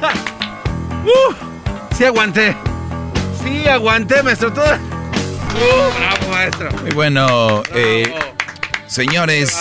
Uh, 1.04 1.32
sí 1.96 2.04
aguanté. 2.04 2.54
Sí 3.42 3.66
aguanté, 3.66 4.22
maestro. 4.22 4.52
Todo... 4.52 4.66
Uh, 4.66 5.96
bravo, 5.96 6.28
maestro. 6.30 6.68
Y 6.86 6.92
bueno, 6.92 7.62
eh, 7.72 8.12
señores, 8.88 9.56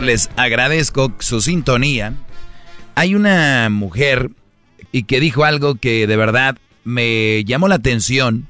les 0.00 0.30
agradezco 0.36 1.12
su 1.18 1.40
sintonía. 1.40 2.12
Hay 2.94 3.14
una 3.14 3.68
mujer 3.70 4.30
y 4.92 5.04
que 5.04 5.18
dijo 5.18 5.44
algo 5.44 5.74
que 5.76 6.06
de 6.06 6.16
verdad 6.16 6.56
me 6.84 7.42
llamó 7.44 7.66
la 7.66 7.76
atención 7.76 8.46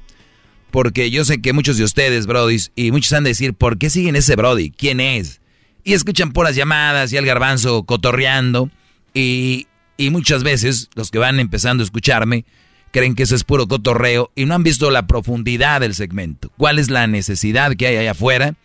porque 0.69 1.11
yo 1.11 1.25
sé 1.25 1.41
que 1.41 1.53
muchos 1.53 1.77
de 1.77 1.83
ustedes, 1.83 2.27
Brody, 2.27 2.57
y 2.75 2.91
muchos 2.91 3.13
han 3.13 3.23
de 3.23 3.31
decir, 3.31 3.53
¿por 3.53 3.77
qué 3.77 3.89
siguen 3.89 4.15
ese 4.15 4.35
Brody? 4.35 4.71
¿Quién 4.71 4.99
es? 4.99 5.41
Y 5.83 5.93
escuchan 5.93 6.31
por 6.31 6.45
las 6.45 6.55
llamadas 6.55 7.11
y 7.11 7.17
al 7.17 7.25
garbanzo 7.25 7.83
cotorreando 7.83 8.69
y, 9.13 9.67
y 10.01 10.09
muchas 10.09 10.43
veces 10.43 10.89
los 10.95 11.11
que 11.11 11.19
van 11.19 11.39
empezando 11.39 11.83
a 11.83 11.85
escucharme 11.85 12.45
creen 12.91 13.15
que 13.15 13.23
eso 13.23 13.35
es 13.35 13.43
puro 13.43 13.67
cotorreo 13.67 14.31
y 14.35 14.45
no 14.45 14.55
han 14.55 14.63
visto 14.63 14.91
la 14.91 15.07
profundidad 15.07 15.81
del 15.81 15.95
segmento. 15.95 16.51
¿Cuál 16.57 16.79
es 16.79 16.89
la 16.89 17.07
necesidad 17.07 17.75
que 17.75 17.87
hay 17.87 17.97
allá 17.97 18.11
afuera? 18.11 18.55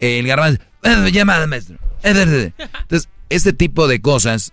El 0.00 0.26
garbanzo, 0.26 0.60
"Eh, 0.82 1.10
llamada, 1.12 1.46
maestro. 1.46 1.76
Eh, 2.02 2.52
Entonces, 2.82 3.08
este 3.30 3.52
tipo 3.52 3.88
de 3.88 4.00
cosas 4.00 4.52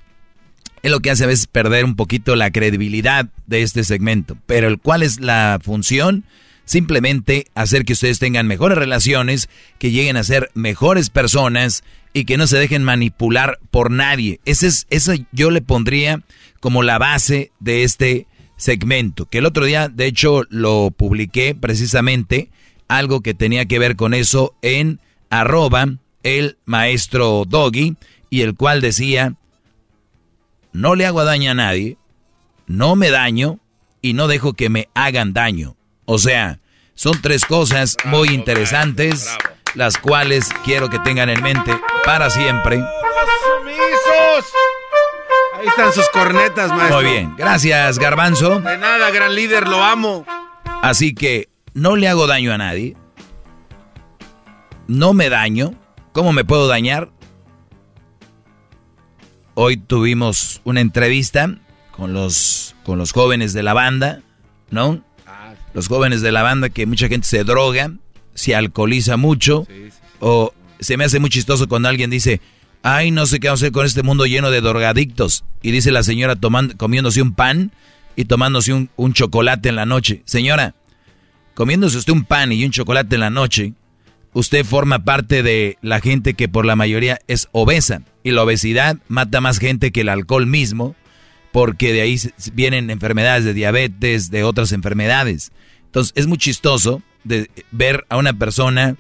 es 0.84 0.91
lo 0.91 0.99
que 1.02 1.11
hace 1.11 1.26
a 1.26 1.27
veces 1.27 1.48
perder 1.48 1.84
un 1.85 1.95
poquito 1.95 2.35
la 2.35 2.52
credibilidad 2.52 3.27
de 3.48 3.61
este 3.64 3.84
segmento. 3.84 4.38
Pero 4.45 4.77
cuál 4.77 5.03
es 5.03 5.19
la 5.19 5.60
función? 5.61 6.23
Simplemente 6.72 7.48
hacer 7.53 7.84
que 7.84 7.91
ustedes 7.91 8.19
tengan 8.19 8.48
mejores 8.48 8.77
relaciones, 8.77 9.49
que 9.77 9.91
lleguen 9.91 10.15
a 10.15 10.23
ser 10.23 10.52
mejores 10.53 11.10
personas 11.10 11.84
y 12.14 12.23
que 12.23 12.38
no 12.38 12.48
se 12.48 12.57
dejen 12.57 12.81
manipular 12.81 13.60
por 13.72 13.91
nadie. 13.91 14.39
Ese 14.45 14.68
es, 14.68 14.88
eso 14.89 15.11
yo 15.34 15.52
le 15.52 15.61
pondría 15.61 16.22
como 16.61 16.81
la 16.81 16.98
base 16.98 17.52
de 17.60 17.84
este 17.84 18.26
segmento. 18.56 19.26
Que 19.26 19.39
el 19.39 19.48
otro 19.48 19.65
día, 19.65 19.89
de 19.89 20.06
hecho, 20.06 20.43
lo 20.48 20.91
publiqué 20.95 21.56
precisamente, 21.56 22.49
algo 22.88 23.19
que 23.19 23.34
tenía 23.34 23.65
que 23.65 23.77
ver 23.77 23.98
con 23.98 24.14
eso 24.14 24.56
en 24.61 25.02
arroba 25.30 25.98
el 26.23 26.57
maestro 26.64 27.43
Doggy, 27.45 27.98
y 28.30 28.43
el 28.43 28.56
cual 28.56 28.80
decía, 28.80 29.35
no 30.72 30.95
le 30.95 31.06
hago 31.06 31.26
daño 31.26 31.52
a 31.52 31.56
nadie, 31.56 31.98
no 32.65 32.95
me 32.95 33.10
daño 33.10 33.60
y 34.02 34.14
no 34.14 34.30
dejo 34.30 34.53
que 34.53 34.69
me 34.69 34.88
hagan 34.93 35.34
daño. 35.34 35.76
O 36.06 36.18
sea, 36.18 36.60
son 37.01 37.19
tres 37.19 37.45
cosas 37.45 37.97
muy 38.05 38.27
interesantes, 38.27 39.35
las 39.73 39.97
cuales 39.97 40.49
quiero 40.63 40.87
que 40.87 40.99
tengan 40.99 41.31
en 41.31 41.41
mente 41.41 41.75
para 42.05 42.29
siempre. 42.29 42.77
¡Sumisos! 42.77 44.53
Ahí 45.59 45.67
están 45.67 45.93
sus 45.93 46.07
cornetas, 46.09 46.69
maestro. 46.69 47.01
Muy 47.01 47.11
bien, 47.11 47.33
gracias 47.35 47.97
Garbanzo. 47.97 48.59
De 48.59 48.77
nada, 48.77 49.09
gran 49.09 49.33
líder, 49.33 49.67
lo 49.67 49.83
amo. 49.83 50.27
Así 50.83 51.15
que 51.15 51.49
no 51.73 51.95
le 51.95 52.07
hago 52.07 52.27
daño 52.27 52.53
a 52.53 52.59
nadie, 52.59 52.95
no 54.87 55.15
me 55.15 55.29
daño. 55.29 55.73
¿Cómo 56.11 56.33
me 56.33 56.45
puedo 56.45 56.67
dañar? 56.67 57.09
Hoy 59.55 59.77
tuvimos 59.77 60.61
una 60.65 60.81
entrevista 60.81 61.49
con 61.89 62.13
los, 62.13 62.75
con 62.83 62.99
los 62.99 63.11
jóvenes 63.11 63.53
de 63.53 63.63
la 63.63 63.73
banda, 63.73 64.21
¿no? 64.69 65.03
Los 65.73 65.88
jóvenes 65.88 66.22
de 66.22 66.31
la 66.31 66.43
banda 66.43 66.69
que 66.69 66.85
mucha 66.85 67.07
gente 67.07 67.27
se 67.27 67.43
droga, 67.43 67.91
se 68.34 68.56
alcoholiza 68.56 69.18
mucho, 69.18 69.68
o 70.19 70.53
se 70.80 70.98
me 70.98 71.06
hace 71.06 71.19
muy 71.19 71.30
chistoso 71.30 71.68
cuando 71.68 71.89
alguien 71.89 72.10
dice, 72.10 72.41
ay, 72.84 73.11
no 73.11 73.26
sé 73.26 73.39
qué 73.39 73.48
vamos 73.48 73.61
a 73.61 73.65
hacer 73.65 73.72
con 73.72 73.85
este 73.85 74.03
mundo 74.03 74.26
lleno 74.26 74.52
de 74.52 74.61
drogadictos. 74.61 75.43
Y 75.61 75.72
dice 75.72 75.91
la 75.91 76.03
señora 76.03 76.35
tomando, 76.35 76.76
comiéndose 76.77 77.22
un 77.22 77.34
pan 77.34 77.72
y 78.15 78.26
tomándose 78.26 78.73
un, 78.73 78.89
un 78.95 79.14
chocolate 79.14 79.69
en 79.69 79.76
la 79.76 79.85
noche. 79.85 80.23
Señora, 80.26 80.76
comiéndose 81.53 81.98
usted 81.98 82.14
un 82.14 82.26
pan 82.26 82.52
y 82.52 82.65
un 82.65 82.72
chocolate 82.72 83.15
en 83.15 83.22
la 83.22 83.30
noche, 83.30 83.73
usted 84.34 84.65
forma 84.65 85.03
parte 85.03 85.43
de 85.43 85.77
la 85.81 85.99
gente 85.99 86.34
que 86.34 86.49
por 86.49 86.65
la 86.65 86.76
mayoría 86.76 87.19
es 87.27 87.48
obesa. 87.52 88.02
Y 88.23 88.31
la 88.31 88.43
obesidad 88.43 88.98
mata 89.07 89.41
más 89.41 89.60
gente 89.60 89.91
que 89.91 90.02
el 90.02 90.10
alcohol 90.10 90.48
mismo, 90.48 90.95
porque 91.52 91.93
de 91.93 92.02
ahí 92.02 92.19
vienen 92.53 92.89
enfermedades 92.89 93.45
de 93.45 93.53
diabetes, 93.53 94.31
de 94.31 94.43
otras 94.43 94.72
enfermedades. 94.72 95.52
Entonces 95.91 96.13
es 96.15 96.26
muy 96.26 96.38
chistoso 96.38 97.01
de 97.26 97.51
ver 97.72 98.05
a 98.07 98.15
una 98.15 98.31
persona 98.31 98.95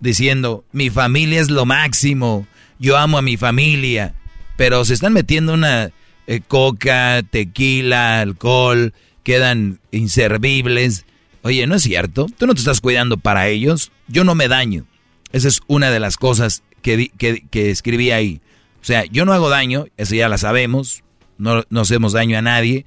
diciendo, 0.00 0.64
mi 0.72 0.88
familia 0.88 1.38
es 1.38 1.50
lo 1.50 1.66
máximo, 1.66 2.46
yo 2.78 2.96
amo 2.96 3.18
a 3.18 3.22
mi 3.22 3.36
familia, 3.36 4.14
pero 4.56 4.86
se 4.86 4.94
están 4.94 5.12
metiendo 5.12 5.52
una 5.52 5.90
eh, 6.26 6.40
coca, 6.48 7.22
tequila, 7.30 8.22
alcohol, 8.22 8.94
quedan 9.22 9.80
inservibles. 9.90 11.04
Oye, 11.42 11.66
¿no 11.66 11.74
es 11.74 11.82
cierto? 11.82 12.26
¿Tú 12.38 12.46
no 12.46 12.54
te 12.54 12.60
estás 12.60 12.80
cuidando 12.80 13.18
para 13.18 13.48
ellos? 13.48 13.92
Yo 14.08 14.24
no 14.24 14.34
me 14.34 14.48
daño. 14.48 14.86
Esa 15.32 15.48
es 15.48 15.60
una 15.66 15.90
de 15.90 16.00
las 16.00 16.16
cosas 16.16 16.62
que, 16.80 17.10
que, 17.18 17.44
que 17.50 17.70
escribí 17.70 18.12
ahí. 18.12 18.40
O 18.80 18.84
sea, 18.86 19.04
yo 19.04 19.26
no 19.26 19.34
hago 19.34 19.50
daño, 19.50 19.88
eso 19.98 20.14
ya 20.14 20.30
la 20.30 20.38
sabemos, 20.38 21.04
no, 21.36 21.64
no 21.68 21.82
hacemos 21.82 22.14
daño 22.14 22.38
a 22.38 22.42
nadie 22.42 22.86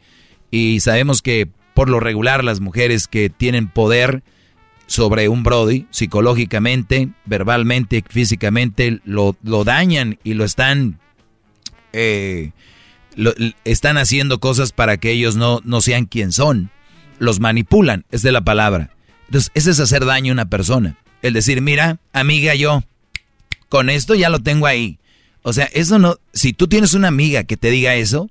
y 0.50 0.80
sabemos 0.80 1.22
que 1.22 1.50
por 1.74 1.90
lo 1.90 2.00
regular 2.00 2.44
las 2.44 2.60
mujeres 2.60 3.08
que 3.08 3.30
tienen 3.30 3.68
poder 3.68 4.24
sobre 4.88 5.30
un 5.30 5.44
Brody, 5.44 5.88
psicológicamente, 5.92 7.10
verbalmente, 7.26 8.04
físicamente, 8.08 9.00
lo, 9.06 9.36
lo 9.44 9.64
dañan 9.64 10.20
y 10.24 10.34
lo 10.34 10.44
están, 10.44 11.00
eh, 11.94 12.52
están 13.64 13.98
haciendo 13.98 14.40
cosas 14.40 14.72
para 14.72 14.98
que 14.98 15.12
ellos 15.12 15.36
no, 15.36 15.62
no 15.64 15.82
sean 15.82 16.06
quien 16.06 16.32
son. 16.32 16.70
Los 17.20 17.40
manipulan, 17.40 18.06
es 18.12 18.22
de 18.22 18.32
la 18.32 18.42
palabra. 18.42 18.92
Entonces, 19.28 19.52
ese 19.56 19.72
es 19.72 19.80
hacer 19.80 20.06
daño 20.06 20.32
a 20.32 20.34
una 20.34 20.50
persona. 20.50 20.98
El 21.22 21.34
decir, 21.34 21.62
mira, 21.62 22.00
amiga, 22.12 22.54
yo 22.54 22.84
con 23.70 23.90
esto 23.90 24.14
ya 24.14 24.30
lo 24.30 24.40
tengo 24.40 24.68
ahí. 24.68 25.00
O 25.42 25.54
sea, 25.54 25.66
eso 25.74 25.98
no, 25.98 26.18
si 26.34 26.54
tú 26.54 26.68
tienes 26.68 26.94
una 26.94 27.08
amiga 27.08 27.44
que 27.44 27.58
te 27.58 27.72
diga 27.72 27.96
eso, 27.96 28.30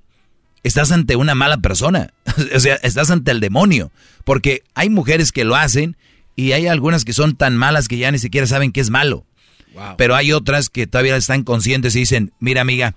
estás 0.62 0.93
ante 0.93 1.16
una 1.16 1.34
mala 1.34 1.59
persona. 1.59 2.12
o 2.55 2.60
sea, 2.60 2.76
estás 2.76 3.10
ante 3.10 3.30
el 3.30 3.40
demonio. 3.40 3.90
Porque 4.24 4.62
hay 4.74 4.90
mujeres 4.90 5.32
que 5.32 5.44
lo 5.44 5.56
hacen 5.56 5.97
y 6.36 6.52
hay 6.52 6.66
algunas 6.66 7.05
que 7.05 7.12
son 7.12 7.36
tan 7.36 7.56
malas 7.56 7.89
que 7.89 7.98
ya 7.98 8.10
ni 8.10 8.18
siquiera 8.18 8.47
saben 8.47 8.72
que 8.72 8.80
es 8.80 8.90
malo. 8.90 9.26
Pero 9.97 10.14
hay 10.14 10.32
otras 10.32 10.68
que 10.68 10.86
todavía 10.86 11.16
están 11.16 11.44
conscientes 11.44 11.97
y 11.97 12.01
dicen, 12.01 12.32
mira 12.40 12.60
amiga, 12.60 12.94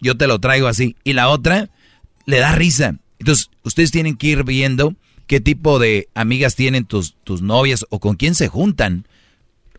yo 0.00 0.16
te 0.16 0.28
lo 0.28 0.38
traigo 0.38 0.68
así. 0.68 0.94
Y 1.02 1.12
la 1.12 1.28
otra 1.28 1.70
le 2.24 2.38
da 2.38 2.52
risa. 2.52 2.94
Entonces, 3.18 3.50
ustedes 3.64 3.90
tienen 3.90 4.16
que 4.16 4.28
ir 4.28 4.44
viendo 4.44 4.94
qué 5.26 5.40
tipo 5.40 5.80
de 5.80 6.08
amigas 6.14 6.54
tienen 6.54 6.84
tus, 6.84 7.16
tus 7.24 7.42
novias 7.42 7.84
o 7.90 7.98
con 7.98 8.14
quién 8.14 8.36
se 8.36 8.46
juntan. 8.46 9.06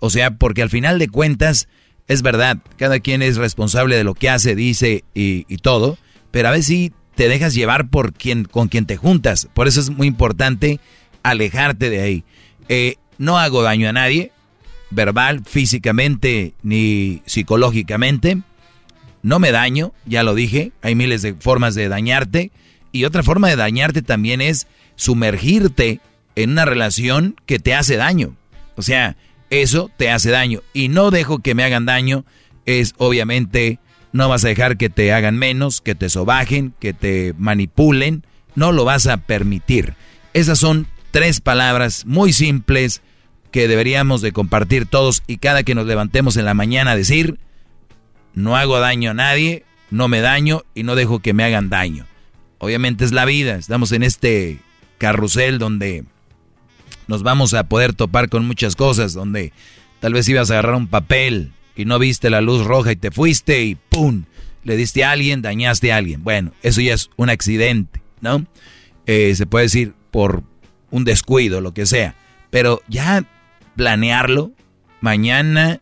O 0.02 0.10
sea, 0.10 0.32
porque 0.32 0.62
al 0.62 0.70
final 0.70 1.00
de 1.00 1.08
cuentas, 1.08 1.70
es 2.08 2.22
verdad, 2.22 2.58
cada 2.78 3.00
quien 3.00 3.22
es 3.22 3.38
responsable 3.38 3.96
de 3.96 4.04
lo 4.04 4.14
que 4.14 4.30
hace, 4.30 4.56
dice 4.56 5.06
y, 5.14 5.46
y 5.48 5.58
todo, 5.58 5.98
pero 6.32 6.50
a 6.50 6.52
veces 6.52 6.66
sí 6.66 6.94
te 7.20 7.28
dejas 7.28 7.54
llevar 7.54 7.90
por 7.90 8.14
quien, 8.14 8.46
con 8.46 8.70
quien 8.70 8.86
te 8.86 8.96
juntas. 8.96 9.50
Por 9.54 9.68
eso 9.68 9.82
es 9.82 9.90
muy 9.90 10.08
importante 10.08 10.80
alejarte 11.22 11.90
de 11.90 12.00
ahí. 12.00 12.24
Eh, 12.70 12.96
no 13.18 13.38
hago 13.38 13.62
daño 13.62 13.90
a 13.90 13.92
nadie, 13.92 14.32
verbal, 14.90 15.42
físicamente 15.46 16.54
ni 16.64 17.22
psicológicamente. 17.26 18.38
No 19.22 19.38
me 19.38 19.52
daño, 19.52 19.92
ya 20.06 20.24
lo 20.24 20.34
dije, 20.34 20.72
hay 20.82 20.96
miles 20.96 21.22
de 21.22 21.34
formas 21.34 21.76
de 21.76 21.90
dañarte. 21.90 22.52
Y 22.94 23.04
otra 23.04 23.22
forma 23.22 23.50
de 23.50 23.58
dañarte 23.58 24.02
también 24.02 24.40
es 24.40 24.68
sumergirte 24.96 26.00
en 26.38 26.52
una 26.52 26.64
relación 26.64 27.36
que 27.46 27.60
te 27.60 27.76
hace 27.76 27.98
daño. 27.98 28.38
O 28.78 28.82
sea, 28.82 29.18
eso 29.50 29.92
te 29.98 30.10
hace 30.10 30.30
daño. 30.30 30.62
Y 30.72 30.88
no 30.88 31.12
dejo 31.12 31.40
que 31.40 31.54
me 31.54 31.66
hagan 31.66 31.86
daño 31.86 32.24
es 32.66 32.94
obviamente 32.98 33.78
no 34.12 34.30
vas 34.30 34.44
a 34.44 34.48
dejar 34.48 34.78
que 34.78 34.90
te 34.90 35.14
hagan 35.14 35.38
menos, 35.38 35.82
que 35.82 35.96
te 35.96 36.10
sobajen, 36.10 36.74
que 36.80 36.94
te 36.94 37.34
manipulen. 37.38 38.24
No 38.56 38.72
lo 38.72 38.86
vas 38.86 39.08
a 39.08 39.18
permitir. 39.18 39.94
Esas 40.34 40.60
son 40.60 40.88
tres 41.12 41.42
palabras 41.42 42.06
muy 42.06 42.34
simples 42.34 43.02
que 43.52 43.68
deberíamos 43.68 44.22
de 44.22 44.32
compartir 44.32 44.86
todos 44.86 45.24
y 45.28 45.38
cada 45.38 45.64
que 45.64 45.76
nos 45.76 45.86
levantemos 45.86 46.38
en 46.38 46.46
la 46.46 46.54
mañana 46.54 46.96
decir, 46.96 47.40
no 48.34 48.56
hago 48.56 48.80
daño 48.80 49.12
a 49.12 49.16
nadie, 49.16 49.64
no 49.90 50.08
me 50.08 50.22
daño 50.22 50.64
y 50.76 50.84
no 50.84 50.96
dejo 50.96 51.20
que 51.20 51.34
me 51.34 51.44
hagan 51.44 51.70
daño. 51.70 52.06
Obviamente 52.60 53.06
es 53.06 53.12
la 53.12 53.26
vida, 53.26 53.56
estamos 53.56 53.92
en 53.92 54.04
este 54.04 54.60
carrusel 54.98 55.58
donde 55.58 56.04
nos 57.08 57.24
vamos 57.24 57.54
a 57.54 57.64
poder 57.64 57.94
topar 57.94 58.30
con 58.30 58.46
muchas 58.46 58.76
cosas, 58.76 59.14
donde 59.14 59.52
tal 60.00 60.14
vez 60.14 60.28
ibas 60.30 60.52
a 60.52 60.54
agarrar 60.54 60.76
un 60.76 60.88
papel 60.88 61.54
y 61.80 61.86
no 61.86 61.98
viste 61.98 62.30
la 62.30 62.42
luz 62.42 62.66
roja 62.66 62.92
y 62.92 62.98
te 62.98 63.10
fuiste 63.10 63.64
y 63.64 63.76
¡pum! 63.76 64.26
Le 64.66 64.76
diste 64.76 65.06
a 65.06 65.12
alguien, 65.12 65.42
dañaste 65.42 65.94
a 65.94 65.96
alguien. 65.96 66.26
Bueno, 66.26 66.52
eso 66.62 66.82
ya 66.82 66.94
es 66.94 67.10
un 67.16 67.30
accidente, 67.30 68.02
¿no? 68.20 68.46
Eh, 69.06 69.34
se 69.34 69.46
puede 69.46 69.64
decir 69.64 69.94
por 70.12 70.44
un 70.92 71.06
descuido, 71.06 71.62
lo 71.62 71.74
que 71.74 71.86
sea. 71.86 72.16
Pero 72.50 72.82
ya 72.90 73.24
planearlo, 73.78 74.52
mañana 75.00 75.80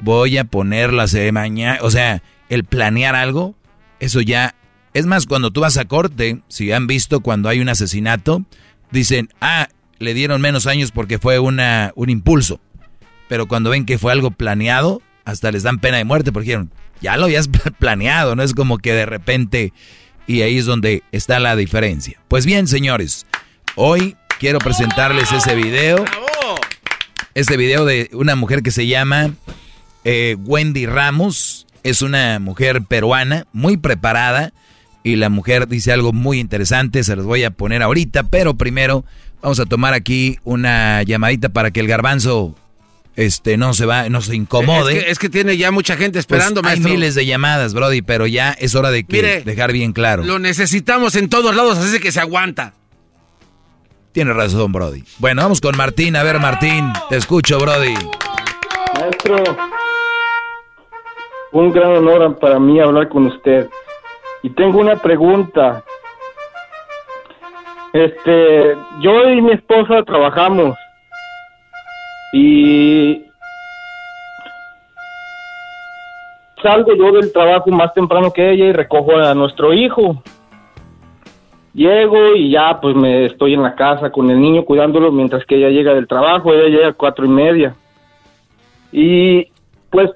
voy 0.00 0.36
a 0.36 0.44
ponerla, 0.44 1.06
de 1.06 1.32
mañana, 1.32 1.78
o 1.80 1.90
sea, 1.90 2.22
el 2.50 2.64
planear 2.64 3.14
algo, 3.14 3.54
eso 3.98 4.20
ya, 4.20 4.54
es 4.92 5.06
más, 5.06 5.24
cuando 5.24 5.50
tú 5.50 5.62
vas 5.62 5.78
a 5.78 5.86
corte, 5.86 6.42
si 6.48 6.70
han 6.70 6.86
visto 6.86 7.20
cuando 7.20 7.48
hay 7.48 7.60
un 7.60 7.70
asesinato, 7.70 8.44
dicen, 8.90 9.30
ah, 9.40 9.70
le 9.98 10.12
dieron 10.12 10.42
menos 10.42 10.66
años 10.66 10.92
porque 10.92 11.18
fue 11.18 11.38
una, 11.38 11.92
un 11.94 12.10
impulso. 12.10 12.60
Pero 13.26 13.48
cuando 13.48 13.70
ven 13.70 13.86
que 13.86 13.96
fue 13.96 14.12
algo 14.12 14.32
planeado, 14.32 15.00
hasta 15.30 15.52
les 15.52 15.62
dan 15.62 15.78
pena 15.78 15.96
de 15.96 16.04
muerte 16.04 16.32
porque 16.32 16.46
dijeron, 16.46 16.70
ya 17.00 17.16
lo 17.16 17.24
habías 17.24 17.48
planeado, 17.78 18.36
no 18.36 18.42
es 18.42 18.54
como 18.54 18.78
que 18.78 18.92
de 18.92 19.06
repente, 19.06 19.72
y 20.26 20.42
ahí 20.42 20.58
es 20.58 20.66
donde 20.66 21.02
está 21.12 21.40
la 21.40 21.56
diferencia. 21.56 22.20
Pues 22.28 22.46
bien, 22.46 22.66
señores, 22.66 23.26
hoy 23.76 24.16
quiero 24.38 24.58
presentarles 24.58 25.32
ese 25.32 25.54
video. 25.54 26.04
Este 27.34 27.56
video 27.56 27.84
de 27.84 28.10
una 28.12 28.34
mujer 28.34 28.62
que 28.62 28.72
se 28.72 28.86
llama 28.86 29.34
eh, 30.04 30.36
Wendy 30.44 30.86
Ramos. 30.86 31.66
Es 31.82 32.02
una 32.02 32.38
mujer 32.38 32.82
peruana, 32.82 33.46
muy 33.52 33.76
preparada. 33.76 34.52
Y 35.02 35.16
la 35.16 35.30
mujer 35.30 35.68
dice 35.68 35.92
algo 35.92 36.12
muy 36.12 36.40
interesante, 36.40 37.04
se 37.04 37.16
los 37.16 37.24
voy 37.24 37.44
a 37.44 37.50
poner 37.50 37.82
ahorita, 37.82 38.24
pero 38.24 38.54
primero 38.54 39.04
vamos 39.40 39.58
a 39.58 39.64
tomar 39.64 39.94
aquí 39.94 40.38
una 40.44 41.02
llamadita 41.04 41.48
para 41.48 41.70
que 41.70 41.80
el 41.80 41.86
garbanzo 41.86 42.54
este 43.20 43.58
no 43.58 43.74
se 43.74 43.84
va, 43.84 44.08
no 44.08 44.22
se 44.22 44.34
incomode. 44.34 45.10
Es 45.10 45.18
que, 45.18 45.28
tiene 45.28 45.56
ya 45.56 45.70
mucha 45.70 45.96
gente 45.96 46.12
pues 46.12 46.24
esperando, 46.24 46.62
Hay 46.64 46.80
miles 46.80 47.14
de 47.14 47.26
llamadas, 47.26 47.74
Brody, 47.74 48.00
pero 48.00 48.26
ya 48.26 48.52
es 48.52 48.74
hora 48.74 48.90
de 48.90 49.04
que 49.04 49.42
dejar 49.42 49.72
bien 49.72 49.92
claro. 49.92 50.24
Lo 50.24 50.38
necesitamos 50.38 51.14
en 51.16 51.28
todos 51.28 51.54
lados, 51.54 51.78
así 51.78 52.00
que 52.00 52.12
se 52.12 52.20
aguanta. 52.20 52.72
Tiene 54.12 54.32
razón, 54.32 54.72
Brody. 54.72 55.04
Bueno, 55.18 55.42
vamos 55.42 55.60
con 55.60 55.76
Martín. 55.76 56.16
A 56.16 56.22
ver, 56.22 56.40
Martín, 56.40 56.90
te 57.10 57.16
escucho, 57.16 57.58
Brody. 57.58 57.94
Maestro, 58.98 59.44
un 61.52 61.72
gran 61.72 61.92
honor 61.92 62.38
para 62.38 62.58
mí 62.58 62.80
hablar 62.80 63.08
con 63.08 63.26
usted. 63.26 63.68
Y 64.42 64.50
tengo 64.50 64.80
una 64.80 64.96
pregunta. 64.96 65.84
Este, 67.92 68.76
yo 69.00 69.30
y 69.30 69.42
mi 69.42 69.52
esposa 69.52 70.02
trabajamos 70.06 70.74
y 72.32 73.24
salgo 76.62 76.94
yo 76.94 77.12
del 77.12 77.32
trabajo 77.32 77.70
más 77.70 77.92
temprano 77.94 78.32
que 78.32 78.50
ella 78.50 78.66
y 78.66 78.72
recojo 78.72 79.16
a 79.16 79.34
nuestro 79.34 79.72
hijo. 79.72 80.22
Llego 81.72 82.34
y 82.34 82.50
ya 82.50 82.80
pues 82.80 82.96
me 82.96 83.26
estoy 83.26 83.54
en 83.54 83.62
la 83.62 83.74
casa 83.74 84.10
con 84.10 84.28
el 84.30 84.40
niño 84.40 84.64
cuidándolo 84.64 85.12
mientras 85.12 85.44
que 85.44 85.56
ella 85.56 85.68
llega 85.68 85.94
del 85.94 86.08
trabajo, 86.08 86.52
ella 86.52 86.68
llega 86.68 86.88
a 86.88 86.92
cuatro 86.92 87.24
y 87.24 87.28
media. 87.28 87.74
Y 88.92 89.46
pues 89.88 90.10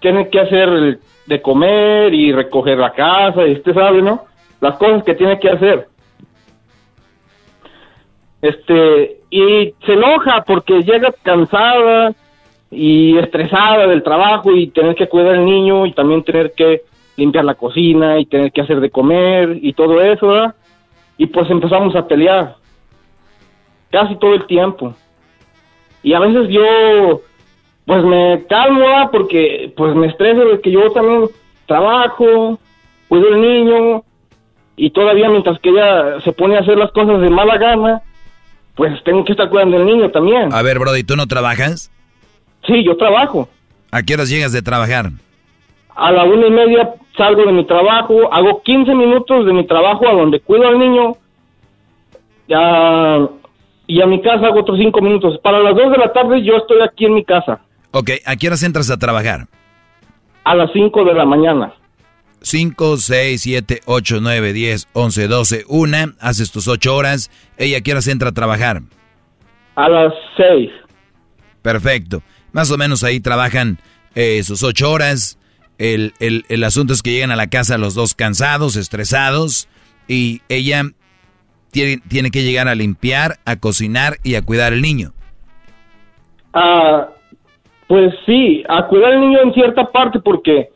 tiene 0.00 0.28
que 0.30 0.40
hacer 0.40 0.98
de 1.26 1.42
comer 1.42 2.14
y 2.14 2.32
recoger 2.32 2.78
la 2.78 2.92
casa 2.92 3.46
y 3.46 3.52
usted 3.52 3.74
sabe, 3.74 4.02
¿no? 4.02 4.24
Las 4.60 4.76
cosas 4.76 5.04
que 5.04 5.14
tiene 5.14 5.38
que 5.38 5.50
hacer. 5.50 5.88
Este, 8.42 9.20
y 9.30 9.74
se 9.84 9.92
enoja 9.92 10.42
porque 10.46 10.82
llega 10.82 11.12
cansada 11.22 12.12
y 12.70 13.18
estresada 13.18 13.86
del 13.86 14.02
trabajo 14.02 14.52
y 14.52 14.68
tener 14.68 14.94
que 14.94 15.08
cuidar 15.08 15.34
al 15.34 15.44
niño 15.44 15.86
y 15.86 15.92
también 15.92 16.22
tener 16.22 16.52
que 16.52 16.82
limpiar 17.16 17.44
la 17.44 17.54
cocina 17.54 18.18
y 18.18 18.26
tener 18.26 18.52
que 18.52 18.62
hacer 18.62 18.80
de 18.80 18.90
comer 18.90 19.58
y 19.60 19.72
todo 19.72 20.00
eso. 20.00 20.52
Y 21.18 21.26
pues 21.26 21.50
empezamos 21.50 21.94
a 21.94 22.06
pelear 22.06 22.56
casi 23.90 24.16
todo 24.16 24.34
el 24.34 24.46
tiempo. 24.46 24.94
Y 26.02 26.14
a 26.14 26.20
veces 26.20 26.48
yo 26.48 27.20
pues 27.84 28.04
me 28.04 28.44
calmo 28.48 29.10
porque 29.10 29.72
pues 29.76 29.94
me 29.94 30.06
estreso 30.06 30.44
de 30.44 30.60
que 30.60 30.70
yo 30.70 30.90
también 30.92 31.28
trabajo, 31.66 32.58
cuido 33.08 33.34
al 33.34 33.40
niño 33.40 34.04
y 34.76 34.90
todavía 34.90 35.28
mientras 35.28 35.58
que 35.58 35.70
ella 35.70 36.20
se 36.20 36.32
pone 36.32 36.56
a 36.56 36.60
hacer 36.60 36.78
las 36.78 36.92
cosas 36.92 37.20
de 37.20 37.28
mala 37.28 37.58
gana, 37.58 38.00
pues 38.80 39.04
tengo 39.04 39.22
que 39.26 39.32
estar 39.32 39.50
cuidando 39.50 39.76
del 39.76 39.84
niño 39.84 40.10
también. 40.10 40.54
A 40.54 40.62
ver, 40.62 40.78
Brody, 40.78 41.04
¿tú 41.04 41.14
no 41.14 41.26
trabajas? 41.26 41.92
Sí, 42.66 42.82
yo 42.82 42.96
trabajo. 42.96 43.46
¿A 43.90 44.02
qué 44.02 44.14
horas 44.14 44.30
llegas 44.30 44.54
de 44.54 44.62
trabajar? 44.62 45.10
A 45.94 46.10
la 46.10 46.24
una 46.24 46.46
y 46.46 46.50
media 46.50 46.94
salgo 47.14 47.44
de 47.44 47.52
mi 47.52 47.66
trabajo, 47.66 48.32
hago 48.32 48.62
15 48.62 48.94
minutos 48.94 49.44
de 49.44 49.52
mi 49.52 49.66
trabajo 49.66 50.08
a 50.08 50.12
donde 50.12 50.40
cuido 50.40 50.66
al 50.66 50.78
niño 50.78 51.18
ya, 52.48 53.28
y 53.86 54.00
a 54.00 54.06
mi 54.06 54.22
casa 54.22 54.46
hago 54.46 54.60
otros 54.60 54.78
5 54.78 54.98
minutos. 55.02 55.38
Para 55.42 55.58
las 55.58 55.74
2 55.74 55.92
de 55.92 55.98
la 55.98 56.10
tarde 56.14 56.42
yo 56.42 56.56
estoy 56.56 56.80
aquí 56.80 57.04
en 57.04 57.16
mi 57.16 57.24
casa. 57.24 57.60
Ok, 57.90 58.12
¿a 58.24 58.34
qué 58.36 58.46
horas 58.46 58.62
entras 58.62 58.90
a 58.90 58.96
trabajar? 58.96 59.46
A 60.44 60.54
las 60.54 60.72
5 60.72 61.04
de 61.04 61.12
la 61.12 61.26
mañana. 61.26 61.74
5, 62.42 62.96
6, 62.96 63.42
7, 63.42 63.80
8, 63.84 64.18
9, 64.20 64.52
10, 64.52 64.88
11, 64.92 65.28
12, 65.28 65.64
1. 65.68 65.96
Haces 66.20 66.50
tus 66.50 66.68
8 66.68 66.94
horas. 66.94 67.30
¿Ella 67.56 67.78
a 67.78 67.80
qué 67.80 67.92
horas 67.92 68.08
entra 68.08 68.30
a 68.30 68.32
trabajar? 68.32 68.82
A 69.76 69.88
las 69.88 70.12
6. 70.36 70.70
Perfecto. 71.62 72.22
Más 72.52 72.70
o 72.70 72.78
menos 72.78 73.04
ahí 73.04 73.20
trabajan 73.20 73.78
eh, 74.14 74.42
sus 74.42 74.62
8 74.62 74.90
horas. 74.90 75.38
El, 75.78 76.12
el, 76.20 76.44
el 76.48 76.64
asunto 76.64 76.92
es 76.92 77.02
que 77.02 77.12
llegan 77.12 77.30
a 77.30 77.36
la 77.36 77.48
casa 77.48 77.78
los 77.78 77.94
dos 77.94 78.14
cansados, 78.14 78.76
estresados. 78.76 79.68
Y 80.08 80.42
ella 80.48 80.84
tiene, 81.70 82.02
tiene 82.08 82.30
que 82.30 82.42
llegar 82.42 82.68
a 82.68 82.74
limpiar, 82.74 83.36
a 83.44 83.56
cocinar 83.56 84.16
y 84.22 84.34
a 84.34 84.42
cuidar 84.42 84.72
al 84.72 84.82
niño. 84.82 85.12
Ah, 86.52 87.08
pues 87.86 88.12
sí, 88.26 88.64
a 88.68 88.86
cuidar 88.86 89.12
al 89.12 89.20
niño 89.20 89.40
en 89.42 89.52
cierta 89.52 89.90
parte 89.90 90.20
porque 90.20 90.70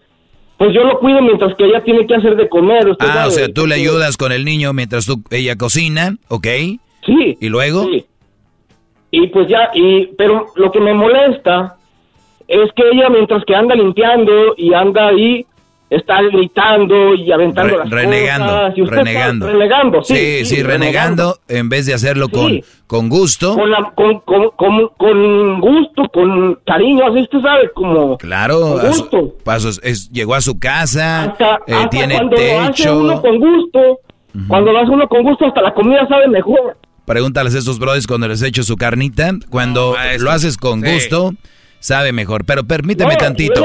pues 0.57 0.73
yo 0.73 0.85
lo 0.85 0.99
cuido 0.99 1.21
mientras 1.21 1.55
que 1.57 1.65
ella 1.65 1.83
tiene 1.83 2.07
que 2.07 2.15
hacer 2.15 2.37
de 2.37 2.49
comer. 2.49 2.97
ah, 3.01 3.25
o 3.27 3.31
sea, 3.31 3.49
tú 3.53 3.67
le 3.67 3.75
ayudas 3.75 4.17
con 4.17 4.33
el 4.33 4.45
niño 4.45 4.73
mientras 4.73 5.07
tú, 5.07 5.23
ella 5.31 5.57
cocina, 5.57 6.17
¿ok? 6.29 6.47
Sí. 7.05 7.39
¿Y 7.41 7.49
luego? 7.49 7.85
Sí. 7.85 8.07
Y 9.11 9.29
pues 9.29 9.49
ya, 9.49 9.71
y, 9.75 10.07
pero 10.19 10.47
lo 10.57 10.71
que 10.73 10.81
me 10.81 10.95
molesta 10.95 11.77
es 12.49 12.73
que 12.75 12.83
ella 12.93 13.09
mientras 13.11 13.45
que 13.45 13.55
anda 13.55 13.75
limpiando 13.75 14.55
y 14.57 14.75
anda 14.75 15.09
ahí, 15.09 15.47
está 15.97 16.23
gritando 16.23 17.15
y 17.15 17.31
aventando 17.31 17.79
las 17.79 17.91
renegando, 17.91 18.47
cosas. 18.47 18.79
Y 18.79 18.85
renegando. 18.85 19.47
renegando, 19.47 20.03
sí. 20.03 20.15
Sí, 20.17 20.45
sí, 20.45 20.63
renegando, 20.63 21.39
en 21.49 21.69
vez 21.69 21.87
de 21.87 21.95
hacerlo 21.95 22.29
con, 22.29 22.61
con 22.87 23.09
gusto. 23.09 23.55
Con, 23.55 24.21
con, 24.21 24.51
con, 24.51 24.89
con, 24.97 25.61
gusto, 25.61 26.03
con 26.13 26.59
cariño, 26.67 27.07
así 27.07 27.21
usted 27.21 27.41
sabe, 27.41 27.71
como... 27.75 28.19
Claro, 28.19 28.81
pasos, 29.45 29.81
es, 29.83 30.11
llegó 30.11 30.35
a 30.35 30.41
su 30.41 30.59
casa, 30.59 31.25
hasta, 31.25 31.61
eh, 31.67 31.87
tiene 31.91 32.17
cuando 32.17 32.37
techo. 32.37 32.59
Lo 32.59 32.71
hace 32.71 32.91
uno 32.91 33.23
con 33.23 33.39
gusto, 33.39 34.01
cuando 34.49 34.73
lo 34.73 34.79
hace 34.81 34.91
uno 34.91 35.09
con 35.09 35.23
gusto, 35.23 35.47
hasta 35.47 35.63
la 35.63 35.75
comida 35.75 36.07
sabe 36.09 36.29
mejor. 36.29 36.77
Pregúntales 37.05 37.55
a 37.55 37.59
estos 37.59 37.79
brothers 37.79 38.07
cuando 38.07 38.29
les 38.29 38.43
echo 38.43 38.63
su 38.63 38.77
carnita. 38.77 39.33
Cuando 39.51 39.95
lo 40.19 40.31
haces 40.31 40.57
con 40.57 40.81
gusto, 40.81 41.35
sabe 41.85 42.13
mejor. 42.13 42.45
Pero 42.45 42.65
permíteme 42.65 43.17
tantito. 43.17 43.63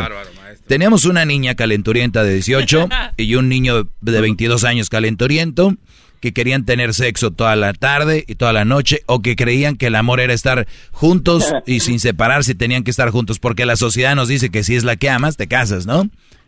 Tenemos 0.69 1.05
una 1.05 1.25
niña 1.25 1.55
calenturienta 1.55 2.23
de 2.23 2.35
18 2.35 2.89
y 3.17 3.33
un 3.33 3.49
niño 3.49 3.89
de 4.01 4.21
22 4.21 4.63
años 4.65 4.87
calenturiento 4.91 5.75
que 6.21 6.31
querían 6.31 6.63
tener 6.63 6.93
sexo 6.93 7.31
toda 7.31 7.55
la 7.55 7.73
tarde 7.73 8.23
y 8.27 8.35
toda 8.35 8.53
la 8.53 8.65
noche 8.65 9.01
o 9.07 9.23
que 9.23 9.35
creían 9.35 9.77
que 9.77 9.87
el 9.87 9.95
amor 9.95 10.19
era 10.19 10.31
estar 10.31 10.67
juntos 10.91 11.51
y 11.65 11.79
sin 11.79 11.99
separarse 11.99 12.53
tenían 12.53 12.83
que 12.83 12.91
estar 12.91 13.09
juntos 13.09 13.39
porque 13.39 13.65
la 13.65 13.77
sociedad 13.77 14.15
nos 14.15 14.27
dice 14.27 14.51
que 14.51 14.63
si 14.63 14.75
es 14.75 14.83
la 14.83 14.95
que 14.95 15.09
amas 15.09 15.37
te 15.37 15.47
casas, 15.47 15.87
¿no? 15.87 16.07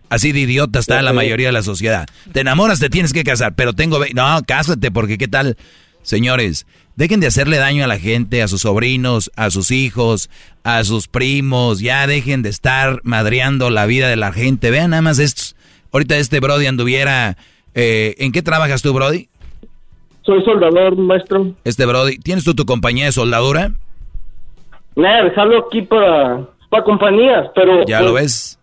Así 0.10 0.32
de 0.34 0.42
idiota 0.42 0.78
está 0.78 1.02
la 1.02 1.14
mayoría 1.14 1.48
de 1.48 1.54
la 1.54 1.64
sociedad. 1.64 2.08
Te 2.32 2.42
enamoras, 2.42 2.80
te 2.80 2.92
tienes 2.92 3.14
que 3.14 3.24
casar, 3.24 3.56
pero 3.56 3.74
tengo... 3.74 4.00
No, 4.14 4.40
cásate 4.46 4.92
porque 4.92 5.18
qué 5.18 5.28
tal... 5.30 5.58
Señores, 6.04 6.66
dejen 6.96 7.20
de 7.20 7.28
hacerle 7.28 7.58
daño 7.58 7.84
a 7.84 7.88
la 7.88 7.98
gente, 7.98 8.42
a 8.42 8.48
sus 8.48 8.62
sobrinos, 8.62 9.32
a 9.36 9.50
sus 9.50 9.72
hijos, 9.72 10.30
a 10.64 10.84
sus 10.84 11.08
primos. 11.08 11.80
Ya 11.80 12.08
dejen 12.08 12.42
de 12.42 12.50
estar 12.50 13.00
madreando 13.04 13.70
la 13.70 13.86
vida 13.86 14.10
de 14.10 14.16
la 14.16 14.32
gente. 14.32 14.72
Vean 14.72 14.92
nada 14.92 15.02
más 15.02 15.20
estos. 15.20 15.56
Ahorita 15.92 16.18
este 16.18 16.40
Brody 16.40 16.68
anduviera... 16.68 17.38
eh, 17.74 18.16
¿En 18.18 18.32
qué 18.32 18.42
trabajas 18.42 18.82
tú, 18.82 18.94
Brody? 18.94 19.28
Soy 20.24 20.44
soldador, 20.44 20.96
maestro. 20.98 21.54
Este 21.64 21.86
Brody, 21.86 22.18
¿tienes 22.18 22.44
tú 22.44 22.54
tu 22.54 22.66
compañía 22.66 23.06
de 23.06 23.12
soldadura? 23.12 23.74
Nada, 24.96 25.24
dejarlo 25.24 25.66
aquí 25.66 25.82
para, 25.82 26.48
para 26.70 26.84
compañías, 26.84 27.48
pero... 27.56 27.86
Ya 27.86 28.00
pues, 28.00 28.10
lo 28.10 28.14
ves. 28.14 28.60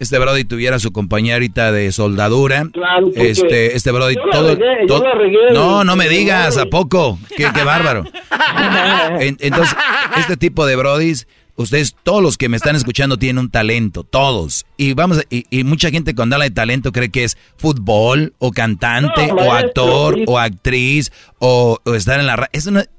Este 0.00 0.18
Brody 0.18 0.44
tuviera 0.44 0.78
su 0.80 0.90
compañía 0.92 1.34
ahorita 1.34 1.70
de 1.70 1.92
soldadura. 1.92 2.66
Claro, 2.72 3.10
este, 3.14 3.76
este 3.76 3.92
Brody, 3.92 4.16
yo 4.16 4.22
todo. 4.32 4.48
regué, 4.56 4.64
yo 4.80 4.86
todo- 4.88 5.04
la 5.04 5.14
regué 5.14 5.38
no, 5.52 5.84
no 5.84 5.94
me 5.94 6.08
digas. 6.08 6.56
¿a 6.56 6.66
poco? 6.66 7.18
Qué, 7.36 7.46
qué 7.54 7.62
bárbaro. 7.64 8.04
En- 9.20 9.36
entonces, 9.40 9.76
este 10.16 10.36
tipo 10.36 10.66
de 10.66 10.76
Brodis, 10.76 11.26
ustedes, 11.56 11.94
todos 12.02 12.22
los 12.22 12.36
que 12.38 12.48
me 12.48 12.56
están 12.56 12.74
escuchando 12.76 13.16
tienen 13.18 13.38
un 13.38 13.50
talento, 13.50 14.02
todos. 14.04 14.64
Y 14.76 14.94
vamos, 14.94 15.18
a- 15.18 15.22
y, 15.30 15.44
y 15.50 15.64
mucha 15.64 15.90
gente 15.90 16.14
cuando 16.14 16.36
habla 16.36 16.44
de 16.46 16.50
talento 16.50 16.92
cree 16.92 17.10
que 17.10 17.24
es 17.24 17.36
fútbol, 17.56 18.32
o 18.38 18.50
cantante, 18.52 19.28
No, 19.28 19.34
o 19.34 19.52
actor, 19.52 20.18
o 20.26 20.38
actriz, 20.38 21.12
o, 21.38 21.78
o 21.84 21.94
estar 21.94 22.18
en 22.20 22.26
la 22.26 22.36
radio. 22.36 22.50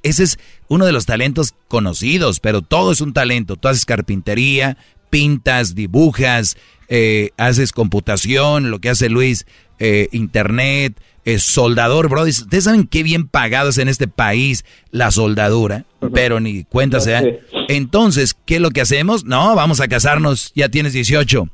ese 0.03 0.23
es 0.23 0.39
uno 0.67 0.85
de 0.85 0.91
los 0.91 1.05
talentos 1.05 1.55
conocidos, 1.67 2.39
pero 2.39 2.61
todo 2.61 2.91
es 2.91 3.01
un 3.01 3.13
talento. 3.13 3.55
Tú 3.55 3.67
haces 3.67 3.85
carpintería, 3.85 4.77
pintas, 5.09 5.75
dibujas, 5.75 6.57
eh, 6.93 7.29
haces 7.37 7.71
computación, 7.71 8.69
lo 8.69 8.79
que 8.79 8.89
hace 8.89 9.07
Luis, 9.09 9.45
eh, 9.79 10.09
internet, 10.11 11.01
es 11.23 11.43
soldador, 11.43 12.09
bro. 12.09 12.23
Ustedes 12.23 12.65
saben 12.65 12.85
qué 12.85 13.01
bien 13.01 13.27
pagado 13.27 13.69
es 13.69 13.77
en 13.77 13.87
este 13.87 14.07
país 14.07 14.65
la 14.91 15.09
soldadura, 15.11 15.85
pero 16.13 16.39
ni 16.41 16.65
cuenta 16.65 16.99
se 16.99 17.11
dan. 17.11 17.25
Entonces, 17.69 18.35
¿qué 18.45 18.55
es 18.55 18.61
lo 18.61 18.71
que 18.71 18.81
hacemos? 18.81 19.23
No, 19.23 19.55
vamos 19.55 19.79
a 19.79 19.87
casarnos, 19.87 20.51
ya 20.55 20.69
tienes 20.69 20.93
18. 20.93 21.47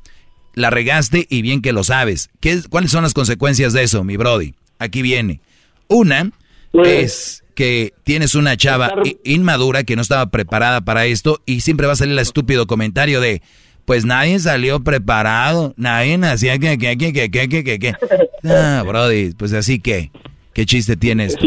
La 0.55 0.71
regaste 0.71 1.27
y 1.29 1.43
bien 1.43 1.61
que 1.61 1.71
lo 1.71 1.83
sabes. 1.83 2.29
¿Qué, 2.39 2.51
es- 2.51 2.67
¿Cuáles 2.67 2.89
son 2.91 3.03
las 3.03 3.13
consecuencias 3.13 3.73
de 3.73 3.83
eso, 3.83 4.03
mi 4.03 4.17
Brody? 4.17 4.55
Aquí 4.79 5.01
viene. 5.03 5.39
Una 5.87 6.31
es 6.83 7.43
que 7.55 7.93
tienes 8.03 8.35
una 8.35 8.55
chava 8.57 8.91
inmadura 9.23 9.83
que 9.83 9.95
no 9.95 10.01
estaba 10.01 10.29
preparada 10.31 10.81
para 10.81 11.05
esto 11.05 11.41
y 11.45 11.61
siempre 11.61 11.87
va 11.87 11.93
a 11.93 11.95
salir 11.95 12.13
el 12.13 12.19
estúpido 12.19 12.67
comentario 12.67 13.19
de, 13.21 13.41
pues 13.87 14.03
nadie 14.03 14.37
salió 14.39 14.81
preparado, 14.81 15.73
nadie 15.77 16.19
hacía 16.25 16.59
que, 16.59 16.77
que, 16.77 16.97
que, 16.97 17.13
que, 17.13 17.31
que, 17.31 17.47
que, 17.47 17.63
que, 17.63 17.79
que. 17.79 17.93
Ah, 18.43 18.83
Brody, 18.85 19.31
pues 19.31 19.53
así 19.53 19.79
que, 19.79 20.11
¿qué 20.53 20.65
chiste 20.65 20.97
tienes? 20.97 21.37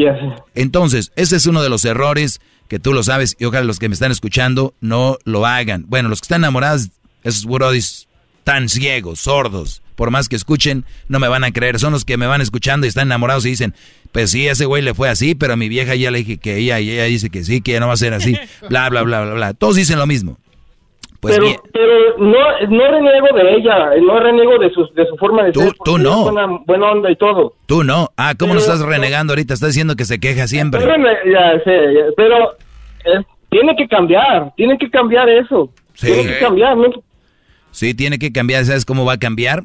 Entonces, 0.54 1.12
ese 1.16 1.36
es 1.36 1.44
uno 1.44 1.62
de 1.62 1.68
los 1.68 1.84
errores 1.84 2.40
que 2.66 2.78
tú 2.78 2.94
lo 2.94 3.02
sabes 3.02 3.36
y 3.38 3.44
ojalá 3.44 3.64
los 3.64 3.78
que 3.78 3.90
me 3.90 3.92
están 3.92 4.10
escuchando 4.10 4.72
no 4.80 5.18
lo 5.24 5.44
hagan. 5.44 5.84
Bueno, 5.86 6.08
los 6.08 6.22
que 6.22 6.24
están 6.24 6.40
enamorados, 6.40 6.88
esos 7.24 7.44
brodis 7.44 8.08
tan 8.42 8.70
ciegos, 8.70 9.20
sordos, 9.20 9.82
por 9.94 10.10
más 10.10 10.30
que 10.30 10.36
escuchen, 10.36 10.86
no 11.08 11.20
me 11.20 11.28
van 11.28 11.44
a 11.44 11.52
creer. 11.52 11.78
Son 11.78 11.92
los 11.92 12.06
que 12.06 12.16
me 12.16 12.26
van 12.26 12.40
escuchando 12.40 12.86
y 12.86 12.88
están 12.88 13.08
enamorados 13.08 13.44
y 13.44 13.50
dicen, 13.50 13.74
pues 14.12 14.30
sí, 14.30 14.48
ese 14.48 14.64
güey 14.64 14.82
le 14.82 14.94
fue 14.94 15.10
así, 15.10 15.34
pero 15.34 15.52
a 15.52 15.56
mi 15.56 15.68
vieja 15.68 15.94
ya 15.94 16.10
le 16.10 16.20
dije 16.20 16.38
que 16.38 16.56
ella, 16.56 16.80
y 16.80 16.90
ella 16.90 17.04
dice 17.04 17.28
que 17.28 17.44
sí, 17.44 17.60
que 17.60 17.72
ya 17.72 17.80
no 17.80 17.88
va 17.88 17.92
a 17.92 17.98
ser 17.98 18.14
así, 18.14 18.34
bla, 18.70 18.88
bla, 18.88 19.02
bla, 19.02 19.20
bla, 19.24 19.34
bla. 19.34 19.52
Todos 19.52 19.76
dicen 19.76 19.98
lo 19.98 20.06
mismo. 20.06 20.38
Pues 21.20 21.34
pero, 21.34 21.46
bien, 21.46 21.58
pero 21.72 22.16
no, 22.18 22.38
no 22.70 22.90
reniego 22.90 23.26
de 23.36 23.54
ella, 23.56 23.90
no 24.00 24.18
reniego 24.20 24.58
de 24.58 24.70
su, 24.70 24.86
de 24.94 25.06
su 25.06 25.16
forma 25.18 25.42
de 25.44 25.52
ser. 25.52 25.72
tú 25.84 25.96
es 25.96 26.02
no. 26.02 26.22
Buena, 26.22 26.46
buena 26.66 26.90
onda 26.92 27.10
y 27.10 27.16
todo. 27.16 27.54
tú 27.66 27.84
no. 27.84 28.08
Ah, 28.16 28.34
¿cómo 28.38 28.54
no 28.54 28.60
Pero- 28.60 28.72
estás 28.72 28.86
renegando 28.88 29.32
ahorita? 29.32 29.52
Estás 29.52 29.68
diciendo 29.70 29.96
que 29.96 30.06
se 30.06 30.18
queja 30.18 30.46
siempre. 30.48 30.80
Pero, 30.80 30.96
ya 30.96 31.62
sé, 31.62 31.94
ya- 31.94 32.06
pero 32.16 32.52
eh, 33.04 33.22
tiene 33.50 33.76
que 33.76 33.86
cambiar, 33.86 34.52
tiene 34.56 34.78
que 34.78 34.88
cambiar 34.88 35.28
eso. 35.28 35.70
Sí. 35.94 36.06
Tiene 36.06 36.22
que 36.32 36.38
cambiar, 36.38 36.76
¿no? 36.78 36.88
Sí, 37.70 37.92
tiene 37.94 38.18
que 38.18 38.32
cambiar. 38.32 38.64
¿Sabes 38.64 38.86
cómo 38.86 39.04
va 39.04 39.12
a 39.14 39.18
cambiar? 39.18 39.64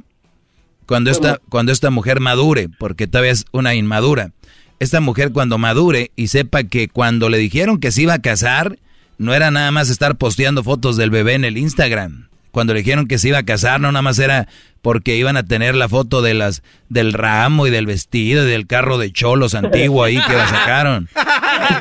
Cuando 0.87 1.09
esta, 1.09 1.39
cuando 1.49 1.71
esta 1.71 1.89
mujer 1.89 2.19
madure, 2.19 2.67
porque 2.77 3.07
todavía 3.07 3.31
es 3.31 3.45
una 3.51 3.73
inmadura. 3.75 4.31
Esta 4.79 4.99
mujer 4.99 5.31
cuando 5.31 5.57
madure 5.57 6.11
y 6.17 6.27
sepa 6.27 6.63
que 6.63 6.89
cuando 6.89 7.29
le 7.29 7.37
dijeron 7.37 7.79
que 7.79 7.91
se 7.91 8.01
iba 8.01 8.13
a 8.13 8.21
casar, 8.21 8.77
no 9.17 9.33
era 9.33 9.51
nada 9.51 9.71
más 9.71 9.89
estar 9.89 10.15
posteando 10.15 10.63
fotos 10.63 10.97
del 10.97 11.09
bebé 11.09 11.33
en 11.33 11.45
el 11.45 11.57
Instagram. 11.57 12.29
Cuando 12.51 12.73
le 12.73 12.79
dijeron 12.79 13.07
que 13.07 13.17
se 13.17 13.27
iba 13.27 13.39
a 13.39 13.43
casar, 13.43 13.81
no 13.81 13.91
nada 13.91 14.01
más 14.01 14.17
era 14.17 14.47
porque 14.81 15.17
iban 15.17 15.35
a 15.35 15.43
tener 15.43 15.75
la 15.75 15.89
foto 15.89 16.21
de 16.21 16.33
las, 16.33 16.63
del 16.87 17.11
ramo 17.11 17.67
y 17.67 17.69
del 17.69 17.85
vestido 17.85 18.45
y 18.45 18.49
del 18.49 18.65
carro 18.65 18.97
de 18.97 19.11
cholos 19.11 19.55
antiguo 19.55 20.03
ahí 20.03 20.21
que 20.25 20.33
la 20.33 20.47
sacaron. 20.47 21.09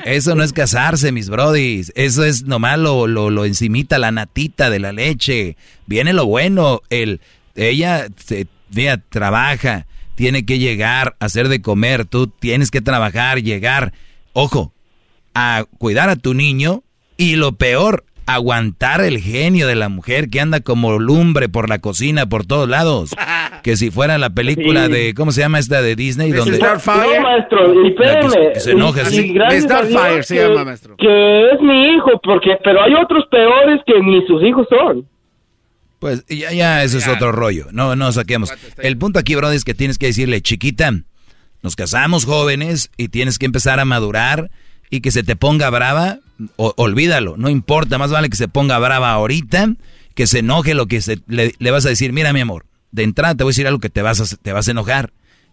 Eso 0.05 0.35
no 0.35 0.43
es 0.43 0.52
casarse, 0.52 1.12
mis 1.12 1.28
brodis. 1.28 1.93
Eso 1.94 2.24
es 2.24 2.44
nomás 2.44 2.78
lo, 2.78 3.06
lo, 3.06 3.31
lo 3.31 3.44
encimita, 3.44 3.98
la 3.98 4.11
natita 4.11 4.70
de 4.70 4.81
la 4.81 4.93
leche. 4.93 5.56
Viene 5.86 6.12
lo 6.12 6.27
bueno. 6.27 6.81
El, 6.90 7.20
ella, 7.55 8.09
se, 8.16 8.47
mira, 8.70 8.97
trabaja, 8.97 9.86
tiene 10.15 10.44
que 10.44 10.59
llegar, 10.59 11.15
hacer 11.20 11.48
de 11.48 11.62
comer. 11.62 12.06
Tú 12.06 12.27
tienes 12.27 12.70
que 12.70 12.81
trabajar, 12.81 13.43
llegar. 13.43 13.93
Ojo, 14.32 14.73
a 15.35 15.66
cuidar 15.78 16.09
a 16.09 16.16
tu 16.16 16.35
niño. 16.35 16.82
Y 17.16 17.36
lo 17.36 17.52
peor, 17.52 18.04
aguantar 18.26 19.00
el 19.02 19.18
genio 19.20 19.66
de 19.66 19.74
la 19.74 19.88
mujer 19.88 20.30
que 20.30 20.40
anda 20.40 20.60
como 20.60 20.98
lumbre 20.98 21.48
por 21.48 21.68
la 21.68 21.78
cocina, 21.78 22.26
por 22.28 22.46
todos 22.46 22.68
lados. 22.68 23.10
Que 23.64 23.78
si 23.78 23.90
fuera 23.90 24.18
la 24.18 24.28
película 24.28 24.86
Sí. 24.88 24.92
de, 24.92 25.14
¿cómo 25.14 25.32
se 25.32 25.40
llama 25.40 25.58
esta 25.58 25.80
de 25.80 25.96
Disney? 25.96 26.32
Donde, 26.32 26.58
No, 26.58 26.66
maestro, 27.22 27.86
y 27.86 27.92
se- 28.54 28.60
se 28.60 28.70
enoja, 28.72 29.02
y- 29.04 29.06
sí. 29.06 29.20
y 29.22 29.32
gracias 29.32 29.64
a 29.70 29.86
Starfire 29.86 30.22
se 30.22 30.36
llama, 30.36 30.64
maestro. 30.66 30.96
Que 30.98 31.50
es 31.50 31.60
mi 31.62 31.94
hijo, 31.94 32.10
porque, 32.22 32.58
pero 32.62 32.82
hay 32.82 32.92
otros 32.92 33.24
peores 33.30 33.80
que 33.86 33.94
ni 34.02 34.20
sus 34.26 34.42
hijos 34.42 34.66
son. 34.68 35.08
Pues 35.98 36.26
ya, 36.26 36.52
ya, 36.52 36.82
eso 36.84 36.98
es 36.98 37.08
otro 37.08 37.32
rollo. 37.32 37.68
No, 37.72 37.96
no 37.96 38.12
saquemos. 38.12 38.52
El 38.76 38.98
punto 38.98 39.18
aquí, 39.18 39.34
bro, 39.34 39.50
es 39.50 39.64
que 39.64 39.72
tienes 39.72 39.96
que 39.96 40.06
decirle, 40.08 40.42
chiquita, 40.42 40.92
nos 41.62 41.74
casamos 41.74 42.26
jóvenes 42.26 42.90
y 42.98 43.08
tienes 43.08 43.38
que 43.38 43.46
empezar 43.46 43.80
a 43.80 43.86
madurar 43.86 44.50
y 44.90 45.00
que 45.00 45.10
se 45.10 45.22
te 45.22 45.36
ponga 45.36 45.70
brava, 45.70 46.18
olvídalo, 46.56 47.36
no 47.36 47.48
importa, 47.48 47.98
más 47.98 48.11
vale 48.11 48.28
que 48.28 48.36
se 48.36 48.48
ponga 48.48 48.78
brava 48.78 49.12
ahorita, 49.12 49.74
que 50.15 50.27
se 50.27 50.40
enoje 50.40 50.74
lo 50.74 50.86
que 50.86 51.01
se, 51.01 51.20
le, 51.27 51.52
vas 51.70 51.86
a 51.86 51.90
decir, 51.90 52.12
mira 52.12 52.32
mi 52.32 52.40
amor, 52.40 52.66
de 52.93 53.02
entrada 53.02 53.35
te 53.35 53.44
voy 53.44 53.51
a 53.51 53.55
decir 53.55 53.66
algo 53.66 53.81
que 53.81 53.90
te 53.90 54.02
vas 54.02 54.20
a, 54.20 54.36
te 54.36 54.52
vas 54.52 54.69
a 54.69 54.73
enojar, 54.73 55.12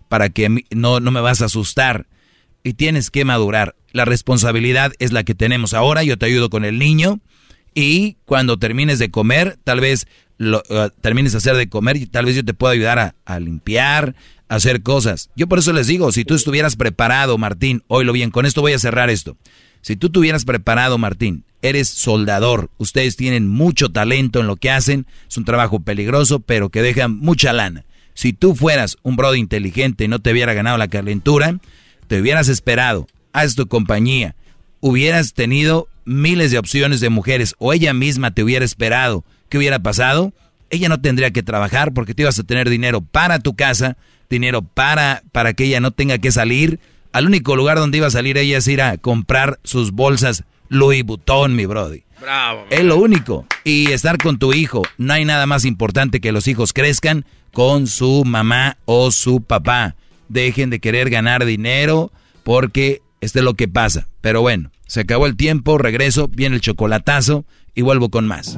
para 0.09 0.29
que 0.29 0.65
no, 0.71 0.99
no 0.99 1.11
me 1.11 1.21
vas 1.21 1.41
a 1.41 1.45
asustar. 1.45 2.07
Y 2.63 2.73
tienes 2.73 3.09
que 3.09 3.25
madurar. 3.25 3.75
La 3.91 4.05
responsabilidad 4.05 4.93
es 4.99 5.11
la 5.11 5.23
que 5.23 5.33
tenemos 5.33 5.73
ahora, 5.73 6.03
yo 6.03 6.17
te 6.17 6.27
ayudo 6.27 6.49
con 6.49 6.63
el 6.63 6.77
niño, 6.77 7.19
y 7.73 8.17
cuando 8.25 8.59
termines 8.59 8.99
de 8.99 9.09
comer, 9.09 9.57
tal 9.63 9.79
vez 9.79 10.07
lo, 10.37 10.63
eh, 10.69 10.89
termines 11.01 11.31
de 11.33 11.37
hacer 11.37 11.55
de 11.55 11.69
comer 11.69 11.97
y 11.97 12.05
tal 12.07 12.25
vez 12.25 12.35
yo 12.35 12.43
te 12.43 12.53
pueda 12.53 12.73
ayudar 12.73 13.15
a, 13.25 13.39
limpiar, 13.39 14.15
a 14.49 14.55
hacer 14.55 14.81
cosas. 14.81 15.29
Yo 15.35 15.47
por 15.47 15.59
eso 15.59 15.71
les 15.71 15.87
digo, 15.87 16.11
si 16.11 16.25
tú 16.25 16.33
estuvieras 16.33 16.75
preparado, 16.75 17.37
Martín, 17.37 17.83
oílo 17.87 18.11
bien, 18.11 18.31
con 18.31 18.45
esto 18.45 18.61
voy 18.61 18.73
a 18.73 18.79
cerrar 18.79 19.09
esto. 19.09 19.37
Si 19.81 19.95
tú 19.95 20.09
tuvieras 20.09 20.45
preparado, 20.45 20.97
Martín, 20.97 21.43
eres 21.61 21.89
soldador, 21.89 22.69
ustedes 22.77 23.15
tienen 23.15 23.47
mucho 23.47 23.89
talento 23.89 24.39
en 24.39 24.47
lo 24.47 24.55
que 24.55 24.71
hacen, 24.71 25.05
es 25.27 25.37
un 25.37 25.45
trabajo 25.45 25.79
peligroso, 25.79 26.39
pero 26.39 26.69
que 26.69 26.81
deja 26.81 27.07
mucha 27.07 27.53
lana. 27.53 27.85
Si 28.13 28.33
tú 28.33 28.55
fueras 28.55 28.97
un 29.03 29.15
brother 29.15 29.39
inteligente 29.39 30.03
y 30.03 30.07
no 30.07 30.19
te 30.19 30.31
hubiera 30.31 30.53
ganado 30.53 30.77
la 30.77 30.87
calentura, 30.87 31.59
te 32.07 32.19
hubieras 32.19 32.49
esperado, 32.49 33.07
haz 33.33 33.55
tu 33.55 33.67
compañía, 33.67 34.35
hubieras 34.81 35.33
tenido 35.33 35.87
miles 36.05 36.51
de 36.51 36.57
opciones 36.57 36.99
de 36.99 37.09
mujeres 37.09 37.55
o 37.57 37.73
ella 37.73 37.93
misma 37.93 38.31
te 38.31 38.43
hubiera 38.43 38.65
esperado, 38.65 39.23
¿qué 39.49 39.57
hubiera 39.57 39.79
pasado? 39.79 40.33
Ella 40.69 40.89
no 40.89 41.01
tendría 41.01 41.31
que 41.31 41.43
trabajar 41.43 41.93
porque 41.93 42.13
tú 42.13 42.23
ibas 42.23 42.39
a 42.39 42.43
tener 42.43 42.69
dinero 42.69 43.01
para 43.01 43.39
tu 43.39 43.55
casa, 43.55 43.97
dinero 44.29 44.61
para, 44.61 45.21
para 45.31 45.53
que 45.53 45.65
ella 45.65 45.79
no 45.79 45.91
tenga 45.91 46.17
que 46.17 46.31
salir. 46.31 46.79
Al 47.13 47.25
único 47.25 47.55
lugar 47.55 47.77
donde 47.77 47.97
iba 47.97 48.07
a 48.07 48.11
salir 48.11 48.37
ella 48.37 48.57
es 48.57 48.67
ir 48.67 48.81
a 48.81 48.97
comprar 48.97 49.59
sus 49.63 49.91
bolsas 49.91 50.43
Louis 50.69 51.03
Vuitton, 51.03 51.55
mi 51.55 51.65
brody. 51.65 52.03
Bravo. 52.21 52.65
Es 52.69 52.83
lo 52.83 52.97
único. 52.97 53.45
Y 53.65 53.91
estar 53.91 54.17
con 54.17 54.39
tu 54.39 54.53
hijo. 54.53 54.83
No 54.97 55.13
hay 55.13 55.25
nada 55.25 55.45
más 55.45 55.65
importante 55.65 56.21
que 56.21 56.31
los 56.31 56.47
hijos 56.47 56.71
crezcan 56.71 57.25
con 57.51 57.87
su 57.87 58.23
mamá 58.25 58.77
o 58.85 59.11
su 59.11 59.41
papá. 59.41 59.95
Dejen 60.29 60.69
de 60.69 60.79
querer 60.79 61.09
ganar 61.09 61.43
dinero 61.43 62.11
porque 62.43 63.01
esto 63.19 63.39
es 63.39 63.45
lo 63.45 63.55
que 63.55 63.67
pasa. 63.67 64.07
Pero 64.21 64.41
bueno, 64.41 64.71
se 64.87 65.01
acabó 65.01 65.25
el 65.25 65.35
tiempo, 65.35 65.77
regreso, 65.77 66.29
viene 66.29 66.55
el 66.55 66.61
chocolatazo 66.61 67.43
y 67.75 67.81
vuelvo 67.81 68.09
con 68.09 68.27
más. 68.27 68.57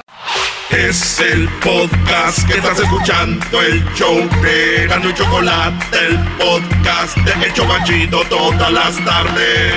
Es 0.71 1.19
el 1.19 1.49
podcast 1.61 2.47
que 2.47 2.53
estás 2.53 2.79
escuchando, 2.79 3.61
el 3.61 3.83
show 3.93 4.15
de 4.41 4.85
y 4.85 5.13
Chocolate, 5.13 5.97
el 6.07 6.17
podcast 6.37 7.17
de 7.17 7.31
El 7.45 8.09
todas 8.09 8.71
las 8.71 9.03
tardes. 9.03 9.73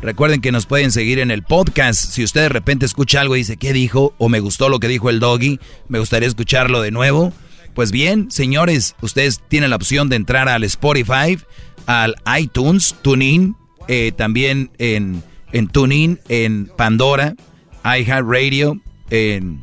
Recuerden 0.00 0.40
que 0.40 0.52
nos 0.52 0.64
pueden 0.64 0.90
seguir 0.90 1.18
en 1.18 1.30
el 1.30 1.42
podcast. 1.42 2.12
Si 2.12 2.24
usted 2.24 2.42
de 2.42 2.48
repente 2.48 2.86
escucha 2.86 3.20
algo 3.20 3.36
y 3.36 3.40
dice, 3.40 3.58
¿qué 3.58 3.74
dijo? 3.74 4.14
O 4.16 4.30
me 4.30 4.40
gustó 4.40 4.70
lo 4.70 4.80
que 4.80 4.88
dijo 4.88 5.10
el 5.10 5.20
doggy, 5.20 5.60
me 5.88 5.98
gustaría 5.98 6.28
escucharlo 6.28 6.80
de 6.80 6.90
nuevo. 6.90 7.30
Pues 7.74 7.90
bien, 7.90 8.30
señores, 8.30 8.96
ustedes 9.02 9.42
tienen 9.48 9.68
la 9.68 9.76
opción 9.76 10.08
de 10.08 10.16
entrar 10.16 10.48
al 10.48 10.64
Spotify, 10.64 11.38
al 11.84 12.16
iTunes, 12.38 12.96
TuneIn, 13.02 13.54
eh, 13.86 14.12
también 14.16 14.70
en, 14.78 15.22
en 15.52 15.68
TuneIn, 15.68 16.20
en 16.28 16.70
Pandora, 16.74 17.34
iHeartRadio, 17.84 18.80
en 19.10 19.60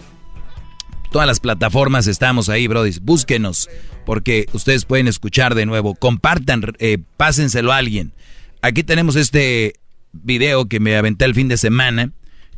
todas 1.12 1.28
las 1.28 1.40
plataformas 1.40 2.08
estamos 2.08 2.50
ahí, 2.50 2.68
Brody. 2.68 2.98
Búsquenos, 3.02 3.70
porque 4.06 4.48
ustedes 4.54 4.86
pueden 4.86 5.08
escuchar 5.08 5.56
de 5.56 5.66
nuevo. 5.66 5.96
Compartan, 5.96 6.74
eh, 6.80 6.98
pásenselo 7.18 7.72
a 7.72 7.78
alguien. 7.78 8.14
Aquí 8.62 8.84
tenemos 8.84 9.16
este 9.16 9.74
video 10.14 10.66
que 10.66 10.80
me 10.80 10.96
aventé 10.96 11.26
el 11.26 11.36
fin 11.36 11.48
de 11.48 11.58
semana 11.58 12.12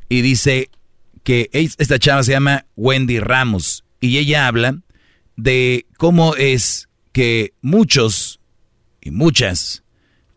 y 0.10 0.22
dice 0.22 0.70
que 1.24 1.50
esta 1.54 2.00
chava 2.00 2.24
se 2.24 2.32
llama 2.34 2.66
Wendy 2.76 3.20
Ramos 3.20 3.84
y 4.02 4.18
ella 4.18 4.48
habla 4.48 4.82
de 5.38 5.86
cómo 5.98 6.36
es 6.36 6.90
que 7.12 7.54
muchos 7.62 8.40
y 9.02 9.12
muchas 9.12 9.84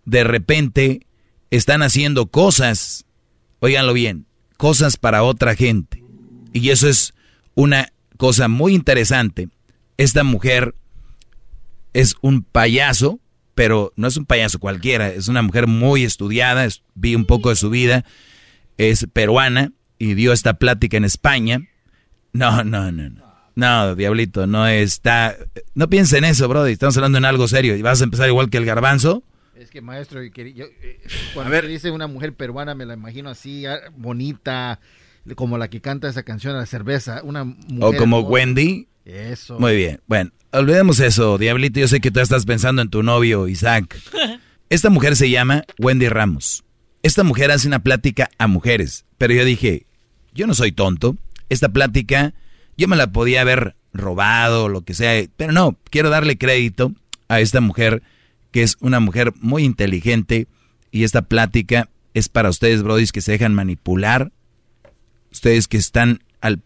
de 0.04 0.24
repente 0.24 1.06
están 1.50 1.82
haciendo 1.82 2.26
cosas, 2.26 3.04
oiganlo 3.58 3.92
bien, 3.92 4.26
cosas 4.56 4.96
para 4.96 5.22
otra 5.22 5.54
gente. 5.56 6.05
Y 6.56 6.70
eso 6.70 6.88
es 6.88 7.14
una 7.54 7.92
cosa 8.16 8.48
muy 8.48 8.74
interesante. 8.74 9.48
Esta 9.98 10.24
mujer 10.24 10.74
es 11.92 12.14
un 12.22 12.42
payaso, 12.42 13.20
pero 13.54 13.92
no 13.96 14.08
es 14.08 14.16
un 14.16 14.26
payaso 14.26 14.58
cualquiera, 14.58 15.08
es 15.08 15.28
una 15.28 15.42
mujer 15.42 15.66
muy 15.66 16.04
estudiada, 16.04 16.66
vi 16.94 17.14
un 17.14 17.26
poco 17.26 17.50
de 17.50 17.56
su 17.56 17.70
vida, 17.70 18.04
es 18.78 19.06
peruana 19.12 19.72
y 19.98 20.14
dio 20.14 20.32
esta 20.32 20.54
plática 20.54 20.96
en 20.96 21.04
España. 21.04 21.60
No, 22.32 22.64
no, 22.64 22.90
no, 22.90 23.10
no. 23.10 23.26
No, 23.54 23.94
diablito, 23.94 24.46
no 24.46 24.66
está... 24.66 25.36
No 25.74 25.88
piensen 25.88 26.24
en 26.24 26.30
eso, 26.30 26.46
brother, 26.48 26.72
estamos 26.72 26.96
hablando 26.98 27.16
en 27.16 27.24
algo 27.24 27.48
serio. 27.48 27.74
¿Y 27.76 27.80
vas 27.80 28.02
a 28.02 28.04
empezar 28.04 28.28
igual 28.28 28.50
que 28.50 28.58
el 28.58 28.66
garbanzo? 28.66 29.22
Es 29.54 29.70
que 29.70 29.80
maestro, 29.80 30.22
yo, 30.22 30.66
eh, 30.66 31.00
cuando 31.32 31.50
ver. 31.50 31.66
dice 31.66 31.90
una 31.90 32.06
mujer 32.06 32.34
peruana 32.34 32.74
me 32.74 32.84
la 32.84 32.92
imagino 32.92 33.30
así, 33.30 33.64
ah, 33.64 33.78
bonita, 33.96 34.80
como 35.34 35.58
la 35.58 35.68
que 35.68 35.80
canta 35.80 36.08
esa 36.08 36.22
canción 36.22 36.54
a 36.54 36.60
la 36.60 36.66
cerveza, 36.66 37.20
una 37.22 37.44
mujer 37.44 37.82
O 37.82 37.92
como 37.96 38.20
Wendy. 38.20 38.88
Eso. 39.04 39.58
Muy 39.58 39.76
bien. 39.76 40.00
Bueno, 40.06 40.30
olvidemos 40.52 41.00
eso, 41.00 41.38
Diablito. 41.38 41.80
Yo 41.80 41.88
sé 41.88 42.00
que 42.00 42.10
tú 42.10 42.20
estás 42.20 42.44
pensando 42.44 42.82
en 42.82 42.90
tu 42.90 43.02
novio, 43.02 43.48
Isaac. 43.48 43.96
Esta 44.70 44.90
mujer 44.90 45.16
se 45.16 45.30
llama 45.30 45.64
Wendy 45.78 46.08
Ramos. 46.08 46.64
Esta 47.02 47.22
mujer 47.22 47.50
hace 47.52 47.68
una 47.68 47.80
plática 47.80 48.28
a 48.38 48.48
mujeres. 48.48 49.04
Pero 49.16 49.32
yo 49.32 49.44
dije, 49.44 49.86
yo 50.34 50.46
no 50.46 50.54
soy 50.54 50.72
tonto. 50.72 51.16
Esta 51.48 51.68
plática 51.68 52.34
yo 52.76 52.88
me 52.88 52.96
la 52.96 53.12
podía 53.12 53.40
haber 53.40 53.76
robado, 53.92 54.68
lo 54.68 54.82
que 54.82 54.94
sea, 54.94 55.24
pero 55.36 55.52
no, 55.52 55.78
quiero 55.90 56.10
darle 56.10 56.36
crédito 56.36 56.92
a 57.28 57.40
esta 57.40 57.60
mujer, 57.60 58.02
que 58.50 58.62
es 58.62 58.76
una 58.80 59.00
mujer 59.00 59.32
muy 59.40 59.64
inteligente, 59.64 60.46
y 60.90 61.04
esta 61.04 61.22
plática 61.22 61.88
es 62.14 62.28
para 62.28 62.50
ustedes, 62.50 62.82
brodis, 62.82 63.12
que 63.12 63.20
se 63.20 63.32
dejan 63.32 63.54
manipular, 63.54 64.32
ustedes 65.36 65.68
que 65.68 65.76
están 65.76 66.24
al, 66.40 66.62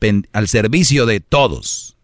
servicio 0.48 1.04
de 1.04 1.18
todos, 1.18 1.96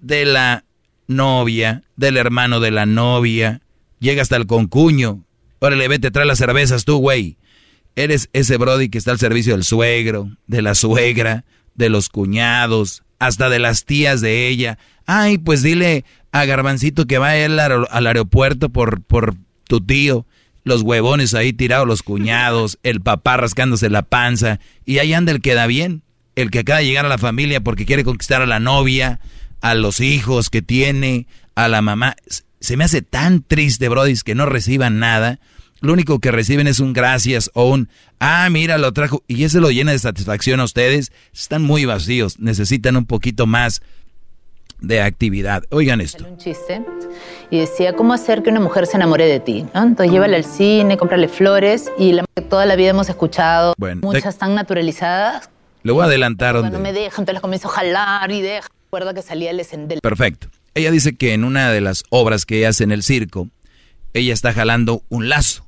de 0.00 0.26
la 0.26 0.64
novia, 1.06 1.82
del 1.96 2.18
hermano 2.18 2.60
de 2.60 2.70
la 2.70 2.84
novia, 2.84 3.62
llega 3.98 4.20
hasta 4.20 4.36
el 4.36 4.46
concuño, 4.46 5.24
órale, 5.58 5.88
vete, 5.88 6.10
trae 6.10 6.26
las 6.26 6.38
cervezas 6.38 6.84
tú, 6.84 6.98
güey. 6.98 7.38
Eres 7.94 8.28
ese 8.34 8.58
brody 8.58 8.90
que 8.90 8.98
está 8.98 9.12
al 9.12 9.18
servicio 9.18 9.54
del 9.54 9.64
suegro, 9.64 10.30
de 10.46 10.60
la 10.60 10.74
suegra, 10.74 11.46
de 11.74 11.88
los 11.88 12.10
cuñados, 12.10 13.02
hasta 13.18 13.48
de 13.48 13.58
las 13.58 13.86
tías 13.86 14.20
de 14.20 14.48
ella. 14.48 14.78
Ay, 15.06 15.38
pues 15.38 15.62
dile 15.62 16.04
a 16.32 16.44
Garbancito 16.44 17.06
que 17.06 17.16
vaya 17.16 17.46
al, 17.46 17.86
al 17.90 18.06
aeropuerto 18.06 18.68
por, 18.68 19.00
por 19.00 19.36
tu 19.66 19.80
tío. 19.80 20.26
Los 20.66 20.82
huevones 20.82 21.32
ahí 21.32 21.54
tirados, 21.54 21.86
los 21.86 22.02
cuñados, 22.02 22.78
el 22.82 23.00
papá 23.00 23.38
rascándose 23.38 23.88
la 23.88 24.02
panza. 24.02 24.60
Y 24.84 24.98
ahí 24.98 25.14
anda 25.14 25.32
el 25.32 25.40
que 25.40 25.54
da 25.54 25.66
bien. 25.66 26.02
El 26.34 26.50
que 26.50 26.58
acaba 26.58 26.80
de 26.80 26.86
llegar 26.86 27.06
a 27.06 27.08
la 27.08 27.16
familia 27.16 27.62
porque 27.62 27.86
quiere 27.86 28.04
conquistar 28.04 28.42
a 28.42 28.46
la 28.46 28.60
novia, 28.60 29.20
a 29.62 29.74
los 29.74 30.00
hijos 30.00 30.50
que 30.50 30.60
tiene, 30.60 31.26
a 31.54 31.68
la 31.68 31.80
mamá. 31.80 32.16
Se 32.60 32.76
me 32.76 32.84
hace 32.84 33.00
tan 33.00 33.42
triste, 33.42 33.88
Brody, 33.88 34.14
que 34.22 34.34
no 34.34 34.44
reciban 34.44 34.98
nada 34.98 35.38
lo 35.80 35.92
único 35.92 36.20
que 36.20 36.30
reciben 36.30 36.66
es 36.66 36.80
un 36.80 36.92
gracias 36.92 37.50
o 37.54 37.68
un, 37.68 37.88
ah, 38.18 38.48
mira, 38.50 38.78
lo 38.78 38.92
trajo. 38.92 39.22
Y 39.28 39.44
eso 39.44 39.60
lo 39.60 39.70
llena 39.70 39.92
de 39.92 39.98
satisfacción 39.98 40.60
a 40.60 40.64
ustedes. 40.64 41.12
Están 41.34 41.62
muy 41.62 41.84
vacíos, 41.84 42.38
necesitan 42.38 42.96
un 42.96 43.06
poquito 43.06 43.46
más 43.46 43.82
de 44.80 45.00
actividad. 45.00 45.62
Oigan 45.70 46.00
esto. 46.00 46.26
Un 46.26 46.36
chiste 46.36 46.84
y 47.50 47.58
decía, 47.58 47.94
¿cómo 47.94 48.12
hacer 48.12 48.42
que 48.42 48.50
una 48.50 48.60
mujer 48.60 48.86
se 48.86 48.96
enamore 48.96 49.26
de 49.26 49.40
ti? 49.40 49.66
Entonces 49.74 50.10
llévala 50.10 50.36
al 50.36 50.44
cine, 50.44 50.96
cómprale 50.96 51.28
flores 51.28 51.90
y 51.98 52.12
la 52.12 52.24
toda 52.48 52.66
la 52.66 52.76
vida 52.76 52.90
hemos 52.90 53.08
escuchado, 53.08 53.74
muchas 54.02 54.38
tan 54.38 54.54
naturalizadas. 54.54 55.50
Le 55.82 55.92
voy 55.92 56.02
a 56.02 56.06
adelantar. 56.06 56.58
Cuando 56.58 56.78
me 56.78 56.92
dejan, 56.92 57.22
entonces 57.22 57.34
las 57.34 57.42
comienzo 57.42 57.68
a 57.68 57.72
jalar 57.72 58.30
y 58.30 58.42
deja. 58.42 58.68
Recuerda 58.86 59.14
que 59.14 59.22
salía 59.22 59.50
el 59.50 59.60
escendel. 59.60 60.00
Perfecto. 60.00 60.48
Ella 60.74 60.90
dice 60.90 61.16
que 61.16 61.32
en 61.32 61.44
una 61.44 61.70
de 61.70 61.80
las 61.80 62.04
obras 62.10 62.46
que 62.46 62.58
ella 62.58 62.68
hace 62.68 62.84
en 62.84 62.92
el 62.92 63.02
circo, 63.02 63.48
ella 64.12 64.32
está 64.32 64.52
jalando 64.52 65.02
un 65.08 65.28
lazo 65.28 65.66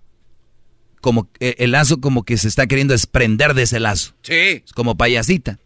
como 1.01 1.28
eh, 1.40 1.56
el 1.59 1.72
lazo 1.72 2.01
como 2.01 2.24
que 2.24 2.36
se 2.36 2.48
está 2.48 2.66
queriendo 2.66 2.93
desprender 2.93 3.55
de 3.55 3.62
ese 3.62 3.80
lazo. 3.80 4.14
Sí. 4.22 4.64
Como 4.74 4.97
payasita. 4.97 5.59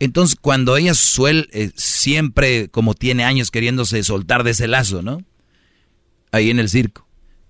Entonces, 0.00 0.36
cuando 0.40 0.76
ella 0.76 0.94
suele, 0.94 1.48
eh, 1.52 1.70
siempre 1.76 2.68
como 2.68 2.94
tiene 2.94 3.24
años 3.24 3.50
queriéndose 3.50 4.02
soltar 4.02 4.42
de 4.42 4.52
ese 4.52 4.66
lazo, 4.66 5.02
¿no? 5.02 5.22
Ahí 6.32 6.50
en 6.50 6.58
el 6.58 6.68
circo. 6.68 7.06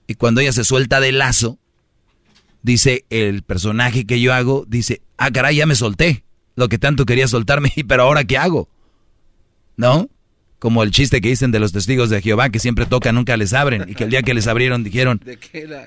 Y 0.07 0.15
cuando 0.15 0.41
ella 0.41 0.53
se 0.53 0.65
suelta 0.65 1.01
del 1.01 1.19
lazo, 1.19 1.59
dice 2.63 3.07
el 3.09 3.45
personaje 3.45 4.05
que 4.05 4.21
yo 4.21 4.35
hago, 4.35 4.65
dice, 4.69 5.01
ah, 5.17 5.31
caray, 5.31 5.57
ya 5.57 5.67
me 5.67 5.77
solté. 5.77 6.25
Lo 6.57 6.69
que 6.69 6.79
tanto 6.79 7.07
quería 7.07 7.29
soltarme, 7.29 7.73
pero 7.89 8.03
ahora 8.03 8.25
¿qué 8.25 8.37
hago? 8.37 8.69
¿No? 9.77 10.11
como 10.61 10.83
el 10.83 10.91
chiste 10.91 11.23
que 11.23 11.31
dicen 11.31 11.53
de 11.53 11.59
los 11.59 11.73
testigos 11.73 12.11
de 12.11 12.21
Jehová, 12.21 12.51
que 12.51 12.59
siempre 12.59 12.85
tocan, 12.85 13.15
nunca 13.15 13.35
les 13.39 13.55
abren, 13.55 13.89
y 13.89 13.95
que 13.95 14.05
el 14.05 14.11
día 14.11 14.23
que 14.23 14.35
les 14.35 14.47
abrieron 14.47 14.85
dijeron, 14.85 15.23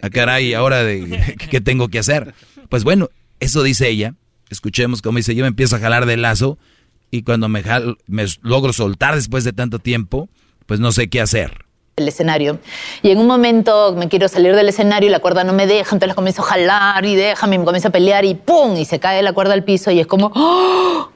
ah, 0.01 0.09
caray, 0.09 0.55
ahora 0.55 0.83
de, 0.83 1.35
¿qué 1.51 1.61
tengo 1.61 1.89
que 1.89 1.99
hacer? 1.99 2.33
Pues 2.69 2.83
bueno, 2.83 3.11
eso 3.39 3.61
dice 3.61 3.87
ella, 3.87 4.15
escuchemos 4.53 5.01
cómo 5.01 5.17
dice, 5.17 5.35
yo 5.35 5.43
me 5.43 5.49
empiezo 5.49 5.75
a 5.75 5.79
jalar 5.79 6.05
del 6.05 6.21
lazo, 6.21 6.57
y 7.11 7.21
cuando 7.23 7.47
me, 7.47 7.61
me 8.07 8.25
logro 8.41 8.73
soltar 8.73 9.15
después 9.15 9.43
de 9.43 9.53
tanto 9.53 9.79
tiempo, 9.79 10.29
pues 10.65 10.79
no 10.79 10.91
sé 10.91 11.09
qué 11.09 11.21
hacer. 11.21 11.65
El 11.95 12.07
escenario. 12.07 12.57
Y 13.03 13.11
en 13.11 13.19
un 13.19 13.27
momento 13.27 13.93
me 13.95 14.09
quiero 14.09 14.27
salir 14.27 14.55
del 14.55 14.69
escenario 14.69 15.09
y 15.09 15.11
la 15.11 15.19
cuerda 15.19 15.43
no 15.43 15.53
me 15.53 15.67
deja, 15.67 15.95
entonces 15.95 16.15
comienzo 16.15 16.41
a 16.41 16.45
jalar 16.45 17.05
y 17.05 17.15
déjame, 17.15 17.59
me 17.59 17.65
comienzo 17.65 17.89
a 17.89 17.91
pelear 17.91 18.25
y 18.25 18.33
¡pum! 18.33 18.75
Y 18.77 18.85
se 18.85 18.99
cae 18.99 19.21
la 19.21 19.33
cuerda 19.33 19.53
al 19.53 19.63
piso 19.63 19.91
y 19.91 19.99
es 19.99 20.07
como 20.07 20.31
¡oh! 20.33 21.12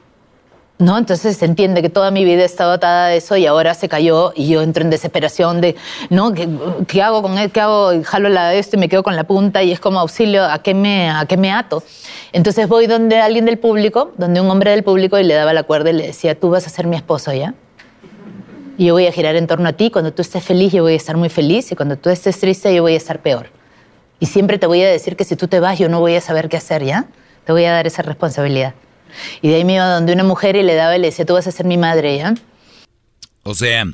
¿No? 0.78 0.96
Entonces 0.96 1.36
se 1.36 1.44
entiende 1.44 1.82
que 1.82 1.88
toda 1.88 2.10
mi 2.10 2.24
vida 2.24 2.42
he 2.42 2.44
estado 2.44 2.72
atada 2.72 3.06
a 3.06 3.14
eso 3.14 3.36
y 3.36 3.46
ahora 3.46 3.74
se 3.74 3.88
cayó 3.88 4.32
y 4.34 4.48
yo 4.48 4.62
entro 4.62 4.84
en 4.84 4.90
desesperación 4.90 5.60
de, 5.60 5.74
¿no? 6.08 6.32
¿Qué, 6.86 7.02
hago 7.02 7.20
con 7.20 7.36
él? 7.36 7.50
¿Qué 7.50 7.60
hago? 7.60 7.92
Y 7.92 8.04
jalo 8.04 8.28
la 8.28 8.48
de 8.50 8.58
esto 8.60 8.76
y 8.76 8.78
me 8.78 8.88
quedo 8.88 9.02
con 9.02 9.16
la 9.16 9.24
punta 9.24 9.62
y 9.62 9.72
es 9.72 9.80
como 9.80 9.98
auxilio, 9.98 10.44
¿a 10.44 10.62
qué 10.62 10.74
me, 10.74 11.10
a 11.10 11.26
qué 11.26 11.36
me 11.36 11.52
ato? 11.52 11.82
Entonces 12.32 12.68
voy 12.68 12.86
donde 12.86 13.20
alguien 13.20 13.44
del 13.44 13.58
público, 13.58 14.12
donde 14.16 14.40
un 14.40 14.48
hombre 14.50 14.70
del 14.70 14.84
público 14.84 15.18
y 15.18 15.24
le 15.24 15.34
daba 15.34 15.52
la 15.52 15.64
cuerda 15.64 15.90
y 15.90 15.94
le 15.94 16.06
decía, 16.06 16.38
tú 16.38 16.50
vas 16.50 16.66
a 16.66 16.70
ser 16.70 16.86
mi 16.86 16.96
esposo, 16.96 17.32
¿ya? 17.32 17.54
Y 18.76 18.86
yo 18.86 18.94
voy 18.94 19.08
a 19.08 19.12
girar 19.12 19.34
en 19.34 19.48
torno 19.48 19.68
a 19.68 19.72
ti, 19.72 19.90
cuando 19.90 20.12
tú 20.12 20.22
estés 20.22 20.44
feliz 20.44 20.72
yo 20.72 20.84
voy 20.84 20.92
a 20.92 20.96
estar 20.96 21.16
muy 21.16 21.28
feliz 21.28 21.72
y 21.72 21.74
cuando 21.74 21.96
tú 21.96 22.10
estés 22.10 22.38
triste 22.38 22.72
yo 22.72 22.82
voy 22.82 22.94
a 22.94 22.98
estar 22.98 23.18
peor. 23.18 23.50
Y 24.20 24.26
siempre 24.26 24.58
te 24.58 24.66
voy 24.66 24.82
a 24.82 24.88
decir 24.88 25.16
que 25.16 25.24
si 25.24 25.34
tú 25.34 25.48
te 25.48 25.58
vas 25.58 25.80
yo 25.80 25.88
no 25.88 25.98
voy 25.98 26.14
a 26.14 26.20
saber 26.20 26.48
qué 26.48 26.56
hacer, 26.56 26.84
¿ya? 26.84 27.06
Te 27.44 27.50
voy 27.50 27.64
a 27.64 27.72
dar 27.72 27.88
esa 27.88 28.02
responsabilidad. 28.02 28.74
Y 29.42 29.48
de 29.48 29.56
ahí 29.56 29.64
me 29.64 29.74
iba 29.74 29.86
donde 29.86 30.12
una 30.12 30.24
mujer 30.24 30.56
y 30.56 30.62
le 30.62 30.74
daba 30.74 30.96
y 30.96 31.00
le 31.00 31.08
decía, 31.08 31.24
tú 31.24 31.34
vas 31.34 31.46
a 31.46 31.52
ser 31.52 31.66
mi 31.66 31.76
madre, 31.76 32.18
¿ya? 32.18 32.34
O 33.42 33.54
sea, 33.54 33.86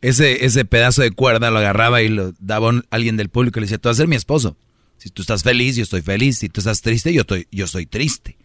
ese, 0.00 0.44
ese 0.44 0.64
pedazo 0.64 1.02
de 1.02 1.10
cuerda 1.10 1.50
lo 1.50 1.58
agarraba 1.58 2.02
y 2.02 2.08
lo 2.08 2.32
daba 2.38 2.70
a 2.70 2.82
alguien 2.90 3.16
del 3.16 3.30
público 3.30 3.58
y 3.58 3.62
le 3.62 3.64
decía, 3.66 3.78
tú 3.78 3.88
vas 3.88 3.96
a 3.96 4.02
ser 4.02 4.08
mi 4.08 4.16
esposo. 4.16 4.56
Si 4.98 5.10
tú 5.10 5.22
estás 5.22 5.42
feliz, 5.42 5.76
yo 5.76 5.82
estoy 5.82 6.02
feliz. 6.02 6.38
Si 6.38 6.48
tú 6.48 6.60
estás 6.60 6.80
triste, 6.80 7.12
yo 7.12 7.22
estoy, 7.22 7.48
yo 7.50 7.64
estoy 7.64 7.86
triste. 7.86 8.36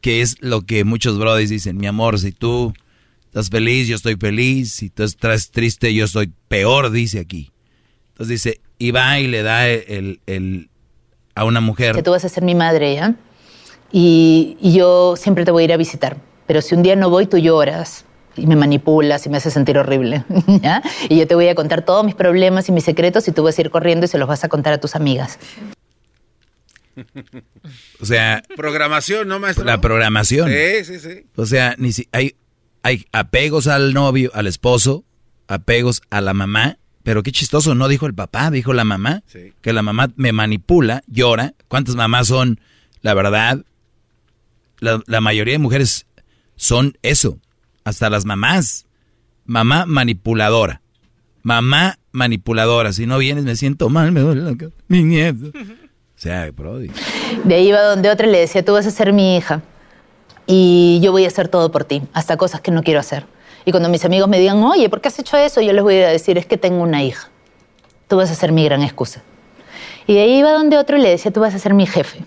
Que 0.00 0.20
es 0.20 0.36
lo 0.40 0.62
que 0.62 0.84
muchos 0.84 1.18
brothers 1.18 1.50
dicen, 1.50 1.76
mi 1.76 1.86
amor, 1.86 2.18
si 2.18 2.32
tú 2.32 2.74
estás 3.26 3.50
feliz, 3.50 3.88
yo 3.88 3.96
estoy 3.96 4.16
feliz. 4.16 4.72
Si 4.72 4.90
tú 4.90 5.04
estás 5.04 5.50
triste, 5.50 5.94
yo 5.94 6.04
estoy 6.04 6.32
peor, 6.48 6.90
dice 6.90 7.20
aquí. 7.20 7.50
Entonces 8.10 8.28
dice, 8.42 8.60
y 8.78 8.90
va 8.90 9.18
y 9.20 9.26
le 9.26 9.42
da 9.42 9.68
el, 9.68 10.20
el, 10.26 10.68
a 11.34 11.44
una 11.44 11.60
mujer. 11.60 11.94
Que 11.94 12.02
tú 12.02 12.10
vas 12.10 12.24
a 12.24 12.28
ser 12.28 12.42
mi 12.42 12.54
madre, 12.54 12.94
¿ya? 12.94 13.14
Y, 13.92 14.56
y 14.60 14.72
yo 14.72 15.14
siempre 15.16 15.44
te 15.44 15.50
voy 15.50 15.62
a 15.62 15.64
ir 15.66 15.72
a 15.72 15.76
visitar. 15.76 16.16
Pero 16.46 16.60
si 16.62 16.74
un 16.74 16.82
día 16.82 16.96
no 16.96 17.10
voy, 17.10 17.26
tú 17.26 17.36
lloras 17.38 18.04
y 18.34 18.46
me 18.46 18.56
manipulas 18.56 19.26
y 19.26 19.28
me 19.28 19.36
haces 19.36 19.52
sentir 19.52 19.76
horrible. 19.78 20.24
¿ya? 20.62 20.82
Y 21.08 21.18
yo 21.18 21.26
te 21.26 21.34
voy 21.34 21.48
a 21.48 21.54
contar 21.54 21.84
todos 21.84 22.04
mis 22.04 22.14
problemas 22.14 22.68
y 22.68 22.72
mis 22.72 22.84
secretos 22.84 23.28
y 23.28 23.32
tú 23.32 23.42
vas 23.42 23.58
a 23.58 23.60
ir 23.60 23.70
corriendo 23.70 24.06
y 24.06 24.08
se 24.08 24.18
los 24.18 24.26
vas 24.28 24.42
a 24.44 24.48
contar 24.48 24.72
a 24.72 24.78
tus 24.78 24.94
amigas. 24.96 25.38
O 28.00 28.04
sea, 28.06 28.42
Programación, 28.56 29.28
¿no, 29.28 29.38
maestro? 29.38 29.64
la 29.64 29.80
programación. 29.80 30.50
Sí, 30.50 30.84
sí, 30.84 30.98
sí. 31.00 31.26
O 31.36 31.46
sea, 31.46 31.74
ni 31.78 31.92
si, 31.92 32.08
hay, 32.12 32.34
hay 32.82 33.06
apegos 33.12 33.66
al 33.66 33.94
novio, 33.94 34.30
al 34.34 34.46
esposo, 34.46 35.04
apegos 35.48 36.02
a 36.10 36.20
la 36.20 36.34
mamá, 36.34 36.78
pero 37.02 37.22
qué 37.22 37.32
chistoso, 37.32 37.74
no 37.74 37.88
dijo 37.88 38.06
el 38.06 38.14
papá, 38.14 38.50
dijo 38.50 38.72
la 38.74 38.84
mamá, 38.84 39.22
Sí. 39.26 39.52
que 39.62 39.72
la 39.72 39.82
mamá 39.82 40.10
me 40.16 40.32
manipula, 40.32 41.02
llora. 41.06 41.54
¿Cuántas 41.68 41.94
mamás 41.94 42.28
son, 42.28 42.60
la 43.00 43.14
verdad? 43.14 43.64
La, 44.82 45.20
mayoría 45.20 45.54
de 45.54 45.58
mujeres 45.58 46.06
son 46.56 46.98
eso, 47.02 47.38
hasta 47.84 48.10
las 48.10 48.24
mamás. 48.24 48.86
Mamá 49.44 49.86
manipuladora. 49.86 50.82
Mamá 51.42 52.00
manipuladora. 52.10 52.92
Si 52.92 53.06
no 53.06 53.18
vienes 53.18 53.44
me 53.44 53.54
siento 53.54 53.88
mal, 53.88 54.10
me 54.10 54.20
duele 54.20 54.42
la 54.42 54.56
cabeza. 54.56 54.76
Mi 54.88 55.04
nieto. 55.04 55.46
O 55.56 56.16
sea, 56.16 56.50
brody. 56.50 56.90
De 57.44 57.54
ahí 57.54 57.68
iba 57.68 57.80
donde 57.80 58.10
otra 58.10 58.26
le 58.26 58.38
decía, 58.38 58.64
tú 58.64 58.72
vas 58.72 58.84
a 58.86 58.90
ser 58.90 59.12
mi 59.12 59.36
hija 59.36 59.62
y 60.46 60.98
yo 61.00 61.12
voy 61.12 61.26
a 61.26 61.28
hacer 61.28 61.46
todo 61.46 61.70
por 61.70 61.84
ti, 61.84 62.02
hasta 62.12 62.36
cosas 62.36 62.60
que 62.60 62.72
no 62.72 62.82
quiero 62.82 62.98
hacer. 62.98 63.24
Y 63.64 63.70
cuando 63.70 63.88
mis 63.88 64.04
amigos 64.04 64.28
me 64.28 64.40
digan, 64.40 64.62
oye, 64.64 64.88
¿por 64.88 65.00
qué 65.00 65.08
has 65.08 65.18
hecho 65.20 65.36
eso? 65.36 65.60
Yo 65.60 65.72
les 65.72 65.84
voy 65.84 65.94
a 65.96 66.08
decir, 66.08 66.38
es 66.38 66.46
que 66.46 66.56
tengo 66.56 66.82
una 66.82 67.04
hija. 67.04 67.30
Tú 68.08 68.16
vas 68.16 68.32
a 68.32 68.34
ser 68.34 68.50
mi 68.50 68.64
gran 68.64 68.82
excusa. 68.82 69.22
Y 70.08 70.14
de 70.14 70.22
ahí 70.22 70.38
iba 70.38 70.50
donde 70.50 70.76
otro 70.76 70.98
y 70.98 71.00
le 71.00 71.08
decía, 71.08 71.30
tú 71.30 71.38
vas 71.38 71.54
a 71.54 71.60
ser 71.60 71.72
mi 71.72 71.86
jefe. 71.86 72.24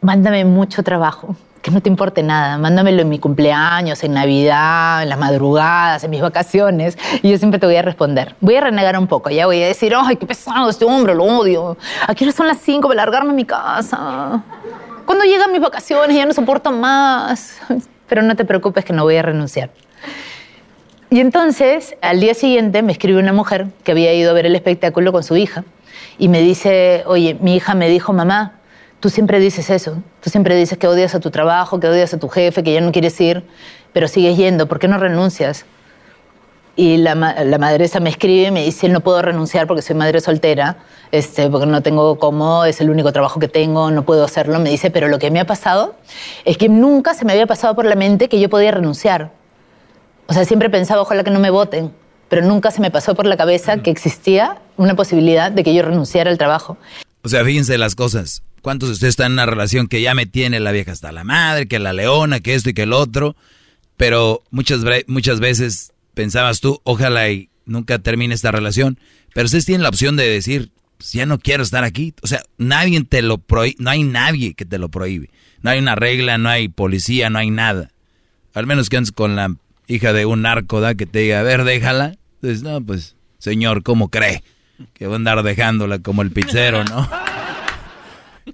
Mándame 0.00 0.44
mucho 0.44 0.82
trabajo, 0.82 1.34
que 1.60 1.70
no 1.70 1.80
te 1.80 1.88
importe 1.88 2.22
nada. 2.22 2.56
Mándamelo 2.56 3.02
en 3.02 3.08
mi 3.08 3.18
cumpleaños, 3.18 4.04
en 4.04 4.14
Navidad, 4.14 5.02
en 5.02 5.08
las 5.08 5.18
madrugadas, 5.18 6.04
en 6.04 6.10
mis 6.10 6.20
vacaciones. 6.20 6.96
Y 7.22 7.30
yo 7.30 7.38
siempre 7.38 7.58
te 7.58 7.66
voy 7.66 7.76
a 7.76 7.82
responder. 7.82 8.36
Voy 8.40 8.56
a 8.56 8.60
renegar 8.60 8.96
un 8.98 9.08
poco, 9.08 9.30
ya 9.30 9.46
voy 9.46 9.62
a 9.62 9.66
decir, 9.66 9.92
ay, 9.96 10.16
qué 10.16 10.26
pesado 10.26 10.70
este 10.70 10.84
hombre, 10.84 11.14
lo 11.14 11.24
odio. 11.24 11.76
Aquí 12.06 12.24
ahora 12.24 12.36
son 12.36 12.46
las 12.46 12.58
5 12.58 12.86
para 12.86 12.96
largarme 12.96 13.30
a 13.30 13.34
mi 13.34 13.44
casa. 13.44 14.42
¿Cuándo 15.04 15.24
llegan 15.24 15.50
mis 15.50 15.60
vacaciones? 15.60 16.16
Ya 16.16 16.26
no 16.26 16.32
soporto 16.32 16.70
más. 16.70 17.60
Pero 18.08 18.22
no 18.22 18.36
te 18.36 18.44
preocupes 18.44 18.84
que 18.84 18.92
no 18.92 19.02
voy 19.02 19.16
a 19.16 19.22
renunciar. 19.22 19.70
Y 21.10 21.20
entonces, 21.20 21.96
al 22.02 22.20
día 22.20 22.34
siguiente, 22.34 22.82
me 22.82 22.92
escribe 22.92 23.18
una 23.18 23.32
mujer 23.32 23.68
que 23.82 23.92
había 23.92 24.12
ido 24.12 24.30
a 24.30 24.34
ver 24.34 24.46
el 24.46 24.54
espectáculo 24.54 25.10
con 25.10 25.24
su 25.24 25.36
hija 25.36 25.64
y 26.18 26.28
me 26.28 26.40
dice, 26.40 27.02
oye, 27.06 27.36
mi 27.40 27.56
hija 27.56 27.74
me 27.74 27.88
dijo, 27.88 28.12
mamá, 28.12 28.57
tú 29.00 29.10
siempre 29.10 29.40
dices 29.40 29.70
eso, 29.70 30.02
tú 30.20 30.30
siempre 30.30 30.56
dices 30.56 30.78
que 30.78 30.86
odias 30.88 31.14
a 31.14 31.20
tu 31.20 31.30
trabajo, 31.30 31.80
que 31.80 31.88
odias 31.88 32.14
a 32.14 32.18
tu 32.18 32.28
jefe, 32.28 32.62
que 32.62 32.72
ya 32.72 32.80
no 32.80 32.92
quieres 32.92 33.20
ir, 33.20 33.44
pero 33.92 34.08
sigues 34.08 34.36
yendo, 34.36 34.66
¿por 34.66 34.78
qué 34.78 34.88
no 34.88 34.98
renuncias? 34.98 35.64
Y 36.76 36.98
la, 36.98 37.14
la 37.16 37.58
madresa 37.58 37.98
me 37.98 38.08
escribe 38.08 38.48
y 38.48 38.50
me 38.52 38.64
dice, 38.64 38.88
no 38.88 39.00
puedo 39.00 39.20
renunciar 39.20 39.66
porque 39.66 39.82
soy 39.82 39.96
madre 39.96 40.20
soltera, 40.20 40.76
este, 41.10 41.50
porque 41.50 41.66
no 41.66 41.82
tengo 41.82 42.18
cómo, 42.20 42.64
es 42.64 42.80
el 42.80 42.88
único 42.88 43.12
trabajo 43.12 43.40
que 43.40 43.48
tengo, 43.48 43.90
no 43.90 44.04
puedo 44.04 44.24
hacerlo. 44.24 44.60
Me 44.60 44.70
dice, 44.70 44.90
pero 44.90 45.08
lo 45.08 45.18
que 45.18 45.32
me 45.32 45.40
ha 45.40 45.44
pasado 45.44 45.96
es 46.44 46.56
que 46.56 46.68
nunca 46.68 47.14
se 47.14 47.24
me 47.24 47.32
había 47.32 47.46
pasado 47.46 47.74
por 47.74 47.84
la 47.84 47.96
mente 47.96 48.28
que 48.28 48.38
yo 48.38 48.48
podía 48.48 48.70
renunciar. 48.70 49.32
O 50.28 50.32
sea, 50.32 50.44
siempre 50.44 50.70
pensaba, 50.70 51.00
ojalá 51.00 51.24
que 51.24 51.32
no 51.32 51.40
me 51.40 51.50
voten, 51.50 51.92
pero 52.28 52.42
nunca 52.42 52.70
se 52.70 52.80
me 52.80 52.92
pasó 52.92 53.16
por 53.16 53.26
la 53.26 53.36
cabeza 53.36 53.78
que 53.78 53.90
existía 53.90 54.58
una 54.76 54.94
posibilidad 54.94 55.50
de 55.50 55.64
que 55.64 55.74
yo 55.74 55.82
renunciara 55.82 56.30
al 56.30 56.38
trabajo. 56.38 56.76
O 57.22 57.28
sea, 57.28 57.44
fíjense 57.44 57.76
las 57.76 57.96
cosas. 57.96 58.42
¿Cuántos 58.62 58.88
de 58.88 58.92
ustedes 58.94 59.12
están 59.12 59.26
en 59.26 59.32
una 59.34 59.46
relación 59.46 59.88
que 59.88 60.00
ya 60.02 60.14
me 60.14 60.26
tiene 60.26 60.60
la 60.60 60.72
vieja 60.72 60.92
hasta 60.92 61.12
la 61.12 61.24
madre, 61.24 61.68
que 61.68 61.78
la 61.78 61.92
leona, 61.92 62.40
que 62.40 62.54
esto 62.54 62.70
y 62.70 62.74
que 62.74 62.82
el 62.82 62.92
otro? 62.92 63.36
Pero 63.96 64.42
muchas, 64.50 64.80
muchas 65.06 65.40
veces 65.40 65.92
pensabas 66.14 66.60
tú, 66.60 66.80
ojalá 66.84 67.30
y 67.30 67.50
nunca 67.66 67.98
termine 67.98 68.34
esta 68.34 68.50
relación. 68.50 68.98
Pero 69.34 69.46
ustedes 69.46 69.66
tienen 69.66 69.82
la 69.82 69.88
opción 69.88 70.16
de 70.16 70.28
decir, 70.28 70.70
"Pues 70.96 71.12
ya 71.12 71.26
no 71.26 71.38
quiero 71.38 71.62
estar 71.62 71.84
aquí. 71.84 72.14
O 72.22 72.26
sea, 72.26 72.42
nadie 72.56 73.02
te 73.04 73.22
lo 73.22 73.38
prohíbe, 73.38 73.76
no 73.78 73.90
hay 73.90 74.02
nadie 74.02 74.54
que 74.54 74.64
te 74.64 74.78
lo 74.78 74.88
prohíbe. 74.88 75.30
No 75.62 75.70
hay 75.70 75.78
una 75.78 75.94
regla, 75.94 76.38
no 76.38 76.48
hay 76.48 76.68
policía, 76.68 77.30
no 77.30 77.38
hay 77.38 77.50
nada. 77.50 77.90
Al 78.54 78.66
menos 78.66 78.88
que 78.88 78.96
andes 78.96 79.12
con 79.12 79.36
la 79.36 79.54
hija 79.86 80.12
de 80.12 80.26
un 80.26 80.42
narco, 80.42 80.80
¿da? 80.80 80.94
Que 80.94 81.06
te 81.06 81.20
diga, 81.20 81.40
a 81.40 81.42
ver, 81.42 81.64
déjala. 81.64 82.16
Entonces, 82.34 82.62
no, 82.62 82.80
pues, 82.80 83.16
señor, 83.38 83.82
¿cómo 83.82 84.08
cree? 84.08 84.42
Que 84.94 85.06
va 85.06 85.14
a 85.14 85.16
andar 85.16 85.42
dejándola 85.42 85.98
como 85.98 86.22
el 86.22 86.30
pizzero, 86.30 86.84
¿no? 86.84 87.08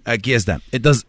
Aquí 0.04 0.34
está. 0.34 0.60
Entonces, 0.72 1.06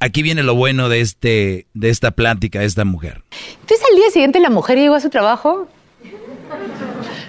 aquí 0.00 0.22
viene 0.22 0.42
lo 0.42 0.54
bueno 0.54 0.88
de 0.88 1.00
este, 1.00 1.66
de 1.74 1.90
esta 1.90 2.10
plática 2.10 2.60
de 2.60 2.66
esta 2.66 2.84
mujer. 2.84 3.22
Entonces 3.60 3.86
al 3.88 3.96
día 3.96 4.10
siguiente 4.10 4.40
la 4.40 4.50
mujer 4.50 4.78
llegó 4.78 4.94
a 4.94 5.00
su 5.00 5.10
trabajo. 5.10 5.68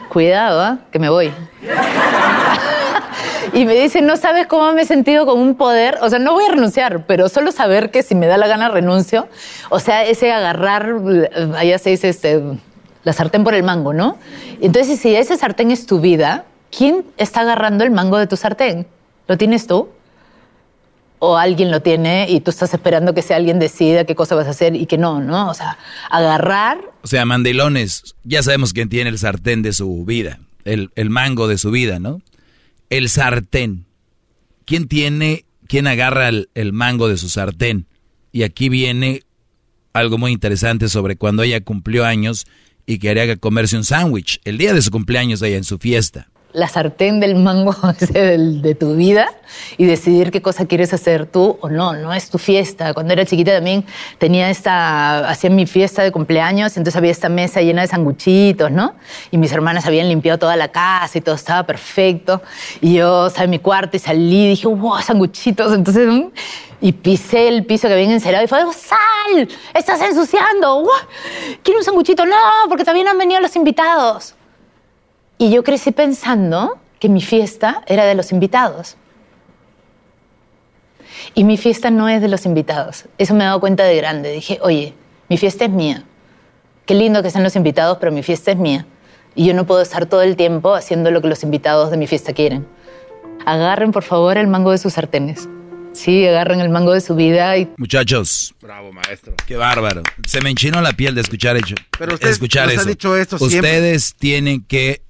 Cuidado, 0.09 0.61
¿ah? 0.61 0.79
que 0.91 0.99
me 0.99 1.09
voy. 1.09 1.31
y 3.53 3.65
me 3.65 3.75
dice, 3.75 4.01
no 4.01 4.17
sabes 4.17 4.47
cómo 4.47 4.71
me 4.73 4.81
he 4.81 4.85
sentido 4.85 5.25
con 5.25 5.39
un 5.39 5.55
poder. 5.55 5.97
O 6.01 6.09
sea, 6.09 6.19
no 6.19 6.33
voy 6.33 6.45
a 6.45 6.49
renunciar, 6.49 7.05
pero 7.05 7.29
solo 7.29 7.51
saber 7.51 7.91
que 7.91 8.03
si 8.03 8.15
me 8.15 8.27
da 8.27 8.37
la 8.37 8.47
gana 8.47 8.69
renuncio. 8.69 9.27
O 9.69 9.79
sea, 9.79 10.03
ese 10.05 10.31
agarrar, 10.31 10.95
eh, 11.11 11.29
allá 11.55 11.77
se 11.77 11.91
dice, 11.91 12.09
este, 12.09 12.41
la 13.03 13.13
sartén 13.13 13.43
por 13.43 13.53
el 13.53 13.63
mango, 13.63 13.93
¿no? 13.93 14.17
Entonces, 14.61 14.99
si 14.99 15.15
ese 15.15 15.37
sartén 15.37 15.71
es 15.71 15.85
tu 15.85 15.99
vida, 15.99 16.45
¿quién 16.75 17.05
está 17.17 17.41
agarrando 17.41 17.83
el 17.83 17.91
mango 17.91 18.17
de 18.17 18.27
tu 18.27 18.35
sartén? 18.35 18.87
¿Lo 19.27 19.37
tienes 19.37 19.67
tú? 19.67 19.89
O 21.25 21.37
alguien 21.37 21.71
lo 21.71 21.81
tiene 21.81 22.25
y 22.29 22.41
tú 22.41 22.51
estás 22.51 22.73
esperando 22.73 23.13
que 23.13 23.21
sea 23.21 23.37
alguien 23.37 23.57
decida 23.57 24.03
qué 24.03 24.13
cosa 24.13 24.35
vas 24.35 24.47
a 24.47 24.49
hacer 24.49 24.75
y 24.75 24.87
que 24.87 24.97
no, 24.97 25.21
¿no? 25.21 25.49
O 25.49 25.53
sea, 25.53 25.77
agarrar 26.09 26.79
O 27.01 27.07
sea, 27.07 27.23
mandilones, 27.23 28.15
ya 28.25 28.43
sabemos 28.43 28.73
quién 28.73 28.89
tiene 28.89 29.09
el 29.09 29.17
sartén 29.17 29.61
de 29.61 29.71
su 29.71 30.03
vida, 30.03 30.41
el, 30.65 30.91
el 30.95 31.09
mango 31.09 31.47
de 31.47 31.57
su 31.57 31.71
vida, 31.71 31.97
¿no? 31.97 32.21
El 32.89 33.07
sartén. 33.07 33.85
¿Quién 34.65 34.89
tiene, 34.89 35.45
quién 35.67 35.87
agarra 35.87 36.27
el, 36.27 36.49
el 36.55 36.73
mango 36.73 37.07
de 37.07 37.15
su 37.15 37.29
sartén? 37.29 37.87
Y 38.33 38.43
aquí 38.43 38.67
viene 38.67 39.21
algo 39.93 40.17
muy 40.17 40.33
interesante 40.33 40.89
sobre 40.89 41.15
cuando 41.15 41.43
ella 41.43 41.61
cumplió 41.61 42.03
años 42.03 42.45
y 42.85 42.99
quería 42.99 43.37
comerse 43.37 43.77
un 43.77 43.85
sándwich. 43.85 44.41
El 44.43 44.57
día 44.57 44.73
de 44.73 44.81
su 44.81 44.91
cumpleaños 44.91 45.41
ella 45.41 45.55
en 45.55 45.63
su 45.63 45.77
fiesta. 45.77 46.27
La 46.53 46.67
sartén 46.67 47.19
del 47.19 47.35
mango 47.35 47.75
de 48.13 48.75
tu 48.79 48.95
vida 48.95 49.27
y 49.77 49.85
decidir 49.85 50.31
qué 50.31 50.41
cosa 50.41 50.65
quieres 50.65 50.93
hacer 50.93 51.25
tú 51.25 51.57
o 51.61 51.69
no. 51.69 51.93
No 51.93 52.13
es 52.13 52.29
tu 52.29 52.37
fiesta. 52.37 52.93
Cuando 52.93 53.13
era 53.13 53.25
chiquita 53.25 53.53
también 53.53 53.85
tenía 54.17 54.49
esta, 54.49 55.27
hacía 55.27 55.49
mi 55.49 55.65
fiesta 55.65 56.03
de 56.03 56.11
cumpleaños, 56.11 56.77
entonces 56.77 56.95
había 56.95 57.11
esta 57.11 57.29
mesa 57.29 57.61
llena 57.61 57.81
de 57.81 57.87
sanguchitos, 57.87 58.71
¿no? 58.71 58.95
Y 59.31 59.37
mis 59.37 59.51
hermanas 59.51 59.85
habían 59.85 60.07
limpiado 60.07 60.37
toda 60.39 60.55
la 60.55 60.69
casa 60.69 61.17
y 61.17 61.21
todo 61.21 61.35
estaba 61.35 61.63
perfecto. 61.63 62.41
Y 62.81 62.95
yo 62.95 63.27
estaba 63.27 63.45
en 63.45 63.51
mi 63.51 63.59
cuarto 63.59 63.97
y 63.97 63.99
salí 63.99 64.45
y 64.45 64.49
dije, 64.49 64.67
wow, 64.67 65.01
sanguchitos. 65.01 65.73
Entonces, 65.73 66.07
mm, 66.07 66.27
y 66.81 66.91
pisé 66.91 67.47
el 67.47 67.65
piso 67.65 67.87
que 67.87 67.93
habían 67.93 68.11
encerado 68.11 68.43
y 68.43 68.47
fue, 68.47 68.59
¡sal! 68.73 69.47
¡Estás 69.73 70.01
ensuciando! 70.01 70.81
¡Guau! 70.81 70.97
¿Quiero 71.63 71.79
un 71.79 71.83
sanguchito? 71.85 72.25
No, 72.25 72.35
porque 72.67 72.83
también 72.83 73.07
han 73.07 73.17
venido 73.17 73.39
los 73.39 73.55
invitados. 73.55 74.35
Y 75.37 75.51
yo 75.51 75.63
crecí 75.63 75.91
pensando 75.91 76.77
que 76.99 77.09
mi 77.09 77.21
fiesta 77.21 77.83
era 77.87 78.05
de 78.05 78.15
los 78.15 78.31
invitados. 78.31 78.95
Y 81.35 81.43
mi 81.43 81.57
fiesta 81.57 81.89
no 81.89 82.09
es 82.09 82.21
de 82.21 82.27
los 82.27 82.45
invitados. 82.45 83.05
Eso 83.17 83.33
me 83.33 83.43
he 83.43 83.47
dado 83.47 83.59
cuenta 83.59 83.83
de 83.83 83.95
grande. 83.95 84.31
Dije, 84.31 84.59
oye, 84.61 84.93
mi 85.29 85.37
fiesta 85.37 85.65
es 85.65 85.71
mía. 85.71 86.03
Qué 86.85 86.95
lindo 86.95 87.23
que 87.23 87.29
sean 87.29 87.43
los 87.43 87.55
invitados, 87.55 87.97
pero 87.99 88.11
mi 88.11 88.23
fiesta 88.23 88.51
es 88.51 88.57
mía. 88.57 88.85
Y 89.35 89.45
yo 89.45 89.53
no 89.53 89.65
puedo 89.65 89.81
estar 89.81 90.05
todo 90.05 90.21
el 90.21 90.35
tiempo 90.35 90.75
haciendo 90.75 91.11
lo 91.11 91.21
que 91.21 91.27
los 91.27 91.43
invitados 91.43 91.91
de 91.91 91.97
mi 91.97 92.07
fiesta 92.07 92.33
quieren. 92.33 92.67
Agarren, 93.45 93.91
por 93.91 94.03
favor, 94.03 94.37
el 94.37 94.47
mango 94.47 94.71
de 94.71 94.77
sus 94.77 94.93
sartenes. 94.93 95.47
Sí, 95.93 96.25
agarren 96.27 96.59
el 96.59 96.69
mango 96.69 96.93
de 96.93 97.01
su 97.01 97.15
vida 97.15 97.55
y 97.57 97.69
Muchachos. 97.77 98.53
Bravo, 98.61 98.91
maestro. 98.91 99.33
Qué 99.45 99.55
bárbaro. 99.55 100.01
Se 100.27 100.41
me 100.41 100.49
enchinó 100.49 100.81
la 100.81 100.93
piel 100.93 101.13
de 101.15 101.21
escuchar 101.21 101.55
hecho. 101.55 101.75
Pero 101.97 102.15
usted 102.15 102.29
escuchar 102.29 102.65
nos 102.67 102.77
ha 102.77 102.81
eso. 102.81 102.89
dicho 102.89 103.15
esto 103.15 103.37
siempre. 103.37 103.59
Ustedes 103.59 104.15
tienen 104.15 104.63
que 104.65 105.01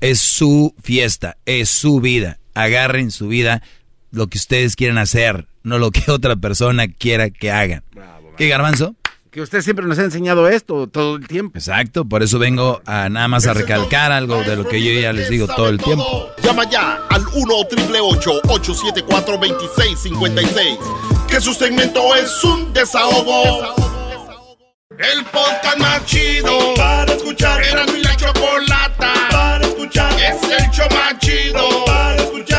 es 0.00 0.20
su 0.20 0.74
fiesta, 0.82 1.36
es 1.46 1.70
su 1.70 2.00
vida. 2.00 2.38
Agarren 2.54 3.10
su 3.10 3.28
vida 3.28 3.62
lo 4.10 4.28
que 4.28 4.38
ustedes 4.38 4.76
quieren 4.76 4.98
hacer, 4.98 5.46
no 5.62 5.78
lo 5.78 5.90
que 5.90 6.02
otra 6.10 6.36
persona 6.36 6.88
quiera 6.88 7.30
que 7.30 7.50
hagan. 7.50 7.84
¿Qué 8.36 8.48
garbanzo? 8.48 8.94
Que 9.30 9.42
usted 9.42 9.60
siempre 9.60 9.84
nos 9.84 9.98
ha 9.98 10.04
enseñado 10.04 10.48
esto 10.48 10.86
todo 10.86 11.16
el 11.16 11.26
tiempo. 11.28 11.58
Exacto, 11.58 12.06
por 12.06 12.22
eso 12.22 12.38
vengo 12.38 12.80
a 12.86 13.10
nada 13.10 13.28
más 13.28 13.46
a 13.46 13.52
recalcar 13.52 14.10
algo 14.10 14.42
de 14.42 14.56
lo 14.56 14.66
que 14.66 14.82
yo 14.82 14.98
ya 14.98 15.12
les 15.12 15.28
digo 15.28 15.46
todo 15.46 15.68
el 15.68 15.78
tiempo. 15.78 16.30
Llama 16.42 16.64
ya 16.70 17.06
al 17.10 17.26
1 17.34 17.54
888 17.54 18.30
874 18.48 19.36
2656 19.36 20.78
Que 21.28 21.40
su 21.42 21.52
segmento 21.52 22.14
es 22.16 22.42
un 22.44 22.72
desahogo. 22.72 23.74
El 24.98 25.24
podcast 25.26 25.78
más 25.78 26.06
chido 26.06 26.74
para 26.74 27.12
escuchar. 27.12 27.62
Era 27.62 27.84
mi 27.84 28.02
la 28.02 28.75
escuchar. 29.96 30.08
Es 30.20 30.42
el 30.42 30.70
show 30.70 30.88
chido. 31.20 31.84
Para. 31.84 32.55